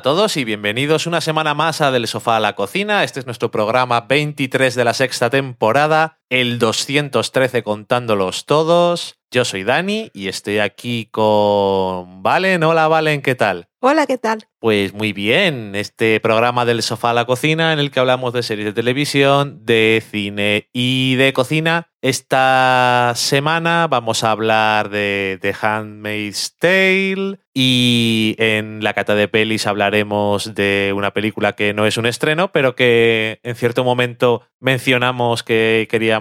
A 0.00 0.02
todos 0.02 0.38
y 0.38 0.44
bienvenidos 0.46 1.06
una 1.06 1.20
semana 1.20 1.52
más 1.52 1.82
a 1.82 1.90
Del 1.90 2.06
Sofá 2.06 2.36
a 2.36 2.40
la 2.40 2.54
Cocina. 2.54 3.04
Este 3.04 3.20
es 3.20 3.26
nuestro 3.26 3.50
programa 3.50 4.00
23 4.08 4.74
de 4.74 4.82
la 4.82 4.94
sexta 4.94 5.28
temporada, 5.28 6.19
el 6.30 6.60
213 6.60 7.62
contándolos 7.62 8.46
todos. 8.46 9.16
Yo 9.32 9.44
soy 9.44 9.64
Dani 9.64 10.10
y 10.14 10.28
estoy 10.28 10.58
aquí 10.58 11.08
con 11.10 12.22
Valen. 12.22 12.62
Hola 12.62 12.88
Valen, 12.88 13.20
¿qué 13.20 13.34
tal? 13.34 13.68
Hola, 13.82 14.06
¿qué 14.06 14.18
tal? 14.18 14.46
Pues 14.58 14.92
muy 14.92 15.14
bien, 15.14 15.74
este 15.74 16.20
programa 16.20 16.66
del 16.66 16.82
sofá 16.82 17.10
a 17.10 17.14
la 17.14 17.24
cocina 17.24 17.72
en 17.72 17.78
el 17.78 17.90
que 17.90 17.98
hablamos 17.98 18.34
de 18.34 18.42
series 18.42 18.66
de 18.66 18.72
televisión, 18.74 19.64
de 19.64 20.02
cine 20.06 20.68
y 20.74 21.14
de 21.14 21.32
cocina. 21.32 21.88
Esta 22.02 23.14
semana 23.16 23.86
vamos 23.88 24.22
a 24.22 24.32
hablar 24.32 24.90
de 24.90 25.38
The 25.40 25.54
Handmaid's 25.58 26.56
Tale 26.58 27.38
y 27.54 28.34
en 28.38 28.84
la 28.84 28.92
cata 28.92 29.14
de 29.14 29.28
pelis 29.28 29.66
hablaremos 29.66 30.54
de 30.54 30.92
una 30.94 31.12
película 31.12 31.54
que 31.54 31.72
no 31.72 31.86
es 31.86 31.96
un 31.96 32.04
estreno, 32.04 32.52
pero 32.52 32.74
que 32.74 33.40
en 33.42 33.54
cierto 33.54 33.82
momento 33.82 34.42
mencionamos 34.60 35.42
que 35.42 35.88
queríamos 35.90 36.19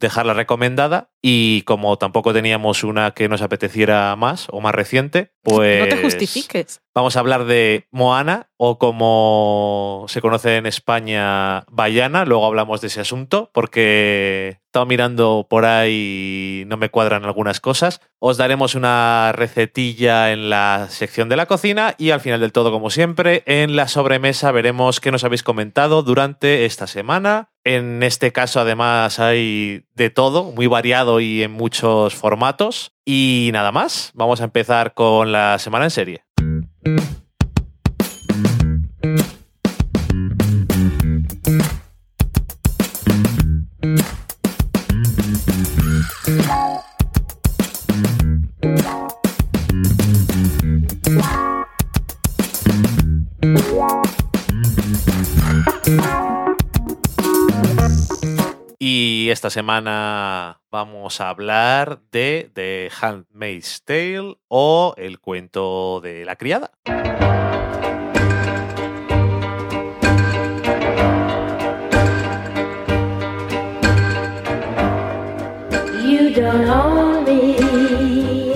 dejarla 0.00 0.34
recomendada 0.34 1.10
y 1.22 1.62
como 1.62 1.98
tampoco 1.98 2.32
teníamos 2.32 2.82
una 2.84 3.12
que 3.12 3.28
nos 3.28 3.42
apeteciera 3.42 4.14
más 4.16 4.46
o 4.50 4.60
más 4.60 4.74
reciente, 4.74 5.32
pues... 5.42 5.80
No 5.80 5.88
te 5.88 6.02
justifiques. 6.02 6.80
Vamos 6.94 7.16
a 7.16 7.20
hablar 7.20 7.44
de 7.44 7.86
Moana 7.90 8.48
o 8.56 8.78
como 8.78 10.04
se 10.08 10.20
conoce 10.20 10.56
en 10.56 10.66
España, 10.66 11.64
Bayana. 11.70 12.24
Luego 12.24 12.46
hablamos 12.46 12.80
de 12.80 12.88
ese 12.88 13.00
asunto 13.00 13.50
porque 13.54 14.48
he 14.48 14.60
estado 14.66 14.86
mirando 14.86 15.46
por 15.48 15.64
ahí 15.66 16.60
y 16.60 16.64
no 16.66 16.76
me 16.76 16.90
cuadran 16.90 17.24
algunas 17.24 17.60
cosas. 17.60 18.00
Os 18.18 18.36
daremos 18.36 18.74
una 18.74 19.32
recetilla 19.32 20.32
en 20.32 20.50
la 20.50 20.86
sección 20.90 21.28
de 21.28 21.36
la 21.36 21.46
cocina 21.46 21.94
y 21.96 22.10
al 22.10 22.20
final 22.20 22.40
del 22.40 22.52
todo, 22.52 22.70
como 22.70 22.90
siempre, 22.90 23.42
en 23.46 23.76
la 23.76 23.88
sobremesa 23.88 24.52
veremos 24.52 25.00
qué 25.00 25.10
nos 25.10 25.24
habéis 25.24 25.42
comentado 25.42 26.02
durante 26.02 26.64
esta 26.64 26.86
semana. 26.86 27.50
En 27.64 28.02
este 28.02 28.32
caso, 28.32 28.60
además, 28.60 29.20
hay 29.20 29.84
de 29.94 30.10
todo, 30.10 30.44
muy 30.52 30.66
variado 30.66 31.09
y 31.18 31.42
en 31.42 31.50
muchos 31.50 32.14
formatos. 32.14 32.92
Y 33.04 33.50
nada 33.52 33.72
más, 33.72 34.12
vamos 34.14 34.40
a 34.40 34.44
empezar 34.44 34.94
con 34.94 35.32
la 35.32 35.58
semana 35.58 35.86
en 35.86 35.90
serie. 35.90 36.24
Esta 59.40 59.48
semana 59.48 60.60
vamos 60.70 61.18
a 61.22 61.30
hablar 61.30 62.00
de 62.12 62.50
The 62.52 62.90
Handmaid's 63.00 63.82
Tale 63.86 64.36
o 64.48 64.92
El 64.98 65.18
cuento 65.18 66.02
de 66.02 66.26
la 66.26 66.36
criada. 66.36 66.72
You 76.04 76.34
don't 76.34 76.68
own 76.68 77.24
me. 77.24 78.52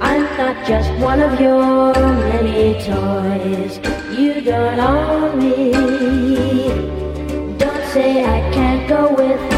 I'm 0.00 0.22
not 0.38 0.64
just 0.64 0.88
one 1.02 1.20
of 1.20 1.40
your 1.40 1.92
many 2.30 2.74
toys. 2.84 3.80
You 4.16 4.42
don't 4.42 4.78
own 4.78 5.38
me. 5.40 5.72
Don't 7.58 7.84
say 7.92 8.24
I 8.24 8.48
can't 8.52 8.88
go 8.88 9.12
with 9.16 9.57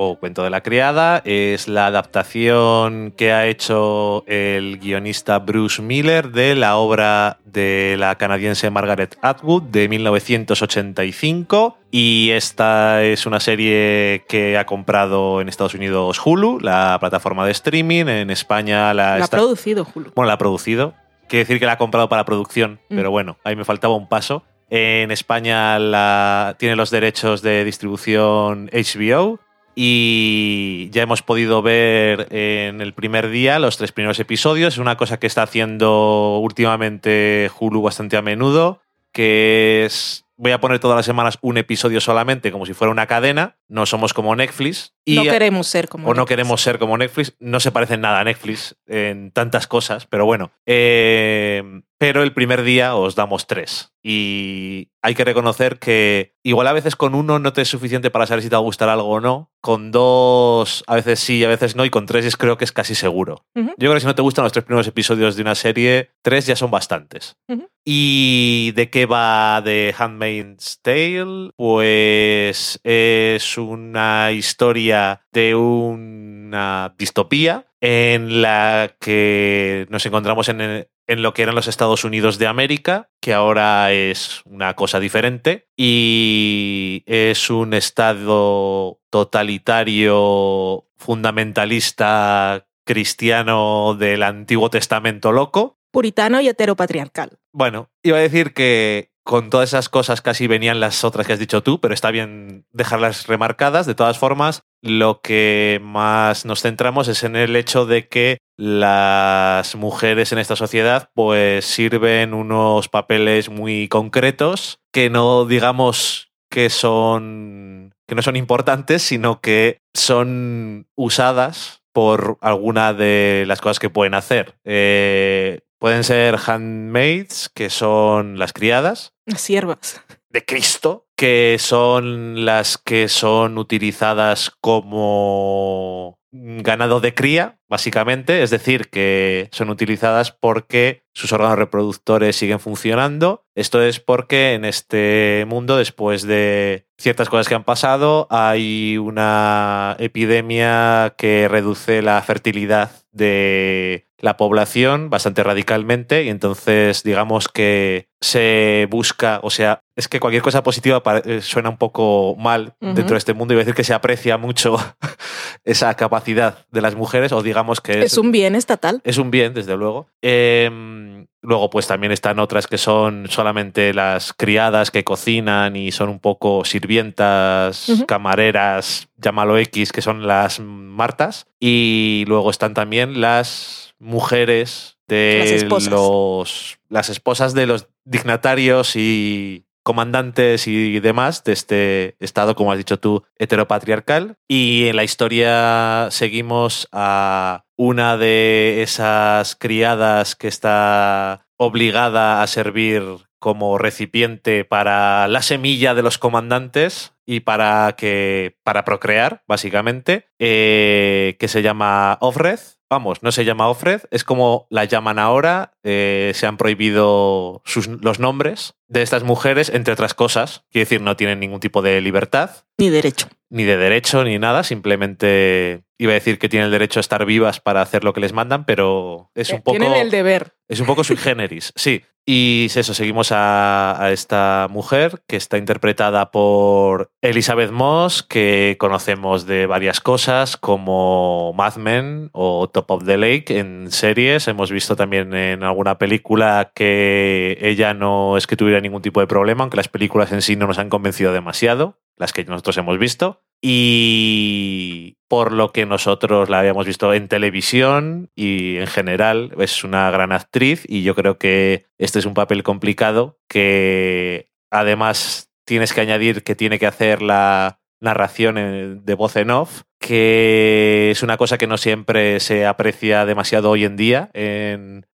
o 0.00 0.16
Cuento 0.16 0.44
de 0.44 0.50
la 0.50 0.60
Criada 0.60 1.20
es 1.24 1.66
la 1.66 1.86
adaptación 1.86 3.12
que 3.16 3.32
ha 3.32 3.46
hecho 3.48 4.22
el 4.28 4.78
guionista 4.78 5.40
Bruce 5.40 5.82
Miller 5.82 6.30
de 6.30 6.54
la 6.54 6.76
obra 6.76 7.38
de 7.44 7.96
la 7.98 8.14
canadiense 8.14 8.70
Margaret 8.70 9.18
Atwood 9.22 9.64
de 9.64 9.88
1985 9.88 11.78
y 11.90 12.30
esta 12.30 13.02
es 13.02 13.26
una 13.26 13.40
serie 13.40 14.24
que 14.28 14.56
ha 14.56 14.66
comprado 14.66 15.40
en 15.40 15.48
Estados 15.48 15.74
Unidos 15.74 16.20
Hulu, 16.24 16.60
la 16.60 16.96
plataforma 17.00 17.44
de 17.44 17.52
streaming, 17.52 18.06
en 18.06 18.30
España 18.30 18.94
la, 18.94 19.18
La 19.18 19.24
ha 19.24 19.28
producido, 19.28 19.84
Hulu. 19.94 20.12
bueno, 20.14 20.28
la 20.28 20.34
ha 20.34 20.38
producido. 20.38 20.94
Quiere 21.28 21.44
decir 21.44 21.58
que 21.58 21.66
la 21.66 21.72
ha 21.72 21.78
comprado 21.78 22.08
para 22.08 22.24
producción, 22.24 22.78
Mm. 22.88 22.94
pero 22.96 23.10
bueno, 23.10 23.36
ahí 23.44 23.56
me 23.56 23.64
faltaba 23.64 23.96
un 23.96 24.08
paso. 24.08 24.44
En 24.70 25.10
España 25.10 25.78
la, 25.78 26.54
tiene 26.58 26.76
los 26.76 26.90
derechos 26.90 27.42
de 27.42 27.64
distribución 27.64 28.68
HBO 28.72 29.40
y 29.80 30.90
ya 30.90 31.02
hemos 31.02 31.22
podido 31.22 31.62
ver 31.62 32.26
en 32.34 32.80
el 32.80 32.94
primer 32.94 33.28
día 33.30 33.60
los 33.60 33.76
tres 33.76 33.92
primeros 33.92 34.18
episodios. 34.18 34.74
Es 34.74 34.78
una 34.78 34.96
cosa 34.96 35.20
que 35.20 35.28
está 35.28 35.44
haciendo 35.44 36.38
últimamente 36.38 37.48
Hulu 37.56 37.80
bastante 37.80 38.16
a 38.16 38.22
menudo, 38.22 38.80
que 39.12 39.84
es... 39.84 40.24
Voy 40.36 40.50
a 40.50 40.60
poner 40.60 40.80
todas 40.80 40.96
las 40.96 41.06
semanas 41.06 41.38
un 41.42 41.58
episodio 41.58 42.00
solamente, 42.00 42.50
como 42.50 42.66
si 42.66 42.74
fuera 42.74 42.90
una 42.90 43.06
cadena. 43.06 43.56
No 43.68 43.86
somos 43.86 44.14
como 44.14 44.34
Netflix. 44.34 44.94
Y 45.08 45.16
no 45.16 45.22
queremos 45.24 45.66
ser 45.66 45.88
como 45.88 46.08
o 46.08 46.10
no 46.10 46.14
Netflix. 46.14 46.28
queremos 46.28 46.60
ser 46.60 46.78
como 46.78 46.98
Netflix. 46.98 47.34
No 47.40 47.60
se 47.60 47.72
parecen 47.72 48.00
nada 48.00 48.20
a 48.20 48.24
Netflix 48.24 48.76
en 48.86 49.30
tantas 49.30 49.66
cosas, 49.66 50.06
pero 50.06 50.26
bueno. 50.26 50.50
Eh, 50.66 51.82
pero 51.98 52.22
el 52.22 52.32
primer 52.32 52.62
día 52.62 52.94
os 52.94 53.16
damos 53.16 53.46
tres. 53.46 53.92
Y 54.02 54.90
hay 55.02 55.14
que 55.14 55.24
reconocer 55.24 55.78
que 55.78 56.36
igual 56.44 56.68
a 56.68 56.72
veces 56.72 56.94
con 56.94 57.14
uno 57.14 57.40
no 57.40 57.52
te 57.52 57.62
es 57.62 57.68
suficiente 57.68 58.10
para 58.10 58.26
saber 58.26 58.42
si 58.42 58.48
te 58.48 58.54
va 58.54 58.60
a 58.60 58.62
gustar 58.62 58.88
algo 58.88 59.08
o 59.08 59.20
no. 59.20 59.50
Con 59.60 59.90
dos 59.90 60.84
a 60.86 60.94
veces 60.94 61.18
sí, 61.18 61.44
a 61.44 61.48
veces 61.48 61.74
no. 61.74 61.84
Y 61.84 61.90
con 61.90 62.06
tres 62.06 62.24
es, 62.24 62.36
creo 62.36 62.56
que 62.56 62.64
es 62.64 62.72
casi 62.72 62.94
seguro. 62.94 63.44
Yo 63.54 63.74
creo 63.76 63.94
que 63.94 64.00
si 64.00 64.06
no 64.06 64.14
te 64.14 64.22
gustan 64.22 64.44
los 64.44 64.52
tres 64.52 64.64
primeros 64.64 64.86
episodios 64.86 65.34
de 65.34 65.42
una 65.42 65.56
serie, 65.56 66.12
tres 66.22 66.46
ya 66.46 66.54
son 66.54 66.70
bastantes. 66.70 67.36
¿Y 67.84 68.72
de 68.76 68.90
qué 68.90 69.06
va 69.06 69.60
The 69.64 69.94
Handmaid's 69.98 70.80
Tale? 70.82 71.50
Pues 71.56 72.78
es 72.84 73.58
una 73.58 74.30
historia 74.30 74.97
de 75.32 75.54
una 75.54 76.94
distopía 76.98 77.66
en 77.80 78.42
la 78.42 78.96
que 79.00 79.86
nos 79.90 80.04
encontramos 80.06 80.48
en, 80.48 80.88
en 81.06 81.22
lo 81.22 81.32
que 81.32 81.42
eran 81.42 81.54
los 81.54 81.68
Estados 81.68 82.04
Unidos 82.04 82.38
de 82.38 82.46
América, 82.46 83.10
que 83.20 83.34
ahora 83.34 83.92
es 83.92 84.42
una 84.44 84.74
cosa 84.74 85.00
diferente, 85.00 85.68
y 85.76 87.02
es 87.06 87.50
un 87.50 87.74
estado 87.74 89.00
totalitario, 89.10 90.86
fundamentalista, 90.96 92.66
cristiano 92.84 93.94
del 93.98 94.22
Antiguo 94.22 94.70
Testamento 94.70 95.32
loco, 95.32 95.78
Puritano 95.90 96.40
y 96.40 96.48
heteropatriarcal. 96.48 97.38
bueno, 97.52 97.90
iba 98.02 98.18
a 98.18 98.20
decir 98.20 98.52
que 98.52 99.10
con 99.28 99.50
todas 99.50 99.68
esas 99.68 99.90
cosas 99.90 100.22
casi 100.22 100.46
venían 100.46 100.80
las 100.80 101.04
otras 101.04 101.26
que 101.26 101.34
has 101.34 101.38
dicho 101.38 101.62
tú, 101.62 101.82
pero 101.82 101.92
está 101.92 102.10
bien 102.10 102.64
dejarlas 102.72 103.26
remarcadas. 103.26 103.84
De 103.84 103.94
todas 103.94 104.18
formas, 104.18 104.62
lo 104.80 105.20
que 105.20 105.80
más 105.82 106.46
nos 106.46 106.62
centramos 106.62 107.08
es 107.08 107.22
en 107.24 107.36
el 107.36 107.54
hecho 107.54 107.84
de 107.84 108.08
que 108.08 108.38
las 108.56 109.76
mujeres 109.76 110.32
en 110.32 110.38
esta 110.38 110.56
sociedad 110.56 111.10
pues 111.12 111.66
sirven 111.66 112.32
unos 112.32 112.88
papeles 112.88 113.50
muy 113.50 113.86
concretos 113.88 114.78
que 114.94 115.10
no 115.10 115.44
digamos 115.44 116.32
que 116.50 116.70
son 116.70 117.92
que 118.06 118.14
no 118.14 118.22
son 118.22 118.36
importantes, 118.36 119.02
sino 119.02 119.42
que 119.42 119.82
son 119.92 120.86
usadas 120.94 121.82
por 121.92 122.38
alguna 122.40 122.94
de 122.94 123.44
las 123.46 123.60
cosas 123.60 123.78
que 123.78 123.90
pueden 123.90 124.14
hacer. 124.14 124.54
Eh, 124.64 125.60
pueden 125.78 126.04
ser 126.04 126.36
handmaids, 126.46 127.50
que 127.54 127.70
son 127.70 128.38
las 128.38 128.52
criadas, 128.52 129.12
Las 129.26 129.40
siervas. 129.40 130.02
de 130.30 130.44
Cristo, 130.44 131.06
que 131.16 131.56
son 131.58 132.44
las 132.44 132.78
que 132.78 133.08
son 133.08 133.58
utilizadas 133.58 134.52
como 134.60 136.18
ganado 136.30 137.00
de 137.00 137.14
cría, 137.14 137.58
básicamente, 137.68 138.42
es 138.42 138.50
decir, 138.50 138.90
que 138.90 139.48
son 139.52 139.70
utilizadas 139.70 140.30
porque 140.30 141.04
sus 141.14 141.32
órganos 141.32 141.58
reproductores 141.58 142.36
siguen 142.36 142.60
funcionando. 142.60 143.46
Esto 143.54 143.82
es 143.82 143.98
porque 144.00 144.52
en 144.52 144.64
este 144.64 145.46
mundo, 145.48 145.76
después 145.76 146.22
de 146.26 146.86
ciertas 146.98 147.28
cosas 147.28 147.48
que 147.48 147.54
han 147.54 147.64
pasado, 147.64 148.26
hay 148.30 148.98
una 148.98 149.96
epidemia 149.98 151.14
que 151.16 151.48
reduce 151.48 152.02
la 152.02 152.20
fertilidad 152.22 152.90
de 153.12 154.07
la 154.20 154.36
población 154.36 155.10
bastante 155.10 155.42
radicalmente 155.42 156.24
y 156.24 156.28
entonces 156.28 157.02
digamos 157.02 157.48
que 157.48 158.08
se 158.20 158.88
busca, 158.90 159.38
o 159.42 159.50
sea, 159.50 159.82
es 159.94 160.08
que 160.08 160.18
cualquier 160.18 160.42
cosa 160.42 160.62
positiva 160.62 161.02
eh, 161.24 161.40
suena 161.40 161.68
un 161.68 161.76
poco 161.76 162.34
mal 162.36 162.74
dentro 162.80 163.14
de 163.14 163.18
este 163.18 163.34
mundo 163.34 163.54
y 163.54 163.56
voy 163.56 163.62
a 163.62 163.64
decir 163.64 163.76
que 163.76 163.84
se 163.84 163.94
aprecia 163.94 164.36
mucho 164.38 164.76
esa 165.64 165.94
capacidad 165.94 166.66
de 166.70 166.80
las 166.80 166.96
mujeres 166.96 167.30
o 167.32 167.42
digamos 167.42 167.80
que 167.80 168.00
Es 168.00 168.18
un 168.18 168.32
bien 168.32 168.56
estatal. 168.56 169.00
es 169.04 169.18
un 169.18 169.30
bien, 169.30 169.54
desde 169.54 169.76
luego. 169.76 170.08
Em, 170.20 171.26
luego, 171.42 171.70
pues 171.70 171.86
también 171.86 172.12
están 172.12 172.40
otras 172.40 172.66
que 172.66 172.78
son 172.78 173.26
solamente 173.28 173.94
las 173.94 174.32
criadas 174.32 174.90
que 174.90 175.04
cocinan 175.04 175.76
y 175.76 175.92
son 175.92 176.08
un 176.08 176.18
poco 176.18 176.64
sirvientas, 176.64 178.04
camareras, 178.08 179.08
llámalo 179.16 179.58
X, 179.58 179.92
que 179.92 180.02
son 180.02 180.26
las 180.26 180.58
martas. 180.60 181.46
Y 181.60 182.24
luego 182.26 182.50
están 182.50 182.74
también 182.74 183.20
las 183.20 183.87
mujeres 183.98 184.98
de 185.06 185.38
Las 185.40 185.50
esposas. 185.50 185.92
los. 185.92 186.78
las 186.88 187.08
esposas 187.08 187.54
de 187.54 187.66
los 187.66 187.88
dignatarios 188.04 188.96
y 188.96 189.64
comandantes 189.82 190.66
y 190.68 191.00
demás 191.00 191.44
de 191.44 191.52
este 191.52 192.16
estado, 192.20 192.54
como 192.54 192.72
has 192.72 192.78
dicho 192.78 192.98
tú, 192.98 193.24
heteropatriarcal. 193.38 194.36
Y 194.46 194.86
en 194.88 194.96
la 194.96 195.04
historia 195.04 196.08
seguimos 196.10 196.88
a 196.92 197.64
una 197.74 198.18
de 198.18 198.82
esas 198.82 199.56
criadas 199.56 200.36
que 200.36 200.48
está 200.48 201.46
obligada 201.56 202.42
a 202.42 202.46
servir 202.46 203.02
como 203.38 203.78
recipiente 203.78 204.64
para 204.64 205.26
la 205.28 205.40
semilla 205.42 205.94
de 205.94 206.02
los 206.02 206.18
comandantes 206.18 207.14
y 207.24 207.40
para 207.40 207.94
que 207.96 208.56
para 208.64 208.84
procrear 208.84 209.42
básicamente 209.46 210.26
eh, 210.38 211.36
que 211.38 211.48
se 211.48 211.62
llama 211.62 212.18
Ofred 212.20 212.58
vamos 212.90 213.22
no 213.22 213.32
se 213.32 213.44
llama 213.44 213.68
Ofred 213.68 214.02
es 214.10 214.24
como 214.24 214.66
la 214.70 214.84
llaman 214.84 215.18
ahora 215.18 215.72
eh, 215.82 216.32
se 216.34 216.46
han 216.46 216.56
prohibido 216.56 217.62
sus, 217.64 217.86
los 217.88 218.18
nombres 218.18 218.74
de 218.88 219.02
estas 219.02 219.22
mujeres 219.24 219.68
entre 219.68 219.92
otras 219.92 220.14
cosas 220.14 220.64
quiere 220.70 220.84
decir 220.84 221.00
no 221.02 221.16
tienen 221.16 221.40
ningún 221.40 221.60
tipo 221.60 221.82
de 221.82 222.00
libertad 222.00 222.50
Ni 222.78 222.88
derecho. 222.90 223.28
ni 223.50 223.64
de 223.64 223.76
derecho 223.76 224.24
ni 224.24 224.38
nada, 224.38 224.62
simplemente 224.62 225.82
iba 225.98 226.12
a 226.12 226.14
decir 226.14 226.38
que 226.38 226.48
tienen 226.48 226.66
el 226.66 226.72
derecho 226.72 227.00
a 227.00 227.02
estar 227.02 227.24
vivas 227.24 227.60
para 227.60 227.82
hacer 227.82 228.04
lo 228.04 228.12
que 228.12 228.20
les 228.20 228.32
mandan, 228.32 228.64
pero 228.64 229.30
es 229.34 229.50
un 229.50 229.56
Eh, 229.56 229.62
poco 229.64 229.78
Tienen 229.78 229.98
el 230.00 230.10
deber. 230.10 230.52
es 230.68 230.80
un 230.80 230.86
poco 230.86 231.02
sui 231.04 231.16
generis, 231.16 231.72
sí. 231.76 232.02
Y 232.30 232.66
es 232.66 232.76
eso, 232.76 232.92
seguimos 232.92 233.32
a, 233.32 234.04
a 234.04 234.12
esta 234.12 234.66
mujer 234.68 235.22
que 235.26 235.36
está 235.36 235.56
interpretada 235.56 236.30
por 236.30 237.10
Elizabeth 237.22 237.70
Moss, 237.70 238.22
que 238.22 238.76
conocemos 238.78 239.46
de 239.46 239.64
varias 239.64 240.02
cosas 240.02 240.58
como 240.58 241.54
Mad 241.54 241.76
Men 241.76 242.28
o 242.34 242.68
Top 242.68 242.90
of 242.90 243.06
the 243.06 243.16
Lake 243.16 243.58
en 243.58 243.90
series. 243.90 244.46
Hemos 244.46 244.70
visto 244.70 244.94
también 244.94 245.32
en 245.32 245.62
alguna 245.62 245.96
película 245.96 246.70
que 246.74 247.56
ella 247.62 247.94
no 247.94 248.36
es 248.36 248.46
que 248.46 248.56
tuviera 248.56 248.82
ningún 248.82 249.00
tipo 249.00 249.20
de 249.20 249.26
problema, 249.26 249.62
aunque 249.62 249.78
las 249.78 249.88
películas 249.88 250.30
en 250.30 250.42
sí 250.42 250.54
no 250.54 250.66
nos 250.66 250.78
han 250.78 250.90
convencido 250.90 251.32
demasiado, 251.32 251.98
las 252.18 252.34
que 252.34 252.44
nosotros 252.44 252.76
hemos 252.76 252.98
visto. 252.98 253.40
Y 253.60 255.16
por 255.28 255.52
lo 255.52 255.72
que 255.72 255.84
nosotros 255.86 256.48
la 256.48 256.60
habíamos 256.60 256.86
visto 256.86 257.12
en 257.12 257.28
televisión 257.28 258.30
y 258.34 258.76
en 258.76 258.86
general 258.86 259.52
es 259.58 259.84
una 259.84 260.10
gran 260.10 260.32
actriz 260.32 260.84
y 260.88 261.02
yo 261.02 261.14
creo 261.14 261.38
que 261.38 261.84
este 261.98 262.18
es 262.18 262.24
un 262.26 262.34
papel 262.34 262.62
complicado 262.62 263.38
que 263.48 264.48
además 264.70 265.50
tienes 265.66 265.92
que 265.92 266.00
añadir 266.00 266.42
que 266.44 266.54
tiene 266.54 266.78
que 266.78 266.86
hacer 266.86 267.20
la 267.20 267.80
narración 268.00 269.04
de 269.04 269.14
voz 269.14 269.34
en 269.36 269.50
off, 269.50 269.82
que 270.00 271.10
es 271.10 271.22
una 271.24 271.36
cosa 271.36 271.58
que 271.58 271.66
no 271.66 271.76
siempre 271.76 272.38
se 272.40 272.64
aprecia 272.64 273.26
demasiado 273.26 273.70
hoy 273.70 273.84
en 273.84 273.96
día. 273.96 274.30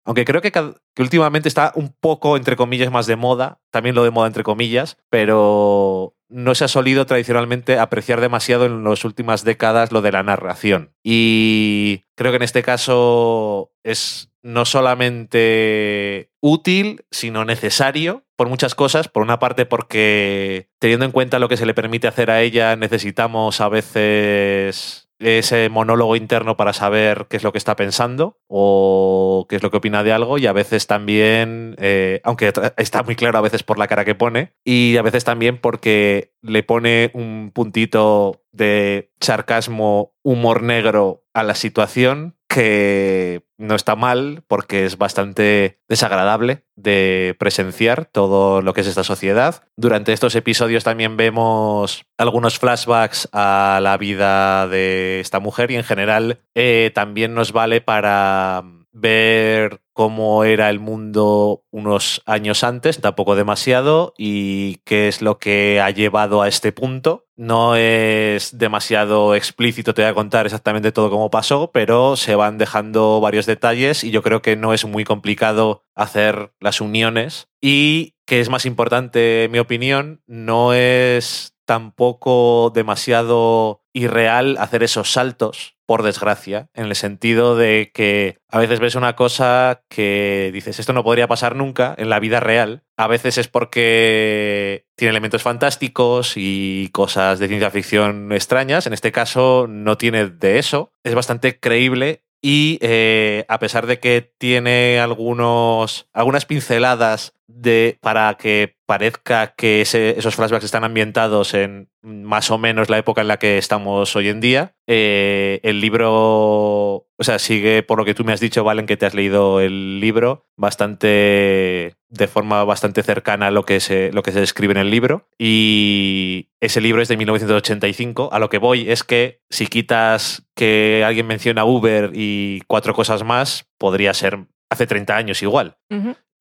aunque 0.06 0.26
creo 0.26 0.42
que, 0.42 0.52
cad- 0.52 0.76
que 0.94 1.02
últimamente 1.02 1.48
está 1.48 1.72
un 1.76 1.96
poco, 2.00 2.36
entre 2.36 2.58
comillas, 2.58 2.92
más 2.92 3.08
de 3.08 3.16
moda, 3.16 3.62
también 3.72 3.96
lo 3.96 4.04
de 4.04 4.12
moda, 4.12 4.28
entre 4.28 4.44
comillas, 4.44 4.98
pero 5.10 6.14
no 6.34 6.56
se 6.56 6.66
ha 6.66 6.68
solido 6.68 7.06
tradicionalmente 7.06 7.78
apreciar 7.78 8.20
demasiado 8.20 8.66
en 8.66 8.84
las 8.84 9.06
últimas 9.06 9.44
décadas 9.44 9.92
lo 9.92 10.02
de 10.02 10.12
la 10.12 10.24
narración. 10.24 10.92
Y 11.04 12.06
creo 12.16 12.32
que 12.32 12.38
en 12.38 12.44
este 12.44 12.64
caso 12.64 13.72
es 13.84 14.32
no 14.42 14.66
solamente 14.66 16.32
útil, 16.42 17.06
sino 17.12 17.46
necesario 17.46 18.24
por 18.36 18.50
muchas 18.50 18.74
cosas. 18.74 19.08
Por 19.10 19.22
una 19.22 19.40
parte, 19.40 19.68
porque 19.68 20.70
teniendo 20.80 21.06
en 21.06 21.12
cuenta 21.12 21.38
lo 21.38 21.50
que 21.50 21.58
se 21.58 21.68
le 21.68 21.76
permite 21.76 22.08
hacer 22.08 22.32
a 22.32 22.42
ella, 22.42 22.76
necesitamos 22.76 23.62
a 23.62 23.70
veces 23.70 25.03
ese 25.26 25.70
monólogo 25.70 26.16
interno 26.16 26.58
para 26.58 26.74
saber 26.74 27.28
qué 27.30 27.38
es 27.38 27.44
lo 27.44 27.52
que 27.52 27.58
está 27.58 27.76
pensando 27.76 28.38
o 28.48 29.46
qué 29.50 29.58
es 29.58 29.64
lo 29.64 29.72
que 29.72 29.78
opina 29.78 30.04
de 30.04 30.14
algo 30.14 30.38
y 30.38 30.48
a 30.48 30.54
veces 30.54 30.88
también, 30.88 31.76
eh, 31.80 32.22
aunque 32.24 32.52
está 32.78 33.04
muy 33.04 33.16
claro 33.16 33.38
a 33.38 33.42
veces 33.42 33.64
por 33.64 33.78
la 33.78 33.88
cara 33.88 34.06
que 34.06 34.16
pone 34.16 34.54
y 34.64 34.98
a 34.98 35.02
veces 35.02 35.24
también 35.24 35.58
porque 35.60 36.34
le 36.42 36.64
pone 36.64 37.12
un 37.14 37.52
puntito 37.54 38.44
de 38.52 39.12
sarcasmo, 39.20 40.13
humor 40.24 40.64
negro 40.64 41.24
a 41.34 41.44
la 41.44 41.56
situación 41.56 42.36
que 42.48 43.44
no 43.58 43.74
está 43.76 43.96
mal 43.96 44.44
porque 44.48 44.86
es 44.86 44.98
bastante 44.98 45.80
desagradable 45.90 46.66
de 46.76 47.36
presenciar 47.40 48.06
todo 48.06 48.62
lo 48.62 48.74
que 48.74 48.82
es 48.82 48.88
esta 48.88 49.04
sociedad. 49.04 49.64
Durante 49.76 50.14
estos 50.14 50.36
episodios 50.36 50.84
también 50.84 51.18
vemos 51.18 52.06
algunos 52.18 52.60
flashbacks 52.60 53.28
a 53.32 53.80
la 53.82 53.98
vida 53.98 54.68
de 54.68 55.20
esta 55.20 55.40
mujer 55.40 55.72
y 55.72 55.76
en 55.76 55.84
general 55.84 56.42
eh, 56.54 56.92
también 56.94 57.34
nos 57.34 57.54
vale 57.54 57.82
para 57.82 58.64
ver 58.92 59.82
cómo 59.92 60.44
era 60.44 60.70
el 60.70 60.80
mundo 60.80 61.64
unos 61.72 62.22
años 62.26 62.64
antes, 62.64 63.02
tampoco 63.02 63.36
demasiado, 63.36 64.14
y 64.18 64.78
qué 64.86 65.08
es 65.08 65.22
lo 65.22 65.40
que 65.40 65.82
ha 65.82 65.90
llevado 65.90 66.42
a 66.42 66.48
este 66.48 66.72
punto. 66.72 67.23
No 67.36 67.76
es 67.76 68.58
demasiado 68.58 69.34
explícito, 69.34 69.94
te 69.94 70.04
voy 70.04 70.12
a 70.12 70.14
contar 70.14 70.46
exactamente 70.46 70.92
todo 70.92 71.10
cómo 71.10 71.32
pasó, 71.32 71.72
pero 71.72 72.16
se 72.16 72.36
van 72.36 72.58
dejando 72.58 73.20
varios 73.22 73.46
detalles 73.46 74.04
y 74.04 74.12
yo 74.12 74.22
creo 74.22 74.42
que 74.42 74.56
no 74.56 74.74
es 74.74 74.86
muy 74.86 75.04
complicado 75.04 75.84
hacer 75.96 76.54
las 76.60 76.80
uniones. 76.80 77.48
Y 77.60 78.16
que 78.26 78.40
es 78.40 78.50
más 78.50 78.66
importante, 78.66 79.46
en 79.46 79.52
mi 79.52 79.60
opinión, 79.60 80.22
no 80.28 80.74
es 80.74 81.56
tampoco 81.66 82.72
demasiado 82.74 83.82
irreal 83.94 84.58
hacer 84.60 84.84
esos 84.84 85.12
saltos, 85.12 85.73
por 85.86 86.04
desgracia, 86.04 86.70
en 86.74 86.86
el 86.86 86.96
sentido 86.96 87.56
de 87.56 87.92
que 87.94 88.38
a 88.50 88.60
veces 88.60 88.80
ves 88.80 88.96
una 88.96 89.16
cosa 89.16 89.84
que 89.90 90.52
dices, 90.54 90.80
esto 90.80 90.94
no 90.94 91.04
podría 91.04 91.28
pasar 91.28 91.56
nunca 91.56 91.94
en 91.98 92.10
la 92.10 92.20
vida 92.20 92.40
real. 92.40 92.84
A 92.98 93.08
veces 93.08 93.38
es 93.38 93.48
porque 93.48 94.86
tiene 94.96 95.12
elementos 95.12 95.44
fantásticos 95.44 96.34
y 96.36 96.90
cosas 96.94 97.40
de 97.40 97.48
ciencia 97.48 97.72
ficción 97.72 98.32
extrañas. 98.32 98.88
En 98.88 98.94
este 98.94 99.12
caso 99.12 99.68
no 99.68 99.98
tiene 99.98 100.28
de 100.28 100.60
eso. 100.60 100.92
Es 101.04 101.16
bastante 101.16 101.60
creíble 101.60 102.24
y 102.46 102.78
eh, 102.82 103.46
a 103.48 103.58
pesar 103.58 103.88
de 103.88 104.00
que 104.00 104.34
tiene 104.38 105.00
algunos, 105.00 106.10
algunas 106.12 106.46
pinceladas 106.46 107.34
de, 107.48 107.98
para 108.02 108.36
que 108.36 108.76
parezca 108.86 109.54
que 109.56 109.82
esos 109.82 110.36
flashbacks 110.36 110.66
están 110.66 110.84
ambientados 110.84 111.54
en 111.54 111.90
más 112.02 112.52
o 112.52 112.58
menos 112.58 112.90
la 112.90 112.98
época 112.98 113.22
en 113.22 113.28
la 113.28 113.38
que 113.38 113.58
estamos 113.58 114.16
hoy 114.16 114.30
en 114.30 114.42
día, 114.42 114.76
eh, 114.88 115.60
el 115.64 115.80
libro, 115.80 116.12
o 116.12 117.24
sea, 117.24 117.40
sigue 117.40 117.82
por 117.82 117.98
lo 117.98 118.06
que 118.06 118.14
tú 118.14 118.24
me 118.24 118.34
has 118.34 118.40
dicho, 118.40 118.64
Valen, 118.64 118.86
que 118.86 118.98
te 118.98 119.06
has 119.06 119.14
leído 119.14 119.62
el 119.62 120.00
libro, 120.00 120.48
bastante 120.58 121.96
de 122.10 122.28
forma 122.28 122.64
bastante 122.64 123.02
cercana 123.02 123.48
a 123.48 123.52
lo 123.52 123.66
que 123.66 123.80
se, 123.80 124.12
lo 124.12 124.22
que 124.22 124.32
se 124.32 124.40
describe 124.40 124.74
en 124.74 124.78
el 124.78 124.92
libro. 124.92 125.28
Y 125.38 126.50
ese 126.62 126.82
libro 126.82 127.02
es 127.02 127.08
de 127.08 127.18
1985. 127.18 128.30
A 128.32 128.40
lo 128.40 128.50
que 128.50 128.60
voy 128.60 128.90
es 128.92 129.04
que 129.04 129.42
si 129.50 129.66
quitas 129.68 130.46
que 130.56 131.04
alguien 131.06 131.26
menciona 131.26 131.66
Uber 131.66 132.12
y 132.14 132.62
cuatro 132.68 132.94
cosas 132.94 133.24
más, 133.24 133.68
podría 133.80 134.14
ser 134.14 134.46
hace 134.70 134.88
30 134.88 135.16
años 135.16 135.42
igual. 135.42 135.78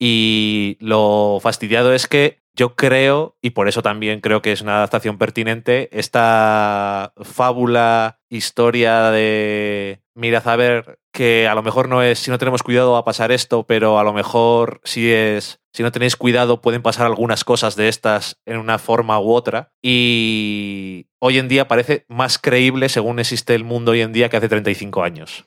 Y 0.04 0.78
lo 0.80 1.38
fastidiado 1.40 1.92
es 1.94 2.08
que 2.08 2.42
yo 2.56 2.74
creo, 2.74 3.36
y 3.40 3.50
por 3.50 3.68
eso 3.68 3.82
también 3.82 4.20
creo 4.20 4.42
que 4.42 4.50
es 4.50 4.60
una 4.60 4.78
adaptación 4.78 5.16
pertinente, 5.16 5.88
esta 5.96 7.12
fábula, 7.22 8.18
historia 8.28 9.12
de 9.12 10.02
mirad 10.16 10.48
a 10.48 10.56
ver 10.56 10.98
que 11.12 11.46
a 11.46 11.54
lo 11.54 11.62
mejor 11.62 11.88
no 11.88 12.02
es, 12.02 12.18
si 12.18 12.32
no 12.32 12.38
tenemos 12.38 12.64
cuidado 12.64 12.90
va 12.90 12.98
a 12.98 13.04
pasar 13.04 13.30
esto, 13.30 13.64
pero 13.64 14.00
a 14.00 14.02
lo 14.02 14.12
mejor 14.12 14.80
si 14.82 15.12
es, 15.12 15.60
si 15.72 15.84
no 15.84 15.92
tenéis 15.92 16.16
cuidado 16.16 16.60
pueden 16.60 16.82
pasar 16.82 17.06
algunas 17.06 17.44
cosas 17.44 17.76
de 17.76 17.86
estas 17.86 18.40
en 18.44 18.58
una 18.58 18.80
forma 18.80 19.20
u 19.20 19.32
otra. 19.32 19.70
Y 19.80 21.06
hoy 21.24 21.38
en 21.38 21.46
día 21.46 21.68
parece 21.68 22.04
más 22.08 22.36
creíble 22.36 22.88
según 22.88 23.20
existe 23.20 23.54
el 23.54 23.62
mundo 23.62 23.92
hoy 23.92 24.00
en 24.00 24.12
día 24.12 24.28
que 24.28 24.36
hace 24.36 24.48
35 24.48 25.04
años. 25.04 25.46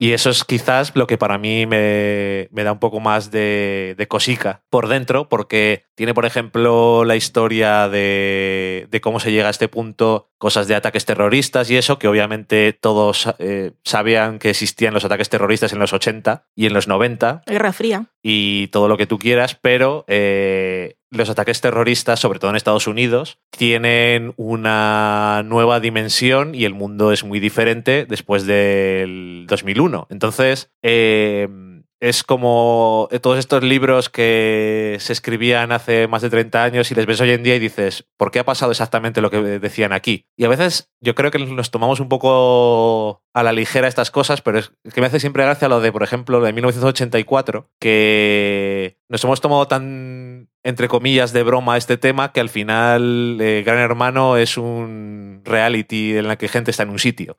Y 0.00 0.10
eso 0.10 0.30
es 0.30 0.42
quizás 0.42 0.90
lo 0.96 1.06
que 1.06 1.16
para 1.16 1.38
mí 1.38 1.64
me, 1.64 2.48
me 2.50 2.64
da 2.64 2.72
un 2.72 2.80
poco 2.80 2.98
más 2.98 3.30
de, 3.30 3.94
de 3.96 4.08
cosica 4.08 4.64
por 4.68 4.88
dentro, 4.88 5.28
porque 5.28 5.84
tiene, 5.94 6.12
por 6.12 6.26
ejemplo, 6.26 7.04
la 7.04 7.14
historia 7.14 7.88
de, 7.88 8.88
de 8.90 9.00
cómo 9.00 9.20
se 9.20 9.30
llega 9.30 9.46
a 9.46 9.50
este 9.50 9.68
punto, 9.68 10.32
cosas 10.38 10.66
de 10.66 10.74
ataques 10.74 11.04
terroristas 11.04 11.70
y 11.70 11.76
eso, 11.76 12.00
que 12.00 12.08
obviamente 12.08 12.72
todos 12.72 13.32
eh, 13.38 13.70
sabían 13.84 14.40
que 14.40 14.50
existían 14.50 14.92
los 14.92 15.04
ataques 15.04 15.28
terroristas 15.28 15.72
en 15.72 15.78
los 15.78 15.92
80 15.92 16.48
y 16.56 16.66
en 16.66 16.74
los 16.74 16.88
90 16.88 17.42
Guerra 17.46 17.72
Fría. 17.72 18.06
y 18.20 18.66
todo 18.68 18.88
lo 18.88 18.96
que 18.96 19.06
tú 19.06 19.20
quieras, 19.20 19.56
pero 19.62 20.04
eh, 20.08 20.96
los 21.14 21.30
ataques 21.30 21.60
terroristas, 21.60 22.20
sobre 22.20 22.38
todo 22.38 22.50
en 22.50 22.56
Estados 22.56 22.86
Unidos, 22.86 23.38
tienen 23.50 24.34
una 24.36 25.42
nueva 25.44 25.80
dimensión 25.80 26.54
y 26.54 26.64
el 26.64 26.74
mundo 26.74 27.12
es 27.12 27.24
muy 27.24 27.40
diferente 27.40 28.06
después 28.06 28.46
del 28.46 29.46
2001. 29.48 30.08
Entonces, 30.10 30.72
eh, 30.82 31.48
es 32.04 32.22
como 32.22 33.08
todos 33.22 33.38
estos 33.38 33.62
libros 33.62 34.10
que 34.10 34.98
se 35.00 35.14
escribían 35.14 35.72
hace 35.72 36.06
más 36.06 36.20
de 36.20 36.28
30 36.28 36.62
años 36.62 36.90
y 36.90 36.94
les 36.94 37.06
ves 37.06 37.18
hoy 37.22 37.30
en 37.30 37.42
día 37.42 37.56
y 37.56 37.58
dices, 37.58 38.06
¿por 38.18 38.30
qué 38.30 38.40
ha 38.40 38.44
pasado 38.44 38.72
exactamente 38.72 39.22
lo 39.22 39.30
que 39.30 39.40
decían 39.40 39.94
aquí? 39.94 40.26
Y 40.36 40.44
a 40.44 40.48
veces 40.48 40.92
yo 41.00 41.14
creo 41.14 41.30
que 41.30 41.38
nos 41.38 41.70
tomamos 41.70 42.00
un 42.00 42.10
poco 42.10 43.22
a 43.32 43.42
la 43.42 43.54
ligera 43.54 43.88
estas 43.88 44.10
cosas, 44.10 44.42
pero 44.42 44.58
es 44.58 44.70
que 44.92 45.00
me 45.00 45.06
hace 45.06 45.18
siempre 45.18 45.44
gracia 45.44 45.68
lo 45.70 45.80
de, 45.80 45.92
por 45.92 46.02
ejemplo, 46.02 46.40
lo 46.40 46.44
de 46.44 46.52
1984, 46.52 47.70
que 47.80 48.98
nos 49.08 49.24
hemos 49.24 49.40
tomado 49.40 49.66
tan, 49.66 50.50
entre 50.64 50.88
comillas, 50.88 51.32
de 51.32 51.42
broma 51.42 51.76
este 51.76 51.96
tema 51.96 52.32
que 52.32 52.40
al 52.40 52.48
final 52.48 53.38
eh, 53.40 53.62
Gran 53.64 53.78
Hermano 53.78 54.36
es 54.36 54.56
un 54.56 55.42
reality 55.44 56.16
en 56.16 56.26
la 56.26 56.36
que 56.36 56.48
gente 56.48 56.70
está 56.70 56.82
en 56.82 56.90
un 56.90 56.98
sitio 56.98 57.38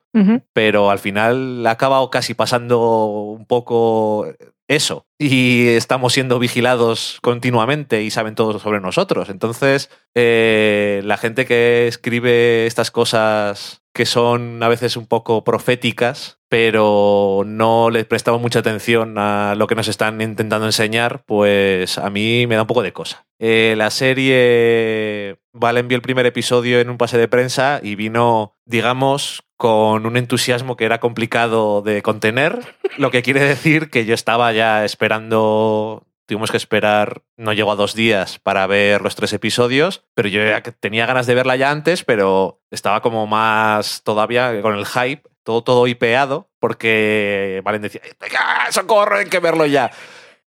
pero 0.52 0.90
al 0.90 0.98
final 0.98 1.66
ha 1.66 1.72
acabado 1.72 2.08
casi 2.10 2.34
pasando 2.34 3.06
un 3.06 3.44
poco 3.46 4.26
eso. 4.68 5.06
Y 5.18 5.68
estamos 5.68 6.12
siendo 6.12 6.38
vigilados 6.38 7.18
continuamente 7.22 8.02
y 8.02 8.10
saben 8.10 8.34
todo 8.34 8.58
sobre 8.58 8.80
nosotros. 8.80 9.28
Entonces, 9.28 9.90
eh, 10.14 11.00
la 11.04 11.16
gente 11.16 11.46
que 11.46 11.86
escribe 11.86 12.66
estas 12.66 12.90
cosas 12.90 13.82
que 13.96 14.04
son 14.04 14.62
a 14.62 14.68
veces 14.68 14.98
un 14.98 15.06
poco 15.06 15.42
proféticas, 15.42 16.38
pero 16.50 17.44
no 17.46 17.88
les 17.88 18.04
prestamos 18.04 18.42
mucha 18.42 18.58
atención 18.58 19.16
a 19.16 19.54
lo 19.56 19.66
que 19.66 19.74
nos 19.74 19.88
están 19.88 20.20
intentando 20.20 20.66
enseñar, 20.66 21.24
pues 21.24 21.96
a 21.96 22.10
mí 22.10 22.46
me 22.46 22.56
da 22.56 22.62
un 22.62 22.66
poco 22.66 22.82
de 22.82 22.92
cosa. 22.92 23.26
Eh, 23.38 23.72
la 23.78 23.88
serie 23.88 25.38
Vale 25.54 25.80
envió 25.80 25.96
el 25.96 26.02
primer 26.02 26.26
episodio 26.26 26.78
en 26.78 26.90
un 26.90 26.98
pase 26.98 27.16
de 27.16 27.26
prensa 27.26 27.80
y 27.82 27.94
vino, 27.94 28.58
digamos, 28.66 29.42
con 29.56 30.04
un 30.04 30.18
entusiasmo 30.18 30.76
que 30.76 30.84
era 30.84 31.00
complicado 31.00 31.80
de 31.80 32.02
contener, 32.02 32.58
lo 32.98 33.10
que 33.10 33.22
quiere 33.22 33.40
decir 33.40 33.88
que 33.88 34.04
yo 34.04 34.12
estaba 34.12 34.52
ya 34.52 34.84
esperando 34.84 36.05
Tuvimos 36.26 36.50
que 36.50 36.56
esperar, 36.56 37.22
no 37.36 37.52
llegó 37.52 37.70
a 37.70 37.76
dos 37.76 37.94
días 37.94 38.40
para 38.40 38.66
ver 38.66 39.00
los 39.00 39.14
tres 39.14 39.32
episodios, 39.32 40.04
pero 40.14 40.28
yo 40.28 40.40
tenía 40.80 41.06
ganas 41.06 41.26
de 41.26 41.36
verla 41.36 41.54
ya 41.54 41.70
antes, 41.70 42.04
pero 42.04 42.60
estaba 42.72 43.00
como 43.00 43.28
más 43.28 44.02
todavía 44.02 44.60
con 44.60 44.74
el 44.74 44.86
hype, 44.86 45.22
todo, 45.44 45.62
todo 45.62 45.86
hipeado, 45.86 46.50
porque 46.58 47.62
Valen 47.64 47.82
decía, 47.82 48.00
"¡Ah, 48.38 48.66
¡socorro, 48.72 49.18
hay 49.18 49.26
que 49.26 49.38
verlo 49.38 49.66
ya! 49.66 49.92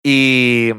Y, 0.03 0.71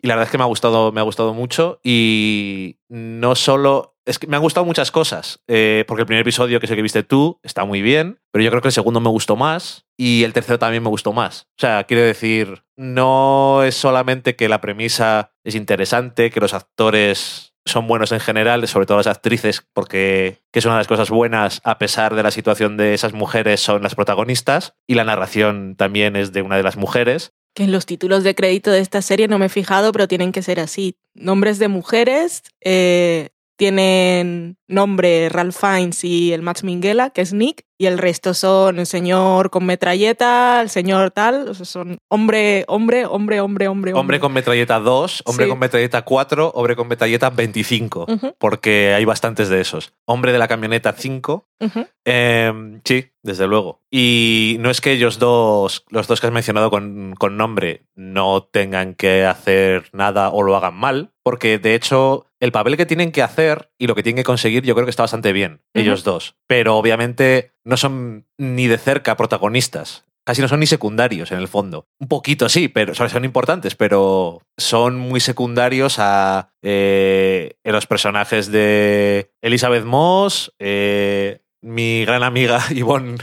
y 0.00 0.06
la 0.06 0.14
verdad 0.14 0.26
es 0.26 0.30
que 0.30 0.38
me 0.38 0.44
ha 0.44 0.48
gustado, 0.48 0.92
me 0.92 1.00
ha 1.00 1.04
gustado 1.04 1.34
mucho 1.34 1.80
y 1.82 2.78
no 2.88 3.34
solo... 3.34 3.93
Es 4.06 4.18
que 4.18 4.26
me 4.26 4.36
han 4.36 4.42
gustado 4.42 4.66
muchas 4.66 4.90
cosas, 4.90 5.40
eh, 5.48 5.84
porque 5.88 6.02
el 6.02 6.06
primer 6.06 6.22
episodio, 6.22 6.60
que 6.60 6.66
es 6.66 6.70
el 6.70 6.76
que 6.76 6.82
viste 6.82 7.02
tú, 7.02 7.40
está 7.42 7.64
muy 7.64 7.80
bien, 7.80 8.20
pero 8.30 8.44
yo 8.44 8.50
creo 8.50 8.60
que 8.60 8.68
el 8.68 8.72
segundo 8.72 9.00
me 9.00 9.08
gustó 9.08 9.34
más 9.34 9.86
y 9.96 10.24
el 10.24 10.34
tercero 10.34 10.58
también 10.58 10.82
me 10.82 10.90
gustó 10.90 11.12
más. 11.12 11.46
O 11.56 11.60
sea, 11.60 11.84
quiero 11.84 12.02
decir, 12.02 12.64
no 12.76 13.62
es 13.62 13.74
solamente 13.76 14.36
que 14.36 14.48
la 14.48 14.60
premisa 14.60 15.32
es 15.42 15.54
interesante, 15.54 16.30
que 16.30 16.40
los 16.40 16.52
actores 16.52 17.54
son 17.66 17.86
buenos 17.86 18.12
en 18.12 18.20
general, 18.20 18.66
sobre 18.68 18.86
todo 18.86 18.98
las 18.98 19.06
actrices, 19.06 19.66
porque 19.72 20.42
que 20.52 20.58
es 20.58 20.64
una 20.64 20.74
de 20.74 20.80
las 20.80 20.86
cosas 20.86 21.10
buenas, 21.10 21.60
a 21.64 21.78
pesar 21.78 22.14
de 22.14 22.22
la 22.22 22.30
situación 22.30 22.76
de 22.76 22.94
esas 22.94 23.14
mujeres, 23.14 23.60
son 23.60 23.82
las 23.82 23.94
protagonistas, 23.94 24.74
y 24.86 24.94
la 24.94 25.04
narración 25.04 25.76
también 25.76 26.16
es 26.16 26.32
de 26.32 26.42
una 26.42 26.56
de 26.56 26.62
las 26.62 26.76
mujeres. 26.76 27.32
Que 27.54 27.64
en 27.64 27.72
los 27.72 27.86
títulos 27.86 28.24
de 28.24 28.34
crédito 28.34 28.70
de 28.70 28.80
esta 28.80 29.00
serie 29.00 29.28
no 29.28 29.38
me 29.38 29.46
he 29.46 29.48
fijado, 29.48 29.92
pero 29.92 30.08
tienen 30.08 30.32
que 30.32 30.42
ser 30.42 30.60
así. 30.60 30.98
Nombres 31.14 31.58
de 31.58 31.68
mujeres, 31.68 32.42
eh, 32.60 33.30
tienen 33.56 34.56
nombre 34.68 35.28
Ralph 35.28 35.56
Fiennes 35.56 36.04
y 36.04 36.32
el 36.32 36.42
Max 36.42 36.64
Minghella, 36.64 37.10
que 37.10 37.20
es 37.20 37.32
Nick, 37.32 37.64
y 37.78 37.86
el 37.86 37.98
resto 37.98 38.34
son 38.34 38.78
el 38.78 38.86
señor 38.86 39.50
con 39.50 39.66
metralleta, 39.66 40.60
el 40.62 40.70
señor 40.70 41.10
tal, 41.10 41.48
o 41.48 41.54
sea, 41.54 41.66
son 41.66 41.98
hombre, 42.08 42.64
hombre, 42.68 43.04
hombre, 43.04 43.40
hombre, 43.40 43.68
hombre, 43.68 43.92
Hombre 43.94 44.20
con 44.20 44.32
metralleta 44.32 44.78
2, 44.78 45.22
hombre 45.26 45.44
Sí. 45.46 45.50
con 45.50 45.58
metralleta 45.58 46.02
4, 46.02 46.52
hombre 46.54 46.76
con 46.76 46.88
metralleta 46.88 47.30
25, 47.30 48.06
Ujú, 48.08 48.34
porque 48.38 48.94
hay 48.94 49.04
bastantes 49.04 49.48
de 49.48 49.60
esos. 49.60 49.92
Hombre 50.06 50.32
de 50.32 50.38
la 50.38 50.48
camioneta 50.48 50.92
5, 50.96 51.48
ujú. 51.60 51.86
Eh, 52.04 52.80
sí, 52.84 53.06
desde 53.22 53.46
luego. 53.46 53.80
Y 53.90 54.56
no 54.60 54.70
es 54.70 54.80
que 54.80 54.92
ellos 54.92 55.18
dos, 55.18 55.84
los 55.90 56.06
dos 56.06 56.20
que 56.20 56.28
has 56.28 56.32
mencionado 56.32 56.70
con, 56.70 57.14
con 57.18 57.36
nombre, 57.36 57.82
no 57.94 58.44
tengan 58.44 58.94
que 58.94 59.24
hacer 59.26 59.88
nada 59.92 60.30
o 60.30 60.42
lo 60.42 60.56
hagan 60.56 60.74
mal, 60.74 61.10
porque 61.22 61.58
de 61.58 61.74
hecho 61.74 62.26
el 62.44 62.52
papel 62.52 62.76
que 62.76 62.84
tienen 62.84 63.10
que 63.10 63.22
hacer 63.22 63.70
y 63.78 63.86
lo 63.86 63.94
que 63.94 64.02
tienen 64.02 64.18
que 64.18 64.24
conseguir 64.24 64.62
yo 64.64 64.74
creo 64.74 64.86
que 64.86 64.90
está 64.90 65.02
bastante 65.02 65.32
bien, 65.32 65.62
ellos 65.72 66.04
dos. 66.04 66.36
Pero 66.46 66.76
obviamente 66.76 67.52
no 67.64 67.78
son 67.78 68.26
ni 68.36 68.66
de 68.66 68.76
cerca 68.76 69.16
protagonistas. 69.16 70.04
Casi 70.26 70.40
no 70.40 70.48
son 70.48 70.60
ni 70.60 70.66
secundarios 70.66 71.32
en 71.32 71.38
el 71.38 71.48
fondo. 71.48 71.86
Un 71.98 72.08
poquito 72.08 72.48
sí, 72.48 72.68
pero 72.68 72.92
o 72.92 72.94
sea, 72.94 73.08
son 73.08 73.24
importantes, 73.24 73.76
pero 73.76 74.42
son 74.58 74.96
muy 74.96 75.20
secundarios 75.20 75.96
a 75.98 76.50
eh, 76.62 77.56
los 77.64 77.86
personajes 77.86 78.50
de 78.50 79.32
Elizabeth 79.42 79.84
Moss, 79.84 80.52
eh, 80.58 81.40
mi 81.62 82.04
gran 82.04 82.22
amiga 82.22 82.62
Yvonne 82.70 83.16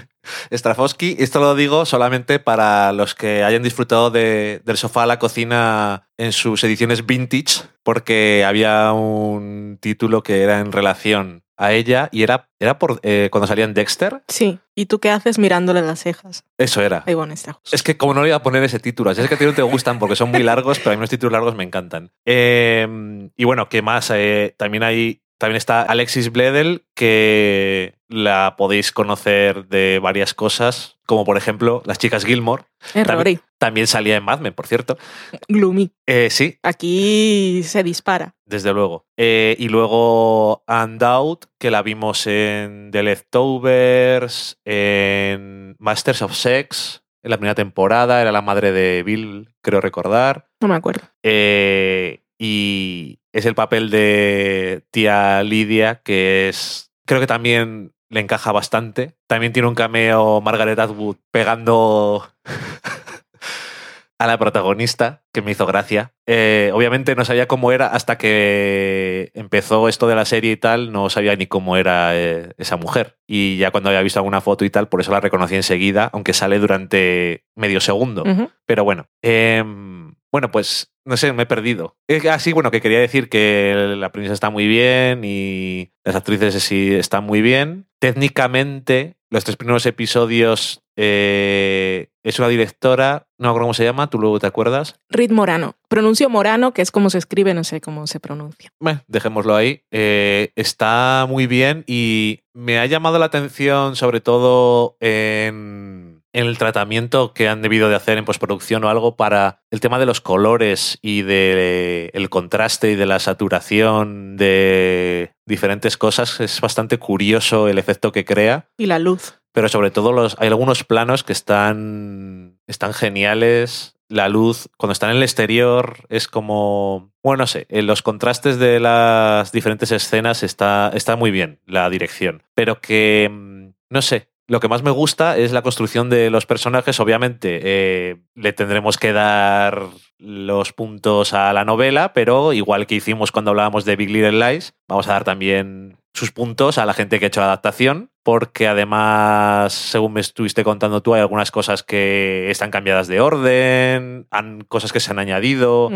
Strafosky. 0.52 1.16
Esto 1.20 1.40
lo 1.40 1.56
digo 1.56 1.86
solamente 1.86 2.40
para 2.40 2.92
los 2.94 3.16
que 3.16 3.44
hayan 3.44 3.64
disfrutado 3.64 4.12
de- 4.12 4.62
del 4.66 4.78
sofá 4.78 5.04
a 5.04 5.08
la 5.08 5.20
cocina 5.20 6.08
en 6.18 6.32
sus 6.32 6.64
ediciones 6.64 7.06
vintage, 7.06 7.64
porque 7.84 8.44
había 8.46 8.92
un 8.94 9.78
título 9.82 10.24
que 10.24 10.42
era 10.44 10.60
en 10.60 10.72
relación 10.72 11.44
a 11.58 11.74
ella 11.74 12.10
y 12.12 12.24
era, 12.24 12.50
era 12.60 12.80
por 12.80 13.00
eh, 13.04 13.30
cuando 13.32 13.46
salía 13.46 13.66
en 13.66 13.76
Dexter. 13.76 14.24
Sí. 14.28 14.58
¿Y 14.74 14.88
tú 14.88 15.00
qué 15.00 15.12
haces 15.12 15.38
mirándole 15.38 15.82
las 15.84 16.00
cejas? 16.02 16.44
Eso 16.58 16.82
era. 16.82 17.04
Ahí 17.06 17.14
bueno, 17.14 17.34
está. 17.34 17.60
Es 17.72 17.84
que 17.84 17.98
como 17.98 18.16
no 18.16 18.22
le 18.24 18.30
iba 18.30 18.38
a 18.38 18.42
poner 18.42 18.64
ese 18.64 18.80
título, 18.80 19.12
así 19.12 19.22
es 19.22 19.28
que 19.28 19.36
a 19.36 19.38
ti 19.38 19.46
no 19.46 19.54
te 19.54 19.62
gustan 19.62 20.00
porque 20.00 20.16
son 20.16 20.32
muy 20.32 20.42
largos, 20.42 20.80
pero 20.80 20.92
a 20.92 20.96
mí 20.96 21.02
los 21.02 21.10
títulos 21.10 21.34
largos 21.34 21.54
me 21.56 21.64
encantan. 21.64 22.12
Eh, 22.26 23.30
y 23.38 23.44
bueno, 23.44 23.70
¿qué 23.70 23.84
más? 23.84 24.10
Eh, 24.12 24.56
también 24.58 24.82
hay, 24.82 25.21
también 25.42 25.58
está 25.58 25.82
Alexis 25.82 26.32
Bledel, 26.32 26.86
que 26.94 27.96
la 28.08 28.54
podéis 28.60 28.92
conocer 28.92 29.66
de 29.70 29.98
varias 30.00 30.36
cosas, 30.36 31.00
como 31.08 31.26
por 31.26 31.36
ejemplo 31.36 31.82
las 31.88 31.98
chicas 31.98 32.26
Gilmore. 32.26 32.66
Error. 32.94 33.26
También 33.58 33.88
salía 33.88 34.18
en 34.18 34.24
Mad 34.24 34.40
Men, 34.40 34.54
por 34.54 34.68
cierto. 34.68 35.00
Gloomy. 35.48 35.90
Eh, 36.06 36.30
sí, 36.30 36.60
Aquí 36.62 37.64
se 37.64 37.82
dispara. 37.82 38.36
desde 38.46 38.72
luego. 38.72 39.08
Eh, 39.18 39.56
y 39.58 39.70
luego 39.70 40.64
Undoubted, 40.68 41.50
que 41.58 41.72
la 41.72 41.82
vimos 41.82 42.28
en 42.28 42.92
The 42.92 43.02
Leftovers, 43.02 44.60
en 44.64 45.76
Masters 45.80 46.22
of 46.22 46.36
Sex, 46.36 47.02
en 47.24 47.32
la 47.32 47.38
primera 47.38 47.56
temporada, 47.56 48.22
era 48.22 48.32
la 48.32 48.44
madre 48.44 48.72
de 48.72 49.02
Bill, 49.02 49.56
creo 49.64 49.82
recordar. 49.82 50.50
No 50.60 50.68
me 50.68 50.76
acuerdo. 50.76 51.02
Eh, 51.24 52.26
y 52.38 53.21
es 53.34 53.46
el 53.46 53.56
papel 53.56 53.90
de 53.90 54.84
tía 54.92 55.44
Lidia, 55.44 56.02
que 56.04 56.50
es. 56.50 56.92
Creo 57.06 57.20
que 57.20 57.28
también 57.28 57.94
le 58.10 58.20
encaja 58.20 58.52
bastante. 58.52 59.16
También 59.28 59.54
tiene 59.54 59.68
un 59.68 59.76
cameo 59.76 60.42
Margaret 60.42 60.78
Atwood 60.78 61.16
pegando 61.32 62.28
a 64.20 64.28
la 64.28 64.38
protagonista, 64.38 65.24
que 65.34 65.42
me 65.42 65.52
hizo 65.52 65.66
gracia. 65.66 66.14
Eh, 66.28 66.72
obviamente 66.76 67.16
no 67.16 67.26
sabía 67.26 67.48
cómo 67.48 67.72
era 67.72 67.88
hasta 67.88 68.20
que 68.20 69.32
empezó 69.34 69.88
esto 69.90 70.08
de 70.08 70.16
la 70.16 70.26
serie 70.26 70.52
y 70.52 70.58
tal, 70.58 70.92
no 70.92 71.10
sabía 71.10 71.36
ni 71.36 71.48
cómo 71.48 71.76
era 71.76 72.16
eh, 72.16 72.54
esa 72.58 72.78
mujer. 72.78 73.18
Y 73.26 73.58
ya 73.58 73.72
cuando 73.72 73.90
había 73.90 74.04
visto 74.04 74.20
alguna 74.20 74.42
foto 74.42 74.64
y 74.64 74.70
tal, 74.70 74.90
por 74.90 75.02
eso 75.02 75.12
la 75.12 75.22
reconocí 75.22 75.56
enseguida, 75.56 76.10
aunque 76.14 76.34
sale 76.34 76.60
durante 76.60 77.46
medio 77.56 77.80
segundo. 77.80 78.24
Pero 78.66 78.84
bueno, 78.84 79.08
em, 79.24 80.01
bueno, 80.32 80.52
pues 80.52 80.92
no 81.06 81.18
sé, 81.18 81.34
me 81.34 81.44
he 81.44 81.48
perdido. 81.48 81.98
Así, 82.30 82.54
bueno, 82.54 82.72
que 82.72 82.82
quería 82.82 83.00
decir 83.00 83.30
que 83.30 83.96
la 83.98 84.12
princesa 84.12 84.34
está 84.34 84.50
muy 84.50 84.68
bien 84.68 85.22
y 85.24 85.92
las 86.04 86.16
actrices 86.16 86.62
sí 86.64 86.94
están 86.94 87.24
muy 87.26 87.42
bien. 87.42 87.88
Técnicamente, 88.00 89.18
los 89.30 89.44
tres 89.44 89.58
primeros 89.58 89.86
episodios 89.86 90.84
eh, 90.96 92.10
es 92.24 92.38
una 92.38 92.48
directora, 92.48 93.28
no 93.38 93.50
acuerdo 93.50 93.66
cómo 93.66 93.74
se 93.74 93.84
llama, 93.84 94.10
¿tú 94.10 94.20
luego 94.20 94.40
te 94.40 94.48
acuerdas? 94.48 95.00
Rit 95.10 95.32
Morano. 95.32 95.76
Pronuncio 95.88 96.30
Morano, 96.30 96.74
que 96.74 96.82
es 96.82 96.92
como 96.92 97.10
se 97.10 97.18
escribe, 97.18 97.54
no 97.54 97.64
sé 97.64 97.82
cómo 97.82 98.06
se 98.08 98.20
pronuncia. 98.20 98.72
Bueno, 98.80 99.02
dejémoslo 99.08 99.56
ahí. 99.56 99.84
Eh, 99.92 100.52
está 100.56 101.26
muy 101.28 101.48
bien 101.48 101.84
y 101.88 102.42
me 102.54 102.78
ha 102.80 102.86
llamado 102.86 103.18
la 103.20 103.26
atención 103.26 103.96
sobre 103.96 104.22
todo 104.22 104.98
en 105.00 106.21
el 106.34 106.58
tratamiento 106.58 107.34
que 107.34 107.50
han 107.50 107.62
debido 107.62 107.90
de 107.90 107.96
hacer 107.96 108.18
en 108.18 108.26
postproducción 108.26 108.84
o 108.84 108.90
algo 108.90 109.16
para 109.16 109.62
el 109.70 109.80
tema 109.80 110.00
de 110.00 110.06
los 110.06 110.22
colores 110.22 110.98
y 111.02 111.22
del 111.24 112.10
el 112.14 112.30
contraste 112.30 112.92
y 112.92 112.96
de 112.96 113.06
la 113.06 113.20
saturación 113.20 114.38
de 114.38 115.34
diferentes 115.46 115.98
cosas. 115.98 116.40
Es 116.40 116.62
bastante 116.62 116.98
curioso 116.98 117.68
el 117.68 117.78
efecto 117.78 118.12
que 118.12 118.26
crea. 118.26 118.70
Y 118.78 118.86
la 118.86 119.00
luz. 119.00 119.36
Pero 119.54 119.68
sobre 119.68 119.92
todo 119.92 120.14
los, 120.14 120.38
hay 120.40 120.48
algunos 120.48 120.84
planos 120.84 121.24
que 121.24 121.34
están, 121.34 122.60
están 122.68 122.94
geniales. 122.94 123.98
La 124.08 124.28
luz, 124.28 124.70
cuando 124.78 124.92
están 124.92 125.12
en 125.12 125.18
el 125.18 125.24
exterior, 125.24 126.06
es 126.10 126.28
como. 126.28 127.14
Bueno, 127.24 127.44
no 127.44 127.48
sé, 127.48 127.66
en 127.70 127.88
los 127.88 128.02
contrastes 128.02 128.60
de 128.60 128.80
las 128.80 129.52
diferentes 129.52 129.92
escenas 129.92 130.44
está, 130.44 130.92
está 130.94 131.16
muy 131.16 131.32
bien 131.32 131.60
la 131.66 131.90
dirección. 131.90 132.44
Pero 132.54 132.82
que. 132.82 133.30
mm, 133.32 133.70
No 133.90 134.02
sé. 134.02 134.31
Lo 134.52 134.60
que 134.60 134.68
más 134.68 134.84
me 134.84 134.92
gusta 134.92 135.38
es 135.38 135.54
la 135.54 135.62
construcción 135.62 136.10
de 136.10 136.30
los 136.30 136.46
personajes. 136.46 137.00
Obviamente, 137.00 137.62
eh, 137.64 138.18
le 138.36 138.52
tendremos 138.52 138.98
que 138.98 139.14
dar 139.14 139.84
los 140.18 140.74
puntos 140.74 141.34
a 141.34 141.54
la 141.54 141.64
novela, 141.64 142.12
pero 142.12 142.52
igual 142.52 142.86
que 142.86 142.96
hicimos 142.96 143.32
cuando 143.32 143.52
hablábamos 143.52 143.86
de 143.86 143.96
Big 143.96 144.10
Little 144.10 144.34
Lies, 144.34 144.74
vamos 144.90 145.08
a 145.08 145.14
dar 145.14 145.24
también 145.24 146.00
sus 146.14 146.34
puntos 146.34 146.78
a 146.78 146.86
la 146.86 146.94
gente 146.94 147.18
que 147.18 147.26
ha 147.26 147.28
hecho 147.30 147.40
la 147.40 147.46
adaptación, 147.46 148.12
porque 148.24 148.68
además, 148.68 149.72
según 149.72 150.12
me 150.12 150.20
estuviste 150.20 150.66
contando 150.66 151.02
tú, 151.02 151.14
hay 151.14 151.22
algunas 151.22 151.50
cosas 151.50 151.82
que 151.82 152.52
están 152.52 152.72
cambiadas 152.72 153.08
de 153.08 153.22
orden, 153.22 154.28
han 154.32 154.66
cosas 154.66 154.92
que 154.92 155.00
se 155.00 155.12
han 155.12 155.20
añadido 155.20 155.90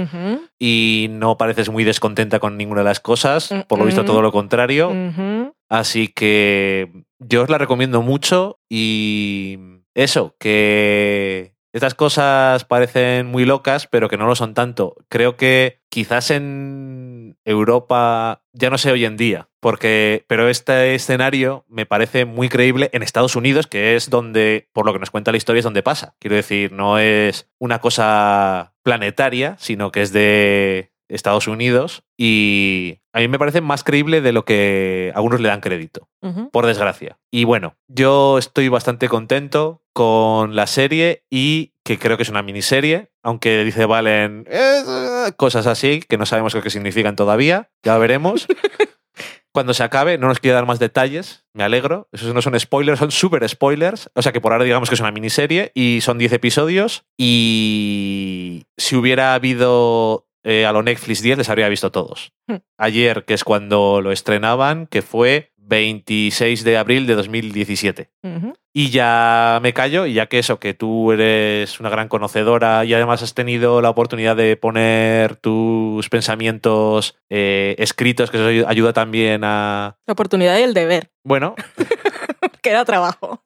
y 0.57 1.07
no 1.12 1.38
pareces 1.38 1.69
muy 1.69 1.83
descontenta 1.83 2.39
con 2.39 2.55
ninguna 2.55 2.79
de 2.79 2.85
las 2.85 3.01
cosas, 3.01 3.53
por 3.67 3.79
lo 3.79 3.85
visto 3.85 4.05
todo 4.05 4.21
lo 4.21 4.31
contrario. 4.31 4.93
Así 5.67 6.07
que 6.07 7.04
yo 7.19 7.43
os 7.43 7.50
la 7.50 7.57
recomiendo 7.57 8.01
mucho 8.01 8.60
y 8.69 9.57
eso, 9.93 10.36
que 10.39 11.55
estas 11.75 11.93
cosas 11.93 12.63
parecen 12.63 13.27
muy 13.27 13.43
locas, 13.43 13.88
pero 13.88 14.07
que 14.07 14.15
no 14.15 14.27
lo 14.27 14.36
son 14.36 14.53
tanto. 14.53 14.95
Creo 15.10 15.36
que 15.36 15.81
quizás 15.89 16.31
en 16.31 17.38
Europa, 17.43 18.43
ya 18.53 18.69
no 18.69 18.77
sé 18.77 18.91
hoy 18.91 19.03
en 19.03 19.17
día, 19.17 19.50
porque, 19.60 20.24
pero 20.27 20.48
este 20.48 20.95
escenario 20.95 21.65
me 21.67 21.86
parece 21.86 22.24
muy 22.24 22.48
creíble 22.48 22.89
en 22.93 23.03
Estados 23.03 23.36
Unidos, 23.36 23.67
que 23.67 23.98
es 23.98 24.10
donde, 24.10 24.69
por 24.72 24.86
lo 24.86 24.93
que 24.93 25.00
nos 25.00 25.12
cuenta 25.12 25.31
la 25.31 25.38
historia, 25.38 25.60
es 25.60 25.65
donde 25.65 25.84
pasa. 25.84 26.15
Quiero 26.19 26.38
decir, 26.38 26.72
no 26.72 26.98
es 26.98 27.50
una 27.60 27.79
cosa 27.79 28.74
planetaria, 28.81 29.57
sino 29.60 29.91
que 29.91 30.01
es 30.01 30.13
de 30.13 30.93
Estados 31.10 31.48
Unidos 31.48 32.03
y 32.17 33.00
a 33.15 33.19
mí 33.19 33.29
me 33.29 33.39
parece 33.39 33.62
más 33.62 33.86
creíble 33.86 34.19
de 34.19 34.34
lo 34.34 34.43
que 34.43 35.13
algunos 35.15 35.39
le 35.39 35.48
dan 35.48 35.62
crédito 35.62 36.10
por 36.51 36.65
desgracia. 36.65 37.17
Y 37.31 37.45
bueno, 37.45 37.77
yo 37.88 38.38
estoy 38.38 38.67
bastante 38.67 39.07
contento 39.07 39.81
con 39.93 40.53
la 40.53 40.67
serie 40.67 41.24
y 41.29 41.72
que 41.86 41.98
creo 41.98 42.17
que 42.17 42.24
es 42.24 42.29
una 42.29 42.41
miniserie, 42.41 43.12
aunque 43.24 43.63
dice 43.63 43.86
Valen 43.86 44.45
eh, 44.50 45.31
cosas 45.38 45.65
así 45.65 46.01
que 46.01 46.17
no 46.17 46.25
sabemos 46.25 46.53
que 46.55 46.69
significan 46.69 47.15
todavía, 47.15 47.69
ya 47.84 47.98
veremos. 47.98 48.48
Cuando 49.53 49.74
se 49.74 49.84
acabe, 49.84 50.17
no 50.17 50.27
nos 50.27 50.41
quiero 50.41 50.55
dar 50.55 50.65
más 50.65 50.79
detalles, 50.79 51.45
me 51.53 51.63
alegro. 51.63 52.10
Esos 52.12 52.34
no 52.34 52.41
son 52.41 52.60
spoilers, 52.60 53.00
son 53.00 53.12
super 53.12 53.48
spoilers. 53.48 54.10
O 54.13 54.21
sea 54.21 54.34
que 54.34 54.41
por 54.41 54.51
ahora 54.51 54.65
digamos 54.65 54.89
que 54.89 54.95
es 54.95 54.99
una 55.01 55.13
miniserie 55.13 55.71
y 55.73 56.01
son 56.01 56.17
10 56.17 56.34
episodios. 56.34 57.06
Y 57.17 58.65
si 58.75 58.97
hubiera 58.97 59.34
habido 59.34 60.28
eh, 60.45 60.65
a 60.65 60.71
lo 60.71 60.84
Netflix 60.84 61.21
10, 61.21 61.39
les 61.39 61.49
habría 61.49 61.67
visto 61.67 61.91
todos. 61.91 62.31
Hmm. 62.47 62.58
Ayer, 62.77 63.25
que 63.25 63.34
es 63.34 63.43
cuando 63.43 63.99
lo 63.99 64.12
estrenaban, 64.12 64.88
que 64.88 65.01
fue 65.01 65.51
26 65.58 66.63
de 66.63 66.77
abril 66.77 67.08
de 67.08 67.15
2017. 67.15 68.12
Ujú. 68.23 68.53
Y 68.71 68.89
ya 68.91 69.60
me 69.63 69.73
callo, 69.73 70.05
y 70.05 70.13
ya 70.13 70.27
que 70.27 70.38
eso, 70.38 70.60
que 70.60 70.73
tú 70.73 71.12
eres 71.12 71.79
una 71.79 71.89
gran 71.89 72.08
conocedora 72.08 72.86
y 72.86 72.93
además 72.93 73.23
has 73.23 73.34
tenido 73.34 73.81
la 73.81 73.89
oportunidad 73.89 74.36
de 74.36 74.55
poner 74.58 75.36
tus 75.36 76.10
pensamientos 76.10 77.17
eh, 77.29 77.75
escritos, 77.79 78.29
que 78.29 78.38
eso 78.38 78.67
ayuda 78.67 78.93
también 78.93 79.43
a... 79.43 79.97
La 80.05 80.12
oportunidad 80.12 80.60
y 80.60 80.63
el 80.63 80.73
deber. 80.73 81.10
Bueno, 81.23 81.55
Queda 82.62 82.86
trabajo. 82.86 83.41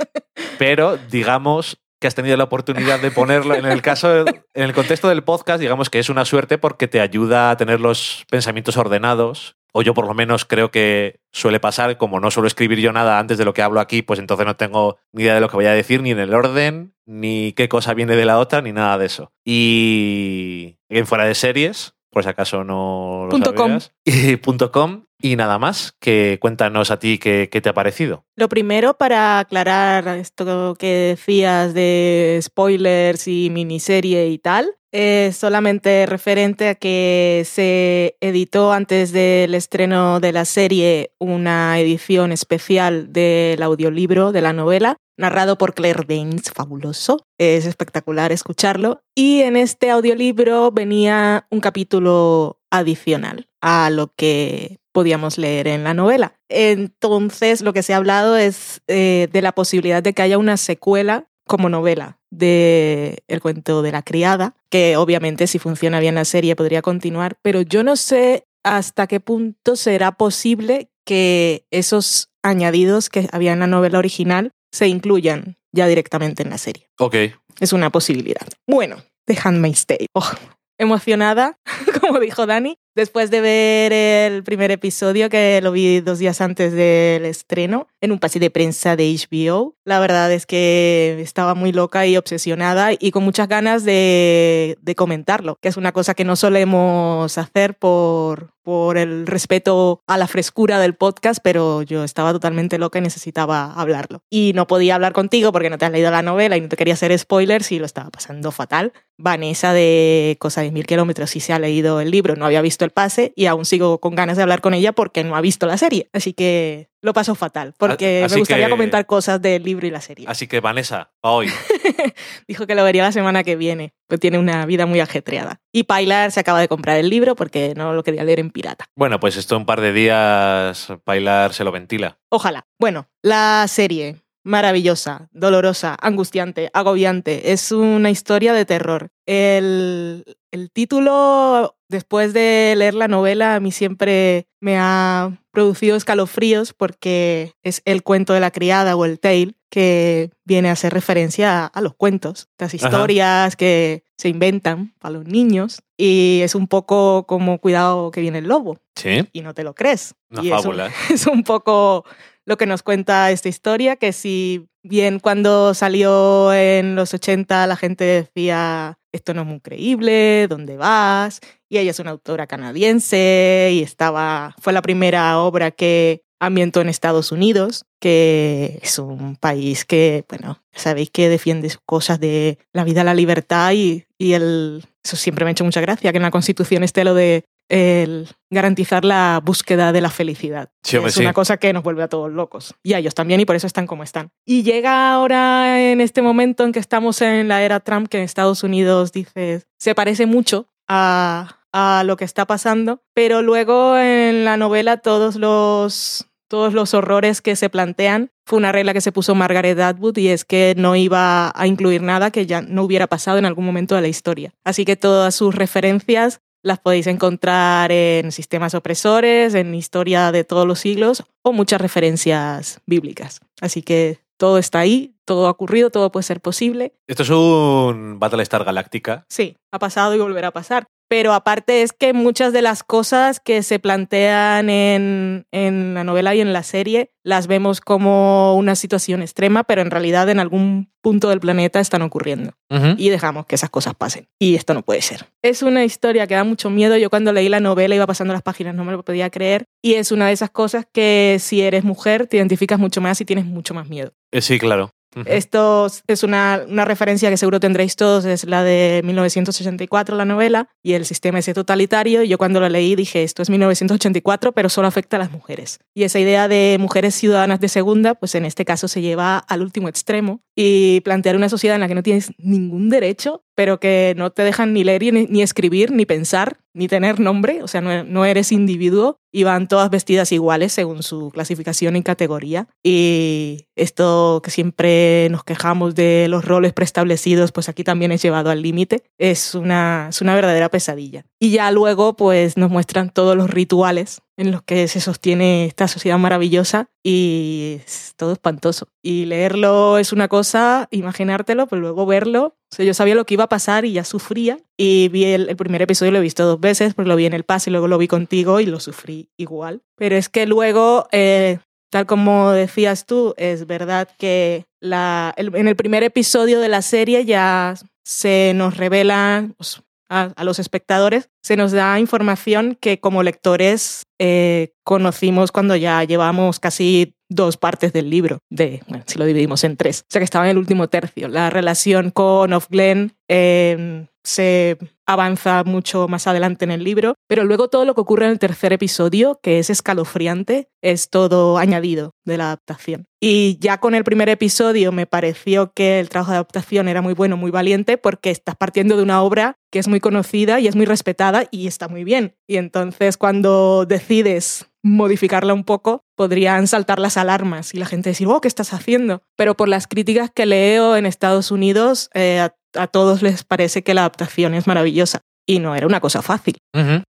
pero 0.58 0.98
digamos 0.98 1.80
que 2.00 2.08
has 2.08 2.16
tenido 2.16 2.38
la 2.38 2.46
oportunidad 2.46 3.00
de 3.00 3.12
ponerlo 3.12 3.56
en 3.56 3.66
el 3.66 3.82
caso, 3.82 4.26
en 4.26 4.64
el 4.64 4.74
contexto 4.74 5.10
del 5.10 5.24
podcast, 5.24 5.60
digamos 5.60 5.90
que 5.90 6.00
es 6.00 6.10
una 6.10 6.26
suerte 6.26 6.58
porque 6.58 6.88
te 6.88 7.02
ayuda 7.02 7.52
a 7.52 7.58
tener 7.58 7.82
los 7.82 8.26
pensamientos 8.30 8.78
ordenados. 8.78 9.56
O 9.72 9.84
yo 9.84 9.94
por 9.94 10.08
lo 10.08 10.16
menos 10.16 10.46
creo 10.46 10.72
que 10.72 11.20
suele 11.32 11.60
pasar, 11.60 11.98
como 11.98 12.20
no 12.20 12.32
suelo 12.32 12.48
escribir 12.48 12.80
yo 12.80 12.92
nada 12.92 13.20
antes 13.20 13.38
de 13.38 13.46
lo 13.46 13.54
que 13.54 13.62
hablo 13.62 13.80
aquí, 13.80 14.02
pues 14.02 14.18
entonces 14.18 14.48
no 14.48 14.56
tengo 14.56 14.98
ni 15.12 15.22
idea 15.22 15.36
de 15.36 15.42
lo 15.42 15.50
que 15.50 15.58
voy 15.58 15.68
a 15.68 15.74
decir, 15.74 16.02
ni 16.02 16.10
en 16.10 16.18
el 16.18 16.34
orden, 16.34 16.96
ni 17.06 17.54
qué 17.54 17.70
cosa 17.70 17.94
viene 17.94 18.16
de 18.16 18.26
la 18.26 18.40
otra, 18.40 18.64
ni 18.64 18.72
nada 18.72 18.98
de 18.98 19.06
eso. 19.06 19.32
Y 19.46 20.78
en 20.90 21.06
fuera 21.06 21.26
de 21.26 21.36
series, 21.36 21.94
por 22.12 22.24
si 22.24 22.30
acaso 22.30 22.64
no 22.64 23.24
lo 23.26 23.30
Punto 23.30 23.54
com. 23.56 23.80
sabías. 23.80 24.40
Punto 24.42 24.72
com. 24.72 25.04
Y 25.22 25.36
nada 25.36 25.60
más, 25.60 25.94
que 26.00 26.38
cuéntanos 26.42 26.92
a 26.92 27.00
ti 27.00 27.18
qué, 27.18 27.50
qué 27.52 27.60
te 27.60 27.68
ha 27.70 27.74
parecido. 27.74 28.24
Lo 28.38 28.48
primero, 28.48 28.94
para 28.94 29.40
aclarar 29.40 30.08
esto 30.18 30.76
que 30.76 31.18
decías 31.18 31.74
de 31.74 32.40
spoilers 32.42 33.28
y 33.28 33.50
miniserie 33.50 34.30
y 34.30 34.38
tal, 34.38 34.78
es 34.92 35.36
solamente 35.36 36.06
referente 36.06 36.70
a 36.70 36.76
que 36.76 37.44
se 37.46 38.18
editó 38.22 38.72
antes 38.72 39.12
del 39.12 39.54
estreno 39.54 40.20
de 40.20 40.32
la 40.32 40.46
serie 40.46 41.12
una 41.20 41.80
edición 41.80 42.32
especial 42.32 43.12
del 43.14 43.62
audiolibro 43.62 44.32
de 44.32 44.42
la 44.42 44.54
novela, 44.54 44.98
narrado 45.20 45.58
por 45.58 45.74
Claire 45.74 46.06
Danes, 46.08 46.52
fabuloso. 46.56 47.28
Es 47.38 47.66
espectacular 47.66 48.32
escucharlo. 48.32 49.02
Y 49.14 49.42
en 49.42 49.58
este 49.58 49.92
audiolibro 49.92 50.72
venía 50.72 51.46
un 51.52 51.60
capítulo 51.60 52.60
adicional 52.72 53.48
a 53.62 53.90
lo 53.90 54.14
que 54.16 54.80
podíamos 54.94 55.38
leer 55.38 55.68
en 55.68 55.84
la 55.84 55.94
novela. 55.94 56.36
Entonces, 56.48 57.62
lo 57.62 57.74
que 57.74 57.84
se 57.84 57.94
ha 57.94 57.98
hablado 57.98 58.38
es 58.38 58.82
eh, 58.88 59.28
de 59.32 59.42
la 59.42 59.52
posibilidad 59.52 60.02
de 60.02 60.14
que 60.14 60.22
haya 60.22 60.38
una 60.38 60.58
secuela 60.58 61.28
como 61.46 61.68
novela 61.68 62.20
de 62.30 63.24
El 63.28 63.42
cuento 63.42 63.82
de 63.82 63.92
la 63.92 64.04
criada, 64.04 64.56
que 64.70 64.98
obviamente 64.98 65.48
si 65.48 65.60
funciona 65.60 66.00
bien 66.00 66.16
la 66.16 66.26
serie 66.26 66.56
podría 66.56 66.82
continuar, 66.82 67.38
pero 67.42 67.62
yo 67.62 67.84
no 67.84 67.96
sé 67.96 68.46
hasta 68.64 69.08
qué 69.08 69.20
punto 69.20 69.76
será 69.76 70.12
posible 70.12 70.92
que 71.06 71.66
esos 71.72 72.30
añadidos 72.44 73.10
que 73.10 73.28
había 73.32 73.54
en 73.54 73.60
la 73.60 73.68
novela 73.68 73.98
original 73.98 74.52
se 74.72 74.88
incluyan 74.88 75.58
ya 75.72 75.88
directamente 75.88 76.44
en 76.44 76.50
la 76.50 76.58
serie. 76.58 76.90
Ok. 76.98 77.16
Es 77.60 77.74
una 77.74 77.90
posibilidad. 77.92 78.48
Bueno, 78.68 79.04
The 79.26 79.38
Handmaid's 79.44 79.86
Tale. 79.86 80.08
Oh, 80.14 80.30
emocionada, 80.78 81.60
como 82.02 82.20
dijo 82.20 82.46
Dani, 82.46 82.78
después 82.96 83.32
de 83.32 83.42
ver 83.42 83.94
el 83.94 84.44
primer 84.44 84.72
episodio 84.72 85.30
que 85.30 85.60
lo 85.62 85.72
vi 85.72 86.02
dos 86.02 86.20
días 86.20 86.42
antes 86.42 86.74
del 86.74 87.26
estreno 87.26 87.88
en 88.02 88.12
un 88.12 88.20
pase 88.20 88.40
de 88.40 88.50
prensa 88.50 88.96
de 88.96 89.14
HBO. 89.14 89.76
La 89.86 90.00
verdad 90.00 90.32
es 90.32 90.46
que 90.46 91.18
estaba 91.20 91.56
muy 91.56 91.72
loca 91.72 92.06
y 92.06 92.18
obsesionada 92.18 92.92
y 92.98 93.12
con 93.12 93.24
muchas 93.24 93.48
ganas 93.48 93.84
de, 93.84 94.78
comentarlo, 94.96 95.58
que 95.62 95.70
es 95.70 95.78
una 95.78 95.92
cosa 95.92 96.14
que 96.14 96.26
no 96.26 96.36
solemos 96.36 97.38
hacer 97.38 97.76
por, 97.76 98.54
por 98.64 98.98
el 98.98 99.26
respeto 99.28 100.02
a 100.08 100.18
la 100.18 100.28
frescura 100.28 100.80
del 100.80 100.94
podcast, 100.94 101.40
pero 101.42 101.82
yo 101.82 102.04
estaba 102.04 102.34
totalmente 102.34 102.78
loca 102.78 103.00
y 103.00 103.02
necesitaba 103.02 103.74
hablarlo. 103.74 104.22
Y 104.30 104.52
no 104.54 104.68
podía 104.68 104.96
hablar 104.96 105.14
contigo 105.14 105.52
porque 105.52 105.70
no 105.70 105.78
te 105.78 105.86
has 105.86 105.92
leído 105.92 106.12
la 106.12 106.22
novela 106.22 106.58
y 106.58 106.62
no 106.62 106.70
te 106.70 106.78
quería 106.78 106.94
hacer 106.94 107.18
spoilers 107.18 107.72
y 107.72 107.80
lo 107.80 107.86
estaba 107.86 108.10
pasando 108.10 108.52
fatal. 108.52 108.94
Vanessa 109.18 109.74
de 109.74 110.38
Cosa 110.40 110.62
de 110.62 110.72
Mil 110.72 110.86
Kilómetros 110.86 111.32
sí 111.32 111.40
se 111.40 111.54
ha 111.54 111.60
leído 111.60 112.00
el 112.00 112.12
libro, 112.12 112.36
no 112.36 112.46
había 112.46 112.62
visto 112.62 112.79
el 112.86 112.92
pase 112.92 113.34
y 113.36 113.46
aún 113.46 113.66
sigo 113.66 114.00
con 114.00 114.16
ganas 114.16 114.38
de 114.38 114.44
hablar 114.44 114.62
con 114.62 114.74
ella 114.74 114.92
porque 114.92 115.24
no 115.24 115.36
ha 115.36 115.42
visto 115.42 115.66
la 115.68 115.78
serie. 115.78 116.10
Así 116.14 116.34
que 116.34 116.90
lo 117.02 117.14
paso 117.14 117.34
fatal 117.36 117.74
porque 117.78 118.24
Así 118.26 118.36
me 118.36 118.40
gustaría 118.42 118.66
que- 118.66 118.72
comentar 118.72 119.06
cosas 119.06 119.42
del 119.42 119.64
libro 119.64 119.88
y 119.88 119.92
la 119.92 120.02
serie. 120.02 120.26
Así 120.28 120.48
que 120.48 120.60
Vanessa, 120.60 121.12
pa' 121.22 121.32
hoy. 121.32 121.48
Dijo 122.48 122.68
que 122.68 122.76
lo 122.76 122.84
vería 122.84 123.04
la 123.04 123.12
semana 123.12 123.44
que 123.44 123.56
viene, 123.56 123.94
pues 124.08 124.20
tiene 124.20 124.38
una 124.38 124.66
vida 124.66 124.86
muy 124.86 125.00
ajetreada. 125.00 125.62
Y 125.72 125.84
Pilar 125.84 126.32
se 126.32 126.40
acaba 126.40 126.60
de 126.60 126.68
comprar 126.68 126.98
el 126.98 127.10
libro 127.10 127.36
porque 127.36 127.74
no 127.76 127.94
lo 127.94 128.04
quería 128.04 128.24
leer 128.24 128.40
en 128.40 128.50
pirata. 128.52 128.86
Bueno, 128.96 129.20
pues 129.20 129.38
esto 129.38 129.56
en 129.56 129.62
un 129.62 129.66
par 129.66 129.82
de 129.82 129.94
días 129.94 130.88
bailar 131.06 131.54
se 131.54 131.64
lo 131.64 131.72
ventila. 131.72 132.18
Ojalá. 132.30 132.66
Bueno, 132.80 133.08
la 133.22 133.66
serie, 133.68 134.18
maravillosa, 134.50 135.30
dolorosa, 135.32 135.96
angustiante, 136.02 136.70
agobiante, 136.74 137.52
es 137.52 137.72
una 137.72 138.10
historia 138.10 138.52
de 138.54 138.66
terror. 138.66 139.10
El, 139.28 140.26
el 140.52 140.72
título, 140.72 141.76
después 141.88 142.34
de 142.34 142.74
leer 142.76 142.96
la 142.96 143.08
novela, 143.08 143.56
a 143.56 143.60
mí 143.60 143.72
siempre 143.72 144.48
me 144.60 144.78
ha 144.78 145.40
producido 145.52 145.96
escalofríos 145.96 146.74
porque 146.74 147.54
es 147.64 147.82
el 147.86 148.02
cuento 148.04 148.34
de 148.34 148.40
la 148.40 148.52
criada 148.52 148.96
o 148.96 149.06
el 149.06 149.20
tale. 149.20 149.54
que 149.72 150.32
viene 150.46 150.70
a 150.70 150.72
hacer 150.72 150.92
referencia 150.94 151.66
a, 151.66 151.68
a 151.68 151.82
los 151.82 151.94
cuentos, 151.94 152.48
las 152.58 152.74
historias 152.74 153.56
que 153.56 154.04
se 154.18 154.28
inventan 154.30 154.96
para 155.00 155.14
los 155.14 155.26
niños. 155.26 155.84
Y 155.96 156.40
es 156.44 156.56
un 156.56 156.68
poco 156.68 157.28
como 157.28 157.60
cuidado 157.60 158.10
que 158.10 158.22
viene 158.22 158.40
el 158.40 158.48
lobo 158.48 158.80
Sí, 158.96 159.28
y 159.32 159.42
no 159.42 159.54
te 159.54 159.64
lo 159.64 159.76
crees. 159.76 160.16
una 160.32 160.42
Y 160.44 160.48
es 160.48 160.54
un- 160.54 160.62
fábula. 160.64 160.92
es 161.14 161.28
un 161.28 161.44
poco 161.44 162.04
lo 162.50 162.58
que 162.58 162.66
nos 162.66 162.82
cuenta 162.82 163.30
esta 163.30 163.48
historia, 163.48 163.96
que 163.96 164.12
si 164.12 164.68
bien 164.82 165.20
cuando 165.20 165.76
salió 165.76 166.52
en 166.52 166.96
los 166.96 167.14
80 167.14 167.68
la 167.68 167.76
gente 167.76 168.04
decía, 168.04 168.98
esto 169.12 169.36
no 169.36 169.42
es 169.42 169.48
muy 169.48 169.60
creíble, 169.60 170.48
¿dónde 170.50 170.76
vas? 170.76 171.42
Y 171.70 171.78
ella 171.78 171.92
es 171.92 172.00
una 172.00 172.10
autora 172.10 172.48
canadiense 172.48 173.70
y 173.72 173.84
estaba, 173.84 174.56
fue 174.60 174.74
la 174.74 174.82
primera 174.82 175.38
obra 175.38 175.70
que 175.70 176.24
ambientó 176.40 176.82
en 176.82 176.90
Estados 176.90 177.32
Unidos, 177.32 177.86
que 178.00 178.80
es 178.82 178.98
un 178.98 179.36
país 179.36 179.86
que, 179.86 180.26
bueno, 180.28 180.64
sabéis 180.72 181.12
que 181.12 181.30
defiende 181.30 181.72
cosas 181.86 182.20
de 182.20 182.58
la 182.74 182.84
vida, 182.84 183.04
la 183.04 183.14
libertad 183.14 183.74
y, 183.74 184.08
eso 184.18 185.16
siempre 185.16 185.46
me 185.46 185.50
ha 185.50 185.54
hecho 185.54 185.64
mucha 185.64 185.82
gracia, 185.82 186.12
que 186.12 186.18
en 186.18 186.24
la 186.24 186.32
Constitución 186.32 186.84
esté 186.84 187.04
lo 187.04 187.14
de 187.14 187.46
el 187.70 188.28
garantizar 188.50 189.06
la 189.06 189.42
búsqueda 189.44 189.92
de 189.92 190.02
la 190.02 190.10
felicidad. 190.10 190.72
Sí, 190.84 190.98
es 190.98 191.14
sí. 191.14 191.22
una 191.22 191.34
cosa 191.34 191.58
que 191.58 191.72
nos 191.72 191.84
vuelve 191.84 192.04
a 192.04 192.10
todos 192.10 192.32
locos. 192.32 192.76
Y 192.84 192.94
a 192.94 193.00
ellos 193.00 193.16
también, 193.16 193.40
y 193.40 193.46
por 193.46 193.56
eso 193.56 193.68
están 193.68 193.88
como 193.88 194.04
están. 194.04 194.32
Y 194.46 194.64
llega 194.64 195.14
ahora 195.14 195.82
en 195.92 196.02
este 196.02 196.22
momento 196.22 196.66
en 196.66 196.72
que 196.72 196.80
estamos 196.80 197.22
en 197.22 197.48
la 197.48 197.64
era 197.64 197.80
Trump, 197.80 198.10
que 198.10 198.18
en 198.18 198.24
Estados 198.24 198.64
Unidos 198.64 199.12
dice, 199.12 199.64
se 199.78 199.96
parece 199.96 200.26
mucho 200.26 200.68
a, 200.88 201.60
a 201.72 202.04
lo 202.06 202.18
que 202.18 202.26
está 202.26 202.46
pasando, 202.46 203.04
pero 203.14 203.42
luego 203.42 203.98
en 203.98 204.46
la 204.46 204.58
novela 204.58 204.98
todos 204.98 205.36
los 205.36 206.26
todos 206.50 206.74
los 206.74 206.96
horrores 206.96 207.42
que 207.42 207.56
se 207.56 207.70
plantean 207.70 208.32
fue 208.46 208.58
una 208.58 208.72
regla 208.72 208.94
que 208.94 209.02
se 209.02 209.12
puso 209.12 209.36
Margaret 209.36 209.80
Atwood 209.80 210.18
y 210.18 210.30
es 210.30 210.44
que 210.44 210.74
no 210.76 210.96
iba 210.96 211.52
a 211.56 211.68
incluir 211.68 212.02
nada 212.02 212.32
que 212.32 212.48
ya 212.48 212.62
no 212.62 212.84
hubiera 212.84 213.06
pasado 213.06 213.38
en 213.38 213.46
algún 213.46 213.66
momento 213.66 213.94
de 213.96 214.02
la 214.02 214.08
historia. 214.08 214.52
Así 214.64 214.84
que 214.84 214.96
todas 214.96 215.36
sus 215.36 215.54
referencias 215.54 216.42
las 216.64 216.80
podéis 216.80 217.08
encontrar 217.08 217.92
en 217.92 218.32
sistemas 218.32 218.74
opresores, 218.74 219.54
en 219.54 219.74
historia 219.76 220.32
de 220.32 220.44
todos 220.44 220.68
los 220.68 220.80
siglos 220.80 221.24
o 221.42 221.54
muchas 221.54 221.82
referencias 221.82 222.82
bíblicas. 222.86 223.42
Así 223.62 223.82
que 223.82 224.20
todo 224.38 224.58
está 224.58 224.80
ahí, 224.80 225.16
todo 225.26 225.48
ha 225.48 225.52
ocurrido, 225.52 225.90
todo 225.90 226.12
puede 226.12 226.24
ser 226.24 226.42
posible. 226.42 226.94
Esto 227.08 227.24
es 227.24 227.30
un 227.30 228.20
Battlestar 228.20 228.64
Galáctica. 228.64 229.26
Sí, 229.30 229.58
ha 229.72 229.80
pasado 229.80 230.16
y 230.16 230.20
volverá 230.20 230.50
a 230.50 230.52
pasar. 230.52 230.88
Pero 231.10 231.34
aparte 231.34 231.82
es 231.82 231.92
que 231.92 232.14
muchas 232.14 232.54
de 232.54 232.62
las 232.62 232.84
cosas 232.84 233.40
que 233.40 233.64
se 233.64 233.80
plantean 233.80 234.70
en, 234.70 235.48
en 235.52 235.94
la 235.96 236.04
novela 236.04 236.36
y 236.36 236.42
en 236.42 236.54
la 236.54 236.64
serie 236.64 237.12
las 237.24 237.48
vemos 237.48 237.82
como 237.82 238.56
una 238.56 238.76
situación 238.76 239.22
extrema, 239.22 239.64
pero 239.64 239.82
en 239.82 239.92
realidad 239.92 240.30
en 240.30 240.40
algún 240.40 240.92
punto 241.02 241.30
del 241.30 241.40
planeta 241.40 241.80
están 241.80 242.02
ocurriendo 242.02 242.54
y 242.98 243.10
dejamos 243.10 243.46
que 243.46 243.56
esas 243.56 243.70
cosas 243.70 243.96
pasen. 243.96 244.28
Y 244.38 244.56
esto 244.56 244.74
no 244.74 244.84
puede 244.84 245.02
ser. 245.02 245.26
Es 245.42 245.64
una 245.64 245.84
historia 245.84 246.28
que 246.28 246.36
da 246.36 246.44
mucho 246.44 246.70
miedo. 246.70 246.98
Yo 246.98 247.10
cuando 247.10 247.34
leí 247.34 247.50
la 247.50 247.60
novela 247.60 247.96
iba 247.96 248.06
pasando 248.06 248.34
las 248.34 248.44
páginas, 248.44 248.76
no 248.76 248.86
me 248.86 248.92
lo 248.92 249.04
podía 249.04 249.30
creer. 249.30 249.66
Y 249.82 249.96
es 249.96 250.12
una 250.12 250.28
de 250.28 250.34
esas 250.34 250.52
cosas 250.52 250.86
que 250.92 251.38
si 251.40 251.62
eres 251.62 251.84
mujer 251.84 252.28
te 252.28 252.38
identificas 252.38 252.80
mucho 252.80 253.02
más 253.02 253.20
y 253.22 253.26
tienes 253.26 253.46
mucho 253.46 253.74
más 253.74 253.88
miedo. 253.90 254.12
Eh, 254.32 254.42
Sí, 254.42 254.60
claro. 254.60 254.92
Esto 255.26 255.88
es 256.08 256.24
una, 256.24 256.62
una 256.68 256.86
referencia 256.86 257.30
que 257.30 257.38
seguro 257.38 257.60
tendréis 257.60 257.96
todos, 257.96 258.26
es 258.26 258.44
la 258.44 258.64
de 258.64 259.02
1984, 259.04 260.16
la 260.16 260.26
novela, 260.26 260.70
y 260.84 260.94
el 260.94 261.06
sistema 261.06 261.40
ese 261.40 261.54
totalitario. 261.54 262.24
Yo 262.24 262.38
cuando 262.38 262.60
lo 262.60 262.70
leí 262.70 262.96
dije, 262.96 263.24
esto 263.24 263.42
es 263.42 263.50
1984, 263.50 264.52
pero 264.52 264.70
solo 264.70 264.88
afecta 264.88 265.18
a 265.18 265.20
las 265.20 265.32
mujeres. 265.32 265.80
Y 265.94 266.04
esa 266.04 266.20
idea 266.20 266.48
de 266.48 266.78
mujeres 266.80 267.16
ciudadanas 267.16 267.60
de 267.60 267.70
segunda, 267.70 268.16
pues 268.16 268.36
en 268.36 268.46
este 268.46 268.66
caso 268.66 268.88
se 268.88 269.02
lleva 269.02 269.38
al 269.38 269.62
último 269.62 269.90
extremo 269.90 270.42
y 270.56 271.02
plantear 271.02 271.36
una 271.36 271.50
sociedad 271.50 271.76
en 271.76 271.82
la 271.82 271.88
que 271.88 271.96
no 271.96 272.04
tienes 272.04 272.32
ningún 272.38 272.90
derecho, 272.90 273.44
pero 273.60 273.78
que 273.78 274.14
no 274.16 274.32
te 274.32 274.44
dejan 274.44 274.72
ni 274.72 274.86
leer, 274.86 275.12
ni, 275.30 275.42
escribir, 275.42 275.92
ni 275.92 276.06
pensar, 276.06 276.62
ni 276.74 276.88
tener 276.88 277.20
nombre, 277.20 277.62
o 277.62 277.68
sea, 277.68 277.82
no, 277.82 278.06
no 278.06 278.24
eres 278.24 278.54
individuo 278.54 279.18
y 279.34 279.44
van 279.44 279.68
todas 279.68 279.90
vestidas 279.90 280.32
iguales 280.32 280.72
según 280.72 281.04
su 281.04 281.30
clasificación 281.32 281.98
y 281.98 282.04
categoría. 282.04 282.70
Y 282.82 283.66
esto 283.76 284.40
que 284.42 284.50
siempre 284.50 285.28
nos 285.30 285.44
quejamos 285.44 285.94
de 285.94 286.28
los 286.30 286.46
roles 286.46 286.72
preestablecidos, 286.72 287.52
pues 287.52 287.68
aquí 287.68 287.84
también 287.84 288.14
es 288.14 288.22
llevado 288.22 288.50
al 288.50 288.62
límite. 288.62 289.04
Es 289.18 289.56
una, 289.56 290.08
es 290.10 290.22
una 290.22 290.36
verdadera 290.36 290.70
pesadilla. 290.70 291.26
Y 291.42 291.52
ya 291.52 291.72
luego, 291.72 292.18
pues 292.18 292.58
nos 292.58 292.70
muestran 292.70 293.12
todos 293.12 293.38
los 293.38 293.50
rituales 293.50 294.22
en 294.36 294.52
los 294.52 294.62
que 294.62 294.90
se 294.90 295.00
sostiene 295.00 295.66
esta 295.66 295.88
sociedad 295.88 296.18
maravillosa 296.18 296.90
y 297.02 297.80
todo 298.18 298.34
espantoso. 298.34 298.90
Y 299.02 299.26
leerlo 299.26 299.98
es 299.98 300.12
una 300.12 300.28
cosa, 300.28 300.90
imaginártelo, 300.92 301.68
pero 301.68 301.82
luego 301.82 302.06
verlo. 302.06 302.58
O 302.78 302.84
yo 302.84 302.94
sabía 302.94 303.16
lo 303.16 303.26
que 303.26 303.36
iba 303.36 303.46
a 303.46 303.50
pasar 303.50 303.86
y 303.86 303.94
ya 303.94 304.04
sufría. 304.04 304.60
Y 304.78 305.08
vi 305.10 305.26
el, 305.26 305.56
primer 305.56 305.82
episodio, 305.82 306.12
lo 306.12 306.18
he 306.18 306.22
visto 306.22 306.46
dos 306.46 306.60
veces, 306.60 306.94
porque 306.94 307.08
lo 307.08 307.16
vi 307.16 307.26
en 307.26 307.34
el 307.34 307.46
pase 307.46 307.70
y 307.70 307.72
luego 307.72 307.88
lo 307.88 307.98
vi 307.98 308.10
contigo 308.10 308.60
y 308.60 308.66
lo 308.66 308.82
sufrí 308.82 309.30
igual. 309.38 309.82
Pero 309.96 310.18
es 310.18 310.28
que 310.28 310.46
luego, 310.46 311.08
eh, 311.14 311.60
tal 311.90 312.06
como 312.06 312.52
decías 312.52 313.06
tú, 313.06 313.34
es 313.38 313.66
verdad 313.66 314.10
que 314.18 314.66
la, 314.82 315.34
en 315.38 315.68
el 315.70 315.76
primer 315.78 316.04
episodio 316.04 316.60
de 316.60 316.68
la 316.68 316.82
serie 316.82 317.24
ya 317.24 317.76
se 318.04 318.54
nos 318.56 318.76
revela 318.76 319.50
pues, 319.58 319.82
a, 320.10 320.34
a 320.36 320.44
los 320.44 320.60
espectadores, 320.60 321.30
se 321.42 321.56
nos 321.56 321.72
da 321.72 322.00
información 322.00 322.78
que 322.80 323.00
como 323.00 323.24
lectores 323.24 324.04
eh, 324.20 324.74
conocimos 324.84 325.52
cuando 325.52 325.76
ya 325.76 326.04
llevamos 326.04 326.60
casi 326.60 327.16
dos 327.30 327.58
partes 327.58 327.94
del 327.94 328.10
libro, 328.10 328.40
de, 328.50 328.82
si 329.06 329.20
lo 329.20 329.26
dividimos 329.26 329.64
en 329.64 329.78
tres, 329.78 330.02
o 330.02 330.06
sea 330.10 330.20
que 330.20 330.26
estaba 330.26 330.46
en 330.46 330.52
el 330.52 330.58
último 330.58 330.90
tercio. 330.90 331.28
La 331.28 331.50
relación 331.50 332.10
con 332.10 332.54
Of 332.54 332.68
Glen 332.70 333.14
eh, 333.28 334.08
se 334.24 334.78
avanza 335.06 335.64
mucho 335.64 336.08
más 336.08 336.28
adelante 336.28 336.66
en 336.66 336.72
el 336.72 336.84
libro, 336.84 337.16
pero 337.28 337.44
luego 337.44 337.68
todo 337.68 337.84
lo 337.84 337.96
que 337.96 338.02
ocurre 338.02 338.26
en 338.26 338.32
el 338.32 338.40
tercer 338.40 338.74
episodio, 338.74 339.40
que 339.42 339.58
es 339.58 339.70
escalofriante, 339.70 340.70
es 340.82 341.10
todo 341.10 341.58
añadido 341.58 342.12
de 342.26 342.38
la 342.38 342.46
adaptación. 342.46 343.06
Y 343.20 343.58
ya 343.60 343.80
con 343.80 343.96
el 343.96 344.04
primer 344.04 344.30
episodio 344.30 344.92
me 344.92 345.08
pareció 345.08 345.72
que 345.74 346.00
el 346.00 346.10
trabajo 346.10 346.32
de 346.32 346.38
adaptación 346.38 346.88
era 346.88 347.02
muy 347.02 347.14
bueno, 347.14 347.38
muy 347.38 347.50
valiente, 347.50 347.98
porque 347.98 348.30
estás 348.30 348.56
partiendo 348.56 348.98
de 348.98 349.04
una 349.04 349.24
obra 349.24 349.56
que 349.72 349.80
es 349.80 349.88
muy 349.88 350.00
conocida 350.00 350.60
y 350.60 350.68
es 350.68 350.76
muy 350.76 350.86
respetada 350.86 351.29
y 351.52 351.68
está 351.68 351.88
muy 351.88 352.04
bien. 352.04 352.36
Y 352.48 352.58
entonces 352.58 353.18
cuando 353.18 353.86
decides 353.86 354.68
modificarla 354.84 355.54
un 355.54 355.64
poco, 355.64 356.06
podrían 356.16 356.68
saltar 356.68 357.00
las 357.00 357.18
alarmas 357.18 357.74
y 357.74 357.78
la 357.78 357.86
gente 357.86 358.10
decir, 358.10 358.28
oh, 358.28 358.42
¿qué 358.42 358.48
estás 358.48 358.74
haciendo? 358.74 359.24
Pero 359.36 359.56
por 359.56 359.68
las 359.68 359.88
críticas 359.88 360.32
que 360.34 360.46
leo 360.46 360.96
en 360.96 361.06
Estados 361.06 361.52
Unidos, 361.52 362.10
eh, 362.14 362.40
a, 362.40 362.56
a 362.76 362.88
todos 362.88 363.22
les 363.22 363.44
parece 363.44 363.84
que 363.84 363.94
la 363.94 364.02
adaptación 364.02 364.54
es 364.54 364.68
maravillosa. 364.68 365.22
Y 365.50 365.58
no 365.58 365.76
era 365.76 365.88
una 365.88 366.00
cosa 366.00 366.22
fácil. 366.22 366.58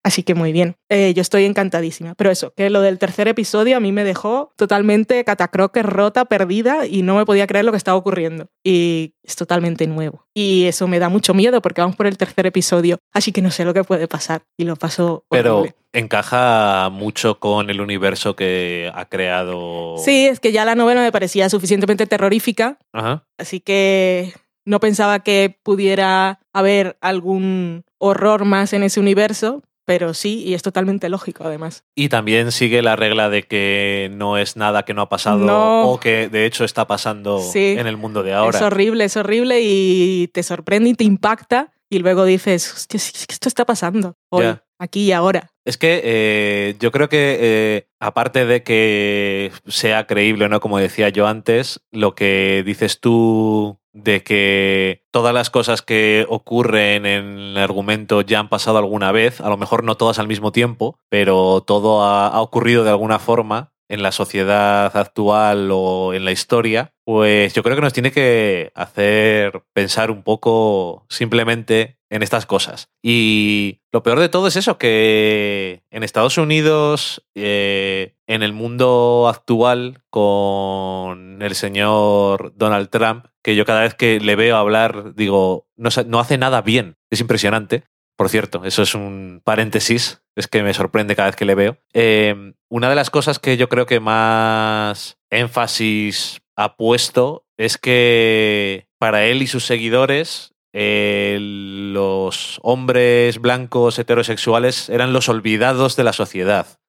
Así 0.04 0.24
que 0.24 0.34
muy 0.34 0.52
bien. 0.52 0.76
Eh, 0.90 1.14
yo 1.14 1.22
estoy 1.22 1.46
encantadísima. 1.46 2.16
Pero 2.16 2.32
eso, 2.32 2.52
que 2.58 2.72
lo 2.72 2.82
del 2.82 2.98
tercer 2.98 3.28
episodio 3.28 3.78
a 3.78 3.80
mí 3.80 3.92
me 3.92 4.04
dejó 4.04 4.54
totalmente 4.58 5.24
catacroque, 5.24 5.84
rota, 5.84 6.26
perdida 6.26 6.88
y 6.88 7.04
no 7.04 7.16
me 7.16 7.28
podía 7.28 7.46
creer 7.46 7.64
lo 7.64 7.70
que 7.70 7.78
estaba 7.78 7.96
ocurriendo. 7.96 8.48
Y 8.64 9.14
es 9.22 9.36
totalmente 9.36 9.86
nuevo. 9.86 10.26
Y 10.34 10.66
eso 10.66 10.88
me 10.88 10.98
da 10.98 11.10
mucho 11.10 11.36
miedo 11.36 11.62
porque 11.62 11.82
vamos 11.82 11.96
por 11.96 12.08
el 12.08 12.18
tercer 12.18 12.48
episodio. 12.48 12.98
Así 13.14 13.32
que 13.32 13.44
no 13.44 13.52
sé 13.52 13.66
lo 13.66 13.74
que 13.76 13.84
puede 13.84 14.08
pasar. 14.08 14.42
Y 14.58 14.64
lo 14.64 14.78
paso. 14.78 15.26
Pero 15.30 15.60
horrible. 15.60 15.76
encaja 15.94 16.90
mucho 16.90 17.38
con 17.40 17.70
el 17.70 17.82
universo 17.82 18.36
que 18.36 18.92
ha 18.96 19.06
creado. 19.06 19.98
Sí, 20.00 20.26
es 20.26 20.40
que 20.40 20.52
ya 20.52 20.66
la 20.66 20.74
novela 20.74 21.02
me 21.02 21.12
parecía 21.12 21.50
suficientemente 21.50 22.08
terrorífica. 22.08 22.80
Ajá. 22.94 23.28
Así 23.38 23.60
que 23.60 24.34
no 24.66 24.80
pensaba 24.80 25.20
que 25.20 25.58
pudiera 25.64 26.40
haber 26.54 26.98
algún 27.02 27.84
horror 27.98 28.46
más 28.46 28.74
en 28.74 28.84
ese 28.84 29.00
universo. 29.00 29.62
Pero 29.86 30.14
sí, 30.14 30.42
y 30.46 30.54
es 30.54 30.62
totalmente 30.64 31.10
lógico 31.10 31.44
además. 31.44 31.84
Y 31.94 32.08
también 32.08 32.54
sigue 32.54 32.82
la 32.82 32.96
regla 32.96 33.28
de 33.30 33.44
que 33.44 34.10
no 34.14 34.38
es 34.38 34.56
nada 34.56 34.84
que 34.86 34.94
no 34.94 35.02
ha 35.02 35.10
pasado 35.10 35.40
No. 35.40 35.90
o 35.90 36.00
que 36.00 36.30
de 36.30 36.46
hecho 36.46 36.64
está 36.64 36.88
pasando 36.88 37.40
Sí. 37.42 37.76
en 37.78 37.86
el 37.88 37.98
mundo 37.98 38.24
de 38.24 38.32
ahora. 38.34 38.58
Es 38.58 38.64
horrible, 38.64 39.04
es 39.04 39.18
horrible 39.18 39.60
y 39.62 40.30
te 40.34 40.42
sorprende 40.42 40.90
y 40.92 40.94
te 40.94 41.04
impacta. 41.04 41.74
Y 41.90 42.00
luego 42.00 42.24
dices, 42.24 42.74
hostia, 42.74 42.96
es 42.98 43.12
que 43.28 43.34
esto 43.34 43.50
está 43.50 43.66
pasando 43.66 44.16
hoy, 44.32 44.56
aquí 44.80 45.02
y 45.08 45.12
ahora. 45.12 45.52
Es 45.66 45.78
que 45.78 46.00
eh, 46.06 46.76
yo 46.80 46.94
creo 46.94 47.10
que, 47.10 47.38
eh, 47.42 47.88
aparte 48.00 48.46
de 48.46 48.64
que 48.64 49.52
sea 49.68 50.08
creíble 50.08 50.48
no, 50.48 50.62
como 50.62 50.78
decía 50.80 51.10
yo 51.10 51.28
antes, 51.28 51.82
lo 51.92 52.16
que 52.16 52.64
dices 52.66 53.02
tú 53.02 53.80
de 53.94 54.24
que 54.24 55.04
todas 55.12 55.34
las 55.34 55.50
cosas 55.50 55.82
que 55.82 56.26
ocurren 56.28 57.06
en 57.06 57.38
el 57.38 57.58
argumento 57.58 58.22
ya 58.22 58.40
han 58.40 58.50
pasado 58.50 58.80
alguna 58.80 59.12
vez, 59.12 59.40
a 59.40 59.50
lo 59.50 59.58
mejor 59.58 59.84
no 59.84 59.96
todas 59.96 60.20
al 60.20 60.28
mismo 60.28 60.52
tiempo, 60.52 61.00
pero 61.10 61.62
todo 61.62 62.04
ha, 62.04 62.42
ocurrido 62.42 62.84
de 62.84 62.90
alguna 62.90 63.20
forma. 63.20 63.73
En 63.90 64.02
la 64.02 64.12
sociedad 64.12 64.96
actual 64.96 65.70
o 65.72 66.14
en 66.14 66.26
la 66.26 66.32
historia, 66.32 66.94
pues 67.06 67.54
yo 67.54 67.64
creo 67.64 67.76
que 67.76 67.82
nos 67.82 67.94
tiene 67.94 68.12
que 68.12 68.72
hacer 68.76 69.64
pensar 69.74 70.12
un 70.12 70.24
poco 70.24 71.06
simplemente 71.10 71.98
en 72.10 72.24
estas 72.24 72.46
cosas. 72.46 72.90
Y 73.02 73.82
lo 73.92 74.04
peor 74.04 74.20
de 74.20 74.30
todo 74.30 74.48
es 74.48 74.56
eso, 74.56 74.78
que 74.78 75.84
en 75.90 76.04
Estados 76.04 76.38
Unidos, 76.38 77.26
eh, 77.36 78.16
en 78.28 78.44
el 78.44 78.54
mundo 78.54 79.28
actual, 79.28 80.04
con 80.10 81.42
el 81.42 81.56
señor 81.56 82.54
Donald 82.56 82.90
Trump, 82.90 83.26
que 83.44 83.56
yo 83.56 83.66
cada 83.66 83.82
vez 83.82 83.96
que 83.96 84.20
le 84.20 84.36
veo 84.36 84.58
hablar, 84.58 85.16
digo, 85.16 85.68
no, 85.76 85.90
no 86.06 86.20
hace 86.20 86.38
nada 86.38 86.62
bien. 86.62 86.98
Es 87.10 87.20
impresionante. 87.20 87.84
Por 88.24 88.30
cierto, 88.30 88.64
eso 88.64 88.84
es 88.84 88.96
un 88.96 89.42
paréntesis, 89.44 90.22
es 90.38 90.48
que 90.48 90.64
me 90.64 90.74
sorprende 90.74 91.14
cada 91.14 91.28
vez 91.28 91.36
que 91.36 91.44
le 91.44 91.56
veo. 91.56 91.76
Eh, 91.92 92.54
una 92.70 92.88
de 92.88 92.96
las 92.96 93.10
cosas 93.10 93.38
que 93.38 93.58
yo 93.58 93.68
creo 93.68 93.86
que 93.86 94.00
más 94.00 95.18
énfasis 95.30 96.40
ha 96.56 96.78
puesto 96.78 97.46
es 97.58 97.78
que 97.78 98.88
para 98.98 99.26
él 99.26 99.42
y 99.42 99.48
sus 99.48 99.66
seguidores 99.66 100.56
eh, 100.72 101.38
los 101.42 102.62
hombres 102.64 103.42
blancos 103.42 104.00
heterosexuales 104.00 104.88
eran 104.88 105.12
los 105.12 105.28
olvidados 105.28 105.98
de 105.98 106.06
la 106.06 106.14
sociedad. 106.14 106.80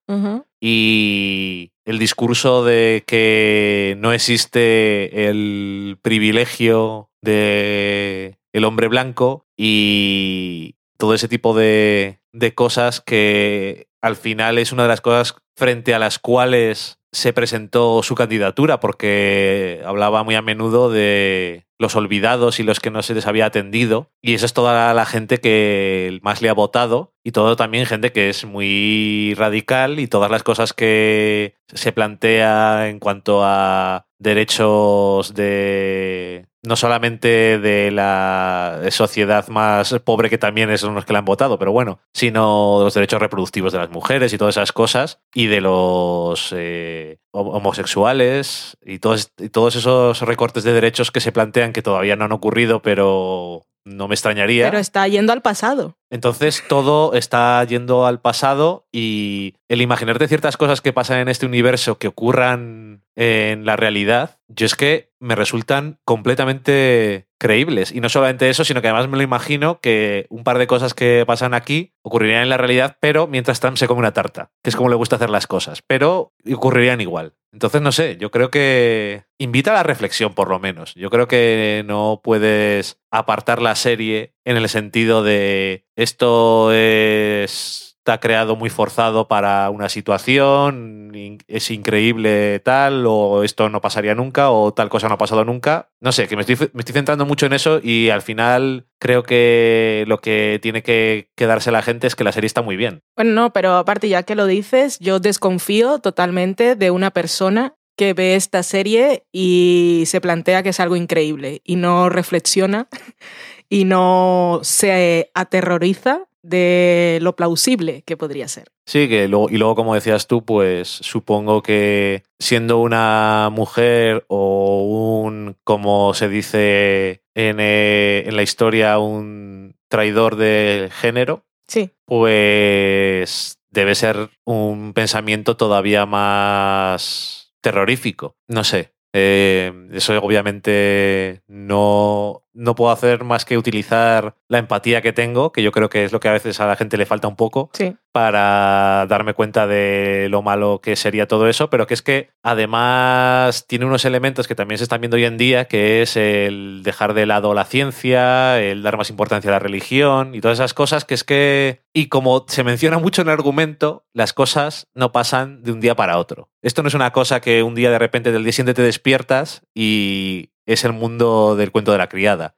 Y 0.61 1.73
el 1.85 1.99
discurso 1.99 2.64
de 2.64 3.03
que 3.09 3.97
no 3.99 4.12
existe 4.12 5.29
el 5.29 5.99
privilegio 6.01 7.11
de 7.23 8.38
el 8.53 8.64
hombre 8.64 8.87
blanco 8.87 9.49
y 9.57 10.77
todo 10.98 11.14
ese 11.14 11.28
tipo 11.28 11.54
de, 11.54 12.20
de 12.33 12.54
cosas 12.54 13.00
que 13.00 13.88
al 14.02 14.16
final 14.16 14.59
es 14.59 14.72
una 14.72 14.83
de 14.83 14.88
las 14.88 15.00
cosas 15.00 15.37
frente 15.57 15.94
a 15.94 15.98
las 15.98 16.18
cuales 16.18 16.98
se 17.14 17.33
presentó 17.33 18.02
su 18.02 18.16
candidatura, 18.16 18.80
porque 18.80 19.80
hablaba 19.85 20.24
muy 20.24 20.35
a 20.35 20.42
menudo 20.42 20.90
de 20.90 21.64
los 21.78 21.94
olvidados 21.96 22.59
y 22.59 22.64
los 22.64 22.80
que 22.80 22.90
no 22.90 23.02
se 23.02 23.14
les 23.14 23.26
había 23.26 23.46
atendido. 23.46 24.11
Y 24.20 24.35
esa 24.35 24.46
es 24.46 24.52
toda 24.52 24.92
la 24.94 25.07
gente 25.07 25.38
que 25.38 26.18
más 26.22 26.42
le 26.42 26.48
ha 26.48 26.54
votado 26.54 27.14
y 27.22 27.30
todo 27.30 27.57
también 27.57 27.87
gente 27.87 28.12
que 28.12 28.28
es 28.28 28.44
muy 28.44 29.35
radical 29.37 30.00
y 30.00 30.09
todas 30.09 30.30
las 30.30 30.42
cosas 30.42 30.72
que 30.72 31.54
se 31.72 31.92
plantea 31.92 32.88
en 32.88 32.98
cuanto 32.98 33.44
a 33.44 34.07
derechos 34.18 35.35
de 35.35 36.46
no 36.64 36.77
solamente 36.77 37.59
de 37.59 37.90
la 37.90 38.81
sociedad 38.90 39.48
más 39.48 39.94
pobre 40.05 40.31
que 40.31 40.38
también 40.38 40.77
son 40.79 40.94
los 40.94 41.05
que 41.05 41.12
la 41.12 41.20
han 41.20 41.24
votado, 41.24 41.59
pero 41.59 41.72
bueno, 41.72 42.00
sino 42.12 42.79
de 42.79 42.85
los 42.85 42.94
derechos 42.94 43.20
reproductivos 43.20 43.72
de 43.72 43.79
las 43.79 43.90
mujeres 43.90 44.33
y 44.33 44.38
todas 44.38 44.57
esas 44.57 44.72
cosas 44.72 45.20
y 45.35 45.46
de 45.46 45.61
los 45.61 46.55
eh, 46.57 47.18
homosexuales 47.33 48.77
y 48.83 48.98
todos, 48.98 49.33
y 49.38 49.50
todos 49.50 49.77
esos 49.77 50.20
recortes 50.22 50.64
de 50.64 50.72
derechos 50.72 51.11
que 51.11 51.20
se 51.20 51.33
plantean 51.33 51.72
que 51.72 51.83
todavía 51.83 52.16
no 52.16 52.24
han 52.24 52.33
ocurrido, 52.33 52.81
pero 52.81 53.66
no 53.85 54.09
me 54.09 54.14
extrañaría. 54.14 54.64
Pero 54.64 54.79
está 54.79 55.07
yendo 55.07 55.33
al 55.33 55.42
pasado. 55.42 55.98
Entonces 56.11 56.62
todo 56.68 57.12
está 57.14 57.62
yendo 57.64 58.07
al 58.07 58.20
pasado 58.20 58.87
y 58.90 59.55
el 59.68 59.83
imaginarte 59.83 60.29
ciertas 60.29 60.57
cosas 60.57 60.81
que 60.81 60.92
pasan 60.92 61.18
en 61.18 61.29
este 61.29 61.46
universo 61.46 61.98
que 61.98 62.09
ocurran 62.09 63.05
en 63.16 63.64
la 63.64 63.77
realidad, 63.77 64.38
yo 64.55 64.67
es 64.67 64.75
que 64.75 65.12
me 65.21 65.35
resultan 65.35 65.99
completamente 66.05 67.29
creíbles. 67.38 67.93
Y 67.93 68.01
no 68.01 68.09
solamente 68.09 68.49
eso, 68.49 68.64
sino 68.64 68.81
que 68.81 68.88
además 68.88 69.09
me 69.09 69.17
lo 69.17 69.23
imagino 69.23 69.81
que 69.81 70.27
un 70.31 70.45
par 70.45 70.59
de 70.59 70.67
cosas 70.67 70.95
que 70.95 71.25
pasan 71.27 71.55
aquí 71.55 71.95
ocurrirían 72.03 72.43
en 72.43 72.49
la 72.49 72.57
realidad, 72.57 72.97
pero 73.01 73.27
mientras 73.27 73.61
Trump 73.61 73.77
se 73.77 73.87
come 73.87 74.01
una 74.01 74.12
tarta, 74.12 74.51
que 74.62 74.71
es 74.71 74.77
como 74.77 74.88
le 74.88 74.97
gusta 74.97 75.17
hacer 75.17 75.31
las 75.31 75.47
cosas, 75.47 75.83
pero 75.87 76.33
ocurrirían 76.53 77.01
igual. 77.01 77.35
Entonces, 77.53 77.83
no 77.83 77.93
sé, 77.93 78.17
yo 78.17 78.31
creo 78.31 78.51
que 78.51 79.25
invita 79.38 79.71
a 79.71 79.75
la 79.75 79.83
reflexión 79.85 80.35
por 80.35 80.49
lo 80.49 80.59
menos. 80.59 80.95
Yo 80.95 81.09
creo 81.11 81.29
que 81.29 81.85
no 81.87 82.21
puedes 82.23 82.99
apartar 83.11 83.62
la 83.62 83.77
serie 83.77 84.35
en 84.45 84.57
el 84.57 84.69
sentido 84.69 85.23
de 85.23 85.87
esto 85.95 86.73
es 86.73 87.93
está 88.05 88.21
creado 88.21 88.55
muy 88.55 88.69
forzado 88.69 89.29
para 89.29 89.71
una 89.71 89.88
situación, 89.88 91.11
es 91.49 91.71
increíble 91.71 92.61
tal, 92.61 93.07
o 93.07 93.43
esto 93.45 93.71
no 93.71 93.81
pasaría 93.81 94.14
nunca, 94.14 94.51
o 94.51 94.75
tal 94.75 94.90
cosa 94.90 95.09
no 95.09 95.14
ha 95.14 95.19
pasado 95.19 95.43
nunca. 95.47 95.88
No 96.01 96.12
sé, 96.12 96.29
que 96.29 96.37
me 96.37 96.43
estoy, 96.43 96.69
me 96.75 96.81
estoy 96.81 96.93
centrando 96.93 97.25
mucho 97.25 97.47
en 97.47 97.55
eso 97.55 97.81
y 97.83 98.11
al 98.11 98.21
final 98.21 98.88
creo 98.99 99.23
que 99.23 100.05
lo 100.07 100.19
que 100.19 100.59
tiene 100.61 100.83
que 100.83 101.31
quedarse 101.35 101.71
la 101.71 101.81
gente 101.81 102.07
es 102.07 102.14
que 102.14 102.25
la 102.25 102.33
serie 102.33 102.47
está 102.47 102.61
muy 102.61 102.77
bien. 102.77 103.01
Bueno, 103.17 103.33
no, 103.33 103.53
pero 103.55 103.77
aparte 103.77 104.11
ya 104.11 104.23
que 104.23 104.35
lo 104.35 104.47
dices, 104.47 104.99
yo 104.99 105.19
desconfío 105.19 105.99
totalmente 106.01 106.77
de 106.77 106.90
una 106.90 107.11
persona 107.11 107.75
que 107.97 108.12
ve 108.12 108.35
esta 108.35 108.62
serie 108.62 109.25
y 109.33 110.03
se 110.09 110.21
plantea 110.21 110.62
que 110.62 110.71
es 110.71 110.81
algo 110.81 110.97
increíble 110.97 111.62
y 111.64 111.77
no 111.77 112.11
reflexiona 112.11 112.87
y 113.71 113.87
no 113.87 114.61
se 114.62 115.31
aterroriza 115.33 116.27
de 116.44 117.18
lo 117.22 117.35
plausible 117.37 118.02
que 118.07 118.16
podría 118.16 118.46
ser. 118.48 118.68
Sí, 118.87 119.09
que 119.09 119.28
luego, 119.28 119.48
y 119.50 119.57
luego, 119.57 119.74
como 119.74 119.94
decías 119.94 120.26
tú, 120.26 120.44
pues 120.44 120.88
supongo 120.88 121.62
que 121.62 122.22
siendo 122.38 122.78
una 122.80 123.48
mujer 123.50 124.24
o 124.28 125.22
un, 125.24 125.57
como 125.64 126.12
se 126.14 126.28
dice 126.28 127.22
en, 127.35 127.57
eh, 127.61 128.24
en 128.26 128.37
la 128.37 128.42
historia, 128.42 128.98
un 128.98 129.74
traidor 129.88 130.37
de 130.37 130.90
género, 130.92 131.44
Sí, 131.66 131.90
pues 132.04 133.59
debe 133.70 133.94
ser 133.94 134.28
un 134.44 134.92
pensamiento 134.92 135.57
todavía 135.57 136.04
más 136.07 137.54
terrorífico. 137.62 138.37
No 138.48 138.64
sé. 138.64 138.92
eh, 139.14 139.72
eso 139.92 140.18
obviamente 140.18 141.42
no, 141.46 142.43
no 142.55 142.75
puedo 142.75 142.90
hacer 142.90 143.25
más 143.25 143.45
que 143.45 143.59
utilizar 143.59 144.37
la 144.49 144.59
empatía 144.59 145.03
que 145.03 145.12
tengo, 145.12 145.53
que 145.53 145.62
yo 145.62 145.73
creo 145.73 145.90
que 145.90 146.05
es 146.05 146.12
lo 146.12 146.21
que 146.21 146.29
a 146.29 146.33
veces 146.33 146.61
a 146.61 146.67
la 146.67 146.77
gente 146.77 146.97
le 146.97 147.07
falta 147.07 147.29
un 147.29 147.37
poco, 147.37 147.71
sí. 147.73 147.97
para 148.12 149.07
darme 149.09 149.35
cuenta 149.35 149.67
de 149.67 150.29
lo 150.31 150.43
malo 150.43 150.81
que 150.81 150.97
sería 150.97 151.27
todo 151.27 151.49
eso, 151.49 151.69
pero 151.69 151.87
que 151.87 151.95
es 151.95 152.03
que 152.03 152.31
además 152.43 153.67
tiene 153.67 153.85
unos 153.85 154.05
elementos 154.05 154.49
que 154.49 154.55
también 154.55 154.79
se 154.79 154.85
están 154.85 155.01
viendo 155.01 155.17
hoy 155.17 155.25
en 155.25 155.37
día, 155.37 155.67
que 155.67 156.03
es 156.03 156.17
el 156.17 156.83
dejar 156.85 157.14
de 157.14 157.27
lado 157.27 157.55
la 157.55 157.64
ciencia, 157.64 158.61
el 158.61 158.83
dar 158.83 158.97
más 158.97 159.11
importancia 159.11 159.51
a 159.51 159.55
la 159.55 159.59
religión 159.59 160.35
y 160.35 160.40
todas 160.40 160.59
esas 160.59 160.75
cosas 160.75 161.05
que 161.05 161.14
es 161.14 161.25
que, 161.25 161.83
y 161.93 162.07
como 162.07 162.45
se 162.49 162.64
menciona 162.64 162.99
mucho 162.99 163.23
en 163.23 163.29
el 163.29 163.35
argumento, 163.35 164.07
las 164.12 164.33
cosas 164.33 164.88
no 164.95 165.12
pasan 165.12 165.62
de 165.62 165.73
un 165.73 165.81
día 165.81 165.97
para 165.97 166.19
otro. 166.19 166.49
Esto 166.62 166.83
no 166.83 166.88
es 166.88 166.95
una 166.95 167.12
cosa 167.12 167.40
que 167.40 167.62
un 167.62 167.75
día 167.75 167.90
de 167.90 167.99
repente 167.99 168.33
del 168.33 168.45
día 168.45 168.53
siguiente 168.53 168.75
te 168.75 168.83
despiertas 168.83 169.62
y 169.75 170.51
es 170.66 170.85
el 170.85 170.92
mundo 170.92 171.57
del 171.57 171.70
cuento 171.72 171.92
de 171.92 171.98
la 171.98 172.09
criada 172.09 172.55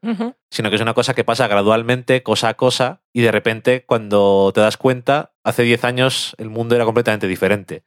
sino 0.50 0.70
que 0.70 0.76
es 0.76 0.82
una 0.82 0.94
cosa 0.94 1.14
que 1.14 1.24
pasa 1.24 1.48
gradualmente, 1.48 2.22
cosa 2.22 2.48
a 2.48 2.54
cosa, 2.54 3.02
y 3.12 3.20
de 3.20 3.32
repente 3.32 3.84
cuando 3.84 4.52
te 4.54 4.60
das 4.60 4.76
cuenta, 4.76 5.34
hace 5.44 5.64
10 5.64 5.84
años 5.84 6.34
el 6.38 6.48
mundo 6.50 6.74
era 6.74 6.84
completamente 6.84 7.26
diferente. 7.26 7.84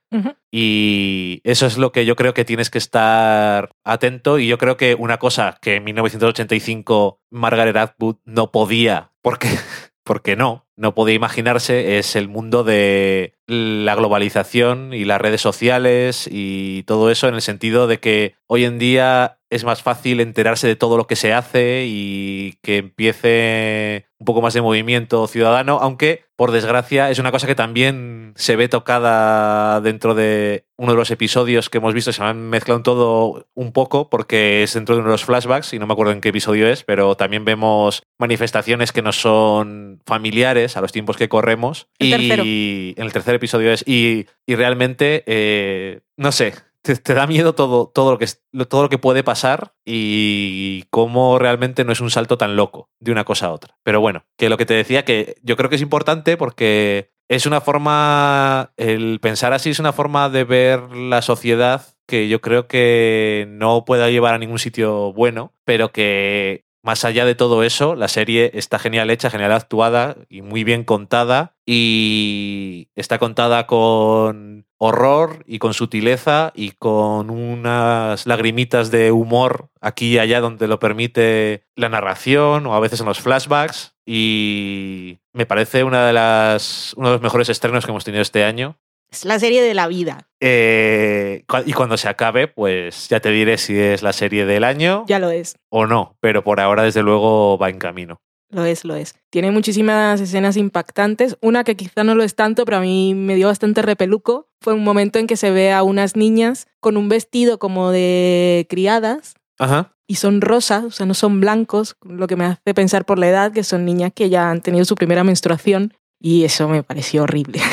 Y 0.52 1.42
eso 1.44 1.66
es 1.66 1.78
lo 1.78 1.92
que 1.92 2.06
yo 2.06 2.16
creo 2.16 2.34
que 2.34 2.46
tienes 2.46 2.70
que 2.70 2.78
estar 2.78 3.72
atento, 3.84 4.40
y 4.40 4.48
yo 4.48 4.58
creo 4.58 4.78
que 4.78 4.96
una 4.96 5.18
cosa 5.18 5.58
que 5.62 5.78
en 5.78 5.84
1985 5.84 7.22
Margaret 7.32 7.76
Atwood 7.76 8.18
no 8.26 8.52
podía, 8.52 9.14
porque, 9.22 9.50
porque 10.04 10.36
no, 10.36 10.68
no 10.76 10.94
podía 10.94 11.16
imaginarse, 11.16 11.98
es 11.98 12.16
el 12.16 12.28
mundo 12.28 12.64
de 12.64 13.36
la 13.50 13.96
globalización 13.96 14.94
y 14.94 15.06
las 15.06 15.20
redes 15.20 15.42
sociales 15.42 16.30
y 16.32 16.84
todo 16.84 17.10
eso 17.10 17.28
en 17.28 17.36
el 17.36 17.42
sentido 17.42 17.88
de 17.88 18.00
que 18.00 18.36
hoy 18.48 18.66
en 18.66 18.80
día 18.80 19.40
es 19.50 19.64
más 19.64 19.82
fácil 19.82 20.20
enterarse 20.20 20.68
de 20.68 20.76
todo 20.76 20.96
lo 20.98 21.08
que 21.08 21.16
se 21.16 21.34
hace 21.34 21.86
y 21.88 22.54
que 22.62 22.78
empiece 22.78 24.06
un 24.20 24.26
poco 24.26 24.42
más 24.42 24.54
de 24.54 24.62
movimiento 24.62 25.26
ciudadano, 25.28 25.80
aunque 25.82 26.26
por 26.36 26.52
desgracia 26.52 27.10
es 27.10 27.20
una 27.20 27.32
cosa 27.32 27.48
que 27.48 27.56
también 27.56 28.34
se 28.36 28.56
ve 28.56 28.68
tocada 28.68 29.82
dentro 29.82 30.14
de 30.14 30.66
uno 30.78 30.92
de 30.92 30.98
los 30.98 31.10
episodios 31.12 31.70
que 31.70 31.80
hemos 31.80 31.94
visto, 31.94 32.14
se 32.14 32.22
me 32.22 32.28
han 32.28 32.50
mezclado 32.50 32.82
todo 32.84 33.48
un 33.56 33.72
poco 33.72 34.10
porque 34.10 34.64
es 34.64 34.74
dentro 34.74 34.96
de 34.96 35.02
uno 35.02 35.10
de 35.10 35.14
los 35.14 35.26
flashbacks 35.26 35.74
y 35.74 35.80
no 35.80 35.88
me 35.88 35.94
acuerdo 35.94 36.12
en 36.14 36.22
qué 36.22 36.30
episodio 36.30 36.68
es, 36.68 36.84
pero 36.84 37.16
también 37.16 37.46
vemos 37.46 38.04
manifestaciones 38.20 38.92
que 38.92 39.02
nos 39.02 39.20
son 39.20 40.02
familiares 40.06 40.78
a 40.78 40.82
los 40.82 40.92
tiempos 40.92 41.18
que 41.18 41.30
corremos. 41.30 41.88
El 41.98 42.08
y 42.08 42.12
tercero. 42.12 42.44
en 42.44 43.06
el 43.06 43.14
tercer 43.14 43.36
episodio 43.40 43.72
es, 43.72 43.84
y, 43.88 44.28
y 44.46 44.56
realmente, 44.56 45.24
eh, 45.26 46.02
no 46.18 46.32
sé, 46.32 46.54
te, 46.82 46.96
te 46.96 47.14
da 47.14 47.28
miedo 47.28 47.56
todo, 47.56 47.88
todo, 47.88 48.12
lo 48.12 48.18
que, 48.18 48.28
todo 48.68 48.84
lo 48.84 48.90
que 48.90 48.98
puede 48.98 49.24
pasar 49.24 49.74
y 49.86 50.84
cómo 50.92 51.40
realmente 51.40 51.84
no 51.84 51.92
es 51.92 52.02
un 52.02 52.12
salto 52.12 52.38
tan 52.38 52.56
loco 52.56 52.90
de 53.00 53.12
una 53.12 53.26
cosa 53.26 53.48
a 53.48 53.52
otra. 53.52 53.78
Pero 53.84 54.02
bueno, 54.02 54.26
que 54.38 54.50
lo 54.50 54.58
que 54.58 54.66
te 54.66 54.76
decía, 54.76 55.04
que 55.04 55.38
yo 55.42 55.58
creo 55.58 55.70
que 55.70 55.76
es 55.78 55.82
importante 55.82 56.38
porque 56.38 57.12
es 57.30 57.46
una 57.46 57.62
forma, 57.62 58.74
el 58.76 59.20
pensar 59.22 59.54
así 59.54 59.70
es 59.70 59.80
una 59.80 59.94
forma 59.94 60.30
de 60.30 60.44
ver 60.44 60.92
la 60.92 61.22
sociedad 61.22 61.86
que 62.08 62.28
yo 62.28 62.42
creo 62.42 62.68
que 62.68 63.46
no 63.50 63.86
pueda 63.86 64.10
llevar 64.10 64.34
a 64.34 64.40
ningún 64.40 64.58
sitio 64.58 65.14
bueno, 65.14 65.54
pero 65.64 65.92
que 65.92 66.66
más 66.82 67.06
allá 67.06 67.26
de 67.26 67.36
todo 67.36 67.64
eso, 67.64 67.96
la 67.96 68.08
serie 68.08 68.52
está 68.54 68.80
genial 68.80 69.10
hecha, 69.10 69.30
genial 69.30 69.52
actuada 69.52 70.16
y 70.30 70.42
muy 70.42 70.64
bien 70.64 70.84
contada. 70.84 71.56
Y 71.66 72.90
está 72.96 73.20
contada 73.20 73.68
con 73.68 74.66
horror 74.78 75.44
y 75.46 75.60
con 75.60 75.74
sutileza 75.74 76.52
y 76.56 76.72
con 76.72 77.30
unas 77.30 78.26
lagrimitas 78.26 78.92
de 78.92 79.12
humor 79.12 79.70
aquí 79.82 80.14
y 80.14 80.20
allá 80.20 80.40
donde 80.40 80.68
lo 80.68 80.80
permite 80.80 81.66
la 81.76 81.90
narración 81.90 82.66
o 82.66 82.74
a 82.74 82.80
veces 82.80 83.02
en 83.02 83.06
los 83.06 83.20
flashbacks 83.20 83.94
y 84.06 85.20
me 85.34 85.46
parece 85.46 85.84
una 85.84 86.08
de 86.08 86.14
las, 86.14 86.94
uno 86.98 87.10
de 87.10 87.14
los 87.16 87.22
mejores 87.22 87.50
estrenos 87.50 87.86
que 87.86 87.92
hemos 87.92 88.06
tenido 88.06 88.22
este 88.22 88.44
año. 88.44 88.80
Es 89.12 89.26
la 89.26 89.40
serie 89.40 89.62
de 89.62 89.74
la 89.74 89.88
vida. 89.88 90.28
Eh, 90.40 91.44
y 91.66 91.74
cuando 91.74 91.98
se 91.98 92.08
acabe, 92.08 92.48
pues 92.48 93.10
ya 93.10 93.20
te 93.20 93.30
diré 93.32 93.58
si 93.58 93.78
es 93.78 94.04
la 94.04 94.14
serie 94.14 94.46
del 94.46 94.64
año 94.64 95.04
Ya 95.08 95.20
lo 95.20 95.30
es. 95.32 95.56
o 95.70 95.86
no, 95.88 96.16
pero 96.22 96.44
por 96.44 96.60
ahora 96.60 96.84
desde 96.84 97.02
luego 97.04 97.58
va 97.58 97.70
en 97.70 97.80
camino. 97.80 98.22
Lo 98.52 98.66
es, 98.66 98.84
lo 98.84 98.96
es. 98.96 99.14
Tiene 99.30 99.52
muchísimas 99.52 100.20
escenas 100.22 100.58
impactantes. 100.58 101.38
Una 101.42 101.64
que 101.64 101.76
quizá 101.76 102.04
no 102.04 102.16
lo 102.16 102.24
es 102.24 102.34
tanto, 102.36 102.66
pero 102.66 102.78
a 102.78 102.82
mí 102.82 103.14
me 103.14 103.36
dio 103.36 103.48
bastante 103.48 103.82
repeluco. 103.84 104.48
Fue 104.62 104.74
un 104.74 104.84
momento 104.84 105.20
en 105.20 105.28
que 105.28 105.38
se 105.38 105.52
ve 105.52 105.72
a 105.72 105.84
unas 105.84 106.16
niñas 106.16 106.68
con 106.80 106.98
un 106.98 107.10
vestido 107.10 107.60
como 107.60 107.92
de 107.92 108.66
criadas 108.70 109.36
Ajá. 109.60 109.94
y 110.08 110.16
son 110.16 110.42
rosas, 110.42 110.84
o 110.84 110.92
sea, 110.92 111.06
no 111.06 111.14
son 111.14 111.40
blancos, 111.42 111.96
lo 112.02 112.26
que 112.26 112.36
me 112.38 112.46
hace 112.46 112.74
pensar 112.74 113.06
por 113.06 113.20
la 113.20 113.30
edad 113.30 113.52
que 113.52 113.64
son 113.64 113.86
niñas 113.86 114.12
que 114.16 114.30
ya 114.30 114.50
han 114.50 114.62
tenido 114.62 114.84
su 114.86 114.96
primera 114.96 115.24
menstruación 115.24 115.94
y 116.20 116.44
eso 116.44 116.68
me 116.68 116.82
pareció 116.82 117.24
horrible. 117.24 117.60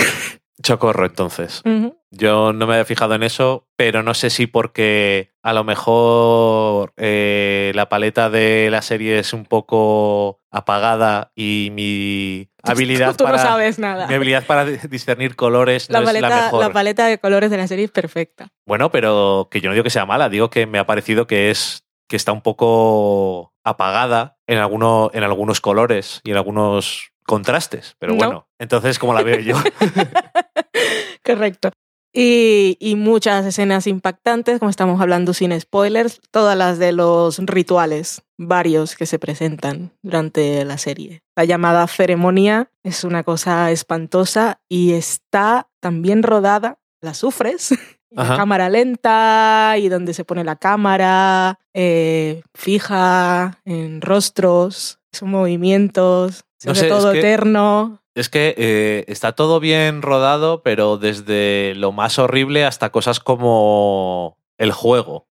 Chocorro, 0.63 1.05
entonces. 1.07 1.63
Yo 2.11 2.53
no 2.55 2.67
me 2.67 2.75
había 2.75 2.85
fijado 2.87 3.15
en 3.15 3.23
eso, 3.23 3.69
pero 3.77 4.03
no 4.03 4.15
sé 4.15 4.31
si 4.31 4.47
porque 4.47 5.33
a 5.43 5.53
lo 5.53 5.65
mejor 5.65 6.95
eh, 6.97 7.73
la 7.75 7.89
paleta 7.91 8.31
de 8.31 8.69
la 8.71 8.81
serie 8.81 9.19
es 9.19 9.33
un 9.35 9.45
poco 9.45 10.41
apagada 10.51 11.31
y 11.35 11.69
mi 11.73 12.49
habilidad 12.63 13.15
Tú 13.17 13.25
para 13.25 13.37
no 13.37 13.43
sabes 13.43 13.79
nada. 13.79 14.07
mi 14.07 14.15
habilidad 14.15 14.47
para 14.47 14.65
discernir 14.65 15.37
colores 15.37 15.91
no 15.91 15.95
La 15.95 15.99
es 16.01 16.05
la 16.07 16.29
paleta, 16.29 16.45
mejor. 16.47 16.61
la 16.61 16.73
paleta 16.73 17.07
de 17.07 17.19
colores 17.19 17.51
de 17.51 17.57
la 17.59 17.67
serie 17.67 17.85
es 17.85 17.91
perfecta. 17.91 18.49
Bueno, 18.67 18.91
pero 18.91 19.49
que 19.51 19.61
yo 19.61 19.69
no 19.69 19.75
digo 19.75 19.85
que 19.85 19.91
sea 19.91 20.07
mala, 20.07 20.29
digo 20.31 20.49
que 20.49 20.67
me 20.67 20.79
ha 20.79 20.87
parecido 20.87 21.27
que 21.27 21.51
es 21.51 21.85
que 22.09 22.17
está 22.17 22.33
un 22.33 22.41
poco 22.41 23.53
apagada 23.65 24.39
en, 24.47 24.59
alguno, 24.59 25.11
en 25.13 25.23
algunos 25.25 25.61
colores 25.61 26.21
y 26.25 26.31
en 26.31 26.37
algunos 26.37 27.11
contrastes. 27.25 27.97
Pero 27.99 28.13
No. 28.13 28.19
bueno, 28.19 28.49
entonces 28.61 28.99
como 29.01 29.13
la 29.13 29.23
veo 29.23 29.41
yo. 29.41 29.57
Correcto. 31.25 31.71
Y, 32.13 32.79
y 32.81 32.97
muchas 32.97 33.45
escenas 33.45 33.87
impactantes, 33.87 34.59
como 34.59 34.71
estamos 34.71 35.01
hablando 35.03 35.35
sin 35.35 35.59
spoilers, 35.61 36.21
todas 36.31 36.57
las 36.57 36.79
de 36.79 36.93
los 36.93 37.39
rituales, 37.41 38.23
varios 38.39 38.97
que 38.97 39.05
se 39.05 39.19
presentan 39.19 39.93
durante 40.03 40.65
la 40.65 40.79
serie. 40.79 41.23
La 41.37 41.45
llamada 41.45 41.87
ceremonia 41.87 42.71
es 42.83 43.05
una 43.05 43.23
cosa 43.23 43.71
espantosa 43.71 44.61
y 44.67 44.95
está 44.95 45.69
también 45.81 46.23
rodada, 46.23 46.79
la 47.03 47.13
sufres, 47.13 47.75
la 48.11 48.37
cámara 48.37 48.71
lenta 48.71 49.75
y 49.79 49.91
donde 49.91 50.15
se 50.15 50.25
pone 50.25 50.43
la 50.43 50.57
cámara 50.57 51.59
eh, 51.75 52.43
fija 52.55 53.61
en 53.67 54.01
rostros, 54.01 55.01
son 55.13 55.31
movimientos, 55.31 56.45
No 56.65 56.75
sobre 56.75 56.81
sé, 56.81 56.89
todo 56.89 57.13
eterno. 57.13 58.03
Es 58.17 58.31
que 58.31 58.55
eh, 58.57 59.05
está 59.09 59.33
todo 59.33 59.61
bien 59.61 60.01
rodado, 60.01 60.63
pero 60.63 60.97
desde 60.97 61.75
lo 61.77 61.93
más 61.93 62.19
horrible 62.19 62.65
hasta 62.65 62.91
cosas 62.91 63.21
como 63.21 64.39
el 64.59 64.73
juego. 64.73 65.29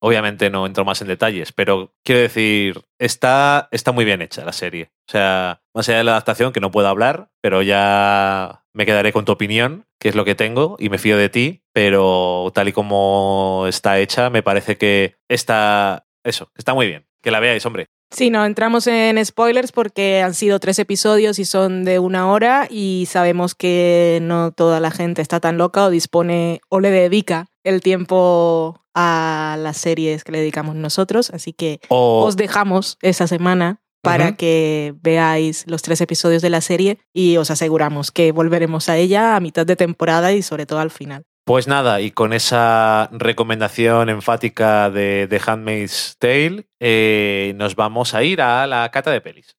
Obviamente 0.00 0.48
no 0.48 0.64
entro 0.64 0.86
más 0.86 1.02
en 1.02 1.08
detalles, 1.08 1.52
pero 1.52 1.92
quiero 2.02 2.22
decir, 2.22 2.80
está, 2.98 3.68
está 3.70 3.92
muy 3.92 4.06
bien 4.06 4.22
hecha 4.22 4.46
la 4.46 4.54
serie. 4.54 4.92
O 5.06 5.12
sea, 5.12 5.60
más 5.74 5.88
allá 5.90 5.98
de 5.98 6.04
la 6.04 6.12
adaptación, 6.12 6.54
que 6.54 6.60
no 6.60 6.70
puedo 6.70 6.88
hablar, 6.88 7.28
pero 7.42 7.60
ya 7.60 8.64
me 8.72 8.86
quedaré 8.86 9.12
con 9.12 9.26
tu 9.26 9.32
opinión, 9.32 9.84
que 10.00 10.08
es 10.08 10.14
lo 10.14 10.24
que 10.24 10.34
tengo, 10.34 10.76
y 10.78 10.88
me 10.88 10.96
fío 10.96 11.18
de 11.18 11.28
ti, 11.28 11.64
pero 11.74 12.50
tal 12.54 12.68
y 12.68 12.72
como 12.72 13.66
está 13.68 13.98
hecha, 13.98 14.30
me 14.30 14.42
parece 14.42 14.78
que 14.78 15.16
está... 15.28 16.06
Eso, 16.24 16.50
está 16.56 16.72
muy 16.72 16.86
bien. 16.86 17.06
Que 17.22 17.30
la 17.30 17.40
veáis, 17.40 17.66
hombre. 17.66 17.88
Sí, 18.10 18.30
no 18.30 18.44
entramos 18.44 18.86
en 18.86 19.24
spoilers 19.24 19.72
porque 19.72 20.22
han 20.22 20.34
sido 20.34 20.60
tres 20.60 20.78
episodios 20.78 21.38
y 21.38 21.44
son 21.44 21.84
de 21.84 21.98
una 21.98 22.30
hora 22.30 22.68
y 22.70 23.06
sabemos 23.10 23.54
que 23.54 24.20
no 24.22 24.52
toda 24.52 24.80
la 24.80 24.90
gente 24.90 25.22
está 25.22 25.40
tan 25.40 25.58
loca 25.58 25.84
o 25.84 25.90
dispone 25.90 26.60
o 26.68 26.80
le 26.80 26.90
dedica 26.90 27.46
el 27.64 27.80
tiempo 27.80 28.80
a 28.94 29.56
las 29.58 29.76
series 29.76 30.22
que 30.24 30.32
le 30.32 30.38
dedicamos 30.38 30.76
nosotros, 30.76 31.30
así 31.30 31.52
que 31.52 31.80
os 31.88 32.36
dejamos 32.36 32.96
esa 33.02 33.26
semana 33.26 33.82
para 34.02 34.36
que 34.36 34.94
veáis 35.02 35.64
los 35.66 35.82
tres 35.82 36.00
episodios 36.00 36.40
de 36.40 36.50
la 36.50 36.60
serie 36.60 36.98
y 37.12 37.36
os 37.38 37.50
aseguramos 37.50 38.12
que 38.12 38.30
volveremos 38.30 38.88
a 38.88 38.96
ella 38.96 39.34
a 39.34 39.40
mitad 39.40 39.66
de 39.66 39.74
temporada 39.74 40.32
y 40.32 40.42
sobre 40.42 40.64
todo 40.64 40.78
al 40.78 40.92
final. 40.92 41.24
Pues 41.46 41.68
nada, 41.68 42.00
y 42.00 42.10
con 42.10 42.32
esa 42.32 43.08
recomendación 43.12 44.08
enfática 44.08 44.90
de 44.90 45.28
The 45.30 45.40
Handmaid's 45.46 46.16
Tale, 46.18 46.66
eh, 46.80 47.52
nos 47.54 47.76
vamos 47.76 48.14
a 48.14 48.24
ir 48.24 48.42
a 48.42 48.66
la 48.66 48.90
cata 48.90 49.12
de 49.12 49.20
pelis. 49.20 49.56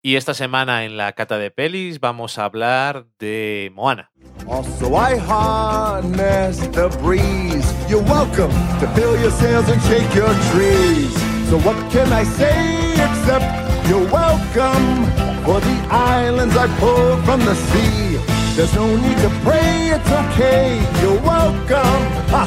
Y 0.00 0.14
esta 0.14 0.32
semana 0.32 0.84
en 0.84 0.96
la 0.96 1.12
cata 1.12 1.38
de 1.38 1.50
pelis 1.50 1.98
vamos 1.98 2.38
a 2.38 2.44
hablar 2.44 3.06
de 3.18 3.72
Moana. 3.74 4.12
Also, 4.46 4.92
I 4.94 5.18
harness 5.18 6.58
the 6.70 6.88
breeze. 7.02 7.66
You're 7.88 8.04
welcome 8.04 8.50
to 8.78 8.86
fill 8.94 9.20
your 9.20 9.32
sails 9.32 9.68
and 9.68 9.82
shake 9.82 10.14
your 10.14 10.32
trees. 10.52 11.12
So, 11.50 11.58
what 11.58 11.76
can 11.90 12.12
I 12.12 12.24
say 12.24 12.92
except 12.94 13.44
you're 13.88 14.06
welcome 14.10 15.04
for 15.44 15.60
the 15.60 15.76
islands 15.90 16.56
I 16.56 16.68
pulled 16.78 17.24
from 17.24 17.40
the 17.40 17.56
sea? 17.56 18.18
There's 18.54 18.72
no 18.74 18.86
need 18.86 19.18
to 19.18 19.30
pray, 19.42 19.90
it's 19.90 20.10
okay. 20.10 20.78
You're 21.02 21.20
welcome. 21.22 22.02
Ha! 22.30 22.46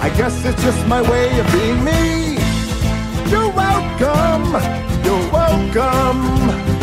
I 0.00 0.08
guess 0.16 0.44
it's 0.46 0.62
just 0.62 0.86
my 0.86 1.02
way 1.02 1.38
of 1.38 1.46
being 1.52 1.84
me. 1.84 2.38
You're 3.30 3.52
welcome. 3.52 4.52
You're 5.04 5.30
welcome. 5.30 6.75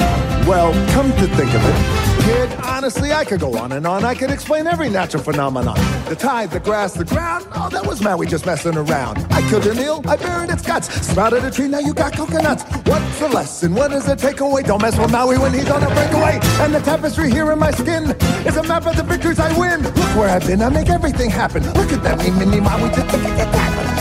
Well, 0.45 0.73
come 0.91 1.10
to 1.12 1.27
think 1.36 1.53
of 1.53 1.62
it, 1.63 2.23
kid, 2.25 2.60
honestly, 2.63 3.13
I 3.13 3.23
could 3.23 3.39
go 3.39 3.58
on 3.58 3.71
and 3.71 3.88
on. 3.88 4.03
I 4.03 4.13
could 4.13 4.29
explain 4.29 4.67
every 4.67 4.89
natural 4.89 5.23
phenomenon. 5.23 5.75
The 6.10 6.15
tide, 6.15 6.51
the 6.51 6.60
grass, 6.60 6.93
the 6.93 7.06
ground. 7.06 7.47
Oh, 7.56 7.69
that 7.69 7.86
was 7.86 8.01
Maui 8.01 8.27
just 8.27 8.45
messing 8.45 8.75
around. 8.75 9.25
I 9.32 9.41
killed 9.49 9.65
an 9.67 9.79
eel, 9.79 10.01
I 10.06 10.17
buried 10.17 10.49
its 10.49 10.62
guts. 10.62 10.93
Sprouted 11.08 11.45
a 11.45 11.51
tree, 11.51 11.67
now 11.67 11.79
you 11.79 11.93
got 11.93 12.13
coconuts. 12.13 12.63
What's 12.86 13.19
the 13.19 13.29
lesson? 13.29 13.73
What 13.73 13.91
does 13.91 14.08
it 14.10 14.19
take 14.19 14.41
away? 14.41 14.63
Don't 14.63 14.82
mess 14.82 14.97
with 14.97 15.12
Maui 15.12 15.38
when 15.38 15.53
he's 15.53 15.69
on 15.69 15.82
a 15.82 15.88
breakaway. 15.88 16.39
And 16.62 16.75
the 16.75 16.82
tapestry 16.82 17.32
here 17.32 17.51
in 17.51 17.60
my 17.60 17.71
skin 17.71 18.12
is 18.45 18.58
a 18.58 18.63
map 18.63 18.86
of 18.86 18.97
the 18.97 19.03
victories 19.03 19.39
I 19.39 19.58
win. 19.58 19.84
Look 19.84 20.15
where 20.17 20.29
I've 20.29 20.45
been, 20.45 20.62
I 20.62 20.69
make 20.69 20.89
everything 20.89 21.29
happen. 21.29 21.63
Look 21.73 21.91
at 21.93 22.03
that, 22.03 22.19
me, 22.19 22.32
mini 22.32 22.60
Maui, 22.60 22.89
just 22.89 23.13
look. 23.13 23.92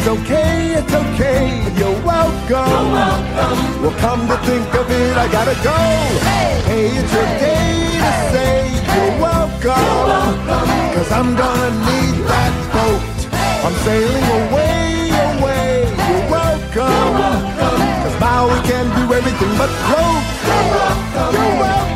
It's 0.00 0.08
okay, 0.08 0.74
it's 0.78 0.94
okay, 0.94 1.60
you're 1.76 2.00
welcome. 2.02 2.92
Well, 3.82 3.94
come 3.98 4.26
to 4.28 4.36
think 4.48 4.72
of 4.74 4.90
it, 4.90 5.16
I 5.16 5.28
gotta 5.30 5.54
go. 5.62 5.76
Hey, 6.24 6.62
hey 6.64 6.86
it's 6.96 7.12
your 7.12 7.28
day 7.36 8.00
to 8.04 8.12
say 8.32 8.54
you're 8.94 9.20
welcome. 9.20 10.40
Cause 10.94 11.12
I'm 11.12 11.36
gonna 11.36 11.70
need 11.84 12.16
that 12.32 12.54
boat. 12.72 13.02
I'm 13.66 13.76
sailing 13.84 14.28
away, 14.40 15.12
away, 15.36 15.84
you're 16.08 16.26
welcome. 16.32 17.44
Cause 18.02 18.16
Maui 18.20 18.58
can 18.70 18.86
do 18.96 19.12
everything 19.12 19.52
but 19.58 19.70
float. 19.84 20.24
You're 20.48 21.60
welcome. 21.60 21.89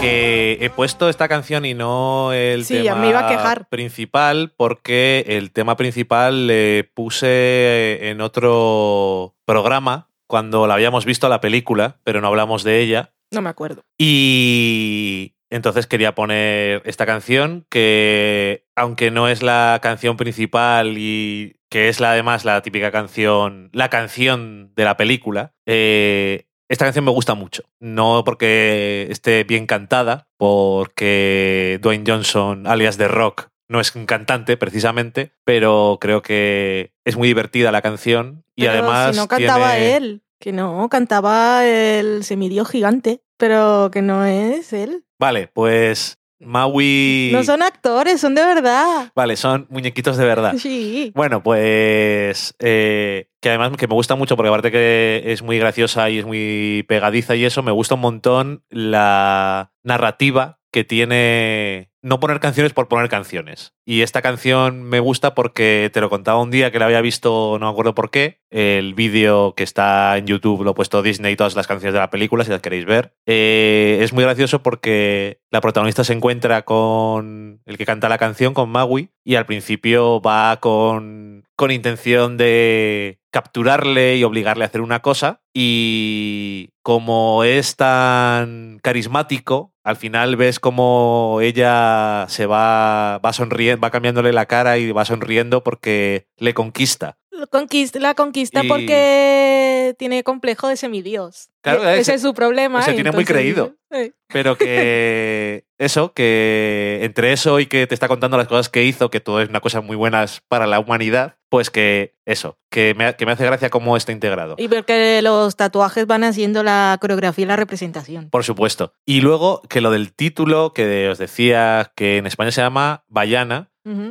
Que 0.00 0.58
he 0.60 0.70
puesto 0.70 1.08
esta 1.08 1.28
canción 1.28 1.64
y 1.64 1.74
no 1.74 2.32
el 2.32 2.64
Sí, 2.64 2.82
tema 2.82 2.96
me 2.96 3.10
iba 3.10 3.26
a 3.26 3.28
quejar. 3.28 3.68
principal 3.68 4.52
porque 4.56 5.24
el 5.28 5.50
tema 5.52 5.76
principal 5.76 6.46
le 6.46 6.84
puse 6.94 8.08
en 8.08 8.20
otro 8.20 9.34
programa 9.44 10.08
cuando 10.26 10.66
la 10.66 10.74
habíamos 10.74 11.04
visto 11.04 11.28
la 11.28 11.40
película, 11.40 11.98
pero 12.04 12.20
no 12.20 12.28
hablamos 12.28 12.62
de 12.64 12.80
ella. 12.80 13.12
No 13.30 13.42
me 13.42 13.50
acuerdo. 13.50 13.82
Y 13.98 15.34
entonces 15.50 15.86
quería 15.86 16.14
poner 16.14 16.82
esta 16.84 17.04
canción 17.06 17.66
que, 17.68 18.64
aunque 18.76 19.10
no 19.10 19.28
es 19.28 19.42
la 19.42 19.80
canción 19.82 20.16
principal 20.16 20.96
y 20.96 21.56
que 21.68 21.88
es 21.88 22.00
la, 22.00 22.12
además 22.12 22.44
la 22.44 22.62
típica 22.62 22.90
canción, 22.90 23.70
la 23.72 23.90
canción 23.90 24.72
de 24.74 24.84
la 24.84 24.96
película, 24.96 25.52
eh, 25.66 26.46
esta 26.70 26.86
canción 26.86 27.04
me 27.04 27.10
gusta 27.10 27.34
mucho. 27.34 27.64
No 27.80 28.22
porque 28.24 29.08
esté 29.10 29.44
bien 29.44 29.66
cantada, 29.66 30.28
porque 30.38 31.78
Dwayne 31.82 32.04
Johnson, 32.06 32.66
alias 32.66 32.96
The 32.96 33.08
Rock, 33.08 33.48
no 33.68 33.80
es 33.80 33.94
un 33.94 34.06
cantante 34.06 34.56
precisamente, 34.56 35.32
pero 35.44 35.98
creo 36.00 36.22
que 36.22 36.92
es 37.04 37.16
muy 37.16 37.28
divertida 37.28 37.70
la 37.72 37.82
canción 37.82 38.44
y 38.56 38.62
Pero 38.62 38.72
además 38.72 39.14
Si 39.14 39.20
no 39.20 39.28
cantaba 39.28 39.72
tiene- 39.72 39.96
él, 39.96 40.22
que 40.38 40.52
no, 40.52 40.88
cantaba 40.88 41.66
el 41.66 42.24
semidios 42.24 42.68
gigante, 42.70 43.20
pero 43.36 43.90
que 43.92 44.00
no 44.02 44.24
es 44.24 44.72
él. 44.72 45.04
Vale, 45.18 45.48
pues 45.48 46.18
Maui... 46.40 47.30
No 47.32 47.44
son 47.44 47.62
actores, 47.62 48.20
son 48.20 48.34
de 48.34 48.44
verdad. 48.44 49.12
Vale, 49.14 49.36
son 49.36 49.66
muñequitos 49.70 50.16
de 50.16 50.24
verdad. 50.24 50.54
Sí. 50.60 51.12
Bueno, 51.14 51.42
pues 51.42 52.54
eh, 52.58 53.28
que 53.40 53.48
además 53.48 53.72
que 53.78 53.88
me 53.88 53.94
gusta 53.94 54.14
mucho 54.14 54.36
porque 54.36 54.48
aparte 54.48 54.70
que 54.70 55.22
es 55.26 55.42
muy 55.42 55.58
graciosa 55.58 56.10
y 56.10 56.18
es 56.18 56.26
muy 56.26 56.84
pegadiza 56.86 57.34
y 57.34 57.44
eso, 57.44 57.62
me 57.62 57.72
gusta 57.72 57.94
un 57.94 58.02
montón 58.02 58.64
la 58.68 59.72
narrativa 59.82 60.59
que 60.72 60.84
tiene 60.84 61.90
no 62.02 62.20
poner 62.20 62.40
canciones 62.40 62.72
por 62.72 62.88
poner 62.88 63.08
canciones. 63.08 63.74
Y 63.84 64.02
esta 64.02 64.22
canción 64.22 64.82
me 64.82 65.00
gusta 65.00 65.34
porque 65.34 65.90
te 65.92 66.00
lo 66.00 66.08
contaba 66.08 66.40
un 66.40 66.50
día 66.50 66.70
que 66.70 66.78
la 66.78 66.86
había 66.86 67.00
visto, 67.00 67.58
no 67.58 67.66
me 67.66 67.72
acuerdo 67.72 67.94
por 67.94 68.10
qué, 68.10 68.40
el 68.50 68.94
vídeo 68.94 69.54
que 69.54 69.64
está 69.64 70.16
en 70.16 70.26
YouTube, 70.26 70.62
lo 70.62 70.70
he 70.70 70.74
puesto 70.74 71.02
Disney 71.02 71.34
y 71.34 71.36
todas 71.36 71.56
las 71.56 71.66
canciones 71.66 71.94
de 71.94 72.00
la 72.00 72.10
película, 72.10 72.44
si 72.44 72.50
las 72.50 72.62
queréis 72.62 72.86
ver. 72.86 73.14
Eh, 73.26 73.98
es 74.00 74.12
muy 74.12 74.24
gracioso 74.24 74.62
porque 74.62 75.40
la 75.50 75.60
protagonista 75.60 76.04
se 76.04 76.14
encuentra 76.14 76.62
con 76.62 77.60
el 77.66 77.76
que 77.76 77.86
canta 77.86 78.08
la 78.08 78.18
canción, 78.18 78.54
con 78.54 78.70
Maui, 78.70 79.10
y 79.24 79.34
al 79.34 79.46
principio 79.46 80.20
va 80.22 80.58
con, 80.60 81.44
con 81.54 81.70
intención 81.70 82.36
de 82.36 83.18
capturarle 83.30 84.16
y 84.16 84.24
obligarle 84.24 84.64
a 84.64 84.68
hacer 84.68 84.80
una 84.80 85.02
cosa. 85.02 85.42
Y 85.52 86.70
como 86.82 87.44
es 87.44 87.76
tan 87.76 88.78
carismático, 88.82 89.74
al 89.84 89.96
final 89.96 90.36
ves 90.36 90.60
como 90.60 91.38
ella 91.42 92.26
se 92.28 92.46
va, 92.46 93.18
va 93.18 93.32
sonriendo, 93.32 93.80
va 93.80 93.90
cambiándole 93.90 94.32
la 94.32 94.46
cara 94.46 94.78
y 94.78 94.90
va 94.92 95.04
sonriendo 95.04 95.62
porque 95.62 96.26
le 96.36 96.54
conquista. 96.54 97.19
Conquista, 97.48 97.98
la 97.98 98.14
conquista 98.14 98.62
Y- 98.64 98.68
porque 98.68 99.94
tiene 99.98 100.22
complejo 100.22 100.68
de 100.68 100.76
semidios. 100.76 101.48
Claro, 101.62 101.82
E- 101.84 101.92
ese- 101.92 102.00
ese 102.00 102.14
es 102.14 102.22
su 102.22 102.34
problema. 102.34 102.82
se 102.82 102.92
tiene 102.94 103.12
muy 103.12 103.24
creído. 103.24 103.74
Pero 104.32 104.56
que 104.56 105.64
eso, 105.78 106.12
que 106.12 107.00
entre 107.02 107.32
eso 107.32 107.58
y 107.58 107.66
que 107.66 107.86
te 107.86 107.94
está 107.94 108.06
contando 108.06 108.36
las 108.36 108.46
cosas 108.46 108.68
que 108.68 108.84
hizo, 108.84 109.10
que 109.10 109.20
todo 109.20 109.40
es 109.40 109.48
una 109.48 109.60
cosa 109.60 109.80
muy 109.80 109.96
buenas 109.96 110.42
para 110.48 110.66
la 110.68 110.78
humanidad, 110.78 111.36
pues 111.48 111.70
que 111.70 112.14
eso, 112.24 112.58
que 112.70 112.94
me, 112.94 113.16
que 113.16 113.26
me 113.26 113.32
hace 113.32 113.44
gracia 113.44 113.68
cómo 113.70 113.96
está 113.96 114.12
integrado. 114.12 114.54
Y 114.58 114.68
porque 114.68 115.20
los 115.22 115.56
tatuajes 115.56 116.06
van 116.06 116.22
haciendo 116.22 116.62
la 116.62 116.96
coreografía 117.00 117.44
y 117.44 117.48
la 117.48 117.56
representación. 117.56 118.30
Por 118.30 118.44
supuesto. 118.44 118.94
Y 119.04 119.20
luego 119.20 119.62
que 119.68 119.80
lo 119.80 119.90
del 119.90 120.12
título, 120.14 120.72
que 120.72 121.08
os 121.08 121.18
decía 121.18 121.90
que 121.96 122.18
en 122.18 122.26
España 122.26 122.52
se 122.52 122.60
llama 122.60 123.04
Bayana, 123.08 123.69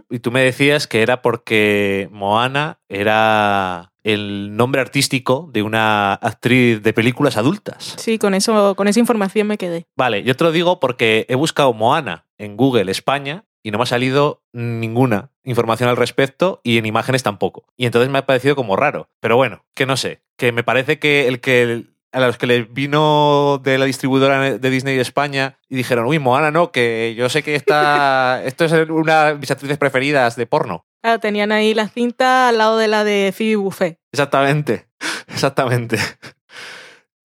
Y 0.10 0.20
tú 0.20 0.32
me 0.32 0.42
decías 0.42 0.88
que 0.88 1.02
era 1.02 1.22
porque 1.22 2.10
Moana 2.12 2.80
era 2.90 3.94
el 4.04 4.56
nombre 4.56 4.82
artístico 4.82 5.50
de 5.54 5.62
una 5.62 6.14
actriz 6.14 6.82
de 6.82 6.94
películas 6.94 7.38
adultas. 7.38 7.96
Sí, 7.98 8.18
con 8.18 8.34
eso, 8.34 8.76
con 8.76 8.88
esa 8.88 9.00
información 9.00 9.48
me 9.48 9.58
quedé. 9.58 9.88
Vale, 9.96 10.24
yo 10.24 10.36
te 10.36 10.44
lo 10.44 10.52
digo 10.52 10.80
porque 10.80 11.26
he 11.30 11.36
buscado 11.36 11.74
Moana 11.74 12.26
en 12.38 12.58
Google 12.58 12.92
España 12.92 13.46
y 13.62 13.72
no 13.72 13.78
me 13.78 13.84
ha 13.84 13.88
salido 13.88 14.44
ninguna 14.54 15.32
información 15.44 15.90
al 15.90 15.98
respecto 15.98 16.62
y 16.64 16.78
en 16.78 16.86
imágenes 16.86 17.24
tampoco. 17.24 17.66
Y 17.78 17.86
entonces 17.86 18.10
me 18.10 18.20
ha 18.20 18.26
parecido 18.26 18.56
como 18.56 18.76
raro. 18.76 19.10
Pero 19.20 19.36
bueno, 19.36 19.66
que 19.76 19.86
no 19.86 19.98
sé, 19.98 20.24
que 20.38 20.52
me 20.52 20.64
parece 20.64 21.00
que 21.00 21.28
el 21.28 21.42
que 21.42 21.86
a 22.12 22.20
los 22.20 22.38
que 22.38 22.48
les 22.48 22.74
vino 22.74 23.60
de 23.64 23.78
la 23.78 23.86
distribuidora 23.86 24.58
de 24.58 24.70
Disney 24.70 24.98
España 25.00 25.58
y 25.68 25.76
dijeron, 25.76 26.06
uy, 26.06 26.20
Moana 26.20 26.52
no, 26.52 26.72
que 26.72 27.14
yo 27.18 27.30
sé 27.30 27.44
que 27.44 27.56
esta, 27.56 28.42
esto 28.46 28.66
es 28.66 28.90
una 28.90 29.26
de 29.26 29.36
mis 29.36 29.52
actrices 29.52 29.78
preferidas 29.78 30.36
de 30.36 30.46
porno. 30.46 30.86
Claro, 31.02 31.20
tenían 31.20 31.52
ahí 31.52 31.74
la 31.74 31.88
cinta 31.88 32.50
al 32.50 32.58
lado 32.58 32.78
de 32.78 32.88
la 32.88 33.04
de 33.04 33.34
Phoebe 33.36 33.56
Buffet. 33.58 34.00
Exactamente, 34.12 34.88
exactamente. 35.28 35.98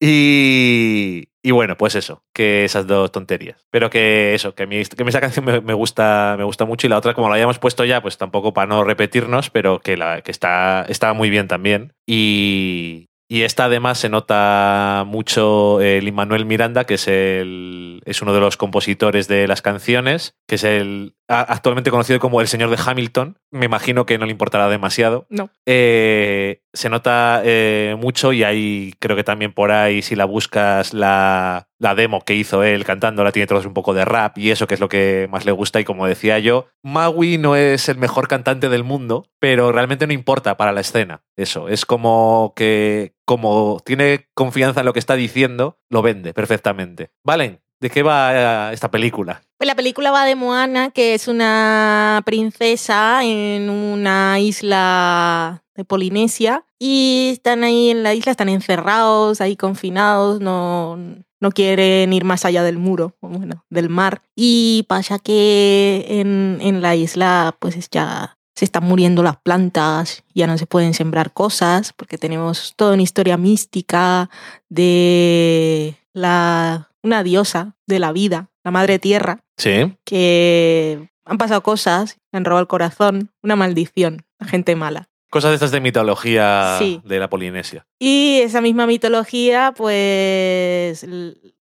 Y, 0.00 1.28
y 1.42 1.50
bueno, 1.50 1.76
pues 1.76 1.94
eso, 1.94 2.22
que 2.34 2.64
esas 2.64 2.86
dos 2.86 3.10
tonterías. 3.10 3.66
Pero 3.70 3.88
que 3.88 4.34
eso, 4.34 4.54
que, 4.54 4.64
a 4.64 4.66
mí, 4.66 4.84
que 4.84 5.02
esa 5.02 5.20
canción 5.20 5.46
me, 5.46 5.60
me 5.60 5.72
gusta, 5.72 6.34
me 6.36 6.44
gusta 6.44 6.66
mucho 6.66 6.86
y 6.86 6.90
la 6.90 6.98
otra, 6.98 7.14
como 7.14 7.30
la 7.30 7.36
hayamos 7.36 7.58
puesto 7.58 7.84
ya, 7.84 8.02
pues 8.02 8.18
tampoco 8.18 8.52
para 8.52 8.66
no 8.66 8.84
repetirnos, 8.84 9.50
pero 9.50 9.80
que, 9.80 9.96
la, 9.96 10.20
que 10.20 10.30
está, 10.30 10.84
está 10.88 11.14
muy 11.14 11.30
bien 11.30 11.48
también. 11.48 11.94
Y, 12.06 13.08
y 13.34 13.42
esta 13.42 13.64
además 13.64 13.98
se 13.98 14.08
nota 14.08 15.02
mucho 15.08 15.80
el 15.80 16.12
Manuel 16.12 16.46
Miranda, 16.46 16.84
que 16.84 16.94
es, 16.94 17.08
el, 17.08 18.00
es 18.04 18.22
uno 18.22 18.32
de 18.32 18.38
los 18.38 18.56
compositores 18.56 19.26
de 19.26 19.48
las 19.48 19.60
canciones, 19.60 20.36
que 20.46 20.54
es 20.54 20.62
el 20.62 21.16
actualmente 21.26 21.90
conocido 21.90 22.20
como 22.20 22.40
el 22.40 22.46
señor 22.46 22.70
de 22.70 22.78
Hamilton. 22.80 23.40
Me 23.50 23.66
imagino 23.66 24.06
que 24.06 24.18
no 24.18 24.26
le 24.26 24.30
importará 24.30 24.68
demasiado. 24.68 25.26
No. 25.30 25.50
Eh, 25.66 26.62
se 26.74 26.90
nota 26.90 27.40
eh, 27.44 27.96
mucho 27.98 28.32
y 28.32 28.42
hay, 28.42 28.94
creo 28.98 29.16
que 29.16 29.24
también 29.24 29.52
por 29.52 29.70
ahí, 29.70 30.02
si 30.02 30.16
la 30.16 30.24
buscas, 30.24 30.92
la, 30.92 31.68
la 31.78 31.94
demo 31.94 32.20
que 32.22 32.34
hizo 32.34 32.62
él 32.64 32.84
cantándola 32.84 33.32
tiene 33.32 33.46
todos 33.46 33.64
un 33.64 33.74
poco 33.74 33.94
de 33.94 34.04
rap 34.04 34.36
y 34.38 34.50
eso 34.50 34.66
que 34.66 34.74
es 34.74 34.80
lo 34.80 34.88
que 34.88 35.28
más 35.30 35.46
le 35.46 35.52
gusta. 35.52 35.80
Y 35.80 35.84
como 35.84 36.06
decía 36.06 36.38
yo, 36.40 36.66
Maui 36.82 37.38
no 37.38 37.56
es 37.56 37.88
el 37.88 37.96
mejor 37.96 38.28
cantante 38.28 38.68
del 38.68 38.84
mundo, 38.84 39.26
pero 39.38 39.72
realmente 39.72 40.06
no 40.06 40.12
importa 40.12 40.56
para 40.56 40.72
la 40.72 40.80
escena. 40.80 41.22
Eso, 41.36 41.68
es 41.68 41.86
como 41.86 42.52
que, 42.56 43.14
como 43.24 43.80
tiene 43.84 44.28
confianza 44.34 44.80
en 44.80 44.86
lo 44.86 44.92
que 44.92 44.98
está 44.98 45.14
diciendo, 45.14 45.78
lo 45.88 46.02
vende 46.02 46.34
perfectamente. 46.34 47.10
Valen, 47.24 47.60
¿de 47.80 47.90
qué 47.90 48.02
va 48.02 48.70
eh, 48.70 48.74
esta 48.74 48.90
película? 48.90 49.42
Pues 49.58 49.66
la 49.66 49.74
película 49.74 50.10
va 50.10 50.24
de 50.24 50.34
Moana, 50.34 50.90
que 50.90 51.14
es 51.14 51.28
una 51.28 52.22
princesa 52.24 53.24
en 53.24 53.70
una 53.70 54.38
isla 54.40 55.62
de 55.74 55.84
Polinesia 55.84 56.64
y 56.78 57.30
están 57.32 57.64
ahí 57.64 57.90
en 57.90 58.02
la 58.02 58.14
isla, 58.14 58.32
están 58.32 58.48
encerrados, 58.48 59.40
ahí 59.40 59.56
confinados, 59.56 60.40
no, 60.40 60.98
no 61.40 61.50
quieren 61.52 62.12
ir 62.12 62.24
más 62.24 62.44
allá 62.44 62.62
del 62.62 62.78
muro, 62.78 63.16
bueno, 63.20 63.64
del 63.70 63.88
mar. 63.88 64.22
Y 64.34 64.84
pasa 64.88 65.18
que 65.18 66.06
en, 66.08 66.58
en 66.60 66.82
la 66.82 66.94
isla 66.94 67.56
pues 67.58 67.76
es 67.76 67.90
ya 67.90 68.36
se 68.54 68.64
están 68.64 68.84
muriendo 68.84 69.22
las 69.22 69.36
plantas, 69.38 70.22
ya 70.32 70.46
no 70.46 70.56
se 70.58 70.66
pueden 70.66 70.94
sembrar 70.94 71.32
cosas, 71.32 71.92
porque 71.92 72.18
tenemos 72.18 72.74
toda 72.76 72.94
una 72.94 73.02
historia 73.02 73.36
mística 73.36 74.30
de 74.68 75.96
la, 76.12 76.90
una 77.04 77.22
diosa 77.22 77.76
de 77.86 77.98
la 78.00 78.10
vida, 78.12 78.50
la 78.64 78.70
madre 78.72 78.98
tierra, 78.98 79.44
Sí. 79.56 79.94
que 80.04 81.08
han 81.24 81.38
pasado 81.38 81.62
cosas, 81.62 82.18
han 82.32 82.44
robado 82.44 82.62
el 82.62 82.66
corazón, 82.66 83.30
una 83.42 83.54
maldición, 83.56 84.24
la 84.40 84.46
gente 84.48 84.74
mala. 84.74 85.08
Cosas 85.30 85.50
de 85.50 85.54
estas 85.56 85.70
de 85.72 85.80
mitología 85.80 86.76
Sí. 86.78 87.00
de 87.04 87.18
la 87.18 87.28
Polinesia. 87.28 87.86
Y 87.98 88.40
esa 88.42 88.60
misma 88.60 88.86
mitología, 88.86 89.72
pues, 89.76 91.06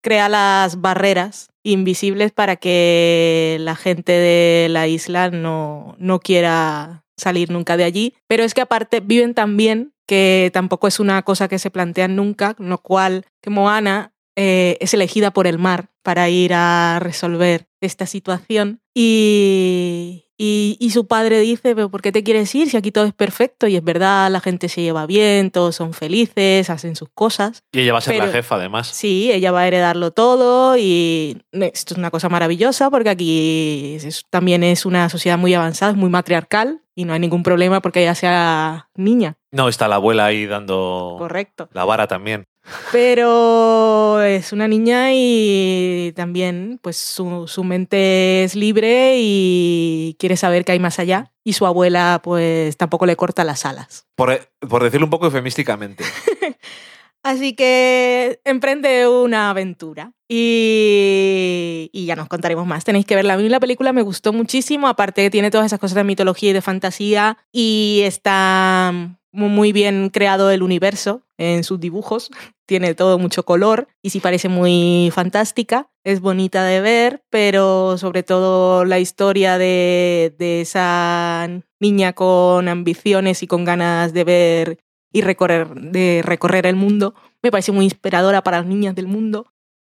crea 0.03 0.29
las 0.29 0.81
barreras 0.81 1.51
invisibles 1.63 2.33
para 2.33 2.57
que 2.57 3.59
la 3.61 3.77
gente 3.77 4.13
de 4.13 4.69
la 4.71 4.87
isla 4.89 5.31
no, 5.31 5.95
no 5.99 6.21
quiera 6.21 7.05
salir 7.17 7.51
nunca 7.51 7.77
de 7.77 7.85
allí. 7.85 8.15
Pero 8.27 8.45
es 8.45 8.55
que 8.55 8.63
aparte 8.63 9.01
viven 9.01 9.35
tan 9.35 9.57
bien 9.57 9.93
que 10.07 10.51
tampoco 10.53 10.89
es 10.89 10.99
una 10.99 11.23
cosa 11.23 11.47
que 11.49 11.59
se 11.59 11.71
plantean 11.71 12.17
nunca, 12.17 12.55
con 12.55 12.69
lo 12.71 12.79
cual 12.79 13.25
que 13.41 13.51
Moana 13.51 14.13
eh, 14.43 14.79
es 14.81 14.95
elegida 14.95 15.33
por 15.33 15.47
el 15.47 15.59
mar 15.59 15.91
para 16.03 16.31
ir 16.31 16.53
a 16.55 16.99
resolver 16.99 17.67
esta 17.83 18.07
situación. 18.07 18.81
Y, 18.95 20.25
y, 20.39 20.77
y 20.81 20.91
su 20.91 21.07
padre 21.07 21.41
dice, 21.41 21.75
pero 21.75 21.91
¿por 21.91 22.01
qué 22.01 22.11
te 22.13 22.23
quieres 22.25 22.55
ir 22.55 22.71
si 22.71 22.77
aquí 22.79 22.91
todo 22.91 23.05
es 23.05 23.13
perfecto? 23.13 23.67
Y 23.67 23.77
es 23.77 23.85
verdad, 23.85 24.31
la 24.31 24.41
gente 24.41 24.69
se 24.71 24.81
lleva 24.81 25.05
bien, 25.07 25.51
todos 25.51 25.77
son 25.77 25.93
felices, 25.93 26.71
hacen 26.71 26.97
sus 26.97 27.11
cosas. 27.11 27.63
Y 27.73 27.81
ella 27.81 27.93
va 27.93 27.99
a 27.99 28.03
ser 28.03 28.17
la 28.17 28.29
jefa, 28.29 28.55
además. 28.55 28.87
Sí, 28.89 29.31
ella 29.31 29.53
va 29.53 29.61
a 29.61 29.67
heredarlo 29.69 30.11
todo 30.13 30.77
y 30.79 31.43
esto 31.53 31.95
es 31.95 31.99
una 31.99 32.11
cosa 32.11 32.29
maravillosa 32.31 32.89
porque 32.91 33.11
aquí 33.11 33.97
es- 33.97 34.25
también 34.31 34.65
es 34.65 34.87
una 34.87 35.09
sociedad 35.11 35.37
muy 35.39 35.53
avanzada, 35.53 35.93
es 35.93 35.99
muy 35.99 36.09
matriarcal 36.11 36.81
y 36.95 37.05
no 37.05 37.13
hay 37.13 37.21
ningún 37.21 37.43
problema 37.43 37.81
porque 37.83 38.01
ella 38.03 38.15
sea 38.15 38.89
niña. 38.95 39.37
No, 39.53 39.69
está 39.69 39.87
la 39.89 39.97
abuela 39.97 40.27
ahí 40.27 40.47
dando 40.47 41.17
Correcto. 41.19 41.69
la 41.73 41.85
vara 41.85 42.07
también. 42.07 42.45
Pero 42.93 44.23
es 44.23 44.53
una 44.53 44.69
niña 44.69 45.13
y 45.13 46.13
también 46.15 46.79
pues 46.83 46.97
su, 46.97 47.47
su 47.49 47.65
mente 47.65 48.45
es 48.45 48.55
libre 48.55 49.15
y 49.19 50.17
quiere 50.19 50.37
saber 50.37 50.65
qué 50.65 50.73
hay 50.73 50.79
más 50.79 50.99
allá. 50.99 51.33
Y 51.45 51.55
su 51.55 51.67
abuela 51.67 52.21
pues 52.23 52.77
tampoco 52.77 53.07
le 53.07 53.17
corta 53.17 53.45
las 53.45 53.65
alas. 53.65 54.07
Por, 54.15 54.51
por 54.69 54.83
decirlo 54.83 55.07
un 55.07 55.11
poco 55.11 55.27
eufemísticamente. 55.27 56.05
Así 57.23 57.55
que 57.55 58.41
emprende 58.45 59.07
una 59.07 59.51
aventura 59.51 60.13
y, 60.27 61.91
y 61.93 62.07
ya 62.07 62.17
nos 62.17 62.29
contaremos 62.29 62.67
más. 62.67 62.85
Tenéis 62.85 63.05
que 63.05 63.15
verla. 63.15 63.35
A 63.35 63.37
mí 63.37 63.49
la 63.49 63.61
película 63.61 63.93
me 63.93 64.01
gustó 64.01 64.33
muchísimo, 64.33 64.89
aparte 64.89 65.23
que 65.23 65.31
tiene 65.31 65.51
todas 65.51 65.67
esas 65.67 65.81
cosas 65.81 65.97
de 65.97 66.05
mitología 66.05 66.51
y 66.51 66.55
de 66.55 66.63
fantasía 66.63 67.37
y 67.53 68.01
está 68.05 69.20
muy 69.33 69.73
bien 69.73 70.11
creado 70.11 70.51
el 70.51 70.63
universo 70.63 71.23
en 71.39 71.65
sus 71.65 71.81
dibujos. 71.81 72.31
Tiene 72.67 72.95
todo 72.95 73.19
mucho 73.19 73.45
color 73.45 73.89
y 74.03 74.11
sí 74.11 74.21
parece 74.21 74.49
muy 74.49 75.11
fantástica. 75.13 75.91
Es 76.05 76.21
bonita 76.21 76.65
de 76.65 76.81
ver, 76.81 77.23
pero 77.31 77.99
sobre 77.99 78.23
todo 78.23 78.85
la 78.85 78.99
historia 78.99 79.59
de, 79.59 80.35
de 80.39 80.63
esa 80.63 81.49
niña 81.79 82.13
con 82.13 82.69
ambiciones 82.69 83.43
y 83.43 83.47
con 83.47 83.65
ganas 83.65 84.13
de 84.13 84.25
ver 84.25 84.79
y 85.13 85.23
recorrer, 85.23 85.69
de 85.75 86.23
recorrer 86.25 86.67
el 86.67 86.77
mundo 86.77 87.15
me 87.43 87.51
parece 87.51 87.73
muy 87.73 87.85
inspiradora 87.85 88.43
para 88.43 88.59
las 88.59 88.67
niñas 88.67 88.95
del 88.95 89.07
mundo. 89.07 89.47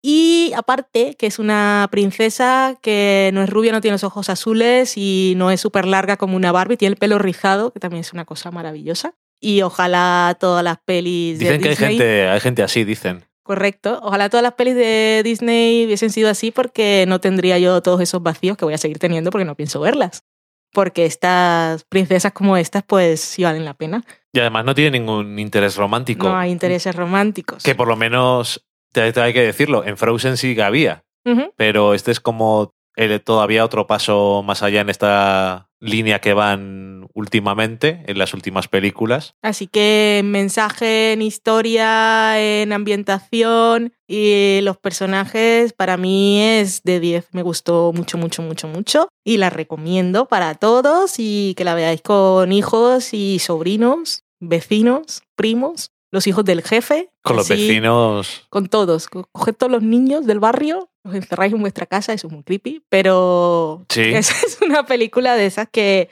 Y 0.02 0.52
aparte, 0.54 1.16
que 1.18 1.26
es 1.26 1.38
una 1.38 1.88
princesa 1.90 2.78
que 2.80 3.30
no 3.32 3.42
es 3.42 3.50
rubia, 3.50 3.72
no 3.72 3.80
tiene 3.80 3.94
los 3.94 4.04
ojos 4.04 4.28
azules 4.28 4.96
y 4.96 5.34
no 5.36 5.50
es 5.50 5.60
súper 5.60 5.86
larga 5.86 6.16
como 6.16 6.36
una 6.36 6.52
Barbie, 6.52 6.76
tiene 6.76 6.92
el 6.92 6.98
pelo 6.98 7.18
rizado, 7.18 7.72
que 7.72 7.80
también 7.80 8.02
es 8.02 8.12
una 8.12 8.24
cosa 8.24 8.50
maravillosa. 8.50 9.14
Y 9.40 9.62
ojalá 9.62 10.36
todas 10.40 10.64
las 10.64 10.78
pelis 10.84 11.38
Dicen 11.38 11.56
de 11.56 11.60
que 11.60 11.68
hay 11.68 11.74
Disney... 11.74 11.88
gente, 11.98 12.28
hay 12.28 12.40
gente 12.40 12.62
así, 12.62 12.84
dicen. 12.84 13.24
Correcto. 13.42 14.00
Ojalá 14.02 14.28
todas 14.28 14.42
las 14.42 14.54
pelis 14.54 14.74
de 14.74 15.20
Disney 15.24 15.84
hubiesen 15.84 16.10
sido 16.10 16.28
así 16.30 16.50
porque 16.50 17.04
no 17.06 17.20
tendría 17.20 17.58
yo 17.58 17.80
todos 17.82 18.00
esos 18.00 18.22
vacíos 18.22 18.56
que 18.56 18.64
voy 18.64 18.74
a 18.74 18.78
seguir 18.78 18.98
teniendo 18.98 19.30
porque 19.30 19.44
no 19.44 19.54
pienso 19.54 19.78
verlas. 19.80 20.24
Porque 20.72 21.06
estas 21.06 21.84
princesas 21.84 22.32
como 22.32 22.56
estas, 22.56 22.82
pues 22.82 23.20
sí 23.20 23.44
valen 23.44 23.64
la 23.64 23.74
pena. 23.74 24.04
Y 24.32 24.40
además 24.40 24.64
no 24.64 24.74
tiene 24.74 24.98
ningún 24.98 25.38
interés 25.38 25.76
romántico. 25.76 26.28
No 26.28 26.36
hay 26.36 26.50
intereses 26.50 26.94
románticos. 26.96 27.62
Que 27.62 27.74
por 27.74 27.88
lo 27.88 27.96
menos, 27.96 28.66
te, 28.92 29.12
te 29.12 29.20
hay 29.20 29.32
que 29.32 29.42
decirlo, 29.42 29.84
en 29.84 29.96
Frozen 29.96 30.36
sí 30.36 30.54
que 30.54 30.62
había. 30.62 31.04
Ujú. 31.24 31.52
Pero 31.56 31.94
este 31.94 32.10
es 32.10 32.20
como 32.20 32.74
el- 32.96 33.22
todavía 33.22 33.64
otro 33.64 33.86
paso 33.86 34.42
más 34.44 34.62
allá 34.62 34.80
en 34.80 34.90
esta 34.90 35.65
línea 35.80 36.20
que 36.20 36.32
van 36.32 37.06
últimamente, 37.14 38.02
en 38.06 38.18
las 38.18 38.34
últimas 38.34 38.68
películas. 38.68 39.34
Así 39.42 39.66
que 39.66 40.18
en 40.18 40.30
mensaje, 40.30 41.12
en 41.12 41.22
historia, 41.22 42.40
en 42.40 42.72
ambientación 42.72 43.92
y 44.06 44.60
los 44.62 44.76
personajes, 44.76 45.72
para 45.72 45.96
mí 45.96 46.40
es 46.40 46.82
de 46.82 47.00
10. 47.00 47.28
Me 47.32 47.42
gustó 47.42 47.92
mucho, 47.94 48.18
mucho, 48.18 48.42
mucho, 48.42 48.68
mucho. 48.68 49.08
Y 49.24 49.38
la 49.38 49.50
recomiendo 49.50 50.26
para 50.26 50.54
todos 50.54 51.14
y 51.18 51.54
que 51.56 51.64
la 51.64 51.74
veáis 51.74 52.02
con 52.02 52.52
hijos 52.52 53.12
y 53.14 53.38
sobrinos, 53.38 54.24
vecinos, 54.40 55.22
primos, 55.36 55.90
los 56.10 56.26
hijos 56.26 56.44
del 56.44 56.62
jefe. 56.62 57.10
Con 57.22 57.36
los 57.36 57.50
así, 57.50 57.66
vecinos. 57.68 58.46
Con 58.50 58.68
todos. 58.68 59.08
Co- 59.08 59.28
Coged 59.32 59.54
todos 59.54 59.70
los 59.72 59.82
niños 59.82 60.26
del 60.26 60.38
barrio, 60.40 60.88
los 61.04 61.14
encerráis 61.14 61.52
en 61.52 61.60
vuestra 61.60 61.86
casa, 61.86 62.12
eso 62.12 62.26
es 62.28 62.32
muy 62.32 62.42
creepy, 62.42 62.82
pero 62.88 63.84
Sí. 63.88 64.00
esa 64.14 64.34
es 64.46 64.58
una 64.62 64.86
película 64.86 65.34
de 65.34 65.46
esas 65.46 65.68
que 65.70 66.08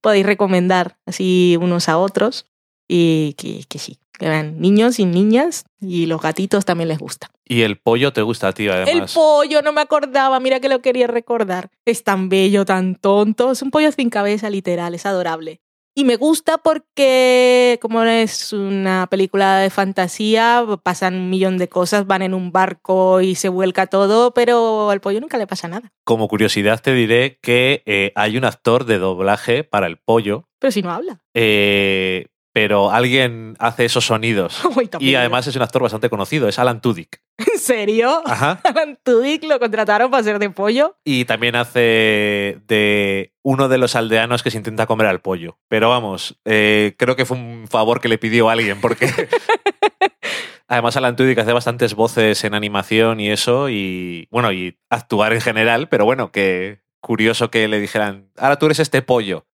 podéis 0.00 0.26
recomendar 0.26 0.98
así 1.06 1.56
unos 1.60 1.88
a 1.88 1.98
otros 1.98 2.46
y 2.88 3.34
que, 3.34 3.64
que 3.68 3.78
sí, 3.78 3.98
que 4.18 4.28
vean 4.28 4.60
niños 4.60 4.98
y 4.98 5.04
niñas 5.04 5.64
y 5.80 6.06
los 6.06 6.20
gatitos 6.22 6.64
también 6.64 6.88
les 6.88 6.98
gusta. 6.98 7.30
Y 7.44 7.62
el 7.62 7.78
pollo 7.78 8.12
te 8.12 8.20
gusta 8.22 8.48
a 8.48 8.52
ti, 8.52 8.64
El 8.66 8.70
además. 8.72 9.14
pollo, 9.14 9.62
no 9.62 9.72
me 9.72 9.80
acordaba, 9.80 10.38
mira 10.40 10.60
que 10.60 10.68
lo 10.68 10.82
quería 10.82 11.06
recordar. 11.06 11.70
Es 11.86 12.04
tan 12.04 12.28
bello, 12.28 12.64
tan 12.66 12.94
tonto, 12.94 13.50
es 13.52 13.62
un 13.62 13.70
pollo 13.70 13.90
sin 13.92 14.10
cabeza 14.10 14.50
literal, 14.50 14.94
es 14.94 15.06
adorable. 15.06 15.60
Y 15.98 16.04
me 16.04 16.14
gusta 16.14 16.58
porque, 16.58 17.76
como 17.82 18.04
es 18.04 18.52
una 18.52 19.08
película 19.10 19.58
de 19.58 19.68
fantasía, 19.68 20.64
pasan 20.84 21.16
un 21.16 21.28
millón 21.28 21.58
de 21.58 21.68
cosas, 21.68 22.06
van 22.06 22.22
en 22.22 22.34
un 22.34 22.52
barco 22.52 23.20
y 23.20 23.34
se 23.34 23.48
vuelca 23.48 23.88
todo, 23.88 24.32
pero 24.32 24.90
al 24.90 25.00
pollo 25.00 25.20
nunca 25.20 25.38
le 25.38 25.48
pasa 25.48 25.66
nada. 25.66 25.90
Como 26.04 26.28
curiosidad 26.28 26.80
te 26.80 26.94
diré 26.94 27.40
que 27.42 27.82
eh, 27.84 28.12
hay 28.14 28.36
un 28.36 28.44
actor 28.44 28.84
de 28.84 28.98
doblaje 28.98 29.64
para 29.64 29.88
el 29.88 29.96
pollo, 29.96 30.44
Pero 30.60 30.70
si 30.70 30.82
no 30.82 30.92
habla. 30.92 31.18
eh, 31.34 32.26
pero 32.52 32.90
alguien 32.90 33.56
hace 33.58 33.84
esos 33.84 34.06
sonidos. 34.06 34.64
Uy, 34.76 34.88
Y 35.00 35.14
además 35.14 35.46
es 35.46 35.56
un 35.56 35.62
actor 35.62 35.82
bastante 35.82 36.10
conocido, 36.10 36.48
es 36.48 36.58
Alan 36.58 36.80
Tudyk. 36.80 37.20
¿En 37.38 37.58
serio? 37.58 38.22
Ajá. 38.24 38.60
Alan 38.64 38.98
Tudyk 39.02 39.44
lo 39.44 39.58
contrataron 39.58 40.10
para 40.10 40.22
ser 40.22 40.38
de 40.38 40.50
pollo. 40.50 40.96
Y 41.04 41.24
también 41.24 41.56
hace 41.56 42.60
de 42.66 43.32
uno 43.42 43.68
de 43.68 43.78
los 43.78 43.94
aldeanos 43.94 44.42
que 44.42 44.50
se 44.50 44.58
intenta 44.58 44.86
comer 44.86 45.06
al 45.06 45.20
pollo. 45.20 45.58
Pero 45.68 45.88
vamos, 45.88 46.38
eh, 46.44 46.94
creo 46.98 47.16
que 47.16 47.24
fue 47.24 47.36
un 47.36 47.66
favor 47.68 48.00
que 48.00 48.08
le 48.08 48.18
pidió 48.18 48.50
alguien, 48.50 48.80
porque 48.80 49.08
además 50.68 50.96
Alan 50.96 51.16
Tudyk 51.16 51.38
hace 51.38 51.52
bastantes 51.52 51.94
voces 51.94 52.42
en 52.44 52.54
animación 52.54 53.20
y 53.20 53.30
eso, 53.30 53.68
y 53.68 54.28
bueno, 54.30 54.52
y 54.52 54.78
actuar 54.90 55.32
en 55.32 55.40
general, 55.40 55.88
pero 55.88 56.04
bueno, 56.04 56.30
que 56.32 56.80
curioso 57.00 57.50
que 57.50 57.68
le 57.68 57.80
dijeran, 57.80 58.30
ahora 58.36 58.58
tú 58.58 58.66
eres 58.66 58.80
este 58.80 59.02
pollo, 59.02 59.46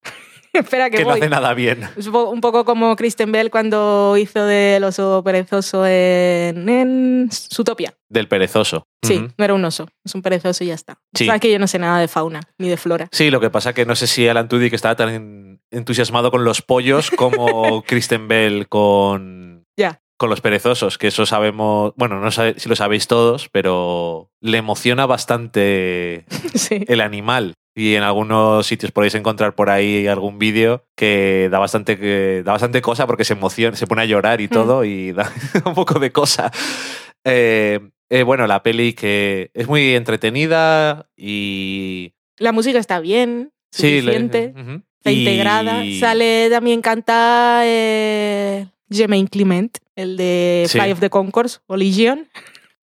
Espera 0.66 0.90
que, 0.90 0.98
que 0.98 1.04
no 1.04 1.12
hace 1.12 1.30
nada 1.30 1.54
bien. 1.54 1.88
Un 1.98 2.12
po- 2.12 2.30
un 2.30 2.40
poco 2.42 2.64
como 2.66 2.96
Kristen 2.96 3.32
Bell 3.32 3.50
cuando 3.50 4.16
hizo 4.18 4.46
del 4.46 4.84
oso 4.84 5.22
perezoso 5.24 5.86
en, 5.86 6.70
en 6.70 7.30
Zootopia. 7.32 7.94
Del 8.10 8.28
perezoso. 8.28 8.86
Sí, 9.02 9.20
no 9.38 9.44
era 9.46 9.54
un 9.56 9.66
oso, 9.66 9.88
es 10.06 10.14
un 10.16 10.22
perezoso 10.22 10.64
y 10.64 10.68
ya 10.68 10.76
está. 10.76 11.00
Sí. 11.14 11.26
Sabes 11.26 11.42
que 11.42 11.52
yo 11.52 11.58
no 11.60 11.68
sé 11.68 11.80
nada 11.80 12.00
de 12.00 12.08
fauna 12.08 12.40
ni 12.60 12.70
de 12.70 12.78
flora. 12.78 13.10
Sí, 13.12 13.30
lo 13.32 13.40
que 13.42 13.50
pasa 13.50 13.74
que 13.74 13.86
no 13.86 13.96
sé 13.96 14.06
si 14.08 14.28
Alan 14.28 14.48
Tudyk 14.48 14.74
estaba 14.74 14.96
tan 14.96 15.60
entusiasmado 15.72 16.30
con 16.32 16.44
los 16.44 16.62
pollos 16.62 17.10
como 17.10 17.82
Kristen 17.88 18.28
Bell 18.28 18.68
con, 18.70 19.66
Ya. 19.76 20.00
Con 20.18 20.30
los 20.30 20.42
perezosos, 20.42 20.98
que 20.98 21.08
eso 21.08 21.26
sabemos, 21.26 21.94
bueno, 21.98 22.20
no 22.20 22.32
sé 22.32 22.56
si 22.58 22.70
lo 22.70 22.76
sabéis 22.76 23.08
todos, 23.08 23.50
pero 23.50 24.30
le 24.42 24.58
emociona 24.60 25.06
bastante 25.06 26.26
Sí. 26.54 26.86
el 26.88 27.02
animal. 27.02 27.54
Y 27.76 27.96
en 27.96 28.04
algunos 28.04 28.68
sitios 28.68 28.92
podéis 28.92 29.16
encontrar 29.16 29.56
por 29.56 29.72
ahí 29.72 30.06
algún 30.06 30.38
vídeo 30.38 30.86
que 30.96 31.50
da 31.52 31.58
bastante, 31.58 31.98
que 31.98 32.44
da 32.46 32.52
bastante 32.52 32.82
cosa 32.84 33.08
porque 33.08 33.26
se 33.26 33.34
emociona, 33.34 33.76
se 33.76 33.88
pone 33.88 34.04
a 34.04 34.06
llorar 34.06 34.42
y 34.42 34.48
todo 34.48 34.86
y 34.86 35.12
da 35.14 35.32
un 35.66 35.74
poco 35.74 36.00
de 36.00 36.12
cosa. 36.12 36.52
Eh, 37.26 37.80
eh, 38.12 38.22
bueno, 38.24 38.46
la 38.46 38.62
peli 38.62 38.94
que 38.94 39.50
es 39.56 39.68
muy 39.68 39.96
entretenida 39.96 41.10
y 41.18 42.14
La 42.38 42.52
música 42.52 42.78
está 42.78 43.00
bien, 43.00 43.52
Sí, 43.72 44.02
le- 44.02 44.02
suficiente, 44.02 44.54
está 45.00 45.12
Y- 45.12 45.20
integrada. 45.22 45.84
Sale 46.00 46.50
también 46.52 46.82
canta 46.82 47.62
eh, 47.66 48.68
Jermaine 48.90 49.28
Clement, 49.28 49.78
el 49.96 50.18
de 50.18 50.66
Sí. 50.68 50.80
Fly 50.80 50.92
of 50.92 51.00
the 51.00 51.10
Concourse 51.10 51.60
o 51.68 51.76
Legion. 51.76 52.28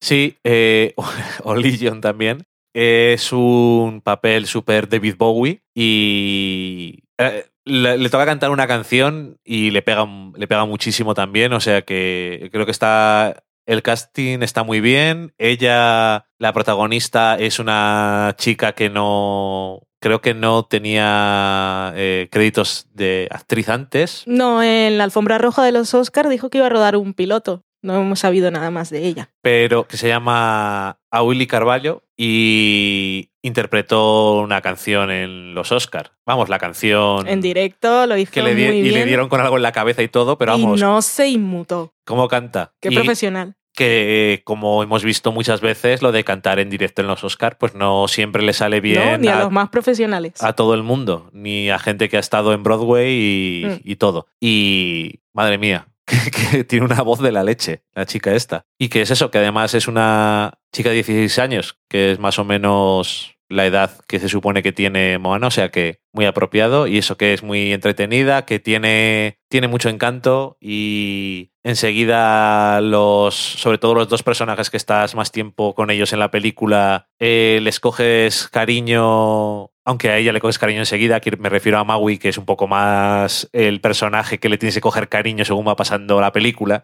Sí, 0.01 0.37
eh, 0.45 0.95
o 1.45 1.55
Legion 1.55 2.01
también. 2.01 2.45
Es 2.73 3.33
un 3.33 4.01
papel 4.01 4.47
súper 4.47 4.89
David 4.89 5.17
Bowie 5.19 5.63
y 5.75 7.03
eh, 7.19 7.47
le, 7.65 7.99
le 7.99 8.09
toca 8.09 8.25
cantar 8.27 8.51
una 8.51 8.69
canción 8.69 9.39
y 9.45 9.71
le 9.71 9.83
pega, 9.83 10.07
le 10.37 10.47
pega 10.47 10.65
muchísimo 10.67 11.15
también. 11.15 11.53
O 11.53 11.61
sea 11.61 11.83
que 11.83 12.49
creo 12.53 12.65
que 12.65 12.73
está. 12.73 13.43
El 13.67 13.83
casting 13.83 14.43
está 14.43 14.65
muy 14.65 14.81
bien. 14.81 15.33
Ella, 15.39 16.27
la 16.39 16.53
protagonista, 16.53 17.37
es 17.39 17.59
una 17.59 18.35
chica 18.39 18.73
que 18.73 18.89
no. 18.89 19.83
Creo 20.01 20.21
que 20.21 20.33
no 20.35 20.65
tenía 20.65 21.93
eh, 21.95 22.29
créditos 22.31 22.89
de 22.95 23.29
actriz 23.31 23.69
antes. 23.69 24.23
No, 24.27 24.63
en 24.63 24.97
la 24.99 25.05
alfombra 25.05 25.39
roja 25.39 25.63
de 25.65 25.73
los 25.73 25.93
Oscars 25.95 26.31
dijo 26.31 26.49
que 26.51 26.59
iba 26.59 26.67
a 26.67 26.71
rodar 26.71 26.97
un 26.97 27.15
piloto. 27.15 27.63
No 27.83 27.95
hemos 27.99 28.19
sabido 28.21 28.51
nada 28.51 28.71
más 28.71 28.91
de 28.91 29.07
ella. 29.07 29.31
pero 29.41 29.87
que 29.89 29.97
se 29.97 30.07
llama 30.09 30.99
A 31.11 31.23
Willy 31.23 31.47
Carballo 31.47 32.03
y 32.15 33.31
interpretó 33.43 34.41
una 34.41 34.61
canción 34.61 35.11
en 35.11 35.55
los 35.55 35.73
Oscar. 35.73 36.13
Vamos, 36.27 36.51
la 36.51 36.59
canción 36.59 37.27
En 37.27 37.41
directo 37.41 38.07
lo 38.07 38.19
hizo 38.19 38.33
que 38.33 38.43
le, 38.43 38.53
muy 38.55 38.63
y 38.79 38.83
bien. 38.83 38.95
le 38.95 39.07
dieron 39.07 39.29
con 39.31 39.41
algo 39.41 39.57
en 39.57 39.63
la 39.63 39.73
cabeza 39.73 40.03
y 40.03 40.09
todo, 40.09 40.37
pero 40.37 40.59
y 40.59 40.63
vamos, 40.63 40.81
no 40.81 41.01
se 41.01 41.29
inmutó. 41.29 41.95
¿cómo 42.05 42.29
canta? 42.29 42.75
Qué 42.81 42.91
y 42.91 42.95
profesional. 42.95 43.55
Que 43.81 44.35
eh, 44.35 44.43
como 44.45 44.83
hemos 44.83 45.03
visto 45.05 45.33
muchas 45.33 45.62
veces, 45.62 46.03
lo 46.03 46.12
de 46.12 46.22
cantar 46.22 46.59
en 46.59 46.68
directo 46.68 47.01
en 47.01 47.09
los 47.09 47.24
Oscar, 47.24 47.57
pues 47.57 47.74
no 47.74 48.09
siempre 48.09 48.43
le 48.43 48.53
sale 48.53 48.83
bien 48.83 49.12
no, 49.12 49.16
ni 49.18 49.28
a, 49.28 49.39
a, 49.39 49.41
los 49.45 49.51
más 49.51 49.70
profesionales. 49.70 50.35
a 50.43 50.53
todo 50.53 50.74
el 50.74 50.83
mundo, 50.83 51.31
ni 51.33 51.70
a 51.70 51.78
gente 51.78 52.11
que 52.11 52.18
ha 52.18 52.20
estado 52.20 52.53
en 52.53 52.62
Broadway 52.62 53.11
y, 53.11 53.64
Mm. 53.64 53.81
y 53.83 53.97
todo. 53.97 54.26
Y 54.39 55.20
madre 55.33 55.57
mía, 55.57 55.89
que, 56.05 56.18
que 56.31 56.64
tiene 56.64 56.85
una 56.85 57.01
voz 57.01 57.20
de 57.20 57.33
la 57.33 57.43
leche, 57.43 57.83
la 57.95 58.05
chica 58.05 58.35
esta. 58.35 58.66
Y 58.78 58.91
que 58.91 59.01
es 59.01 59.11
eso, 59.11 59.31
que 59.31 59.39
además 59.39 59.72
es 59.72 59.89
una 59.89 60.59
chica 60.72 60.91
de 60.91 60.97
16 60.97 61.39
años, 61.39 61.78
que 61.89 62.12
es 62.12 62.18
más 62.18 62.39
o 62.39 62.45
menos 62.45 63.37
la 63.51 63.67
edad 63.67 63.91
que 64.07 64.21
se 64.21 64.29
supone 64.29 64.63
que 64.63 64.73
tiene 64.73 65.19
Moana, 65.19 65.49
o 65.49 65.51
sea 65.51 65.71
que 65.71 66.01
muy 66.13 66.25
apropiado 66.25 66.87
y 66.87 66.99
eso 66.99 67.17
que 67.17 67.35
es 67.35 67.43
muy 67.43 67.73
entretenida, 67.73 68.47
que 68.47 68.61
tiene, 68.61 69.39
tiene 69.49 69.67
mucho 69.67 69.89
encanto 69.89 70.57
y 70.61 71.51
enseguida 71.65 72.81
los, 72.81 73.35
sobre 73.35 73.79
todo 73.79 73.95
los 73.95 74.09
dos 74.09 74.23
personajes 74.23 74.71
que 74.71 74.77
estás 74.77 75.17
más 75.17 75.33
tiempo 75.33 75.75
con 75.75 75.91
ellos 75.91 76.13
en 76.13 76.21
la 76.21 76.31
película, 76.31 77.09
eh, 77.19 77.59
les 77.63 77.81
coges 77.81 78.49
cariño, 78.49 79.71
aunque 79.85 80.11
a 80.11 80.17
ella 80.17 80.33
le 80.33 80.41
coges 80.41 80.59
cariño 80.59 80.79
enseguida, 80.79 81.21
que 81.21 81.37
me 81.37 81.49
refiero 81.49 81.79
a 81.79 81.85
Maui, 81.85 82.19
que 82.19 82.29
es 82.29 82.39
un 82.39 82.47
poco 82.47 82.69
más 82.69 83.49
el 83.53 83.81
personaje 83.81 84.39
que 84.39 84.49
le 84.49 84.59
tienes 84.59 84.77
que 84.77 84.81
coger 84.81 85.09
cariño 85.09 85.45
según 85.45 85.67
va 85.67 85.77
pasando 85.77 86.21
la 86.21 86.33
película 86.33 86.83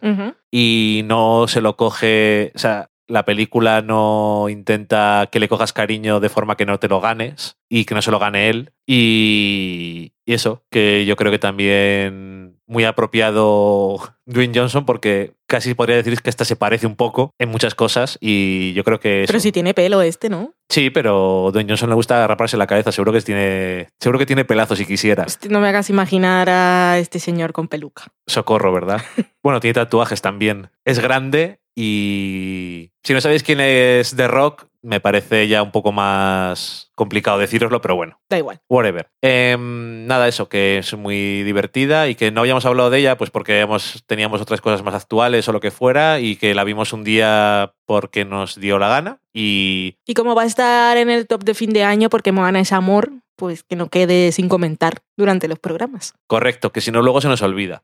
y 0.51 1.03
no 1.05 1.47
se 1.47 1.61
lo 1.61 1.77
coge, 1.77 2.51
o 2.57 2.59
sea, 2.59 2.91
La 3.09 3.25
película 3.25 3.83
no 3.83 4.49
intenta 4.49 5.29
que 5.31 5.39
le 5.41 5.49
cojas 5.49 5.73
cariño 5.73 6.19
de 6.21 6.29
forma 6.29 6.57
que 6.57 6.67
no 6.67 6.79
te 6.81 6.89
lo 6.89 7.01
ganes 7.01 7.57
y 7.69 7.85
que 7.85 7.95
no 7.95 8.03
se 8.03 8.11
lo 8.11 8.19
gane 8.19 8.49
él. 8.49 8.73
Y, 8.87 10.13
y 10.25 10.33
eso, 10.35 10.65
que 10.71 11.05
yo 11.07 11.15
creo 11.17 11.31
que 11.31 11.39
también 11.39 12.59
muy 12.67 12.85
apropiado 12.85 13.97
Dwayne 14.27 14.53
Johnson 14.59 14.85
porque 14.85 15.35
casi 15.47 15.75
podría 15.75 15.97
decir 15.97 16.21
que 16.21 16.31
esta 16.31 16.45
se 16.45 16.57
parece 16.57 16.87
un 16.87 16.97
poco 16.97 17.31
en 17.39 17.49
muchas 17.49 17.75
cosas 17.77 18.19
y 18.21 18.73
yo 18.73 18.83
creo 18.83 18.99
que... 18.99 19.25
Pero 19.27 19.39
eso- 19.39 19.43
si 19.45 19.53
tiene 19.53 19.73
pelo 19.75 20.03
este, 20.03 20.29
¿no? 20.29 20.53
Sí, 20.69 20.91
pero 20.91 21.51
Dwayne 21.53 21.69
Johnson 21.71 21.89
le 21.91 21.95
gusta 21.95 22.27
raparse 22.27 22.57
la 22.57 22.67
cabeza. 22.67 22.91
Seguro 22.91 23.13
que 23.13 23.21
tiene, 23.21 23.89
seguro 24.01 24.19
que 24.19 24.27
tiene 24.27 24.45
pelazos 24.45 24.79
si 24.79 24.85
quisiera. 24.87 25.27
No 25.49 25.61
me 25.61 25.69
hagas 25.69 25.91
imaginar 25.91 26.49
a 26.51 26.99
este 26.99 27.21
señor 27.21 27.53
con 27.53 27.69
peluca. 27.69 28.09
Socorro, 28.27 28.73
¿verdad? 28.73 29.01
bueno, 29.45 29.61
tiene 29.61 29.75
tatuajes 29.75 30.23
también. 30.23 30.71
Es 30.85 30.99
grande 30.99 31.61
y 31.77 32.91
si 33.05 33.13
no 33.15 33.21
sabéis 33.21 33.43
quién 33.43 33.61
es 33.61 34.17
The 34.17 34.27
Rock, 34.29 34.67
me 34.83 35.01
parece 35.01 35.47
ya 35.49 35.63
un 35.63 35.73
poco 35.73 35.93
más 35.93 36.91
complicado 36.95 37.39
deciroslo, 37.39 37.81
pero 37.81 37.97
bueno, 37.97 38.19
Da 38.31 38.39
igual. 38.39 38.61
whatever. 38.69 39.09
Em, 39.21 40.07
nada, 40.07 40.29
eso, 40.29 40.49
que 40.49 40.79
es 40.79 40.95
muy 40.97 41.43
divertida 41.43 42.09
y 42.09 42.15
que 42.15 42.31
no 42.31 42.41
habíamos 42.41 42.65
hablado 42.67 42.89
de 42.91 43.01
ella 43.01 43.19
pues 43.19 43.31
porque 43.31 43.61
hemos, 43.61 44.05
teníamos 44.07 44.41
otras 44.41 44.61
cosas 44.61 44.83
más 44.83 44.95
actuales 44.95 45.47
o 45.49 45.53
lo 45.53 45.61
que 45.61 45.71
fuera 45.71 46.21
y 46.21 46.37
que 46.37 46.55
la 46.55 46.65
vimos 46.65 46.93
un 46.93 47.05
día 47.05 47.75
porque 47.85 48.25
nos 48.25 48.59
dio 48.59 48.79
la 48.79 48.89
gana 48.89 49.19
y 49.33 49.97
Y 50.07 50.15
como 50.15 50.35
va 50.35 50.43
a 50.43 50.47
estar 50.47 50.97
en 50.97 51.11
el 51.11 51.27
top 51.27 51.45
de 51.45 51.55
fin 51.55 51.73
de 51.73 51.85
año 51.85 52.09
porque 52.09 52.33
Moana 52.33 52.61
es 52.61 52.73
amor, 52.73 53.11
pues 53.37 53.63
que 53.63 53.77
no 53.77 53.89
quede 53.89 54.33
sin 54.33 54.49
comentar 54.49 55.03
durante 55.17 55.49
los 55.49 55.59
programas. 55.59 56.15
correcto, 56.27 56.73
que 56.73 56.81
si 56.81 56.91
no 56.91 57.03
luego 57.03 57.21
se 57.21 57.29
nos 57.29 57.43
olvida. 57.43 57.83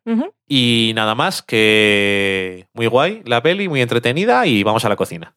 Y 0.48 0.92
nada 0.94 1.14
más, 1.14 1.42
que 1.42 2.66
muy 2.74 2.86
guay 2.86 3.22
la 3.24 3.42
peli, 3.42 3.68
muy 3.68 3.80
entretenida 3.80 4.46
y 4.46 4.62
vamos 4.62 4.84
a 4.84 4.88
la 4.88 4.96
cocina. 4.96 5.34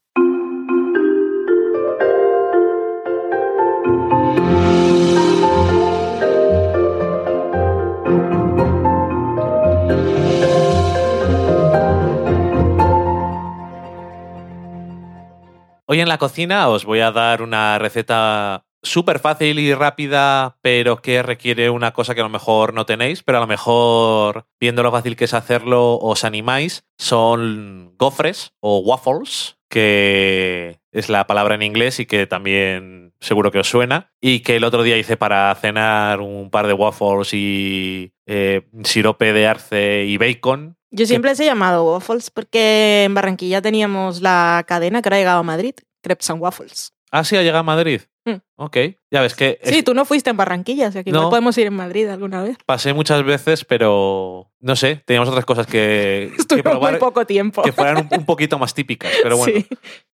Hoy 15.87 16.01
en 16.01 16.09
la 16.09 16.17
cocina 16.17 16.67
os 16.67 16.83
voy 16.83 16.99
a 16.99 17.11
dar 17.11 17.41
una 17.41 17.77
receta 17.77 18.64
súper 18.85 19.19
fácil 19.19 19.59
y 19.59 19.73
rápida, 19.73 20.57
pero 20.61 21.01
que 21.01 21.23
requiere 21.23 21.69
una 21.69 21.91
cosa 21.91 22.15
que 22.15 22.21
a 22.21 22.23
lo 22.25 22.29
mejor 22.29 22.73
no 22.73 22.85
tenéis, 22.85 23.23
pero 23.23 23.39
a 23.39 23.41
lo 23.41 23.47
mejor, 23.47 24.47
viendo 24.59 24.83
lo 24.83 24.91
fácil 24.91 25.15
que 25.15 25.25
es 25.25 25.33
hacerlo, 25.33 25.97
os 25.97 26.23
animáis. 26.23 26.85
Son 26.97 27.93
gofres 27.97 28.53
o 28.59 28.79
waffles, 28.79 29.57
que 29.69 30.79
es 30.91 31.09
la 31.09 31.27
palabra 31.27 31.55
en 31.55 31.63
inglés 31.63 31.99
y 31.99 32.05
que 32.05 32.27
también 32.27 33.13
seguro 33.19 33.51
que 33.51 33.59
os 33.59 33.69
suena. 33.69 34.13
Y 34.21 34.39
que 34.41 34.55
el 34.55 34.63
otro 34.63 34.83
día 34.83 34.97
hice 34.97 35.17
para 35.17 35.53
cenar 35.55 36.21
un 36.21 36.49
par 36.49 36.67
de 36.67 36.73
waffles 36.73 37.33
y 37.33 38.13
eh, 38.25 38.61
sirope 38.83 39.33
de 39.33 39.47
arce 39.47 40.05
y 40.05 40.17
bacon. 40.17 40.77
Yo 40.91 41.05
siempre 41.05 41.31
les 41.31 41.39
he 41.41 41.45
llamado 41.45 41.83
waffles 41.83 42.29
porque 42.29 43.03
en 43.03 43.13
Barranquilla 43.13 43.61
teníamos 43.61 44.21
la 44.21 44.63
cadena 44.65 45.01
que 45.01 45.09
ha 45.09 45.17
llegado 45.17 45.39
a 45.39 45.43
Madrid, 45.43 45.73
Crepes 46.01 46.29
and 46.29 46.41
Waffles. 46.41 46.94
Ah, 47.17 47.23
sí, 47.23 47.35
ha 47.37 47.41
llegado 47.41 47.59
a 47.59 47.63
Madrid. 47.63 48.01
Mm. 48.25 48.37
Ok, 48.57 48.77
ya 49.11 49.21
ves 49.21 49.35
que 49.35 49.59
es- 49.61 49.69
Sí, 49.73 49.83
tú 49.83 49.93
no 49.93 50.03
fuiste 50.03 50.29
en 50.31 50.37
Barranquilla, 50.37 50.87
o 50.87 50.91
sea 50.91 51.03
que 51.03 51.11
No. 51.11 51.17
igual 51.19 51.29
podemos 51.29 51.57
ir 51.59 51.67
en 51.67 51.75
Madrid 51.75 52.07
alguna 52.07 52.41
vez. 52.43 52.57
pasé 52.65 52.93
muchas 52.93 53.23
veces, 53.23 53.63
pero 53.65 54.51
no 54.59 54.75
sé, 54.75 55.03
teníamos 55.05 55.29
otras 55.29 55.45
cosas 55.45 55.67
que, 55.67 56.31
que 56.49 56.63
probar 56.63 56.91
muy 56.93 56.99
poco 56.99 57.25
tiempo. 57.25 57.61
que 57.61 57.71
fueran 57.71 57.97
un, 58.11 58.19
un 58.19 58.25
poquito 58.25 58.57
más 58.59 58.73
típicas. 58.73 59.11
Pero 59.21 59.37
bueno, 59.37 59.53
Sí. 59.59 59.67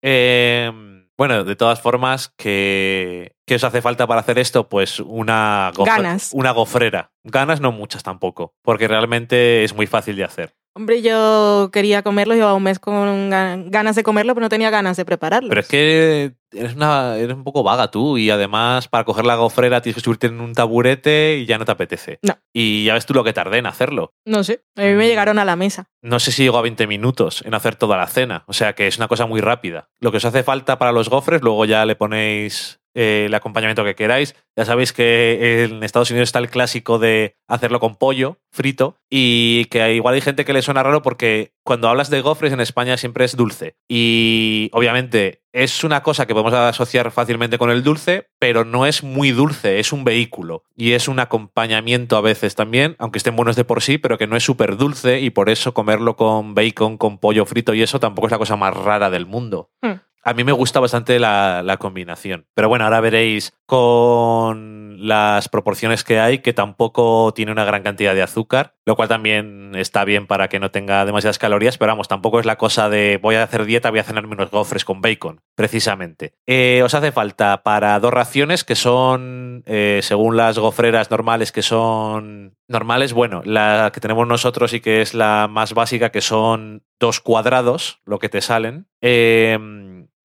Eh, 0.03 0.73
bueno, 1.19 1.45
de 1.45 1.57
todas 1.57 1.81
formas, 1.81 2.33
¿qué, 2.37 3.33
qué 3.47 3.57
os 3.57 3.65
hace 3.65 3.83
falta 3.83 4.07
para 4.07 4.21
hacer 4.21 4.39
esto? 4.39 4.69
Pues 4.69 5.01
una, 5.01 5.73
gofre- 5.75 5.87
Ganas. 5.87 6.31
una 6.33 6.53
gofrera. 6.53 7.11
Ganas 7.25 7.61
no 7.61 7.73
muchas 7.73 8.03
tampoco, 8.05 8.55
porque 8.63 8.89
realmente 8.89 9.65
es 9.65 9.75
muy 9.75 9.87
fácil 9.87 10.17
de 10.17 10.25
hacer. 10.25 10.55
Hombre, 10.75 11.03
yo 11.03 11.71
quería 11.73 12.03
comerlo, 12.03 12.35
llevaba 12.35 12.55
un 12.55 12.63
mes 12.63 12.79
con 12.79 13.31
ga- 13.33 13.65
ganas 13.69 13.97
de 13.97 14.05
comerlo, 14.05 14.35
pero 14.35 14.45
no 14.45 14.49
tenía 14.49 14.71
ganas 14.71 14.97
de 14.97 15.05
prepararlo. 15.05 15.49
Pero 15.49 15.61
es 15.61 15.67
que 15.69 16.35
eres, 16.53 16.75
una, 16.75 17.17
eres 17.17 17.37
un 17.37 17.45
poco 17.45 17.63
vaga 17.63 17.91
tú 17.91 18.19
y 18.19 18.31
además 18.31 18.89
para 18.89 19.05
coger 19.05 19.25
la 19.27 19.37
gofrera 19.37 19.81
tienes 19.81 19.97
que 19.97 20.01
subirte 20.05 20.27
en 20.29 20.41
un 20.41 20.53
taburete 20.55 21.39
y 21.39 21.47
ya 21.47 21.59
no 21.59 21.65
te 21.65 21.73
apetece. 21.73 22.19
No. 22.23 22.37
Y 22.53 22.85
ya 22.85 22.95
ves 22.95 23.07
tú 23.07 23.15
lo 23.15 23.25
que 23.25 23.33
tardé 23.33 23.59
en 23.59 23.67
hacerlo. 23.67 24.13
No 24.25 24.45
sé, 24.45 24.63
a 24.77 24.83
mí 24.83 24.93
me 24.95 25.05
Mm. 25.05 25.09
llegaron 25.09 25.39
a 25.39 25.45
la 25.45 25.57
mesa. 25.57 25.87
No 26.03 26.19
sé 26.21 26.33
si 26.33 26.43
llego 26.45 26.59
a 26.59 26.63
20 26.63 26.87
minutos 26.87 27.43
en 27.45 27.55
hacer 27.55 27.77
toda 27.77 27.97
la 27.97 28.07
cena. 28.07 28.45
O 28.47 28.53
sea 28.53 28.75
que 28.75 28.87
es 28.87 28.97
una 28.99 29.09
cosa 29.09 29.27
muy 29.27 29.41
rápida. 29.41 29.89
Lo 30.01 30.11
que 30.11 30.19
os 30.19 30.25
hace 30.25 30.43
falta 30.43 30.79
para 30.79 30.93
los 30.93 31.09
gofres, 31.09 31.43
luego 31.43 31.65
ya 31.65 31.85
le 31.87 31.97
ponéis 31.97 32.78
eh, 32.95 33.25
el 33.27 33.35
acompañamiento 33.35 33.85
que 33.85 33.95
queráis. 33.95 34.35
Ya 34.57 34.65
sabéis 34.65 34.93
que 34.93 35.65
en 35.65 35.83
Estados 35.83 36.11
Unidos 36.11 36.29
está 36.29 36.39
el 36.39 36.51
clásico 36.51 36.99
de 36.99 37.37
hacerlo 37.47 37.81
con 37.81 37.97
pollo 37.97 38.39
frito 38.51 38.97
y 39.11 39.67
que 39.67 39.95
igual 39.95 40.15
hay 40.15 40.21
gente 40.21 40.45
que 40.45 40.53
le 40.53 40.63
suena 40.63 40.83
raro 40.83 41.03
porque 41.03 41.53
cuando 41.65 41.89
hablas 41.89 42.11
de 42.11 42.21
gofres 42.21 42.53
en 42.53 42.61
España 42.61 42.97
siempre 42.97 43.25
es 43.25 43.37
dulce. 43.37 43.77
Y 43.89 44.71
obviamente 44.73 45.43
es 45.53 45.85
una 45.85 46.03
cosa 46.03 46.27
que 46.27 46.35
podemos 46.35 46.55
asociar 46.55 47.11
fácilmente 47.11 47.59
con 47.59 47.71
el 47.71 47.83
dulce, 47.83 48.29
pero 48.39 48.65
no 48.65 48.87
es 48.87 49.03
muy 49.03 49.31
dulce, 49.31 49.79
es 49.79 49.93
un 49.93 50.05
vehículo 50.05 50.65
y 50.77 50.93
es 50.93 51.09
un 51.09 51.21
acompañamiento 51.21 52.17
a 52.17 52.21
veces 52.21 52.55
también, 52.55 52.97
aunque 52.99 53.19
estén 53.19 53.37
buenos 53.37 53.57
de 53.57 53.65
por 53.65 53.83
sí, 53.83 53.99
pero 53.99 54.19
que 54.19 54.27
no 54.27 54.37
es 54.37 54.45
súper 54.45 54.77
dulce 54.77 55.21
y 55.21 55.31
por 55.31 55.51
eso 55.51 55.75
comerlo 55.75 56.17
con 56.17 56.55
bacon, 56.55 56.97
con 56.97 57.19
pollo 57.19 57.47
frito 57.47 57.75
y 57.75 57.83
eso 57.83 58.01
tampoco 58.01 58.29
es 58.29 58.33
la 58.33 58.39
cosa 58.39 58.57
más 58.57 58.77
rara 58.77 59.11
del 59.11 59.27
mundo. 59.27 59.71
Hmm. 59.83 60.01
A 60.23 60.35
mí 60.35 60.45
me 60.45 60.53
gusta 60.53 60.81
bastante 60.81 61.19
la, 61.19 61.63
la 61.65 61.77
combinación. 61.77 62.47
Pero 62.55 62.69
bueno, 62.69 62.85
ahora 62.85 63.01
veréis 63.01 63.53
con 63.67 64.97
las 64.99 65.49
proporciones 65.49 66.05
que 66.05 66.19
hay, 66.19 66.39
que 66.39 66.53
tampoco 66.53 67.33
tiene 67.35 67.53
una 67.53 67.65
gran 67.65 67.83
cantidad 67.83 68.15
de 68.15 68.23
azúcar, 68.23 68.75
lo 68.85 68.97
cual 68.97 69.09
también 69.09 69.73
está 69.75 70.05
bien 70.05 70.27
para 70.27 70.49
que 70.49 70.59
no 70.59 70.71
tenga 70.71 71.05
demasiadas 71.05 71.39
calorías, 71.39 71.79
pero 71.79 71.93
vamos, 71.93 72.09
tampoco 72.09 72.41
es 72.41 72.47
la 72.47 72.57
cosa 72.57 72.89
de 72.89 73.19
voy 73.23 73.37
a 73.37 73.43
hacer 73.43 73.65
dieta, 73.65 73.91
voy 73.91 74.01
a 74.01 74.05
cenarme 74.05 74.35
unos 74.35 74.51
gofres 74.51 74.85
con 74.85 75.01
bacon, 75.01 75.41
precisamente. 75.55 76.35
Eh, 76.47 76.83
os 76.85 76.95
hace 76.95 77.13
falta 77.13 77.63
para 77.63 77.99
dos 78.01 78.13
raciones 78.13 78.65
que 78.65 78.75
son, 78.75 79.63
eh, 79.67 80.01
según 80.03 80.37
las 80.37 80.59
gofreras 80.59 81.11
normales, 81.11 81.53
que 81.53 81.63
son 81.63 82.57
normales, 82.67 83.13
bueno, 83.13 83.43
la 83.45 83.91
que 83.93 84.01
tenemos 84.01 84.27
nosotros 84.27 84.73
y 84.73 84.81
que 84.81 85.01
es 85.01 85.15
la 85.15 85.47
más 85.49 85.75
básica, 85.75 86.11
que 86.11 86.21
son 86.21 86.83
dos 86.99 87.21
cuadrados, 87.21 88.01
lo 88.05 88.19
que 88.19 88.29
te 88.29 88.41
salen. 88.41 88.89
Eh, 89.01 89.59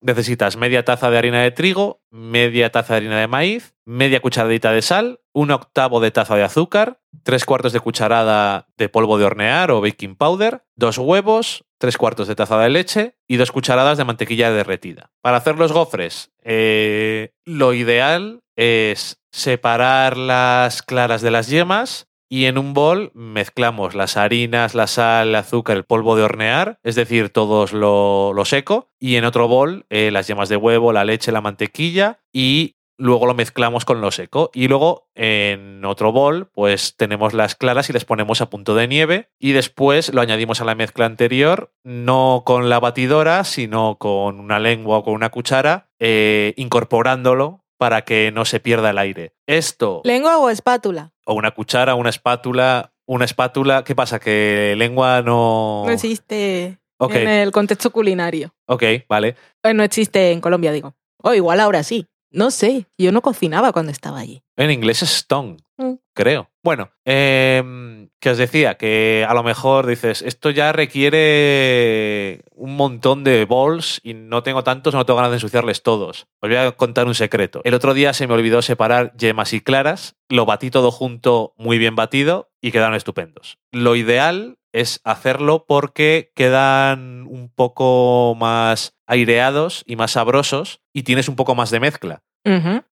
necesitas 0.04 0.56
media 0.56 0.84
taza 0.84 1.10
de 1.10 1.18
harina 1.18 1.42
de 1.42 1.50
trigo, 1.50 2.02
media 2.10 2.70
taza 2.70 2.94
de 2.94 2.98
harina 2.98 3.20
de 3.20 3.26
maíz, 3.26 3.74
media 3.86 4.20
cucharadita 4.20 4.70
de 4.70 4.82
sal, 4.82 5.20
un 5.32 5.50
octavo 5.50 5.98
de 5.98 6.10
taza 6.10 6.36
de 6.36 6.44
azúcar, 6.44 7.00
tres 7.22 7.44
cuartos 7.46 7.72
de 7.72 7.80
cucharada 7.80 8.68
de 8.76 8.90
polvo 8.90 9.16
de 9.18 9.24
hornear 9.24 9.70
o 9.70 9.80
baking 9.80 10.14
powder, 10.14 10.62
dos 10.76 10.98
huevos, 10.98 11.64
tres 11.78 11.96
cuartos 11.96 12.28
de 12.28 12.36
taza 12.36 12.58
de 12.58 12.68
leche 12.68 13.16
y 13.26 13.36
dos 13.36 13.50
cucharadas 13.50 13.96
de 13.96 14.04
mantequilla 14.04 14.52
derretida. 14.52 15.10
Para 15.22 15.38
hacer 15.38 15.56
los 15.56 15.72
gofres, 15.72 16.32
eh, 16.42 17.32
lo 17.46 17.72
ideal 17.72 18.42
es 18.56 19.22
separar 19.32 20.18
las 20.18 20.82
claras 20.82 21.22
de 21.22 21.30
las 21.30 21.48
yemas 21.48 22.08
y 22.34 22.46
en 22.46 22.58
un 22.58 22.74
bol 22.74 23.12
mezclamos 23.14 23.94
las 23.94 24.16
harinas, 24.16 24.74
la 24.74 24.88
sal, 24.88 25.28
el 25.28 25.34
azúcar, 25.36 25.76
el 25.76 25.84
polvo 25.84 26.16
de 26.16 26.24
hornear, 26.24 26.80
es 26.82 26.96
decir, 26.96 27.30
todos 27.30 27.72
lo, 27.72 28.32
lo 28.32 28.44
seco. 28.44 28.90
Y 28.98 29.14
en 29.14 29.24
otro 29.24 29.46
bol 29.46 29.86
eh, 29.88 30.10
las 30.10 30.26
yemas 30.26 30.48
de 30.48 30.56
huevo, 30.56 30.92
la 30.92 31.04
leche, 31.04 31.30
la 31.30 31.40
mantequilla 31.40 32.18
y 32.32 32.74
luego 32.98 33.26
lo 33.26 33.34
mezclamos 33.34 33.84
con 33.84 34.00
lo 34.00 34.10
seco. 34.10 34.50
Y 34.52 34.66
luego 34.66 35.06
en 35.14 35.84
otro 35.84 36.10
bol 36.10 36.50
pues 36.52 36.96
tenemos 36.96 37.34
las 37.34 37.54
claras 37.54 37.88
y 37.88 37.92
les 37.92 38.04
ponemos 38.04 38.40
a 38.40 38.50
punto 38.50 38.74
de 38.74 38.88
nieve 38.88 39.30
y 39.38 39.52
después 39.52 40.12
lo 40.12 40.20
añadimos 40.20 40.60
a 40.60 40.64
la 40.64 40.74
mezcla 40.74 41.06
anterior, 41.06 41.72
no 41.84 42.42
con 42.44 42.68
la 42.68 42.80
batidora, 42.80 43.44
sino 43.44 43.96
con 43.96 44.40
una 44.40 44.58
lengua 44.58 44.98
o 44.98 45.04
con 45.04 45.14
una 45.14 45.30
cuchara, 45.30 45.88
eh, 46.00 46.52
incorporándolo 46.56 47.64
para 47.78 48.02
que 48.02 48.32
no 48.32 48.44
se 48.44 48.58
pierda 48.58 48.90
el 48.90 48.98
aire. 48.98 49.36
Esto 49.46 50.00
¿Lengua 50.02 50.38
o 50.38 50.50
espátula? 50.50 51.13
O 51.24 51.34
una 51.34 51.50
cuchara, 51.52 51.94
una 51.94 52.10
espátula, 52.10 52.92
una 53.06 53.24
espátula, 53.24 53.84
¿qué 53.84 53.94
pasa? 53.94 54.18
Que 54.20 54.74
lengua 54.76 55.22
no... 55.22 55.84
No 55.86 55.92
existe 55.92 56.78
en 57.00 57.28
el 57.28 57.52
contexto 57.52 57.90
culinario. 57.90 58.54
ok, 58.66 58.82
vale. 59.08 59.36
Eh, 59.62 59.74
No 59.74 59.82
existe 59.82 60.32
en 60.32 60.40
Colombia, 60.40 60.72
digo. 60.72 60.94
O 61.22 61.34
igual 61.34 61.60
ahora 61.60 61.82
sí. 61.82 62.06
No 62.30 62.50
sé, 62.50 62.86
yo 62.98 63.12
no 63.12 63.20
cocinaba 63.22 63.72
cuando 63.72 63.92
estaba 63.92 64.18
allí. 64.18 64.42
En 64.56 64.70
inglés 64.70 65.02
es 65.02 65.12
stone, 65.16 65.56
Mm. 65.76 65.94
creo. 66.14 66.50
Bueno, 66.62 66.90
em, 67.04 68.03
que 68.24 68.30
os 68.30 68.38
decía 68.38 68.78
que 68.78 69.26
a 69.28 69.34
lo 69.34 69.42
mejor 69.42 69.86
dices, 69.86 70.22
esto 70.22 70.48
ya 70.48 70.72
requiere 70.72 72.40
un 72.54 72.74
montón 72.74 73.22
de 73.22 73.44
balls 73.44 74.00
y 74.02 74.14
no 74.14 74.42
tengo 74.42 74.64
tantos, 74.64 74.94
no 74.94 75.04
tengo 75.04 75.18
ganas 75.18 75.32
de 75.32 75.36
ensuciarles 75.36 75.82
todos. 75.82 76.26
Os 76.40 76.48
voy 76.48 76.56
a 76.56 76.72
contar 76.72 77.06
un 77.06 77.14
secreto. 77.14 77.60
El 77.64 77.74
otro 77.74 77.92
día 77.92 78.14
se 78.14 78.26
me 78.26 78.32
olvidó 78.32 78.62
separar 78.62 79.14
yemas 79.18 79.52
y 79.52 79.60
claras, 79.60 80.16
lo 80.30 80.46
batí 80.46 80.70
todo 80.70 80.90
junto, 80.90 81.52
muy 81.58 81.76
bien 81.76 81.96
batido 81.96 82.50
y 82.62 82.72
quedaron 82.72 82.94
estupendos. 82.94 83.58
Lo 83.72 83.94
ideal 83.94 84.56
es 84.72 85.02
hacerlo 85.04 85.66
porque 85.68 86.32
quedan 86.34 87.26
un 87.28 87.52
poco 87.54 88.34
más 88.40 88.96
aireados 89.06 89.84
y 89.86 89.96
más 89.96 90.12
sabrosos 90.12 90.80
y 90.94 91.02
tienes 91.02 91.28
un 91.28 91.36
poco 91.36 91.54
más 91.54 91.68
de 91.68 91.80
mezcla. 91.80 92.22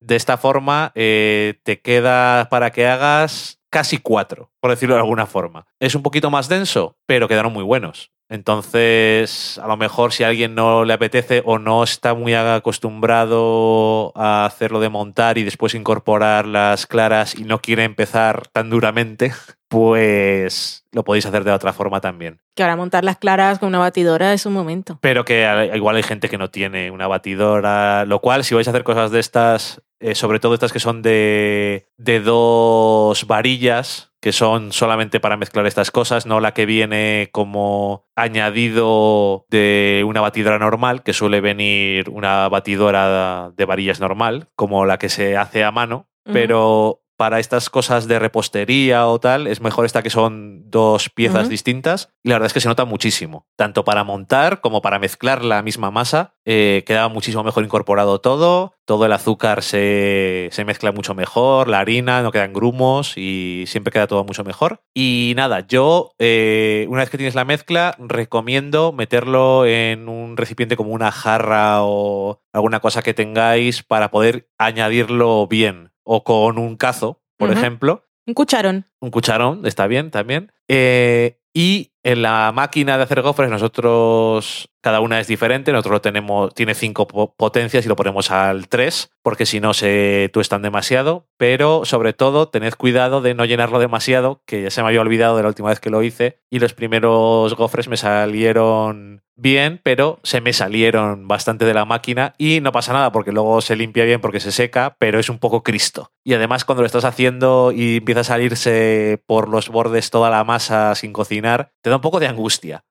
De 0.01 0.17
esta 0.17 0.37
forma 0.37 0.93
eh, 0.95 1.61
te 1.65 1.81
queda 1.81 2.49
para 2.49 2.71
que 2.71 2.87
hagas 2.87 3.61
casi 3.71 3.99
cuatro, 3.99 4.51
por 4.67 4.73
decirlo 4.73 4.97
de 4.97 5.03
alguna 5.03 5.27
forma. 5.27 5.65
Es 5.79 5.95
un 5.95 6.03
poquito 6.03 6.29
más 6.29 6.49
denso, 6.49 6.97
pero 7.07 7.29
quedaron 7.29 7.53
muy 7.53 7.63
buenos. 7.63 8.11
Entonces, 8.29 9.61
a 9.63 9.69
lo 9.69 9.77
mejor 9.77 10.13
si 10.13 10.25
a 10.25 10.29
alguien 10.29 10.57
no 10.57 10.85
le 10.85 10.93
apetece 10.93 11.41
o 11.45 11.61
no 11.61 11.85
está 11.85 12.15
muy 12.15 12.35
acostumbrado 12.35 14.11
a 14.17 14.45
hacerlo 14.45 14.81
de 14.81 14.89
montar 14.89 15.39
y 15.39 15.45
después 15.45 15.77
incorporar 15.77 16.49
las 16.49 16.89
claras 16.89 17.39
y 17.39 17.45
no 17.45 17.61
quiere 17.61 17.85
empezar 17.85 18.49
tan 18.49 18.69
duramente, 18.69 19.33
pues 19.69 20.85
lo 20.91 21.05
podéis 21.05 21.27
hacer 21.27 21.45
de 21.45 21.53
otra 21.53 21.73
forma 21.73 22.01
también. 22.01 22.41
Que 22.57 22.65
ahora 22.65 22.75
montar 22.75 23.05
las 23.05 23.19
claras 23.19 23.61
con 23.61 23.69
una 23.69 23.79
batidora 23.79 24.33
es 24.33 24.47
un 24.47 24.53
momento. 24.53 24.99
Pero 25.01 25.25
que 25.25 25.71
igual 25.77 25.95
hay 25.95 26.03
gente 26.03 26.29
que 26.29 26.39
no 26.39 26.51
tiene 26.51 26.91
una 26.91 27.07
batidora, 27.07 28.05
lo 28.05 28.19
cual 28.21 28.43
si 28.43 28.57
vais 28.57 28.67
a 28.67 28.71
hacer 28.71 28.83
cosas 28.83 29.13
de 29.13 29.21
estas, 29.21 29.81
eh, 30.01 30.17
sobre 30.17 30.41
todo 30.41 30.55
estas 30.55 30.73
que 30.73 30.81
son 30.81 31.03
de, 31.03 31.87
de 31.99 32.19
dos 32.19 33.29
varillas, 33.29 34.11
que 34.27 34.33
son 34.33 34.73
solamente 34.73 35.21
para 35.21 35.37
mezclar 35.37 35.67
estas 35.67 35.93
cosas, 35.93 36.27
no 36.27 36.41
la 36.41 36.53
que 36.53 36.67
viene 36.67 37.29
como 37.31 38.09
añadido 38.17 39.47
de 39.51 40.03
una 40.05 40.21
batidora 40.21 40.59
normal, 40.59 41.05
que 41.05 41.13
suele 41.13 41.41
venir 41.41 42.11
una 42.11 42.49
batidora 42.49 43.53
de 43.57 43.65
varillas 43.65 44.01
normal, 44.01 44.49
como 44.57 44.85
la 44.85 44.99
que 44.99 45.11
se 45.11 45.37
hace 45.37 45.63
a 45.63 45.71
mano, 45.71 46.09
pero 46.25 47.05
para 47.17 47.41
estas 47.41 47.71
cosas 47.71 48.07
de 48.09 48.19
repostería 48.19 49.07
o 49.07 49.19
tal, 49.19 49.47
es 49.47 49.61
mejor 49.61 49.87
esta 49.87 50.03
que 50.03 50.11
son 50.11 50.71
dos 50.71 51.09
piezas 51.11 51.49
distintas. 51.49 52.11
Y 52.23 52.29
la 52.29 52.37
verdad 52.37 52.49
es 52.49 52.53
que 52.53 52.61
se 52.61 52.69
nota 52.69 52.85
muchísimo. 52.85 53.47
Tanto 53.57 53.85
para 53.85 54.05
montar 54.05 54.61
como 54.61 54.83
para 54.83 54.99
mezclar 54.99 55.45
la 55.45 55.63
misma 55.63 55.91
masa. 55.91 56.35
eh, 56.45 56.85
queda 56.87 57.09
muchísimo 57.09 57.43
mejor 57.43 57.65
incorporado 57.65 58.21
todo. 58.21 58.75
Todo 58.85 59.07
el 59.07 59.13
azúcar 59.13 59.63
se, 59.63 60.49
se 60.53 60.65
mezcla 60.65 60.93
mucho 60.93 61.15
mejor. 61.15 61.69
La 61.69 61.81
harina, 61.81 62.23
no 62.23 62.31
quedan 62.31 62.53
grumos 62.53 63.17
y 63.17 63.65
siempre 63.67 63.93
queda 63.93 64.07
todo 64.07 64.25
mucho 64.25 64.45
mejor. 64.45 64.81
Y 64.95 65.33
nada, 65.37 65.67
yo, 65.67 66.13
eh, 66.19 66.87
una 66.89 67.01
vez 67.01 67.11
que 67.11 67.19
tienes 67.19 67.35
la 67.35 67.45
mezcla, 67.45 67.97
recomiendo 67.99 68.93
meterlo 68.93 69.67
en 69.67 70.09
un 70.09 70.37
recipiente 70.37 70.77
como 70.77 70.93
una 70.93 71.11
jarra 71.11 71.83
o 71.83 72.41
alguna 72.53 72.81
cosa 72.81 73.03
que 73.03 73.15
tengáis 73.15 73.83
para 73.83 74.11
poder 74.11 74.49
añadirlo 74.59 75.47
bien. 75.49 75.93
O 76.09 76.23
con 76.25 76.59
un 76.59 76.77
cazo, 76.77 77.21
por 77.37 77.51
ejemplo. 77.51 78.05
Un 78.27 78.35
cucharón. 78.35 78.87
Un 79.01 79.11
cucharón, 79.11 79.67
está 79.67 79.87
bien 79.89 80.11
también. 80.13 80.53
Eh, 80.69 81.39
y 81.53 81.93
en 82.03 82.23
la 82.23 82.53
máquina 82.55 82.97
de 82.97 83.03
hacer 83.03 83.23
gofres, 83.23 83.51
nosotros, 83.51 84.69
cada 84.83 85.01
una 85.01 85.19
es 85.21 85.27
diferente. 85.27 85.73
Nosotros 85.73 85.95
lo 85.95 86.01
tenemos, 86.03 86.55
tiene 86.55 86.75
cinco 86.75 87.09
po- 87.09 87.35
potencias 87.35 87.85
y 87.85 87.89
lo 87.89 87.97
ponemos 87.97 88.31
al 88.31 88.69
3, 88.69 89.11
porque 89.23 89.47
si 89.47 89.59
no 89.59 89.73
se 89.75 90.29
tuestan 90.33 90.61
demasiado. 90.63 91.29
Pero 91.39 91.85
sobre 91.85 92.13
todo, 92.13 92.49
tened 92.49 92.75
cuidado 92.75 93.21
de 93.23 93.35
no 93.35 93.45
llenarlo 93.47 93.79
demasiado, 93.79 94.43
que 94.47 94.63
ya 94.63 94.71
se 94.71 94.83
me 94.83 94.89
había 94.89 95.01
olvidado 95.01 95.37
de 95.37 95.43
la 95.43 95.49
última 95.49 95.71
vez 95.71 95.81
que 95.81 95.91
lo 95.91 96.03
hice. 96.03 96.41
Y 96.51 96.59
los 96.59 96.75
primeros 96.75 97.55
gofres 97.57 97.89
me 97.89 97.97
salieron 97.97 99.23
bien, 99.37 99.81
pero 99.83 100.19
se 100.23 100.41
me 100.41 100.53
salieron 100.53 101.29
bastante 101.29 101.65
de 101.65 101.75
la 101.75 101.85
máquina 101.85 102.35
y 102.39 102.61
no 102.61 102.73
pasa 102.73 102.93
nada 102.93 103.13
porque 103.13 103.33
luego 103.33 103.61
se 103.61 103.77
limpia 103.77 104.05
bien 104.05 104.21
porque 104.21 104.41
se 104.41 104.53
seca, 104.53 104.97
pero 104.99 105.19
es 105.19 105.29
un 105.29 105.39
poco 105.39 105.63
Cristo. 105.63 106.11
Y 106.25 106.35
además 106.35 106.65
cuando 106.65 106.83
lo 106.83 106.87
estás 106.87 107.05
haciendo 107.05 107.73
y 107.73 107.99
empieza 107.99 108.21
a 108.21 108.25
salirse 108.25 109.23
por 109.27 109.49
los 109.49 109.69
bordes 109.69 110.11
toda 110.11 110.31
la 110.31 110.45
masa 110.45 110.95
sin 110.95 111.13
cocinar, 111.13 111.71
te 111.83 111.91
da 111.91 111.97
un 111.97 112.03
poco 112.03 112.21
de 112.21 112.29
angustia. 112.29 112.85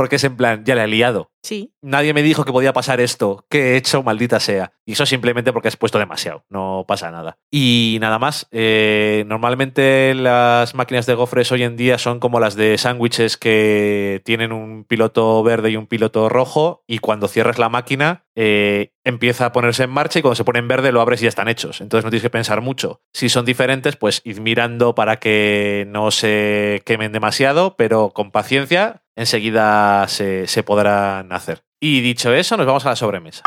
Porque 0.00 0.16
es 0.16 0.24
en 0.24 0.34
plan, 0.34 0.64
ya 0.64 0.74
le 0.74 0.84
he 0.84 0.86
liado. 0.86 1.30
Sí. 1.42 1.74
Nadie 1.82 2.14
me 2.14 2.22
dijo 2.22 2.46
que 2.46 2.52
podía 2.52 2.72
pasar 2.72 3.02
esto. 3.02 3.44
¿Qué 3.50 3.72
he 3.72 3.76
hecho, 3.76 4.02
maldita 4.02 4.40
sea? 4.40 4.72
Y 4.86 4.92
eso 4.92 5.04
simplemente 5.04 5.52
porque 5.52 5.68
has 5.68 5.76
puesto 5.76 5.98
demasiado. 5.98 6.46
No 6.48 6.86
pasa 6.88 7.10
nada. 7.10 7.36
Y 7.50 7.98
nada 8.00 8.18
más. 8.18 8.46
eh, 8.50 9.24
normalmente 9.26 10.14
las 10.14 10.74
máquinas 10.74 11.04
de 11.04 11.14
gofres 11.14 11.52
hoy 11.52 11.64
en 11.64 11.76
día 11.76 11.98
son 11.98 12.18
como 12.18 12.40
las 12.40 12.54
de 12.54 12.78
sándwiches 12.78 13.36
que 13.36 14.22
tienen 14.24 14.52
un 14.52 14.84
piloto 14.84 15.42
verde 15.42 15.68
y 15.70 15.76
un 15.76 15.86
piloto 15.86 16.30
rojo. 16.30 16.82
Y 16.86 16.98
cuando 16.98 17.28
cierras 17.28 17.58
la 17.58 17.68
máquina, 17.68 18.24
eh, 18.34 18.92
empieza 19.04 19.44
a 19.44 19.52
ponerse 19.52 19.82
en 19.82 19.90
marcha 19.90 20.18
y 20.18 20.22
cuando 20.22 20.36
se 20.36 20.44
pone 20.44 20.60
en 20.60 20.68
verde 20.68 20.92
lo 20.92 21.02
abres 21.02 21.20
y 21.20 21.24
ya 21.24 21.28
están 21.28 21.48
hechos. 21.48 21.82
Entonces 21.82 22.06
no 22.06 22.10
tienes 22.10 22.22
que 22.22 22.30
pensar 22.30 22.62
mucho. 22.62 23.02
Si 23.12 23.28
son 23.28 23.44
diferentes, 23.44 23.96
pues 23.96 24.22
id 24.24 24.38
mirando 24.38 24.94
para 24.94 25.18
que 25.18 25.84
no 25.88 26.10
se 26.10 26.82
quemen 26.86 27.12
demasiado, 27.12 27.76
pero 27.76 28.10
con 28.14 28.30
paciencia 28.30 29.02
enseguida 29.20 30.08
se, 30.08 30.46
se 30.46 30.62
podrán 30.62 31.30
hacer. 31.32 31.62
Y 31.78 32.00
dicho 32.00 32.32
eso, 32.32 32.56
nos 32.56 32.66
vamos 32.66 32.86
a 32.86 32.90
la 32.90 32.96
sobremesa. 32.96 33.42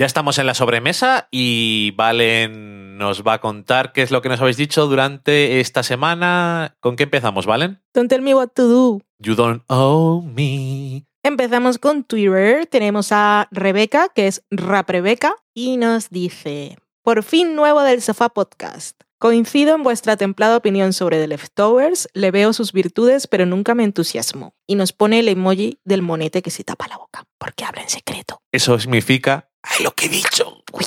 Ya 0.00 0.06
estamos 0.06 0.38
en 0.38 0.46
la 0.46 0.54
sobremesa 0.54 1.28
y 1.30 1.90
Valen 1.90 2.96
nos 2.96 3.22
va 3.22 3.34
a 3.34 3.40
contar 3.42 3.92
qué 3.92 4.00
es 4.00 4.10
lo 4.10 4.22
que 4.22 4.30
nos 4.30 4.40
habéis 4.40 4.56
dicho 4.56 4.86
durante 4.86 5.60
esta 5.60 5.82
semana. 5.82 6.74
¿Con 6.80 6.96
qué 6.96 7.02
empezamos, 7.02 7.44
Valen? 7.44 7.82
Don't 7.92 8.08
tell 8.08 8.22
me 8.22 8.34
what 8.34 8.48
to 8.54 8.66
do. 8.66 9.02
You 9.18 9.34
don't 9.34 9.62
owe 9.68 10.26
me. 10.26 11.04
Empezamos 11.22 11.76
con 11.76 12.04
Twitter. 12.04 12.64
Tenemos 12.64 13.12
a 13.12 13.46
Rebeca, 13.50 14.08
que 14.14 14.26
es 14.26 14.42
Raprebeca, 14.50 15.36
y 15.52 15.76
nos 15.76 16.08
dice: 16.08 16.78
Por 17.04 17.22
fin 17.22 17.54
nuevo 17.54 17.82
del 17.82 18.00
Sofá 18.00 18.30
Podcast. 18.30 18.98
Coincido 19.18 19.74
en 19.74 19.82
vuestra 19.82 20.16
templada 20.16 20.56
opinión 20.56 20.94
sobre 20.94 21.20
The 21.20 21.28
Leftovers, 21.28 22.08
le 22.14 22.30
veo 22.30 22.54
sus 22.54 22.72
virtudes, 22.72 23.26
pero 23.26 23.44
nunca 23.44 23.74
me 23.74 23.84
entusiasmo. 23.84 24.54
Y 24.66 24.76
nos 24.76 24.94
pone 24.94 25.18
el 25.18 25.28
emoji 25.28 25.78
del 25.84 26.00
monete 26.00 26.40
que 26.40 26.50
se 26.50 26.64
tapa 26.64 26.88
la 26.88 26.96
boca, 26.96 27.24
porque 27.36 27.66
habla 27.66 27.82
en 27.82 27.90
secreto. 27.90 28.40
Eso 28.50 28.78
significa... 28.78 29.49
¡Ay, 29.62 29.84
lo 29.84 29.90
que 29.92 30.06
he 30.06 30.08
dicho! 30.08 30.62
Uy, 30.72 30.84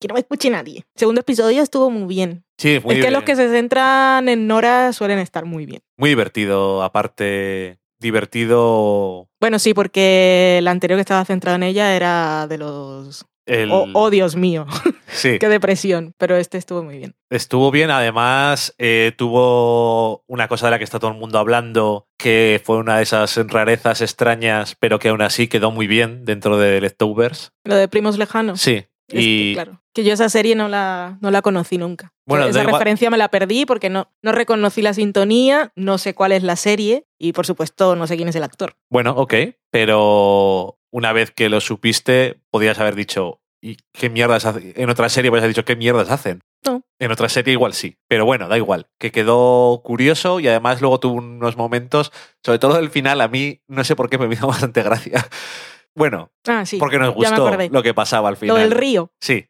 que 0.00 0.08
no 0.08 0.14
me 0.14 0.20
escuche 0.20 0.50
nadie. 0.50 0.84
Segundo 0.94 1.20
episodio 1.20 1.62
estuvo 1.62 1.90
muy 1.90 2.06
bien. 2.06 2.44
Sí, 2.58 2.80
muy 2.84 2.96
es 2.96 3.04
que 3.04 3.10
los 3.10 3.24
que 3.24 3.36
se 3.36 3.48
centran 3.48 4.28
en 4.28 4.46
Nora 4.46 4.92
suelen 4.92 5.18
estar 5.18 5.44
muy 5.44 5.66
bien. 5.66 5.82
Muy 5.96 6.10
divertido, 6.10 6.82
aparte... 6.82 7.78
Divertido... 7.98 9.30
Bueno, 9.40 9.58
sí, 9.58 9.72
porque 9.72 10.58
el 10.58 10.68
anterior 10.68 10.98
que 10.98 11.02
estaba 11.02 11.24
centrado 11.24 11.56
en 11.56 11.62
ella 11.62 11.96
era 11.96 12.46
de 12.46 12.58
los... 12.58 13.24
El... 13.46 13.70
Oh, 13.72 13.86
oh, 13.94 14.10
Dios 14.10 14.34
mío, 14.36 14.66
Sí. 15.06 15.38
qué 15.38 15.48
depresión, 15.48 16.12
pero 16.18 16.36
este 16.36 16.58
estuvo 16.58 16.82
muy 16.82 16.98
bien. 16.98 17.14
Estuvo 17.30 17.70
bien, 17.70 17.90
además 17.90 18.74
eh, 18.78 19.12
tuvo 19.16 20.24
una 20.26 20.48
cosa 20.48 20.66
de 20.66 20.72
la 20.72 20.78
que 20.78 20.84
está 20.84 20.98
todo 20.98 21.12
el 21.12 21.16
mundo 21.16 21.38
hablando, 21.38 22.08
que 22.18 22.60
fue 22.64 22.76
una 22.78 22.96
de 22.96 23.04
esas 23.04 23.36
rarezas 23.48 24.00
extrañas, 24.02 24.76
pero 24.78 24.98
que 24.98 25.08
aún 25.10 25.22
así 25.22 25.46
quedó 25.48 25.70
muy 25.70 25.86
bien 25.86 26.24
dentro 26.24 26.58
de 26.58 26.80
Leftovers. 26.80 27.52
Lo 27.64 27.76
de 27.76 27.88
Primos 27.88 28.18
Lejanos. 28.18 28.60
Sí. 28.60 28.84
Este, 29.08 29.22
Y 29.22 29.54
claro. 29.54 29.80
Que 29.94 30.02
yo 30.04 30.12
esa 30.12 30.28
serie 30.28 30.56
no 30.56 30.68
la, 30.68 31.16
no 31.22 31.30
la 31.30 31.40
conocí 31.40 31.78
nunca. 31.78 32.12
Bueno, 32.26 32.46
esa 32.46 32.60
igual- 32.62 32.74
referencia 32.74 33.08
me 33.08 33.16
la 33.16 33.28
perdí 33.28 33.64
porque 33.64 33.88
no, 33.88 34.10
no 34.20 34.32
reconocí 34.32 34.82
la 34.82 34.92
sintonía, 34.92 35.72
no 35.76 35.96
sé 35.98 36.12
cuál 36.14 36.32
es 36.32 36.42
la 36.42 36.56
serie 36.56 37.06
y 37.18 37.32
por 37.32 37.46
supuesto 37.46 37.94
no 37.96 38.06
sé 38.08 38.16
quién 38.16 38.28
es 38.28 38.34
el 38.36 38.42
actor. 38.42 38.74
bueno, 38.90 39.12
ok, 39.16 39.32
pero 39.70 40.75
una 40.90 41.12
vez 41.12 41.30
que 41.30 41.48
lo 41.48 41.60
supiste, 41.60 42.40
podías 42.50 42.78
haber 42.78 42.94
dicho, 42.94 43.40
¿y 43.60 43.76
qué 43.92 44.08
mierdas 44.10 44.44
hacen? 44.46 44.72
En 44.76 44.90
otra 44.90 45.08
serie 45.08 45.30
podías 45.30 45.44
haber 45.44 45.54
dicho, 45.54 45.64
¿qué 45.64 45.76
mierdas 45.76 46.10
hacen? 46.10 46.40
No. 46.64 46.82
En 46.98 47.12
otra 47.12 47.28
serie 47.28 47.52
igual 47.52 47.74
sí, 47.74 47.96
pero 48.08 48.24
bueno, 48.24 48.48
da 48.48 48.56
igual, 48.56 48.88
que 48.98 49.12
quedó 49.12 49.82
curioso 49.84 50.40
y 50.40 50.48
además 50.48 50.80
luego 50.80 50.98
tuvo 51.00 51.14
unos 51.18 51.56
momentos, 51.56 52.12
sobre 52.44 52.58
todo 52.58 52.78
el 52.78 52.90
final, 52.90 53.20
a 53.20 53.28
mí 53.28 53.60
no 53.68 53.84
sé 53.84 53.94
por 53.94 54.08
qué 54.10 54.18
me 54.18 54.26
hizo 54.32 54.46
bastante 54.48 54.82
gracia. 54.82 55.26
Bueno, 55.94 56.30
Ah, 56.46 56.66
sí. 56.66 56.78
porque 56.78 56.98
nos 56.98 57.14
gustó 57.14 57.50
lo 57.70 57.82
que 57.82 57.94
pasaba 57.94 58.28
al 58.28 58.34
Lo 58.34 58.40
final. 58.40 58.56
del 58.58 58.70
río. 58.72 59.12
Sí, 59.20 59.46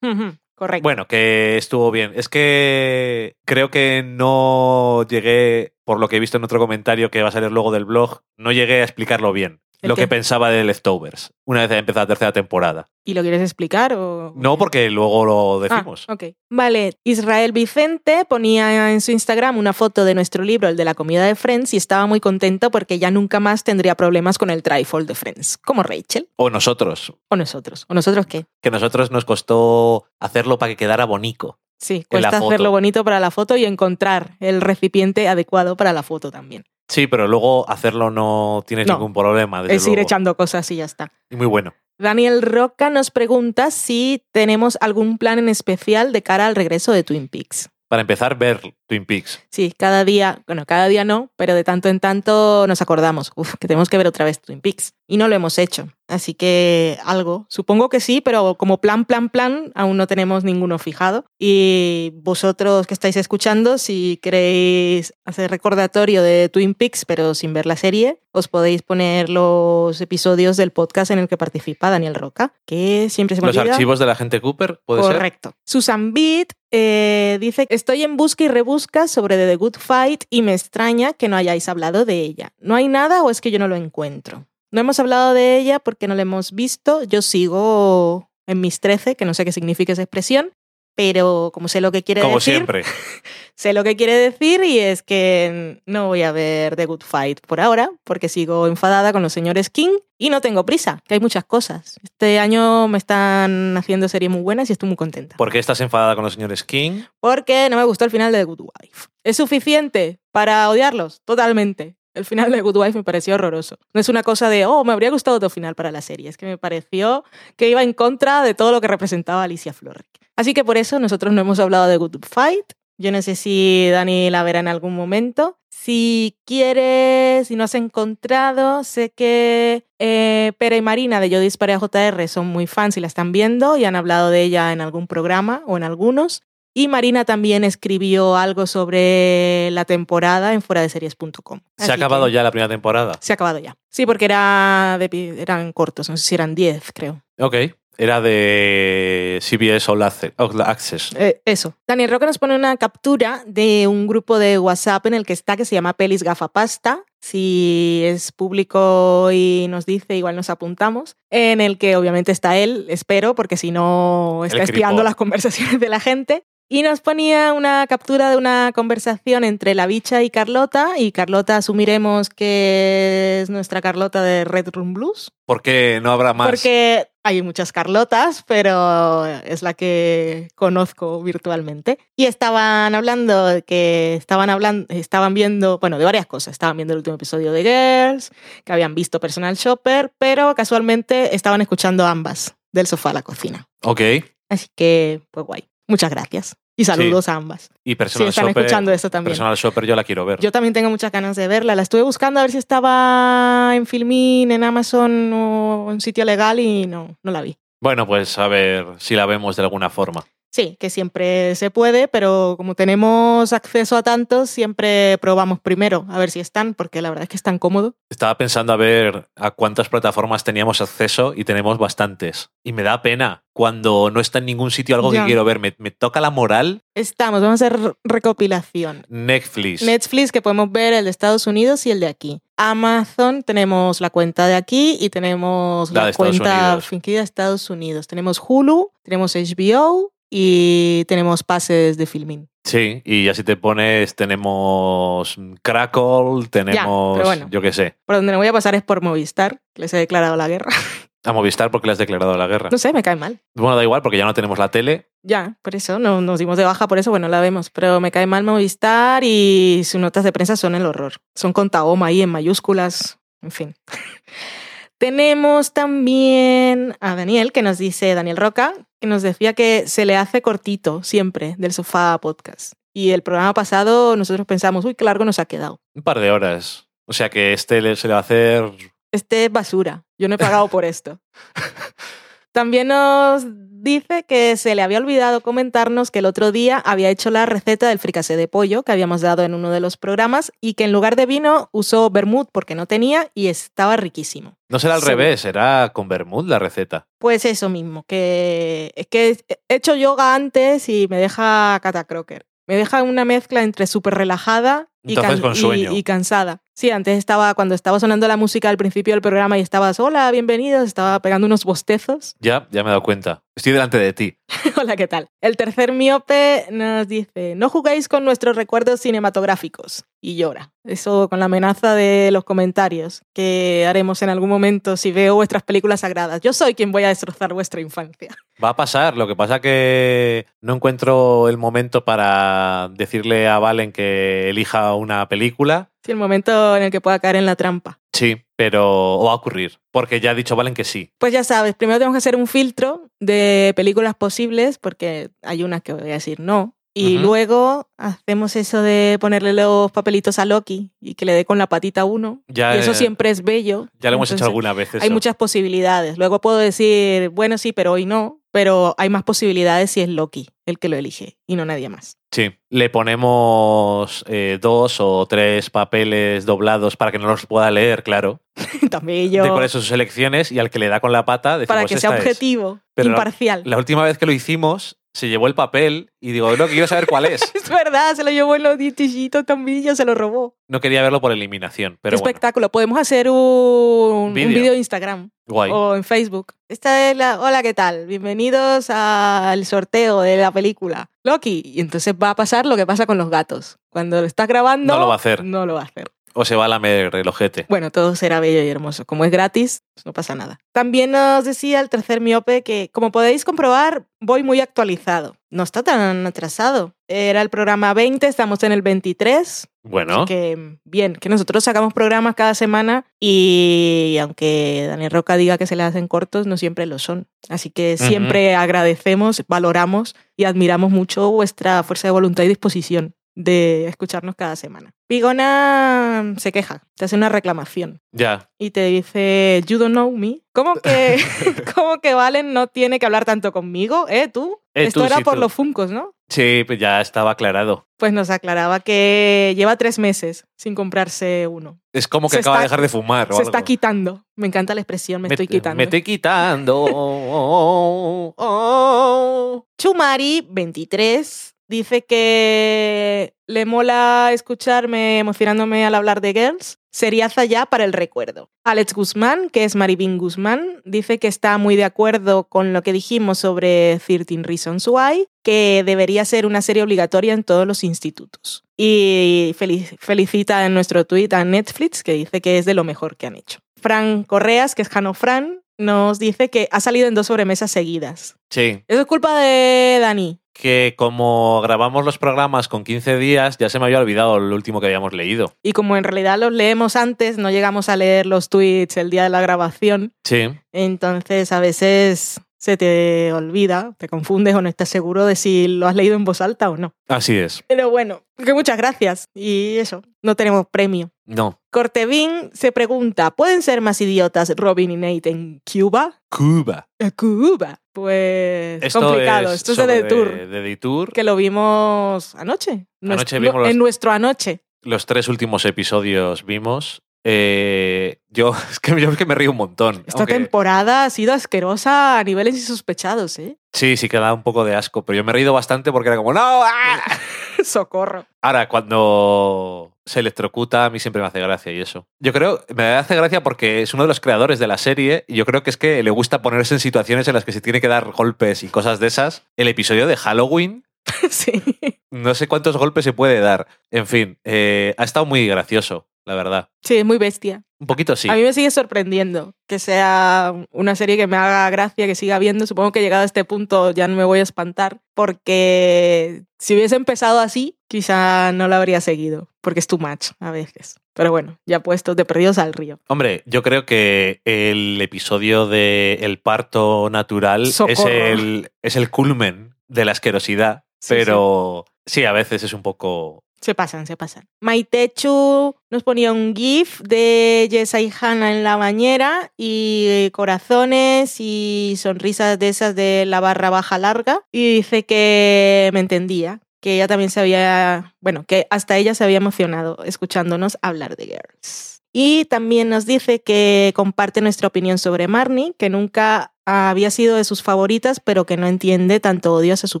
Correcto. 0.54 0.82
bueno, 0.82 1.06
que 1.08 1.56
estuvo 1.56 1.90
bien. 1.90 2.12
Es 2.14 2.28
que 2.28 3.36
creo 3.46 3.70
que 3.70 4.02
no 4.04 5.06
llegué, 5.08 5.74
por 5.84 5.98
lo 5.98 6.08
que 6.08 6.16
he 6.16 6.20
visto 6.20 6.36
en 6.36 6.44
otro 6.44 6.58
comentario 6.58 7.10
que 7.10 7.22
va 7.22 7.30
a 7.30 7.32
salir 7.32 7.50
luego 7.50 7.72
del 7.72 7.84
blog, 7.86 8.20
no 8.36 8.52
llegué 8.52 8.80
a 8.80 8.84
explicarlo 8.84 9.32
bien. 9.32 9.60
¿El 9.82 9.88
lo 9.88 9.96
que 9.96 10.06
pensaba 10.08 10.50
de 10.50 10.62
Leftovers 10.64 11.30
una 11.46 11.66
vez 11.66 11.70
empezada 11.78 12.04
la 12.04 12.08
tercera 12.08 12.32
temporada. 12.32 12.86
¿Y 13.04 13.14
lo 13.14 13.22
quieres 13.22 13.40
explicar 13.40 13.92
o...? 13.94 14.32
No, 14.36 14.56
porque 14.56 14.88
luego 14.90 15.24
lo 15.24 15.56
Ah, 15.60 15.68
decimos. 15.68 16.06
ok. 16.08 16.24
Vale, 16.50 16.98
Israel 17.02 17.50
Vicente 17.52 18.24
ponía 18.28 18.92
en 18.92 19.00
su 19.00 19.10
Instagram 19.10 19.56
una 19.58 19.72
foto 19.72 20.04
de 20.04 20.14
nuestro 20.14 20.44
libro, 20.44 20.68
el 20.68 20.76
de 20.76 20.84
la 20.84 20.94
comida 20.94 21.24
de 21.26 21.34
Friends, 21.34 21.74
y 21.74 21.76
estaba 21.76 22.06
muy 22.06 22.20
contento 22.20 22.70
porque 22.70 22.98
ya 22.98 23.10
nunca 23.10 23.40
más 23.40 23.64
tendría 23.64 23.94
problemas 23.96 24.38
con 24.38 24.50
el 24.50 24.62
trifold 24.62 25.08
de 25.08 25.14
Friends, 25.14 25.56
como 25.58 25.82
Rachel 25.82 26.28
O 26.36 26.50
nosotros, 26.50 27.14
o 27.28 27.36
nosotros. 27.36 27.86
¿O 27.88 27.94
nosotros 27.94 28.26
qué? 28.26 28.44
que 28.62 28.70
nosotros 28.70 29.10
nos 29.10 29.24
costó 29.24 30.04
hacerlo 30.20 30.58
para 30.58 30.70
que 30.70 30.76
quedara 30.76 31.04
bonito. 31.06 31.58
Sí, 31.78 32.04
cuesta 32.08 32.36
hacerlo 32.36 32.70
bonito 32.70 33.02
para 33.04 33.18
la 33.20 33.30
foto 33.30 33.56
y 33.56 33.64
encontrar 33.64 34.36
el 34.40 34.60
recipiente 34.60 35.26
adecuado 35.28 35.76
para 35.78 35.94
la 35.94 36.02
foto 36.02 36.30
también. 36.30 36.64
Sí, 36.90 37.06
pero 37.06 37.26
luego 37.28 37.68
hacerlo 37.70 38.10
no 38.10 38.62
tienes 38.66 38.86
No. 38.86 38.94
ningún 38.94 39.12
problema. 39.12 39.62
desde 39.62 39.76
es 39.76 39.82
ir 39.84 39.88
luego. 39.94 40.02
echando 40.02 40.36
cosas 40.36 40.70
y 40.70 40.76
ya 40.76 40.84
está. 40.84 41.12
Y 41.30 41.36
muy 41.36 41.46
bueno. 41.46 41.72
Daniel 41.98 42.42
Roca 42.42 42.90
nos 42.90 43.10
pregunta 43.10 43.70
si 43.70 44.24
tenemos 44.32 44.76
algún 44.80 45.18
plan 45.18 45.38
en 45.38 45.48
especial 45.48 46.12
de 46.12 46.22
cara 46.22 46.46
al 46.46 46.56
regreso 46.56 46.92
de 46.92 47.02
Twin 47.04 47.28
Peaks. 47.28 47.68
Para 47.88 48.02
empezar, 48.02 48.36
ver 48.38 48.60
Twin 48.86 49.04
Peaks. 49.04 49.40
Sí, 49.50 49.74
cada 49.76 50.04
día, 50.04 50.42
bueno, 50.46 50.64
cada 50.64 50.86
día 50.88 51.04
no, 51.04 51.30
pero 51.36 51.54
de 51.54 51.64
tanto 51.64 51.88
en 51.88 51.98
tanto 52.00 52.66
nos 52.68 52.80
acordamos, 52.82 53.32
uf, 53.34 53.54
que 53.58 53.66
tenemos 53.68 53.88
que 53.88 53.96
ver 53.98 54.06
otra 54.06 54.24
vez 54.24 54.40
Twin 54.40 54.60
Peaks. 54.60 54.94
Y 55.10 55.16
no 55.16 55.26
lo 55.26 55.34
hemos 55.34 55.58
hecho. 55.58 55.88
Así 56.06 56.34
que 56.34 56.96
algo, 57.04 57.44
supongo 57.48 57.88
que 57.88 57.98
sí, 57.98 58.20
pero 58.20 58.54
como 58.54 58.80
plan, 58.80 59.04
plan, 59.04 59.28
plan, 59.28 59.72
aún 59.74 59.96
no 59.96 60.06
tenemos 60.06 60.44
ninguno 60.44 60.78
fijado. 60.78 61.24
Y 61.36 62.12
vosotros 62.22 62.86
que 62.86 62.94
estáis 62.94 63.16
escuchando, 63.16 63.76
si 63.78 64.20
queréis 64.22 65.12
hacer 65.24 65.50
recordatorio 65.50 66.22
de 66.22 66.48
Twin 66.48 66.74
Peaks, 66.74 67.04
pero 67.06 67.34
sin 67.34 67.52
ver 67.52 67.66
la 67.66 67.74
serie, 67.74 68.20
os 68.30 68.46
podéis 68.46 68.82
poner 68.82 69.30
los 69.30 70.00
episodios 70.00 70.56
del 70.56 70.70
podcast 70.70 71.10
en 71.10 71.18
el 71.18 71.26
que 71.26 71.36
participa 71.36 71.90
Daniel 71.90 72.14
Roca, 72.14 72.52
que 72.64 73.08
siempre 73.10 73.34
se 73.34 73.42
me 73.42 73.48
Los 73.48 73.56
olvida. 73.56 73.72
archivos 73.72 73.98
de 73.98 74.06
la 74.06 74.14
gente 74.14 74.40
Cooper, 74.40 74.80
¿puede 74.86 75.02
ser? 75.02 75.14
Correcto. 75.14 75.54
Susan 75.64 76.12
Beat 76.14 76.52
eh, 76.70 77.38
dice, 77.40 77.66
estoy 77.68 78.04
en 78.04 78.16
busca 78.16 78.44
y 78.44 78.48
rebusca 78.48 79.08
sobre 79.08 79.36
The 79.36 79.56
Good 79.56 79.76
Fight 79.78 80.22
y 80.30 80.42
me 80.42 80.54
extraña 80.54 81.14
que 81.14 81.26
no 81.28 81.36
hayáis 81.36 81.68
hablado 81.68 82.04
de 82.04 82.20
ella. 82.20 82.52
¿No 82.60 82.76
hay 82.76 82.86
nada 82.86 83.24
o 83.24 83.30
es 83.30 83.40
que 83.40 83.50
yo 83.50 83.58
no 83.58 83.66
lo 83.66 83.74
encuentro? 83.74 84.46
No 84.72 84.80
hemos 84.80 85.00
hablado 85.00 85.34
de 85.34 85.58
ella 85.58 85.80
porque 85.80 86.06
no 86.06 86.14
la 86.14 86.22
hemos 86.22 86.52
visto. 86.52 87.02
Yo 87.02 87.22
sigo 87.22 88.30
en 88.46 88.60
mis 88.60 88.80
13, 88.80 89.16
que 89.16 89.24
no 89.24 89.34
sé 89.34 89.44
qué 89.44 89.52
significa 89.52 89.92
esa 89.92 90.02
expresión, 90.02 90.52
pero 90.94 91.50
como 91.52 91.68
sé 91.68 91.80
lo 91.80 91.92
que 91.92 92.02
quiere 92.02 92.20
Como 92.20 92.36
decir, 92.36 92.54
siempre. 92.54 92.84
sé 93.56 93.72
lo 93.72 93.82
que 93.82 93.96
quiere 93.96 94.14
decir 94.14 94.62
y 94.64 94.78
es 94.78 95.02
que 95.02 95.82
no 95.86 96.08
voy 96.08 96.22
a 96.22 96.30
ver 96.30 96.76
The 96.76 96.86
Good 96.86 97.02
Fight 97.02 97.40
por 97.46 97.60
ahora 97.60 97.90
porque 98.04 98.28
sigo 98.28 98.66
enfadada 98.66 99.12
con 99.12 99.22
los 99.22 99.32
señores 99.32 99.70
King 99.70 99.98
y 100.18 100.30
no 100.30 100.40
tengo 100.40 100.64
prisa, 100.64 101.02
que 101.06 101.14
hay 101.14 101.20
muchas 101.20 101.44
cosas. 101.44 101.98
Este 102.02 102.38
año 102.38 102.86
me 102.86 102.98
están 102.98 103.76
haciendo 103.76 104.08
series 104.08 104.30
muy 104.30 104.42
buenas 104.42 104.68
y 104.68 104.72
estoy 104.72 104.88
muy 104.88 104.96
contenta. 104.96 105.36
¿Por 105.36 105.50
qué 105.50 105.58
estás 105.58 105.80
enfadada 105.80 106.14
con 106.14 106.24
los 106.24 106.34
señores 106.34 106.62
King? 106.64 107.02
Porque 107.20 107.68
no 107.70 107.76
me 107.76 107.84
gustó 107.84 108.04
el 108.04 108.10
final 108.10 108.30
de 108.30 108.38
The 108.38 108.44
Good 108.44 108.60
Wife. 108.60 109.08
¿Es 109.24 109.36
suficiente 109.36 110.20
para 110.32 110.68
odiarlos? 110.68 111.22
Totalmente. 111.24 111.96
El 112.14 112.24
final 112.24 112.50
de 112.50 112.60
Good 112.60 112.76
Wife 112.76 112.98
me 112.98 113.04
pareció 113.04 113.34
horroroso. 113.34 113.78
No 113.94 114.00
es 114.00 114.08
una 114.08 114.22
cosa 114.22 114.48
de, 114.48 114.66
oh, 114.66 114.84
me 114.84 114.92
habría 114.92 115.10
gustado 115.10 115.36
otro 115.36 115.50
final 115.50 115.74
para 115.74 115.92
la 115.92 116.00
serie. 116.00 116.28
Es 116.28 116.36
que 116.36 116.46
me 116.46 116.58
pareció 116.58 117.24
que 117.56 117.68
iba 117.68 117.82
en 117.82 117.92
contra 117.92 118.42
de 118.42 118.54
todo 118.54 118.72
lo 118.72 118.80
que 118.80 118.88
representaba 118.88 119.44
Alicia 119.44 119.72
Florrick. 119.72 120.08
Así 120.36 120.54
que 120.54 120.64
por 120.64 120.76
eso 120.76 120.98
nosotros 120.98 121.32
no 121.32 121.42
hemos 121.42 121.60
hablado 121.60 121.86
de 121.86 121.96
Good 121.96 122.24
Fight. 122.28 122.72
Yo 122.98 123.12
no 123.12 123.22
sé 123.22 123.36
si 123.36 123.88
Dani 123.90 124.28
la 124.30 124.42
verá 124.42 124.60
en 124.60 124.68
algún 124.68 124.94
momento. 124.94 125.58
Si 125.70 126.36
quieres, 126.44 127.48
si 127.48 127.56
no 127.56 127.64
has 127.64 127.74
encontrado, 127.74 128.84
sé 128.84 129.10
que 129.10 129.86
eh, 129.98 130.52
Pere 130.58 130.76
y 130.76 130.82
Marina 130.82 131.20
de 131.20 131.30
Yo 131.30 131.40
Disparé 131.40 131.72
a 131.72 131.78
JR 131.78 132.28
son 132.28 132.48
muy 132.48 132.66
fans 132.66 132.96
y 132.96 133.00
la 133.00 133.06
están 133.06 133.32
viendo 133.32 133.78
y 133.78 133.86
han 133.86 133.96
hablado 133.96 134.30
de 134.30 134.42
ella 134.42 134.72
en 134.72 134.82
algún 134.82 135.06
programa 135.06 135.62
o 135.66 135.78
en 135.78 135.84
algunos. 135.84 136.42
Y 136.72 136.86
Marina 136.88 137.24
también 137.24 137.64
escribió 137.64 138.36
algo 138.36 138.66
sobre 138.66 139.70
la 139.72 139.84
temporada 139.84 140.52
en 140.54 140.62
fueradeseries.com. 140.62 141.60
¿Se 141.76 141.90
ha 141.90 141.94
acabado 141.94 142.28
ya 142.28 142.42
la 142.42 142.50
primera 142.52 142.68
temporada? 142.68 143.14
Se 143.20 143.32
ha 143.32 143.34
acabado 143.34 143.58
ya. 143.58 143.76
Sí, 143.88 144.06
porque 144.06 144.26
era 144.26 144.96
de 144.98 145.08
pi- 145.08 145.32
eran 145.38 145.72
cortos, 145.72 146.08
no 146.08 146.16
sé 146.16 146.24
si 146.28 146.34
eran 146.36 146.54
10, 146.54 146.92
creo. 146.94 147.22
Ok. 147.38 147.54
Era 147.98 148.20
de 148.22 149.38
CBS 149.42 149.90
All 149.90 150.00
Acce- 150.02 150.32
All 150.38 150.60
Access. 150.62 151.10
Eh, 151.18 151.42
eso. 151.44 151.74
Daniel 151.86 152.08
Roca 152.10 152.24
nos 152.24 152.38
pone 152.38 152.54
una 152.54 152.76
captura 152.78 153.42
de 153.46 153.86
un 153.88 154.06
grupo 154.06 154.38
de 154.38 154.58
WhatsApp 154.58 155.04
en 155.06 155.14
el 155.14 155.26
que 155.26 155.34
está, 155.34 155.56
que 155.56 155.64
se 155.66 155.74
llama 155.74 155.92
Pelis 155.92 156.22
Gafapasta. 156.22 157.04
Si 157.20 158.00
es 158.06 158.32
público 158.32 159.28
y 159.32 159.66
nos 159.68 159.84
dice, 159.84 160.16
igual 160.16 160.34
nos 160.36 160.48
apuntamos. 160.48 161.16
En 161.28 161.60
el 161.60 161.76
que 161.76 161.96
obviamente 161.96 162.32
está 162.32 162.56
él, 162.56 162.86
espero, 162.88 163.34
porque 163.34 163.58
si 163.58 163.70
no 163.70 164.44
está 164.46 164.62
espiando 164.62 165.02
las 165.02 165.16
conversaciones 165.16 165.78
de 165.80 165.88
la 165.90 166.00
gente. 166.00 166.44
Y 166.72 166.84
nos 166.84 167.00
ponía 167.00 167.52
una 167.52 167.84
captura 167.88 168.30
de 168.30 168.36
una 168.36 168.70
conversación 168.72 169.42
entre 169.42 169.74
la 169.74 169.88
bicha 169.88 170.22
y 170.22 170.30
Carlota. 170.30 170.90
Y 170.96 171.10
Carlota 171.10 171.56
asumiremos 171.56 172.28
que 172.28 173.40
es 173.42 173.50
nuestra 173.50 173.80
Carlota 173.80 174.22
de 174.22 174.44
Red 174.44 174.68
Room 174.72 174.94
Blues. 174.94 175.32
¿Por 175.46 175.62
qué 175.62 175.98
no 176.00 176.12
habrá 176.12 176.32
más? 176.32 176.46
Porque 176.46 177.08
hay 177.24 177.42
muchas 177.42 177.72
Carlotas, 177.72 178.44
pero 178.46 179.26
es 179.26 179.64
la 179.64 179.74
que 179.74 180.46
conozco 180.54 181.20
virtualmente. 181.24 181.98
Y 182.14 182.26
estaban 182.26 182.94
hablando 182.94 183.46
de 183.46 183.62
que 183.62 184.14
estaban 184.14 184.48
hablando, 184.48 184.86
estaban 184.90 185.34
viendo, 185.34 185.80
bueno, 185.80 185.98
de 185.98 186.04
varias 186.04 186.26
cosas. 186.26 186.52
Estaban 186.52 186.76
viendo 186.76 186.94
el 186.94 186.98
último 186.98 187.16
episodio 187.16 187.50
de 187.50 187.64
Girls, 187.64 188.30
que 188.64 188.72
habían 188.72 188.94
visto 188.94 189.18
Personal 189.18 189.56
Shopper, 189.56 190.12
pero 190.18 190.54
casualmente 190.54 191.34
estaban 191.34 191.62
escuchando 191.62 192.06
ambas, 192.06 192.54
del 192.70 192.86
sofá 192.86 193.10
a 193.10 193.14
la 193.14 193.22
cocina. 193.22 193.68
Ok. 193.82 194.02
Así 194.48 194.68
que, 194.76 195.20
pues 195.32 195.44
guay. 195.46 195.69
Muchas 195.90 196.10
gracias. 196.10 196.56
Y 196.76 196.84
saludos 196.84 197.28
a 197.28 197.34
ambas. 197.34 197.68
Y 197.84 197.90
Si 197.90 197.94
Personal 197.96 198.28
están 198.28 198.46
Shopper. 198.46 198.64
escuchando 198.64 198.92
esto 198.92 199.10
también. 199.10 199.32
Personal 199.32 199.56
Shopper 199.56 199.84
yo 199.86 199.94
la 199.96 200.04
quiero 200.04 200.24
ver. 200.24 200.40
Yo 200.40 200.50
también 200.50 200.72
tengo 200.72 200.88
muchas 200.88 201.12
ganas 201.12 201.36
de 201.36 201.46
verla. 201.48 201.74
La 201.74 201.82
estuve 201.82 202.02
buscando 202.02 202.40
a 202.40 202.44
ver 202.44 202.50
si 202.52 202.58
estaba 202.58 203.72
en 203.74 203.86
Filmin, 203.86 204.50
en 204.50 204.64
Amazon 204.64 205.32
o 205.32 205.88
en 205.92 206.00
sitio 206.00 206.24
legal 206.24 206.58
y 206.58 206.86
no, 206.86 207.16
no 207.22 207.32
la 207.32 207.42
vi. 207.42 207.56
Bueno, 207.82 208.06
pues 208.06 208.38
a 208.38 208.48
ver 208.48 208.86
si 208.98 209.14
la 209.14 209.26
vemos 209.26 209.56
de 209.56 209.62
alguna 209.62 209.90
forma. 209.90 210.24
Sí, 210.52 210.76
que 210.80 210.90
siempre 210.90 211.54
se 211.54 211.70
puede, 211.70 212.08
pero 212.08 212.54
como 212.56 212.74
tenemos 212.74 213.52
acceso 213.52 213.96
a 213.96 214.02
tantos, 214.02 214.50
siempre 214.50 215.16
probamos 215.18 215.60
primero 215.60 216.06
a 216.08 216.18
ver 216.18 216.30
si 216.30 216.40
están, 216.40 216.74
porque 216.74 217.00
la 217.02 217.10
verdad 217.10 217.22
es 217.22 217.28
que 217.28 217.36
es 217.36 217.42
tan 217.44 217.58
cómodo. 217.58 217.94
Estaba 218.10 218.36
pensando 218.36 218.72
a 218.72 218.76
ver 218.76 219.28
a 219.36 219.52
cuántas 219.52 219.88
plataformas 219.88 220.42
teníamos 220.42 220.80
acceso 220.80 221.34
y 221.36 221.44
tenemos 221.44 221.78
bastantes. 221.78 222.50
Y 222.64 222.72
me 222.72 222.82
da 222.82 223.00
pena 223.00 223.44
cuando 223.52 224.10
no 224.10 224.20
está 224.20 224.38
en 224.38 224.46
ningún 224.46 224.70
sitio 224.72 224.96
algo 224.96 225.12
Ya. 225.12 225.20
que 225.22 225.26
quiero 225.28 225.44
ver. 225.44 225.60
Me, 225.60 225.74
me 225.78 225.90
toca 225.92 226.20
la 226.20 226.30
moral. 226.30 226.82
Estamos, 226.96 227.40
vamos 227.42 227.62
a 227.62 227.66
hacer 227.66 227.94
recopilación. 228.02 229.04
Netflix. 229.08 229.82
Netflix, 229.82 230.32
que 230.32 230.42
podemos 230.42 230.70
ver 230.72 230.92
el 230.94 231.04
de 231.04 231.10
Estados 231.10 231.46
Unidos 231.46 231.86
y 231.86 231.90
el 231.90 232.00
de 232.00 232.06
aquí. 232.08 232.40
Amazon, 232.56 233.42
tenemos 233.42 234.00
la 234.00 234.10
cuenta 234.10 234.46
de 234.46 234.54
aquí 234.54 234.96
y 235.00 235.10
tenemos 235.10 235.90
La 235.92 236.12
cuenta 236.12 236.66
Unidos. 236.72 236.86
fingida 236.86 237.18
de 237.18 237.24
Estados 237.24 237.70
Unidos. 237.70 238.06
Tenemos 238.06 238.40
Hulu, 238.46 238.90
tenemos 239.02 239.34
HBO 239.34 240.12
y 240.30 241.04
tenemos 241.06 241.42
pases 241.42 241.96
de 241.96 242.06
Filmin. 242.06 242.48
Sí, 242.64 243.02
y 243.04 243.28
así 243.28 243.42
te 243.42 243.56
pones, 243.56 244.14
tenemos 244.14 245.36
Crackle, 245.62 246.46
tenemos, 246.50 247.18
pero 247.18 247.28
bueno. 247.28 247.48
yo 247.50 247.60
qué 247.60 247.72
sé, 247.72 247.96
Por 248.06 248.16
donde 248.16 248.32
me 248.32 248.38
voy 248.38 248.46
a 248.46 248.52
pasar 248.52 248.74
es 248.74 248.82
por 248.82 249.02
Movistar, 249.02 249.60
que 249.74 249.82
les 249.82 249.94
he 249.94 249.96
declarado 249.96 250.36
la 250.36 250.46
guerra. 250.46 250.70
a 251.24 251.32
Movistar 251.32 251.70
porque 251.70 251.86
le 251.86 251.92
has 251.92 251.98
declarado 251.98 252.36
la 252.36 252.46
guerra. 252.46 252.68
No 252.70 252.78
sé, 252.78 252.92
me 252.92 253.02
cae 253.02 253.16
mal. 253.16 253.40
Bueno, 253.54 253.76
da 253.76 253.82
igual 253.82 254.02
porque 254.02 254.18
ya 254.18 254.24
no 254.24 254.34
tenemos 254.34 254.58
la 254.58 254.70
tele. 254.70 255.08
Ya, 255.22 255.58
por 255.62 255.74
eso 255.74 255.98
no, 255.98 256.20
nos 256.20 256.38
dimos 256.38 256.56
de 256.56 256.64
baja, 256.64 256.86
por 256.88 256.98
eso, 256.98 257.10
bueno, 257.10 257.28
la 257.28 257.40
vemos. 257.40 257.70
Pero 257.70 258.00
me 258.00 258.10
cae 258.10 258.26
mal 258.26 258.44
Movistar 258.44 259.24
y 259.24 259.82
sus 259.84 260.00
notas 260.00 260.24
de 260.24 260.32
prensa 260.32 260.56
son 260.56 260.74
el 260.74 260.86
horror. 260.86 261.14
Son 261.34 261.52
con 261.52 261.70
Tahoma 261.70 262.06
ahí 262.06 262.22
en 262.22 262.30
mayúsculas, 262.30 263.18
en 263.42 263.50
fin. 263.50 263.74
Tenemos 265.00 265.72
también 265.72 266.94
a 267.00 267.16
Daniel, 267.16 267.52
que 267.52 267.62
nos 267.62 267.78
dice, 267.78 268.14
Daniel 268.14 268.36
Roca, 268.36 268.74
que 269.00 269.06
nos 269.06 269.22
decía 269.22 269.54
que 269.54 269.84
se 269.86 270.04
le 270.04 270.14
hace 270.14 270.42
cortito 270.42 271.02
siempre 271.02 271.54
del 271.56 271.72
sofá 271.72 272.12
a 272.12 272.20
podcast. 272.20 272.74
Y 272.92 273.12
el 273.12 273.22
programa 273.22 273.54
pasado 273.54 274.14
nosotros 274.14 274.46
pensamos, 274.46 274.84
uy, 274.84 274.94
qué 274.94 275.06
largo 275.06 275.24
nos 275.24 275.38
ha 275.38 275.46
quedado. 275.46 275.80
Un 275.94 276.02
par 276.02 276.20
de 276.20 276.30
horas. 276.30 276.90
O 277.06 277.14
sea 277.14 277.30
que 277.30 277.54
este 277.54 277.96
se 277.96 278.08
le 278.08 278.12
va 278.12 278.18
a 278.18 278.20
hacer... 278.20 278.70
Este 279.10 279.46
es 279.46 279.50
basura. 279.50 280.04
Yo 280.18 280.28
no 280.28 280.34
he 280.34 280.38
pagado 280.38 280.68
por 280.68 280.84
esto. 280.84 281.18
También 282.52 282.88
nos 282.88 283.44
dice 283.82 284.24
que 284.28 284.56
se 284.56 284.74
le 284.74 284.82
había 284.82 284.98
olvidado 284.98 285.40
comentarnos 285.40 286.10
que 286.10 286.18
el 286.20 286.26
otro 286.26 286.52
día 286.52 286.78
había 286.78 287.10
hecho 287.10 287.30
la 287.30 287.46
receta 287.46 287.88
del 287.88 287.98
fricasé 287.98 288.36
de 288.36 288.48
pollo 288.48 288.82
que 288.82 288.92
habíamos 288.92 289.20
dado 289.20 289.42
en 289.42 289.54
uno 289.54 289.70
de 289.70 289.80
los 289.80 289.96
programas 289.96 290.52
y 290.60 290.74
que 290.74 290.84
en 290.84 290.92
lugar 290.92 291.16
de 291.16 291.26
vino 291.26 291.68
usó 291.72 292.10
vermut 292.10 292.48
porque 292.52 292.74
no 292.74 292.86
tenía 292.86 293.30
y 293.34 293.46
estaba 293.46 293.96
riquísimo. 293.96 294.56
No 294.68 294.78
será 294.78 294.94
al 294.94 295.02
revés, 295.02 295.40
será 295.40 295.90
con 295.92 296.08
Bermud 296.08 296.46
la 296.46 296.58
receta. 296.58 297.06
Pues 297.18 297.44
eso 297.44 297.68
mismo, 297.68 298.04
que 298.06 298.92
es 298.94 299.06
que 299.06 299.38
he 299.48 299.74
hecho 299.74 299.96
yoga 299.96 300.34
antes 300.34 300.88
y 300.88 301.06
me 301.08 301.18
deja 301.18 301.78
catacroker. 301.82 302.46
Me 302.66 302.76
deja 302.76 303.02
una 303.02 303.24
mezcla 303.24 303.62
entre 303.62 303.86
súper 303.88 304.14
relajada 304.14 304.90
y 305.02 306.02
cansada. 306.04 306.62
Sí, 306.80 306.90
antes 306.90 307.18
estaba, 307.18 307.52
cuando 307.52 307.74
estaba 307.74 308.00
sonando 308.00 308.26
la 308.26 308.38
música 308.38 308.70
al 308.70 308.78
principio 308.78 309.12
del 309.12 309.20
programa 309.20 309.58
y 309.58 309.60
estabas, 309.60 310.00
hola, 310.00 310.30
bienvenidos, 310.30 310.86
estaba 310.86 311.20
pegando 311.20 311.46
unos 311.46 311.66
bostezos. 311.66 312.36
Ya, 312.40 312.68
ya 312.70 312.82
me 312.82 312.88
he 312.88 312.92
dado 312.92 313.02
cuenta. 313.02 313.42
Estoy 313.54 313.72
delante 313.72 313.98
de 313.98 314.14
ti. 314.14 314.38
hola, 314.80 314.96
¿qué 314.96 315.06
tal? 315.06 315.28
El 315.42 315.58
tercer 315.58 315.92
miope 315.92 316.64
nos 316.70 317.06
dice, 317.06 317.54
no 317.54 317.68
jugáis 317.68 318.08
con 318.08 318.24
nuestros 318.24 318.56
recuerdos 318.56 319.02
cinematográficos. 319.02 320.04
Y 320.22 320.36
llora. 320.36 320.72
Eso 320.84 321.28
con 321.28 321.40
la 321.40 321.46
amenaza 321.46 321.94
de 321.94 322.30
los 322.30 322.44
comentarios 322.44 323.22
que 323.34 323.86
haremos 323.86 324.22
en 324.22 324.30
algún 324.30 324.48
momento 324.48 324.96
si 324.96 325.12
veo 325.12 325.34
vuestras 325.34 325.62
películas 325.62 326.00
sagradas. 326.00 326.40
Yo 326.40 326.54
soy 326.54 326.74
quien 326.74 326.92
voy 326.92 327.04
a 327.04 327.08
destrozar 327.08 327.52
vuestra 327.52 327.82
infancia. 327.82 328.34
Va 328.62 328.70
a 328.70 328.76
pasar, 328.76 329.16
lo 329.16 329.26
que 329.26 329.36
pasa 329.36 329.60
que 329.60 330.46
no 330.62 330.74
encuentro 330.74 331.48
el 331.50 331.58
momento 331.58 332.04
para 332.04 332.90
decirle 332.94 333.48
a 333.48 333.58
Valen 333.58 333.92
que 333.92 334.48
elija 334.48 334.94
una 334.94 335.28
película. 335.28 335.89
Sí, 336.04 336.12
el 336.12 336.18
momento 336.18 336.76
en 336.76 336.84
el 336.84 336.90
que 336.90 337.00
pueda 337.00 337.18
caer 337.18 337.36
en 337.36 337.46
la 337.46 337.56
trampa. 337.56 338.00
Sí, 338.12 338.42
pero 338.56 339.20
va 339.24 339.32
a 339.32 339.34
ocurrir, 339.34 339.78
porque 339.90 340.20
ya 340.20 340.30
ha 340.30 340.34
dicho 340.34 340.56
Valen 340.56 340.74
que 340.74 340.84
sí. 340.84 341.12
Pues 341.18 341.32
ya 341.32 341.44
sabes, 341.44 341.74
primero 341.74 341.98
tenemos 341.98 342.14
que 342.14 342.18
hacer 342.18 342.36
un 342.36 342.46
filtro 342.46 343.08
de 343.20 343.72
películas 343.76 344.14
posibles, 344.14 344.78
porque 344.78 345.30
hay 345.42 345.62
unas 345.62 345.82
que 345.82 345.92
voy 345.92 346.10
a 346.10 346.14
decir 346.14 346.40
no. 346.40 346.74
Y 346.92 347.18
luego 347.18 347.88
hacemos 347.96 348.56
eso 348.56 348.82
de 348.82 349.16
ponerle 349.20 349.52
los 349.52 349.92
papelitos 349.92 350.38
a 350.38 350.44
Loki 350.44 350.90
y 351.00 351.14
que 351.14 351.24
le 351.24 351.32
dé 351.32 351.44
con 351.44 351.56
la 351.56 351.68
patita 351.68 352.02
a 352.02 352.04
uno. 352.04 352.42
Ya, 352.48 352.76
y 352.76 352.80
eso 352.80 352.94
siempre 352.94 353.30
es 353.30 353.42
bello. 353.42 353.88
Ya 354.00 354.10
lo 354.10 354.16
hemos 354.16 354.28
hecho 354.28 354.34
Entonces, 354.34 354.48
alguna 354.48 354.72
vez. 354.72 354.94
Eso. 354.94 355.04
Hay 355.04 355.10
muchas 355.10 355.36
posibilidades. 355.36 356.18
Luego 356.18 356.40
puedo 356.40 356.58
decir, 356.58 357.28
bueno, 357.30 357.58
sí, 357.58 357.72
pero 357.72 357.92
hoy 357.92 358.06
no. 358.06 358.39
Pero 358.52 358.94
hay 358.98 359.08
más 359.10 359.22
posibilidades 359.22 359.90
si 359.92 360.00
es 360.00 360.08
Loki 360.08 360.48
el 360.66 360.78
que 360.78 360.88
lo 360.88 360.96
elige 360.96 361.36
y 361.46 361.56
no 361.56 361.64
nadie 361.64 361.88
más. 361.88 362.16
Sí, 362.32 362.52
le 362.68 362.90
ponemos 362.90 364.24
eh, 364.28 364.58
dos 364.60 365.00
o 365.00 365.26
tres 365.26 365.70
papeles 365.70 366.46
doblados 366.46 366.96
para 366.96 367.10
que 367.12 367.18
no 367.18 367.26
los 367.26 367.46
pueda 367.46 367.70
leer, 367.70 368.02
claro. 368.02 368.40
También 368.90 369.30
yo. 369.30 369.42
De 369.42 369.50
por 369.50 369.64
eso 369.64 369.80
sus 369.80 369.90
elecciones 369.90 370.52
y 370.52 370.58
al 370.58 370.70
que 370.70 370.78
le 370.78 370.88
da 370.88 371.00
con 371.00 371.12
la 371.12 371.24
pata 371.24 371.58
decimos 371.58 371.76
para 371.76 371.86
que 371.86 371.98
sea 371.98 372.10
objetivo, 372.10 372.80
la- 372.96 373.04
imparcial. 373.04 373.62
La 373.64 373.78
última 373.78 374.04
vez 374.04 374.18
que 374.18 374.26
lo 374.26 374.32
hicimos, 374.32 374.96
se 375.12 375.28
llevó 375.28 375.46
el 375.46 375.54
papel 375.54 376.12
y 376.20 376.32
digo, 376.32 376.56
no, 376.56 376.66
quiero 376.68 376.86
saber 376.86 377.06
cuál 377.06 377.26
es. 377.26 377.42
Es 377.54 377.68
verdad, 377.68 378.14
se 378.14 378.24
lo 378.24 378.30
llevó 378.30 378.56
en 378.56 378.62
los 378.64 378.78
dientitos 378.78 379.44
también, 379.46 379.82
ya 379.82 379.94
se 379.94 380.04
lo 380.04 380.14
robó. 380.14 380.56
No 380.68 380.80
quería 380.80 381.02
verlo 381.02 381.20
por 381.20 381.32
eliminación, 381.32 381.98
pero 382.02 382.16
Qué 382.16 382.20
bueno, 382.20 382.30
espectáculo. 382.30 382.68
Podemos 382.70 382.98
hacer 382.98 383.28
un 383.28 384.32
vídeo 384.34 384.72
de 384.72 384.78
Instagram 384.78 385.30
guay. 385.46 385.70
o 385.72 385.94
en 385.96 386.04
Facebook. 386.04 386.54
Esta 386.68 387.10
es 387.10 387.16
la. 387.16 387.40
Hola, 387.40 387.62
¿qué 387.62 387.74
tal? 387.74 388.06
Bienvenidos 388.06 388.90
al 388.90 389.64
sorteo 389.66 390.20
de 390.20 390.36
la 390.36 390.50
película 390.52 391.10
Loki. 391.24 391.62
Y 391.64 391.80
entonces 391.80 392.14
va 392.14 392.30
a 392.30 392.34
pasar 392.36 392.66
lo 392.66 392.76
que 392.76 392.86
pasa 392.86 393.06
con 393.06 393.18
los 393.18 393.30
gatos. 393.30 393.78
Cuando 393.88 394.20
lo 394.20 394.26
estás 394.26 394.46
grabando. 394.48 394.94
No 394.94 395.00
lo 395.00 395.08
va 395.08 395.14
a 395.14 395.16
hacer. 395.16 395.44
No 395.44 395.66
lo 395.66 395.74
va 395.74 395.80
a 395.82 395.84
hacer. 395.84 396.10
O 396.34 396.44
se 396.44 396.56
va 396.56 396.66
a 396.66 396.68
lamer 396.68 397.14
el 397.14 397.28
ojete. 397.28 397.66
Bueno, 397.68 397.90
todo 397.90 398.14
será 398.14 398.40
bello 398.40 398.62
y 398.62 398.68
hermoso. 398.68 399.04
Como 399.04 399.24
es 399.24 399.30
gratis, 399.30 399.82
pues 399.94 400.06
no 400.06 400.12
pasa 400.12 400.34
nada. 400.34 400.60
También 400.72 401.10
nos 401.10 401.44
decía 401.44 401.80
el 401.80 401.88
tercer 401.88 402.20
miope 402.20 402.62
que, 402.62 402.90
como 402.92 403.10
podéis 403.10 403.44
comprobar, 403.44 404.06
voy 404.20 404.42
muy 404.42 404.60
actualizado. 404.60 405.36
No 405.50 405.64
está 405.64 405.82
tan 405.82 406.26
atrasado. 406.26 406.94
Era 407.08 407.42
el 407.42 407.50
programa 407.50 407.92
20, 407.92 408.26
estamos 408.26 408.62
en 408.62 408.72
el 408.72 408.82
23. 408.82 409.66
Bueno, 409.82 410.26
Que 410.26 410.76
bien, 410.84 411.14
que 411.14 411.30
nosotros 411.30 411.64
sacamos 411.64 411.94
programas 411.94 412.34
cada 412.34 412.54
semana 412.54 413.06
y 413.18 414.18
aunque 414.20 414.86
Daniel 414.88 415.10
Roca 415.10 415.36
diga 415.36 415.56
que 415.56 415.66
se 415.66 415.74
le 415.74 415.82
hacen 415.82 416.06
cortos, 416.06 416.46
no 416.46 416.58
siempre 416.58 416.84
lo 416.84 416.98
son. 416.98 417.26
Así 417.48 417.70
que 417.70 417.96
siempre 417.96 418.54
agradecemos, 418.54 419.42
valoramos 419.48 420.14
y 420.36 420.44
admiramos 420.44 420.90
mucho 420.90 421.30
vuestra 421.30 421.82
fuerza 421.82 422.08
de 422.08 422.12
voluntad 422.12 422.44
y 422.44 422.48
disposición 422.48 423.14
de 423.34 423.86
escucharnos 423.88 424.34
cada 424.36 424.54
semana. 424.54 424.92
Pigona 425.10 426.34
se 426.38 426.52
queja, 426.52 426.84
te 426.96 427.04
hace 427.04 427.16
una 427.16 427.28
reclamación 427.28 428.00
ya. 428.12 428.48
y 428.58 428.70
te 428.70 428.84
dice, 428.84 429.60
You 429.66 429.76
don't 429.78 429.90
know 429.92 430.08
me. 430.12 430.42
¿Cómo 430.52 430.76
que, 430.76 431.16
¿cómo 431.74 432.00
que 432.00 432.14
Valen 432.14 432.52
no 432.52 432.68
tiene 432.68 433.00
que 433.00 433.06
hablar 433.06 433.24
tanto 433.24 433.50
conmigo? 433.50 434.06
¿Eh, 434.08 434.28
tú? 434.28 434.60
Eh, 434.72 434.84
Esto 434.84 435.00
tú, 435.00 435.06
era 435.06 435.16
sí, 435.16 435.24
por 435.24 435.34
tú. 435.34 435.40
los 435.40 435.52
funcos, 435.52 435.90
¿no? 435.90 436.14
Sí, 436.28 436.62
pues 436.64 436.78
ya 436.78 437.00
estaba 437.00 437.32
aclarado. 437.32 437.88
Pues 437.98 438.12
nos 438.12 438.30
aclaraba 438.30 438.78
que 438.78 439.52
lleva 439.56 439.74
tres 439.76 439.98
meses 439.98 440.44
sin 440.56 440.76
comprarse 440.76 441.48
uno. 441.48 441.80
Es 441.92 442.06
como 442.06 442.28
que 442.28 442.36
Se 442.36 442.40
acaba 442.42 442.58
está- 442.58 442.60
de 442.62 442.64
dejar 442.66 442.80
de 442.82 442.88
fumar. 442.88 443.26
o 443.30 443.32
Se 443.34 443.38
algo. 443.42 443.50
está 443.50 443.62
quitando. 443.64 444.22
Me 444.36 444.46
encanta 444.46 444.76
la 444.76 444.80
expresión, 444.80 445.22
me, 445.22 445.26
estoy 445.28 445.48
quitando. 445.48 445.76
Me 445.76 445.82
estoy 445.84 446.02
quitando. 446.02 446.84
Oh, 446.84 446.84
oh, 447.32 448.34
oh. 448.36 449.66
Chumari, 449.76 450.46
23, 450.48 451.56
dice 451.70 452.02
que 452.04 453.34
le 453.46 453.64
mola 453.64 454.30
escucharme 454.32 455.18
emocionándome 455.18 455.84
al 455.86 455.94
hablar 455.94 456.20
de 456.20 456.32
Girls. 456.32 456.78
Seriaza 456.92 457.44
ya 457.44 457.66
para 457.66 457.84
el 457.84 457.92
recuerdo. 457.92 458.50
Alex 458.64 458.94
Guzmán, 458.94 459.48
que 459.48 459.62
es 459.62 459.76
Maribín 459.76 460.18
Guzmán, 460.18 460.82
dice 460.84 461.18
que 461.20 461.28
está 461.28 461.56
muy 461.56 461.76
de 461.76 461.84
acuerdo 461.84 462.48
con 462.48 462.72
lo 462.72 462.82
que 462.82 462.92
dijimos 462.92 463.38
sobre 463.38 464.00
13 464.04 464.42
Reasons 464.42 464.88
Why, 464.88 465.28
que 465.44 465.84
debería 465.86 466.24
ser 466.24 466.46
una 466.46 466.62
serie 466.62 466.82
obligatoria 466.82 467.32
en 467.32 467.44
todos 467.44 467.64
los 467.64 467.84
institutos. 467.84 468.64
Y 468.76 469.54
felic- 469.56 469.96
felicita 470.00 470.66
en 470.66 470.74
nuestro 470.74 471.04
tweet 471.04 471.28
a 471.30 471.44
Netflix, 471.44 472.02
que 472.02 472.14
dice 472.14 472.40
que 472.40 472.58
es 472.58 472.64
de 472.64 472.74
lo 472.74 472.82
mejor 472.82 473.16
que 473.16 473.26
han 473.28 473.36
hecho. 473.36 473.60
Fran 473.80 474.24
Correas, 474.24 474.74
que 474.74 474.82
es 474.82 474.88
Jano 474.88 475.14
Fran, 475.14 475.60
nos 475.78 476.18
dice 476.18 476.50
que 476.50 476.68
ha 476.72 476.80
salido 476.80 477.06
en 477.06 477.14
dos 477.14 477.28
sobremesas 477.28 477.70
seguidas. 477.70 478.34
Sí, 478.50 478.82
Eso 478.88 479.00
es 479.02 479.06
culpa 479.06 479.38
de 479.38 479.98
Dani. 480.00 480.39
Que 480.52 480.94
como 480.96 481.60
grabamos 481.62 482.04
los 482.04 482.18
programas 482.18 482.68
con 482.68 482.84
15 482.84 483.16
días, 483.18 483.56
ya 483.58 483.68
se 483.68 483.78
me 483.78 483.86
había 483.86 483.98
olvidado 483.98 484.36
el 484.36 484.52
último 484.52 484.80
que 484.80 484.86
habíamos 484.86 485.12
leído. 485.12 485.52
Y 485.62 485.72
como 485.72 485.96
en 485.96 486.04
realidad 486.04 486.38
los 486.38 486.52
leemos 486.52 486.96
antes, 486.96 487.38
no 487.38 487.50
llegamos 487.50 487.88
a 487.88 487.96
leer 487.96 488.26
los 488.26 488.48
tweets 488.48 488.96
el 488.96 489.10
día 489.10 489.22
de 489.22 489.30
la 489.30 489.40
grabación, 489.40 490.12
Sí, 490.24 490.48
entonces 490.72 491.52
a 491.52 491.60
veces 491.60 492.40
se 492.60 492.76
te 492.76 493.32
olvida, 493.32 493.94
te 493.98 494.06
confundes 494.08 494.54
o 494.54 494.60
no 494.60 494.68
estás 494.68 494.90
seguro 494.90 495.24
de 495.24 495.34
si 495.34 495.66
lo 495.66 495.88
has 495.88 495.96
leído 495.96 496.14
en 496.14 496.24
voz 496.24 496.40
alta 496.42 496.68
o 496.70 496.76
no. 496.76 496.94
así 497.08 497.36
es. 497.36 497.64
Pero 497.66 497.88
bueno, 497.90 498.22
que 498.36 498.52
muchas 498.52 498.76
gracias. 498.76 499.28
Y 499.34 499.76
eso, 499.78 500.02
no 500.22 500.36
tenemos 500.36 500.66
premio. 500.70 501.10
No. 501.24 501.58
Cortevin 501.72 502.50
se 502.52 502.70
pregunta, 502.72 503.30
¿pueden 503.30 503.62
ser 503.62 503.80
más 503.80 504.00
idiotas 504.00 504.52
Robin 504.56 504.90
y 504.90 504.96
Nate 504.96 505.30
en 505.30 505.62
Cuba? 505.70 506.20
Cuba. 506.28 506.86
¿A 506.98 507.10
Cuba? 507.12 507.80
Pues 507.92 508.82
Esto 508.82 509.00
complicado. 509.00 509.48
es 509.48 509.54
Esto 509.54 509.72
es 509.72 509.78
de 509.78 509.86
Detour, 509.86 510.48
De 510.48 510.60
Detour. 510.60 511.12
que 511.12 511.24
lo 511.24 511.36
vimos 511.36 512.34
anoche. 512.34 512.86
Anoche 513.02 513.38
vimos 513.38 513.54
los- 513.62 513.68
En 513.70 513.78
nuestro 513.78 514.10
anoche. 514.12 514.60
Los 514.82 515.06
tres 515.06 515.28
últimos 515.28 515.64
episodios 515.64 516.44
vimos. 516.44 517.02
Eh, 517.24 518.20
yo, 518.28 518.52
es 518.70 518.80
que, 518.80 518.98
yo 519.00 519.10
es 519.10 519.16
que 519.16 519.26
me 519.26 519.34
río 519.34 519.50
un 519.50 519.56
montón. 519.56 520.04
Esta 520.06 520.18
aunque- 520.20 520.34
temporada 520.34 521.04
ha 521.04 521.10
sido 521.10 521.32
asquerosa 521.34 522.18
a 522.18 522.24
niveles 522.24 522.54
insospechados, 522.56 523.38
¿eh? 523.38 523.56
Sí, 523.72 523.96
sí 523.96 524.08
que 524.08 524.18
da 524.18 524.32
un 524.34 524.42
poco 524.42 524.64
de 524.64 524.74
asco, 524.74 525.04
pero 525.04 525.16
yo 525.18 525.24
me 525.24 525.30
he 525.30 525.34
reído 525.34 525.52
bastante 525.52 525.92
porque 525.92 526.08
era 526.08 526.16
como, 526.16 526.32
¡No! 526.32 526.40
¡ah!". 526.64 527.00
Socorro. 527.64 528.26
Ahora, 528.42 528.68
cuando 528.68 529.96
se 530.06 530.20
electrocuta, 530.20 530.86
a 530.86 530.90
mí 530.90 530.98
siempre 530.98 531.20
me 531.22 531.28
hace 531.28 531.40
gracia 531.40 531.70
y 531.72 531.80
eso. 531.80 532.06
Yo 532.18 532.32
creo, 532.32 532.64
me 532.74 532.94
hace 532.94 533.14
gracia 533.14 533.42
porque 533.42 533.82
es 533.82 533.92
uno 533.94 534.04
de 534.04 534.08
los 534.08 534.18
creadores 534.20 534.58
de 534.58 534.66
la 534.66 534.78
serie 534.78 535.24
y 535.28 535.34
yo 535.36 535.44
creo 535.44 535.62
que 535.62 535.70
es 535.70 535.76
que 535.76 536.02
le 536.02 536.10
gusta 536.10 536.42
ponerse 536.42 536.74
en 536.74 536.80
situaciones 536.80 537.28
en 537.28 537.34
las 537.34 537.44
que 537.44 537.52
se 537.52 537.60
tiene 537.60 537.80
que 537.80 537.88
dar 537.88 538.10
golpes 538.12 538.62
y 538.62 538.68
cosas 538.68 538.98
de 538.98 539.06
esas. 539.08 539.44
El 539.56 539.68
episodio 539.68 540.06
de 540.06 540.16
Halloween, 540.16 540.84
sí. 541.30 541.62
no 542.10 542.34
sé 542.34 542.48
cuántos 542.48 542.76
golpes 542.78 543.04
se 543.04 543.12
puede 543.12 543.40
dar. 543.40 543.66
En 543.90 544.06
fin, 544.06 544.38
eh, 544.44 544.94
ha 544.96 545.04
estado 545.04 545.26
muy 545.26 545.46
gracioso, 545.46 546.08
la 546.24 546.34
verdad. 546.34 546.68
Sí, 546.82 546.96
es 546.96 547.04
muy 547.04 547.18
bestia. 547.18 547.62
Un 547.78 547.86
poquito 547.86 548.14
sí. 548.14 548.28
A 548.28 548.34
mí 548.34 548.42
me 548.42 548.52
sigue 548.52 548.70
sorprendiendo 548.70 549.54
que 549.66 549.78
sea 549.78 550.52
una 550.70 550.94
serie 550.94 551.16
que 551.16 551.26
me 551.26 551.36
haga 551.38 551.70
gracia, 551.70 552.06
que 552.06 552.14
siga 552.14 552.38
viendo. 552.38 552.66
Supongo 552.66 552.92
que 552.92 553.00
llegado 553.00 553.22
a 553.22 553.26
este 553.26 553.44
punto 553.44 553.90
ya 553.92 554.06
no 554.06 554.16
me 554.16 554.24
voy 554.24 554.40
a 554.40 554.42
espantar, 554.42 555.00
porque 555.14 556.42
si 556.58 556.74
hubiese 556.74 556.96
empezado 556.96 557.40
así, 557.40 557.78
quizá 557.88 558.52
no 558.52 558.68
la 558.68 558.76
habría 558.76 559.00
seguido, 559.00 559.48
porque 559.62 559.80
es 559.80 559.86
too 559.86 559.98
much 559.98 560.32
a 560.40 560.50
veces. 560.50 561.00
Pero 561.14 561.30
bueno, 561.30 561.58
ya 561.66 561.80
puestos 561.82 562.16
de 562.16 562.24
perdidos 562.24 562.58
al 562.58 562.72
río. 562.74 562.98
Hombre, 563.08 563.42
yo 563.46 563.62
creo 563.62 563.86
que 563.86 564.40
el 564.44 565.00
episodio 565.00 565.66
de 565.66 566.18
El 566.20 566.38
parto 566.38 567.08
natural 567.10 567.62
es 567.66 567.80
el, 568.06 568.70
es 568.82 568.96
el 568.96 569.10
culmen 569.10 569.74
de 569.88 570.04
la 570.04 570.12
asquerosidad, 570.12 570.84
Sí, 571.00 571.14
pero 571.14 571.86
sí. 572.06 572.24
a 572.26 572.32
veces 572.32 572.62
es 572.62 572.72
un 572.74 572.82
poco... 572.82 573.42
Se 573.60 573.74
pasan, 573.74 574.06
se 574.06 574.16
pasan. 574.16 574.48
Maitechu 574.60 575.76
nos 575.90 576.02
ponía 576.02 576.32
un 576.32 576.54
GIF 576.56 577.00
de 577.02 577.68
Jessa 577.70 578.00
y 578.00 578.10
Hannah 578.10 578.52
en 578.52 578.64
la 578.64 578.76
bañera 578.76 579.52
y 579.58 580.30
corazones 580.32 581.36
y 581.40 581.94
sonrisas 581.98 582.58
de 582.58 582.68
esas 582.68 582.94
de 582.94 583.24
la 583.26 583.40
barra 583.40 583.68
baja 583.68 583.98
larga. 583.98 584.40
Y 584.50 584.76
dice 584.76 585.04
que 585.04 585.90
me 585.92 586.00
entendía, 586.00 586.60
que 586.80 586.94
ella 586.94 587.06
también 587.06 587.30
se 587.30 587.40
había, 587.40 588.14
bueno, 588.20 588.44
que 588.46 588.66
hasta 588.70 588.96
ella 588.96 589.14
se 589.14 589.24
había 589.24 589.36
emocionado 589.36 590.02
escuchándonos 590.04 590.78
hablar 590.80 591.16
de 591.16 591.26
Girls. 591.26 591.89
Y 592.12 592.44
también 592.46 592.88
nos 592.88 593.06
dice 593.06 593.40
que 593.40 593.92
comparte 593.94 594.40
nuestra 594.40 594.68
opinión 594.68 594.98
sobre 594.98 595.28
Marnie, 595.28 595.74
que 595.78 595.90
nunca 595.90 596.52
había 596.64 597.10
sido 597.10 597.36
de 597.36 597.44
sus 597.44 597.62
favoritas, 597.62 598.20
pero 598.20 598.46
que 598.46 598.56
no 598.56 598.66
entiende 598.66 599.20
tanto 599.20 599.54
odio 599.54 599.74
hacia 599.74 599.88
su 599.88 600.00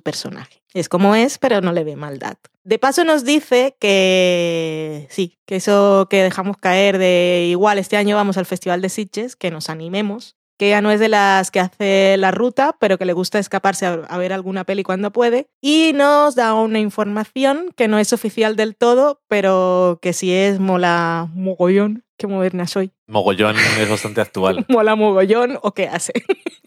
personaje. 0.00 0.62
Es 0.74 0.88
como 0.88 1.14
es, 1.14 1.38
pero 1.38 1.60
no 1.60 1.72
le 1.72 1.84
ve 1.84 1.96
maldad. 1.96 2.36
De 2.62 2.78
paso 2.78 3.04
nos 3.04 3.24
dice 3.24 3.76
que 3.80 5.06
sí, 5.10 5.38
que 5.46 5.56
eso 5.56 6.06
que 6.10 6.22
dejamos 6.22 6.56
caer 6.58 6.98
de 6.98 7.46
igual 7.48 7.78
este 7.78 7.96
año 7.96 8.16
vamos 8.16 8.36
al 8.36 8.46
Festival 8.46 8.82
de 8.82 8.88
Sitges, 8.88 9.34
que 9.34 9.50
nos 9.50 9.70
animemos, 9.70 10.36
que 10.60 10.66
ella 10.66 10.82
no 10.82 10.90
es 10.90 11.00
de 11.00 11.08
las 11.08 11.50
que 11.50 11.58
hace 11.58 12.16
la 12.18 12.32
ruta, 12.32 12.76
pero 12.78 12.98
que 12.98 13.06
le 13.06 13.14
gusta 13.14 13.38
escaparse 13.38 13.86
a 13.86 14.18
ver 14.18 14.34
alguna 14.34 14.64
peli 14.64 14.82
cuando 14.82 15.10
puede. 15.10 15.48
Y 15.62 15.92
nos 15.94 16.34
da 16.34 16.52
una 16.52 16.78
información 16.78 17.72
que 17.78 17.88
no 17.88 17.98
es 17.98 18.12
oficial 18.12 18.56
del 18.56 18.76
todo, 18.76 19.22
pero 19.26 19.98
que 20.02 20.12
sí 20.12 20.34
es 20.34 20.60
mola 20.60 21.30
mogollón. 21.34 22.04
Qué 22.20 22.26
moderna 22.26 22.66
soy. 22.66 22.92
Mogollón 23.06 23.56
es 23.56 23.88
bastante 23.88 24.20
actual. 24.20 24.66
Mola 24.68 24.94
mogollón 24.94 25.58
o 25.62 25.72
qué 25.72 25.88
hace. 25.88 26.12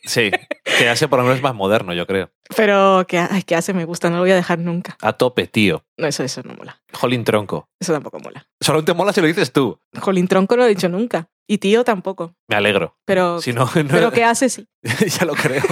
Sí, 0.03 0.31
que 0.79 0.89
hace 0.89 1.07
por 1.07 1.19
lo 1.19 1.25
menos 1.25 1.43
más 1.43 1.53
moderno, 1.53 1.93
yo 1.93 2.07
creo. 2.07 2.31
Pero 2.55 3.05
qué, 3.07 3.19
ay, 3.19 3.43
qué 3.43 3.55
hace 3.55 3.71
me 3.71 3.85
gusta, 3.85 4.09
no 4.09 4.15
lo 4.15 4.23
voy 4.23 4.31
a 4.31 4.35
dejar 4.35 4.57
nunca. 4.57 4.97
A 4.99 5.13
tope, 5.13 5.45
tío. 5.45 5.85
No, 5.95 6.07
eso, 6.07 6.23
eso 6.23 6.41
no 6.43 6.55
mola. 6.55 6.81
Jolín 6.91 7.23
tronco. 7.23 7.69
Eso 7.79 7.93
tampoco 7.93 8.17
mola. 8.19 8.47
Solo 8.59 8.83
te 8.83 8.95
mola 8.95 9.13
si 9.13 9.21
lo 9.21 9.27
dices 9.27 9.51
tú. 9.53 9.79
Jolín 10.01 10.27
Tronco 10.27 10.55
no 10.55 10.63
lo 10.63 10.65
he 10.65 10.69
dicho 10.73 10.89
nunca. 10.89 11.29
Y 11.47 11.59
tío 11.59 11.83
tampoco. 11.83 12.33
Me 12.47 12.55
alegro. 12.55 12.97
Pero, 13.05 13.39
Si 13.39 13.53
no, 13.53 13.65
no- 13.65 13.87
pero 13.91 14.11
qué 14.11 14.23
hace 14.23 14.49
sí. 14.49 14.67
ya 15.19 15.25
lo 15.25 15.33
creo. 15.35 15.61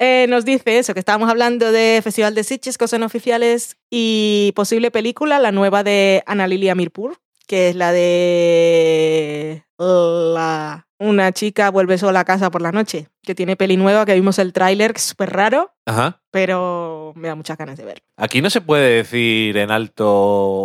Eh, 0.00 0.26
nos 0.28 0.44
dice 0.44 0.78
eso, 0.78 0.94
que 0.94 1.00
estábamos 1.00 1.28
hablando 1.28 1.72
de 1.72 2.00
Festival 2.04 2.32
de 2.32 2.44
Sitges, 2.44 2.78
cosas 2.78 3.00
no 3.00 3.06
oficiales 3.06 3.78
y 3.90 4.52
posible 4.54 4.92
película, 4.92 5.40
la 5.40 5.50
nueva 5.50 5.82
de 5.82 6.22
Ana 6.24 6.46
Lilia 6.46 6.76
Mirpur, 6.76 7.18
que 7.48 7.70
es 7.70 7.74
la 7.76 7.92
de 7.92 9.64
la... 9.78 10.86
una 10.98 11.32
chica 11.32 11.70
vuelve 11.70 11.98
sola 11.98 12.20
a 12.20 12.24
casa 12.24 12.50
por 12.50 12.62
la 12.62 12.70
noche, 12.70 13.08
que 13.28 13.34
tiene 13.34 13.56
peli 13.56 13.76
nueva, 13.76 14.04
que 14.06 14.14
vimos 14.14 14.38
el 14.38 14.52
tráiler, 14.52 14.92
que 14.94 14.98
es 14.98 15.04
súper 15.04 15.30
raro, 15.30 15.70
Ajá. 15.86 16.20
pero 16.30 17.12
me 17.14 17.28
da 17.28 17.34
muchas 17.34 17.58
ganas 17.58 17.76
de 17.76 17.84
verlo. 17.84 18.02
Aquí 18.16 18.40
no 18.42 18.48
se 18.48 18.60
puede 18.62 18.88
decir 18.96 19.56
en 19.58 19.70
alto, 19.70 20.06